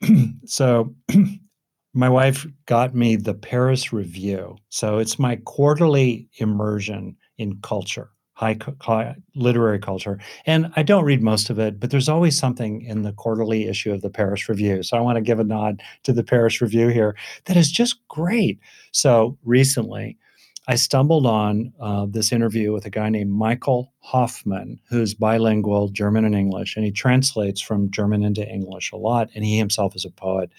Yeah. 0.01 0.17
so 0.45 0.95
my 1.95 2.09
wife 2.09 2.47
got 2.67 2.95
me 2.95 3.17
the 3.17 3.35
Paris 3.35 3.93
Review. 3.93 4.57
So 4.71 4.99
it's 4.99 5.19
my 5.19 5.37
quarterly 5.37 6.29
immersion 6.39 7.17
in 7.39 7.61
culture 7.61 8.11
high, 8.37 8.59
high, 8.83 9.17
literary 9.35 9.79
culture. 9.79 10.19
And 10.45 10.71
I 10.77 10.83
don't 10.83 11.05
read 11.05 11.23
most 11.23 11.49
of 11.49 11.59
it, 11.59 11.81
but 11.81 11.91
there's 11.91 12.09
always 12.09 12.39
something 12.39 12.83
in 12.83 13.01
the 13.01 13.13
quarterly 13.13 13.67
issue 13.67 13.93
of 13.93 14.03
the 14.03 14.11
Paris 14.11 14.47
Review. 14.47 14.83
So 14.83 14.97
I 14.97 15.01
want 15.01 15.17
to 15.17 15.23
give 15.23 15.41
a 15.41 15.45
nod 15.45 15.83
to 16.03 16.13
the 16.13 16.23
Paris 16.23 16.61
Review 16.61 16.89
here 16.89 17.17
that 17.47 17.57
is 17.57 17.73
just 17.73 18.07
great. 18.09 18.61
So 18.93 19.39
recently, 19.43 20.19
I 20.69 20.75
stumbled 20.75 21.27
on 21.27 21.73
uh, 21.81 22.07
this 22.09 22.33
interview 22.33 22.73
with 22.73 22.87
a 22.87 22.91
guy 22.91 23.09
named 23.09 23.31
Michael 23.31 23.93
Hofmann, 24.01 24.81
who's 24.89 25.15
bilingual, 25.15 25.89
German 25.89 26.25
and 26.25 26.35
English, 26.35 26.75
and 26.75 26.85
he 26.85 26.91
translates 26.91 27.61
from 27.61 27.91
German 27.91 28.25
into 28.25 28.47
English 28.49 28.91
a 28.91 28.97
lot, 28.97 29.31
and 29.35 29.45
he 29.45 29.59
himself 29.59 29.95
is 29.95 30.05
a 30.05 30.11
poet. 30.11 30.51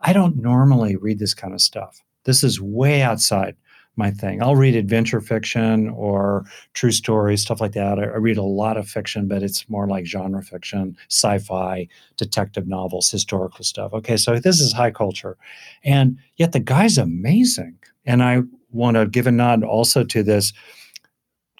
I 0.00 0.12
don't 0.12 0.36
normally 0.36 0.96
read 0.96 1.18
this 1.18 1.32
kind 1.32 1.54
of 1.54 1.62
stuff. 1.62 2.02
This 2.24 2.44
is 2.44 2.60
way 2.60 3.00
outside 3.00 3.56
my 3.96 4.10
thing. 4.10 4.42
I'll 4.42 4.56
read 4.56 4.74
adventure 4.74 5.20
fiction 5.20 5.88
or 5.88 6.44
true 6.72 6.90
stories, 6.90 7.42
stuff 7.42 7.60
like 7.60 7.72
that. 7.72 7.98
I, 7.98 8.02
I, 8.02 8.16
read 8.16 8.36
a 8.36 8.42
lot 8.42 8.76
of 8.76 8.88
fiction, 8.88 9.28
but 9.28 9.42
it's 9.42 9.68
more 9.70 9.86
like 9.86 10.04
genre 10.04 10.42
fiction, 10.42 10.96
sci-fi, 11.08 11.86
detective 12.16 12.66
novels, 12.66 13.10
historical 13.10 13.64
stuff. 13.64 13.92
Okay, 13.92 14.16
so 14.16 14.38
this 14.38 14.60
is 14.60 14.72
high 14.72 14.90
culture, 14.90 15.36
and 15.84 16.18
yet 16.36 16.52
the 16.52 16.60
guy's 16.60 16.98
amazing. 16.98 17.78
And 18.04 18.22
I 18.22 18.42
want 18.74 18.96
to 18.96 19.06
give 19.06 19.26
a 19.26 19.32
nod 19.32 19.64
also 19.64 20.04
to 20.04 20.22
this 20.22 20.52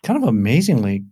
kind 0.02 0.22
of 0.22 0.28
amazingly 0.28 1.04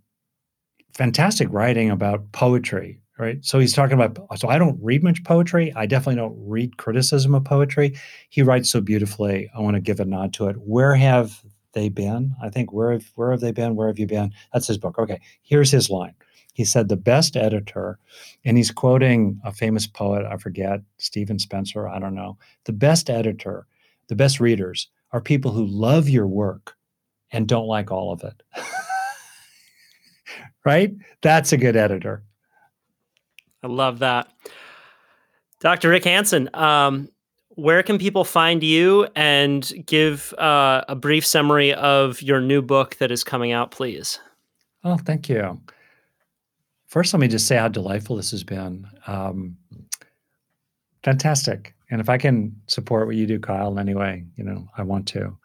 fantastic 0.92 1.48
writing 1.50 1.90
about 1.90 2.30
poetry 2.32 3.02
right? 3.18 3.44
So 3.44 3.58
he's 3.58 3.72
talking 3.72 3.94
about, 4.00 4.18
so 4.38 4.48
I 4.48 4.58
don't 4.58 4.78
read 4.82 5.04
much 5.04 5.22
poetry. 5.22 5.72
I 5.76 5.86
definitely 5.86 6.16
don't 6.16 6.36
read 6.36 6.76
criticism 6.76 7.34
of 7.34 7.44
poetry. 7.44 7.94
He 8.30 8.42
writes 8.42 8.68
so 8.68 8.80
beautifully. 8.80 9.48
I 9.54 9.60
want 9.60 9.76
to 9.76 9.80
give 9.80 10.00
a 10.00 10.04
nod 10.04 10.32
to 10.34 10.48
it. 10.48 10.56
Where 10.56 10.94
have 10.96 11.40
they 11.72 11.88
been? 11.88 12.34
I 12.42 12.50
think 12.50 12.72
where 12.72 12.92
have 12.92 13.10
where 13.14 13.30
have 13.30 13.40
they 13.40 13.52
been? 13.52 13.76
Where 13.76 13.86
have 13.86 13.98
you 13.98 14.06
been? 14.06 14.32
That's 14.52 14.66
his 14.66 14.78
book. 14.78 14.98
Okay, 14.98 15.20
here's 15.42 15.70
his 15.70 15.88
line. 15.88 16.14
He 16.54 16.64
said 16.64 16.88
the 16.88 16.96
best 16.96 17.36
editor, 17.36 17.98
and 18.44 18.58
he's 18.58 18.70
quoting 18.70 19.40
a 19.42 19.52
famous 19.52 19.86
poet. 19.86 20.26
I 20.26 20.36
forget 20.36 20.80
Stephen 20.98 21.38
Spender. 21.38 21.88
I 21.88 21.98
don't 21.98 22.14
know. 22.14 22.36
The 22.64 22.74
best 22.74 23.08
editor, 23.08 23.66
the 24.08 24.16
best 24.16 24.38
readers 24.38 24.88
are 25.12 25.20
people 25.20 25.52
who 25.52 25.66
love 25.66 26.08
your 26.08 26.26
work 26.26 26.74
and 27.30 27.46
don't 27.46 27.66
like 27.66 27.90
all 27.90 28.12
of 28.12 28.22
it. 28.24 28.42
right? 30.64 30.92
That's 31.22 31.52
a 31.52 31.56
good 31.56 31.76
editor. 31.76 32.22
I 33.62 33.68
love 33.68 34.00
that. 34.00 34.32
Dr. 35.60 35.90
Rick 35.90 36.04
Hanson, 36.04 36.50
um, 36.54 37.08
where 37.50 37.82
can 37.82 37.98
people 37.98 38.24
find 38.24 38.62
you 38.62 39.06
and 39.14 39.70
give 39.86 40.32
uh, 40.34 40.84
a 40.88 40.96
brief 40.96 41.24
summary 41.24 41.72
of 41.74 42.20
your 42.22 42.40
new 42.40 42.62
book 42.62 42.96
that 42.96 43.12
is 43.12 43.22
coming 43.22 43.52
out, 43.52 43.70
please? 43.70 44.18
Oh, 44.84 44.96
thank 44.96 45.28
you. 45.28 45.60
First, 46.86 47.14
let 47.14 47.20
me 47.20 47.28
just 47.28 47.46
say 47.46 47.56
how 47.56 47.68
delightful 47.68 48.16
this 48.16 48.32
has 48.32 48.42
been. 48.44 48.86
Um, 49.06 49.56
fantastic. 51.02 51.74
And 51.90 52.00
if 52.00 52.08
I 52.08 52.18
can 52.18 52.54
support 52.68 53.06
what 53.06 53.16
you 53.16 53.26
do, 53.26 53.38
Kyle, 53.38 53.70
in 53.72 53.78
any 53.78 53.94
way, 53.94 54.24
you 54.36 54.44
know, 54.44 54.66
I 54.76 54.82
want 54.82 55.06
to. 55.08 55.36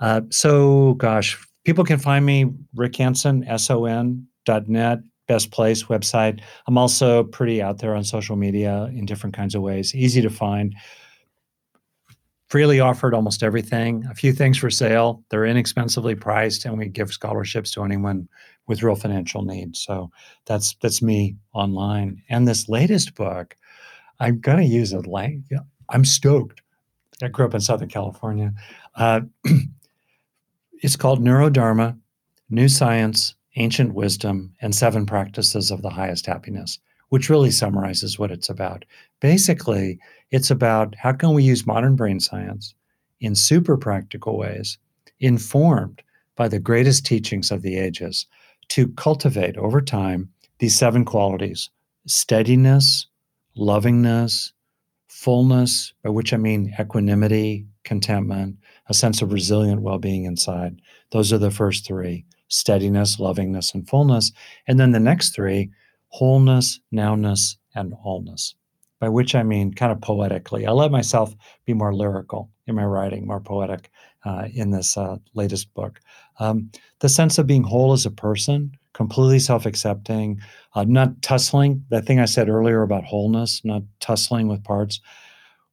Uh, 0.00 0.22
so, 0.30 0.94
gosh, 0.94 1.38
people 1.64 1.84
can 1.84 1.98
find 1.98 2.26
me, 2.26 2.52
Rick 2.74 2.96
Hanson, 2.96 3.44
S-O-N 3.44 4.26
dot 4.44 4.68
net, 4.68 4.98
best 5.26 5.50
place 5.50 5.84
website. 5.84 6.40
I'm 6.66 6.76
also 6.76 7.24
pretty 7.24 7.62
out 7.62 7.78
there 7.78 7.94
on 7.94 8.04
social 8.04 8.36
media 8.36 8.90
in 8.94 9.06
different 9.06 9.34
kinds 9.34 9.54
of 9.54 9.62
ways, 9.62 9.94
easy 9.94 10.20
to 10.20 10.30
find. 10.30 10.74
Freely 12.48 12.78
offered 12.78 13.14
almost 13.14 13.42
everything. 13.42 14.04
A 14.10 14.14
few 14.14 14.32
things 14.32 14.58
for 14.58 14.70
sale. 14.70 15.24
They're 15.30 15.46
inexpensively 15.46 16.14
priced, 16.14 16.66
and 16.66 16.78
we 16.78 16.88
give 16.88 17.10
scholarships 17.10 17.70
to 17.72 17.82
anyone 17.82 18.28
with 18.66 18.82
real 18.82 18.94
financial 18.94 19.42
needs. 19.42 19.80
So 19.80 20.10
that's 20.44 20.76
that's 20.80 21.02
me 21.02 21.36
online. 21.52 22.22
And 22.28 22.46
this 22.46 22.68
latest 22.68 23.14
book, 23.14 23.56
I'm 24.20 24.40
gonna 24.40 24.62
use 24.62 24.92
a 24.92 25.00
link. 25.00 25.44
I'm 25.88 26.04
stoked. 26.04 26.60
I 27.22 27.28
grew 27.28 27.46
up 27.46 27.54
in 27.54 27.60
Southern 27.60 27.88
California. 27.88 28.52
Uh, 28.96 29.22
it's 30.82 30.96
called 30.96 31.20
Neurodharma, 31.20 31.98
New 32.50 32.68
Science, 32.68 33.34
Ancient 33.56 33.94
Wisdom, 33.94 34.52
and 34.60 34.74
Seven 34.74 35.06
Practices 35.06 35.70
of 35.70 35.82
the 35.82 35.90
Highest 35.90 36.26
Happiness, 36.26 36.78
which 37.08 37.30
really 37.30 37.50
summarizes 37.50 38.18
what 38.18 38.30
it's 38.30 38.48
about. 38.48 38.84
Basically, 39.20 39.98
it's 40.30 40.50
about 40.50 40.94
how 40.96 41.12
can 41.12 41.32
we 41.32 41.44
use 41.44 41.66
modern 41.66 41.96
brain 41.96 42.20
science 42.20 42.74
in 43.20 43.34
super 43.34 43.76
practical 43.76 44.36
ways, 44.36 44.78
informed 45.20 46.02
by 46.36 46.48
the 46.48 46.58
greatest 46.58 47.06
teachings 47.06 47.50
of 47.50 47.62
the 47.62 47.78
ages, 47.78 48.26
to 48.68 48.88
cultivate 48.88 49.56
over 49.56 49.80
time 49.80 50.28
these 50.58 50.76
seven 50.76 51.04
qualities 51.04 51.70
steadiness, 52.06 53.06
lovingness, 53.56 54.52
fullness, 55.08 55.92
by 56.02 56.10
which 56.10 56.32
I 56.32 56.36
mean 56.36 56.74
equanimity, 56.78 57.66
contentment, 57.84 58.56
a 58.88 58.94
sense 58.94 59.22
of 59.22 59.32
resilient 59.32 59.82
well 59.82 59.98
being 59.98 60.24
inside. 60.24 60.80
Those 61.12 61.32
are 61.32 61.38
the 61.38 61.50
first 61.50 61.86
three 61.86 62.24
steadiness, 62.48 63.18
lovingness, 63.18 63.74
and 63.74 63.88
fullness. 63.88 64.32
And 64.66 64.78
then 64.78 64.92
the 64.92 65.00
next 65.00 65.34
three 65.34 65.70
wholeness, 66.08 66.78
nowness, 66.92 67.56
and 67.74 67.94
allness, 68.06 68.54
by 69.00 69.08
which 69.08 69.34
I 69.34 69.42
mean 69.42 69.74
kind 69.74 69.90
of 69.90 70.00
poetically. 70.00 70.66
I 70.66 70.70
let 70.70 70.92
myself 70.92 71.34
be 71.64 71.74
more 71.74 71.92
lyrical 71.92 72.50
in 72.66 72.76
my 72.76 72.84
writing, 72.84 73.26
more 73.26 73.40
poetic 73.40 73.90
uh, 74.24 74.48
in 74.54 74.70
this 74.70 74.96
uh, 74.96 75.16
latest 75.34 75.72
book. 75.74 76.00
Um, 76.38 76.70
the 77.00 77.08
sense 77.08 77.38
of 77.38 77.46
being 77.46 77.64
whole 77.64 77.92
as 77.92 78.06
a 78.06 78.10
person, 78.10 78.72
completely 78.94 79.38
self 79.38 79.66
accepting, 79.66 80.40
uh, 80.74 80.84
not 80.84 81.20
tussling, 81.20 81.84
that 81.90 82.06
thing 82.06 82.18
I 82.18 82.24
said 82.24 82.48
earlier 82.48 82.82
about 82.82 83.04
wholeness, 83.04 83.60
not 83.64 83.82
tussling 84.00 84.48
with 84.48 84.64
parts, 84.64 85.00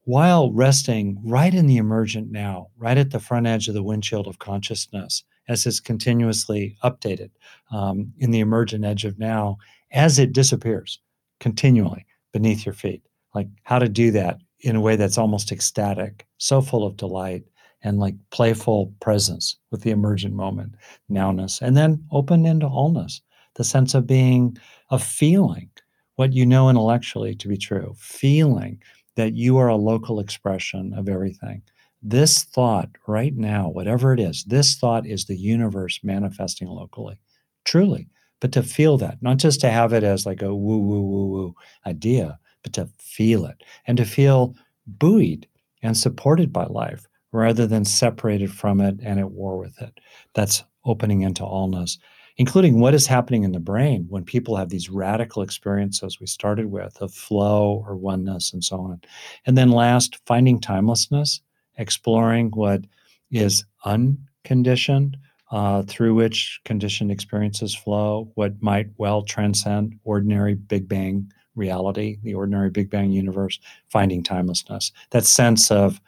while 0.04 0.52
resting 0.52 1.22
right 1.24 1.54
in 1.54 1.68
the 1.68 1.78
emergent 1.78 2.32
now, 2.32 2.68
right 2.78 2.98
at 2.98 3.12
the 3.12 3.20
front 3.20 3.48
edge 3.48 3.68
of 3.68 3.74
the 3.74 3.84
windshield 3.84 4.28
of 4.28 4.40
consciousness, 4.40 5.24
as 5.48 5.66
it's 5.66 5.80
continuously 5.80 6.76
updated 6.84 7.30
um, 7.72 8.12
in 8.18 8.32
the 8.32 8.40
emergent 8.40 8.84
edge 8.84 9.06
of 9.06 9.18
now, 9.18 9.58
as 9.92 10.20
it 10.20 10.34
disappears 10.34 11.00
continually 11.40 12.06
beneath 12.34 12.66
your 12.66 12.74
feet. 12.74 13.04
Like 13.34 13.48
how 13.64 13.80
to 13.80 13.88
do 13.88 14.12
that 14.12 14.40
in 14.60 14.76
a 14.76 14.82
way 14.82 14.96
that's 14.96 15.18
almost 15.18 15.52
ecstatic, 15.52 16.28
so 16.38 16.62
full 16.62 16.86
of 16.86 16.98
delight 16.98 17.44
and 17.84 18.00
like 18.00 18.16
playful 18.30 18.94
presence 19.00 19.58
with 19.72 19.82
the 19.82 19.92
emergent 19.92 20.34
moment, 20.34 20.76
nowness, 21.10 21.62
and 21.62 21.76
then 21.76 22.04
open 22.12 22.46
into 22.46 22.68
allness, 22.68 23.22
the 23.56 23.64
sense 23.64 23.94
of 23.94 24.08
being, 24.08 24.58
of 24.90 25.04
feeling 25.04 25.70
what 26.16 26.34
you 26.34 26.46
know 26.46 26.70
intellectually 26.70 27.36
to 27.36 27.48
be 27.48 27.58
true, 27.58 27.94
feeling 27.98 28.82
that 29.16 29.34
you 29.34 29.58
are 29.58 29.68
a 29.68 29.76
local 29.76 30.20
expression 30.20 30.94
of 30.94 31.10
everything. 31.10 31.62
This 32.02 32.44
thought 32.44 32.90
right 33.08 33.36
now, 33.36 33.70
whatever 33.70 34.14
it 34.14 34.20
is, 34.20 34.44
this 34.46 34.76
thought 34.76 35.06
is 35.06 35.26
the 35.26 35.36
universe 35.36 36.00
manifesting 36.04 36.68
locally, 36.68 37.20
truly. 37.66 38.08
But 38.40 38.52
to 38.54 38.64
feel 38.64 38.98
that, 38.98 39.22
not 39.22 39.38
just 39.38 39.62
to 39.62 39.70
have 39.70 39.94
it 39.94 40.04
as 40.04 40.26
like 40.26 40.42
a 40.42 40.54
woo, 40.54 40.80
woo, 40.80 41.02
woo, 41.02 41.28
woo 41.28 41.56
idea, 41.86 42.40
but 42.64 42.74
to 42.74 42.90
feel 42.98 43.46
it 43.46 43.64
and 43.86 43.98
to 43.98 44.06
feel 44.06 44.56
buoyed 44.88 45.48
and 45.84 45.96
supported 45.96 46.52
by 46.52 46.66
life 46.66 47.08
rather 47.32 47.66
than 47.68 47.86
separated 47.86 48.52
from 48.52 48.82
it 48.82 49.00
and 49.02 49.20
at 49.20 49.32
war 49.32 49.58
with 49.58 49.82
it. 49.82 50.00
That's 50.34 50.64
opening 50.86 51.22
into 51.22 51.44
allness 51.44 51.98
including 52.38 52.80
what 52.80 52.94
is 52.94 53.08
happening 53.08 53.44
in 53.44 53.52
the 53.52 53.60
brain 53.60 54.06
when 54.10 54.24
people 54.24 54.56
have 54.56 54.70
these 54.70 54.90
radical 54.90 55.42
experiences 55.42 56.20
we 56.20 56.28
started 56.28 56.68
with 56.68 57.00
of 57.02 57.14
flow 57.14 57.84
or 57.88 57.96
oneness 57.96 58.54
and 58.54 58.64
so 58.64 58.80
on. 58.80 59.02
And 59.46 59.58
then 59.58 59.70
last, 59.70 60.20
finding 60.26 60.60
timelessness, 60.60 61.42
exploring 61.78 62.50
what 62.52 62.82
is 63.30 63.64
unconditioned, 63.86 65.18
uh, 65.52 65.84
through 65.84 66.16
which 66.16 66.60
conditioned 66.64 67.12
experiences 67.12 67.76
flow, 67.76 68.32
what 68.36 68.62
might 68.62 68.90
well 68.98 69.22
transcend 69.22 70.00
ordinary 70.04 70.56
Big 70.56 70.88
Bang 70.88 71.32
reality, 71.56 72.18
the 72.24 72.34
ordinary 72.34 72.70
Big 72.70 72.90
Bang 72.90 73.12
universe, 73.12 73.60
finding 73.90 74.24
timelessness. 74.24 74.92
That 75.10 75.26
sense 75.26 75.70
of 75.70 76.00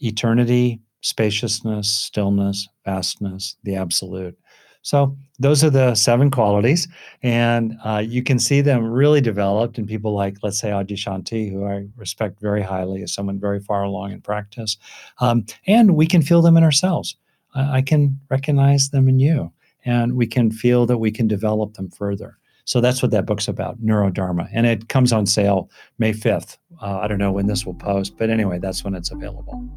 eternity, 0.00 0.80
spaciousness, 1.02 1.90
stillness, 1.90 2.68
vastness, 2.84 3.56
the 3.64 3.76
absolute. 3.76 4.36
So 4.82 5.16
those 5.38 5.62
are 5.62 5.70
the 5.70 5.94
seven 5.94 6.30
qualities, 6.30 6.88
and 7.22 7.76
uh, 7.84 8.02
you 8.04 8.22
can 8.22 8.38
see 8.38 8.62
them 8.62 8.84
really 8.84 9.20
developed 9.20 9.78
in 9.78 9.86
people 9.86 10.14
like, 10.14 10.38
let's 10.42 10.58
say, 10.58 10.70
Adyashanti, 10.70 11.52
who 11.52 11.66
I 11.66 11.86
respect 11.96 12.40
very 12.40 12.62
highly 12.62 13.02
as 13.02 13.12
someone 13.12 13.38
very 13.38 13.60
far 13.60 13.82
along 13.82 14.12
in 14.12 14.22
practice, 14.22 14.78
um, 15.18 15.44
and 15.66 15.96
we 15.96 16.06
can 16.06 16.22
feel 16.22 16.40
them 16.40 16.56
in 16.56 16.64
ourselves. 16.64 17.16
I 17.54 17.82
can 17.82 18.18
recognize 18.30 18.90
them 18.90 19.08
in 19.08 19.18
you, 19.18 19.52
and 19.84 20.16
we 20.16 20.26
can 20.26 20.50
feel 20.50 20.86
that 20.86 20.98
we 20.98 21.10
can 21.10 21.26
develop 21.28 21.74
them 21.74 21.90
further. 21.90 22.38
So 22.70 22.80
that's 22.80 23.02
what 23.02 23.10
that 23.10 23.26
book's 23.26 23.48
about, 23.48 23.82
Neurodharma, 23.82 24.48
and 24.52 24.64
it 24.64 24.88
comes 24.88 25.12
on 25.12 25.26
sale 25.26 25.68
May 25.98 26.12
fifth. 26.12 26.56
Uh, 26.80 27.00
I 27.00 27.08
don't 27.08 27.18
know 27.18 27.32
when 27.32 27.48
this 27.48 27.66
will 27.66 27.74
post, 27.74 28.16
but 28.16 28.30
anyway, 28.30 28.60
that's 28.60 28.84
when 28.84 28.94
it's 28.94 29.10
available. 29.10 29.68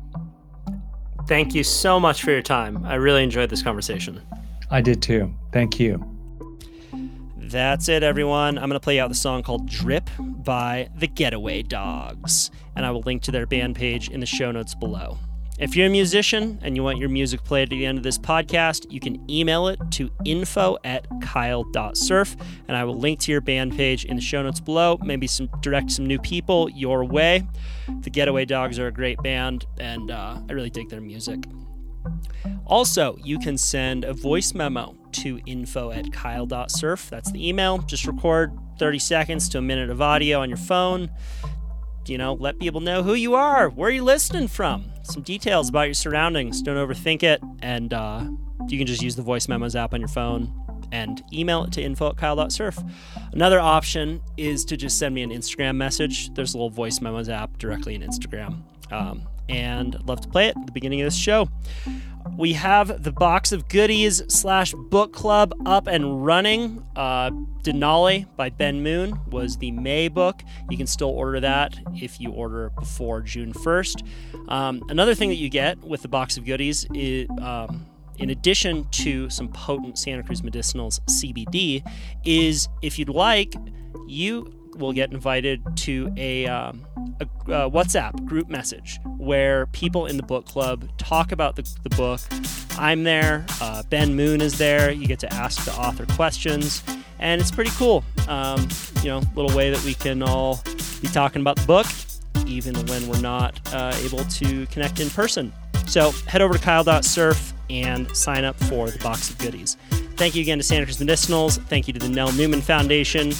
Thank 1.28 1.56
you 1.56 1.64
so 1.64 2.00
much 2.00 2.22
for 2.22 2.30
your 2.30 2.44
time. 2.44 2.86
I 2.86 2.94
really 2.94 3.24
enjoyed 3.24 3.50
this 3.50 3.64
conversation. 3.64 4.22
I 4.70 4.82
did 4.82 5.02
too. 5.02 5.34
Thank 5.52 5.80
you. 5.80 6.06
That's 7.36 7.90
it, 7.90 8.04
everyone. 8.04 8.60
I'm 8.60 8.70
going 8.70 8.80
to 8.80 8.80
play 8.80 9.00
out 9.00 9.10
the 9.10 9.16
song 9.16 9.42
called 9.42 9.68
Drip 9.68 10.08
by 10.20 10.88
the 10.96 11.08
Getaway 11.08 11.64
Dogs, 11.64 12.52
and 12.76 12.86
I 12.86 12.92
will 12.92 13.02
link 13.02 13.24
to 13.24 13.32
their 13.32 13.48
band 13.48 13.76
page 13.76 14.10
in 14.10 14.20
the 14.20 14.28
show 14.28 14.52
notes 14.52 14.76
below. 14.76 15.18
If 15.60 15.76
you're 15.76 15.86
a 15.86 15.90
musician 15.90 16.60
and 16.64 16.76
you 16.76 16.84
want 16.84 16.98
your 16.98 17.10
music 17.10 17.44
played 17.44 17.64
at 17.64 17.70
the 17.70 17.86
end 17.86 18.00
of 18.00 18.04
this 18.04 18.18
podcast, 18.18 18.92
you 18.92 19.00
can 19.00 19.24
email 19.30 19.68
it 19.68 19.80
to 19.92 20.10
info 20.26 20.78
at 20.84 21.06
kyle.surf, 21.22 22.36
and 22.68 22.76
I 22.76 22.84
will 22.84 22.98
link 22.98 23.20
to 23.22 23.32
your 23.32 23.42
band 23.42 23.78
page 23.78 24.04
in 24.06 24.16
the 24.16 24.22
show 24.22 24.42
notes 24.42 24.60
below. 24.60 24.98
Maybe 25.04 25.28
some 25.28 25.50
direct 25.62 25.92
some 25.92 26.08
new 26.08 26.18
people 26.18 26.70
your 26.72 27.06
way. 27.06 27.44
The 28.02 28.10
Getaway 28.10 28.46
Dogs 28.46 28.80
are 28.80 28.88
a 28.88 28.92
great 28.92 29.22
band, 29.22 29.68
and 29.80 30.10
uh, 30.10 30.40
I 30.50 30.54
really 30.54 30.72
dig 30.72 30.90
their 30.90 31.02
music. 31.02 31.44
Also, 32.66 33.18
you 33.24 33.38
can 33.38 33.58
send 33.58 34.06
a 34.06 34.14
voice 34.14 34.56
memo 34.56 34.96
to 35.12 35.40
info 35.46 35.92
at 35.92 36.12
kyle.surf. 36.12 37.10
That's 37.12 37.32
the 37.32 37.48
email. 37.48 37.78
Just 37.78 38.08
record 38.08 38.58
30 38.80 38.98
seconds 38.98 39.50
to 39.50 39.60
a 39.60 39.62
minute 39.62 39.92
of 39.92 40.02
audio 40.02 40.42
on 40.42 40.50
your 40.50 40.58
phone. 40.58 41.12
You 42.08 42.18
know, 42.18 42.34
let 42.34 42.60
people 42.60 42.82
know 42.82 43.04
who 43.04 43.14
you 43.14 43.36
are, 43.36 43.70
where 43.70 43.90
you're 43.90 44.04
listening 44.04 44.48
from, 44.48 44.86
some 45.04 45.24
details 45.24 45.70
about 45.70 45.84
your 45.84 45.94
surroundings. 45.94 46.62
Don't 46.62 46.76
overthink 46.76 47.24
it. 47.24 47.42
And 47.62 47.94
uh, 47.94 48.26
you 48.68 48.78
can 48.78 48.88
just 48.88 49.02
use 49.02 49.16
the 49.16 49.22
voice 49.22 49.48
memos 49.48 49.76
app 49.76 49.94
on 49.94 50.02
your 50.02 50.10
phone 50.10 50.54
and 50.92 51.24
email 51.34 51.64
it 51.64 51.72
to 51.74 51.82
info 51.82 52.10
at 52.10 52.18
kyle.surf. 52.18 52.78
Another 53.32 53.60
option 53.60 54.22
is 54.38 54.64
to 54.66 54.78
just 54.78 55.00
send 55.00 55.16
me 55.16 55.24
an 55.24 55.32
Instagram 55.32 55.76
message. 55.76 56.34
There's 56.34 56.54
a 56.54 56.58
little 56.58 56.70
voice 56.70 57.02
memos 57.02 57.30
app 57.30 57.58
directly 57.58 57.96
in 57.96 58.02
Instagram. 58.02 58.62
Um, 58.92 59.28
and 59.50 59.96
I'd 59.96 60.08
love 60.08 60.22
to 60.22 60.28
play 60.28 60.48
it 60.48 60.58
at 60.58 60.66
the 60.66 60.72
beginning 60.72 61.02
of 61.02 61.08
this 61.08 61.18
show. 61.18 61.50
We 62.38 62.54
have 62.54 63.04
the 63.04 63.12
box 63.12 63.52
of 63.52 63.68
goodies 63.68 64.24
slash 64.28 64.74
book 64.74 65.14
club 65.14 65.54
up 65.66 65.88
and 65.88 66.26
running. 66.26 66.86
Uh, 66.96 67.32
Denali 67.64 68.26
by 68.36 68.50
Ben 68.50 68.82
Moon 68.82 69.20
was 69.30 69.58
the 69.58 69.72
May 69.72 70.08
book. 70.08 70.42
You 70.70 70.78
can 70.78 70.88
still 70.88 71.10
order 71.10 71.40
that 71.40 71.78
if 71.96 72.20
you 72.20 72.32
order 72.32 72.70
before 72.72 73.22
June 73.22 73.54
1st. 73.54 74.08
Um, 74.50 74.84
another 74.90 75.16
thing 75.16 75.30
that 75.30 75.36
you 75.36 75.50
get 75.50 75.80
with 75.80 76.02
the 76.02 76.08
box 76.08 76.38
of 76.38 76.46
goodies 76.46 76.86
is. 76.94 77.28
Um, 77.42 77.86
in 78.20 78.30
addition 78.30 78.88
to 78.92 79.28
some 79.32 79.48
potent 79.48 79.98
Santa 79.98 80.22
Cruz 80.22 80.42
Medicinals 80.42 81.00
CBD, 81.10 81.82
is 82.24 82.70
if 82.84 83.00
you'd 83.00 83.10
like, 83.10 83.56
you 84.08 84.63
will 84.76 84.94
get 84.94 85.12
invited 85.12 85.62
to 85.78 86.14
a, 86.18 86.46
um, 86.48 86.86
a, 87.20 87.26
a, 87.52 87.70
WhatsApp 87.70 88.26
group 88.26 88.50
message 88.50 89.00
where 89.18 89.68
people 89.68 90.06
in 90.06 90.18
the 90.18 90.24
book 90.24 90.46
club 90.46 90.88
talk 90.98 91.32
about 91.32 91.56
the, 91.56 91.70
the 91.84 91.90
book. 91.96 92.22
I'm 92.78 93.04
there, 93.04 93.46
uh, 93.62 93.84
Ben 93.90 94.16
Moon 94.16 94.42
is 94.42 94.58
there. 94.58 94.92
You 94.92 95.08
get 95.08 95.20
to 95.20 95.34
ask 95.34 95.64
the 95.66 95.74
author 95.74 96.06
questions, 96.16 96.84
and 97.20 97.40
it's 97.40 97.52
pretty 97.52 97.72
cool. 97.72 98.04
Um, 98.28 98.68
you 99.02 99.10
know, 99.10 99.22
little 99.36 99.56
way 99.56 99.70
that 99.70 99.84
we 99.84 99.94
can 99.94 100.24
all 100.24 100.62
be 101.02 101.08
talking 101.08 101.42
about 101.42 101.58
the 101.58 101.68
book, 101.68 101.86
even 102.48 102.76
when 102.88 103.08
we're 103.08 103.22
not 103.22 103.60
uh, 103.74 103.96
able 104.02 104.24
to 104.26 104.66
connect 104.68 105.00
in 105.00 105.10
person. 105.10 105.54
So 105.86 106.12
head 106.28 106.42
over 106.42 106.54
to 106.54 106.60
kyle.surf 106.60 107.54
and 107.70 108.16
sign 108.16 108.44
up 108.44 108.56
for 108.64 108.90
the 108.90 109.00
box 109.00 109.30
of 109.30 109.38
goodies. 109.38 109.78
Thank 110.16 110.36
you 110.36 110.42
again 110.42 110.58
to 110.60 110.64
Santa 110.64 110.86
Cruz 110.86 110.98
Medicinals. 110.98 111.60
Thank 111.68 111.88
you 111.88 111.94
to 111.94 112.00
the 112.00 112.10
Nell 112.10 112.32
Newman 112.34 112.62
Foundation. 112.62 113.32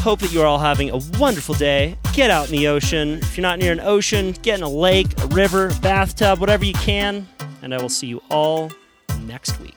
Hope 0.00 0.20
that 0.20 0.32
you 0.32 0.40
are 0.40 0.46
all 0.46 0.58
having 0.58 0.88
a 0.88 0.96
wonderful 1.18 1.54
day. 1.54 1.98
Get 2.14 2.30
out 2.30 2.46
in 2.46 2.52
the 2.52 2.68
ocean. 2.68 3.18
If 3.18 3.36
you're 3.36 3.42
not 3.42 3.58
near 3.58 3.70
an 3.70 3.80
ocean, 3.80 4.32
get 4.40 4.58
in 4.58 4.64
a 4.64 4.68
lake, 4.68 5.08
a 5.22 5.26
river, 5.26 5.70
bathtub, 5.82 6.38
whatever 6.40 6.64
you 6.64 6.72
can. 6.72 7.28
And 7.60 7.74
I 7.74 7.82
will 7.82 7.90
see 7.90 8.06
you 8.06 8.22
all 8.30 8.72
next 9.20 9.60
week. 9.60 9.76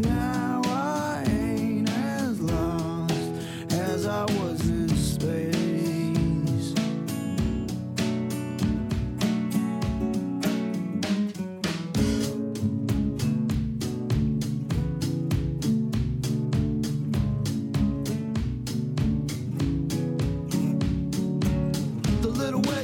now. 0.00 0.57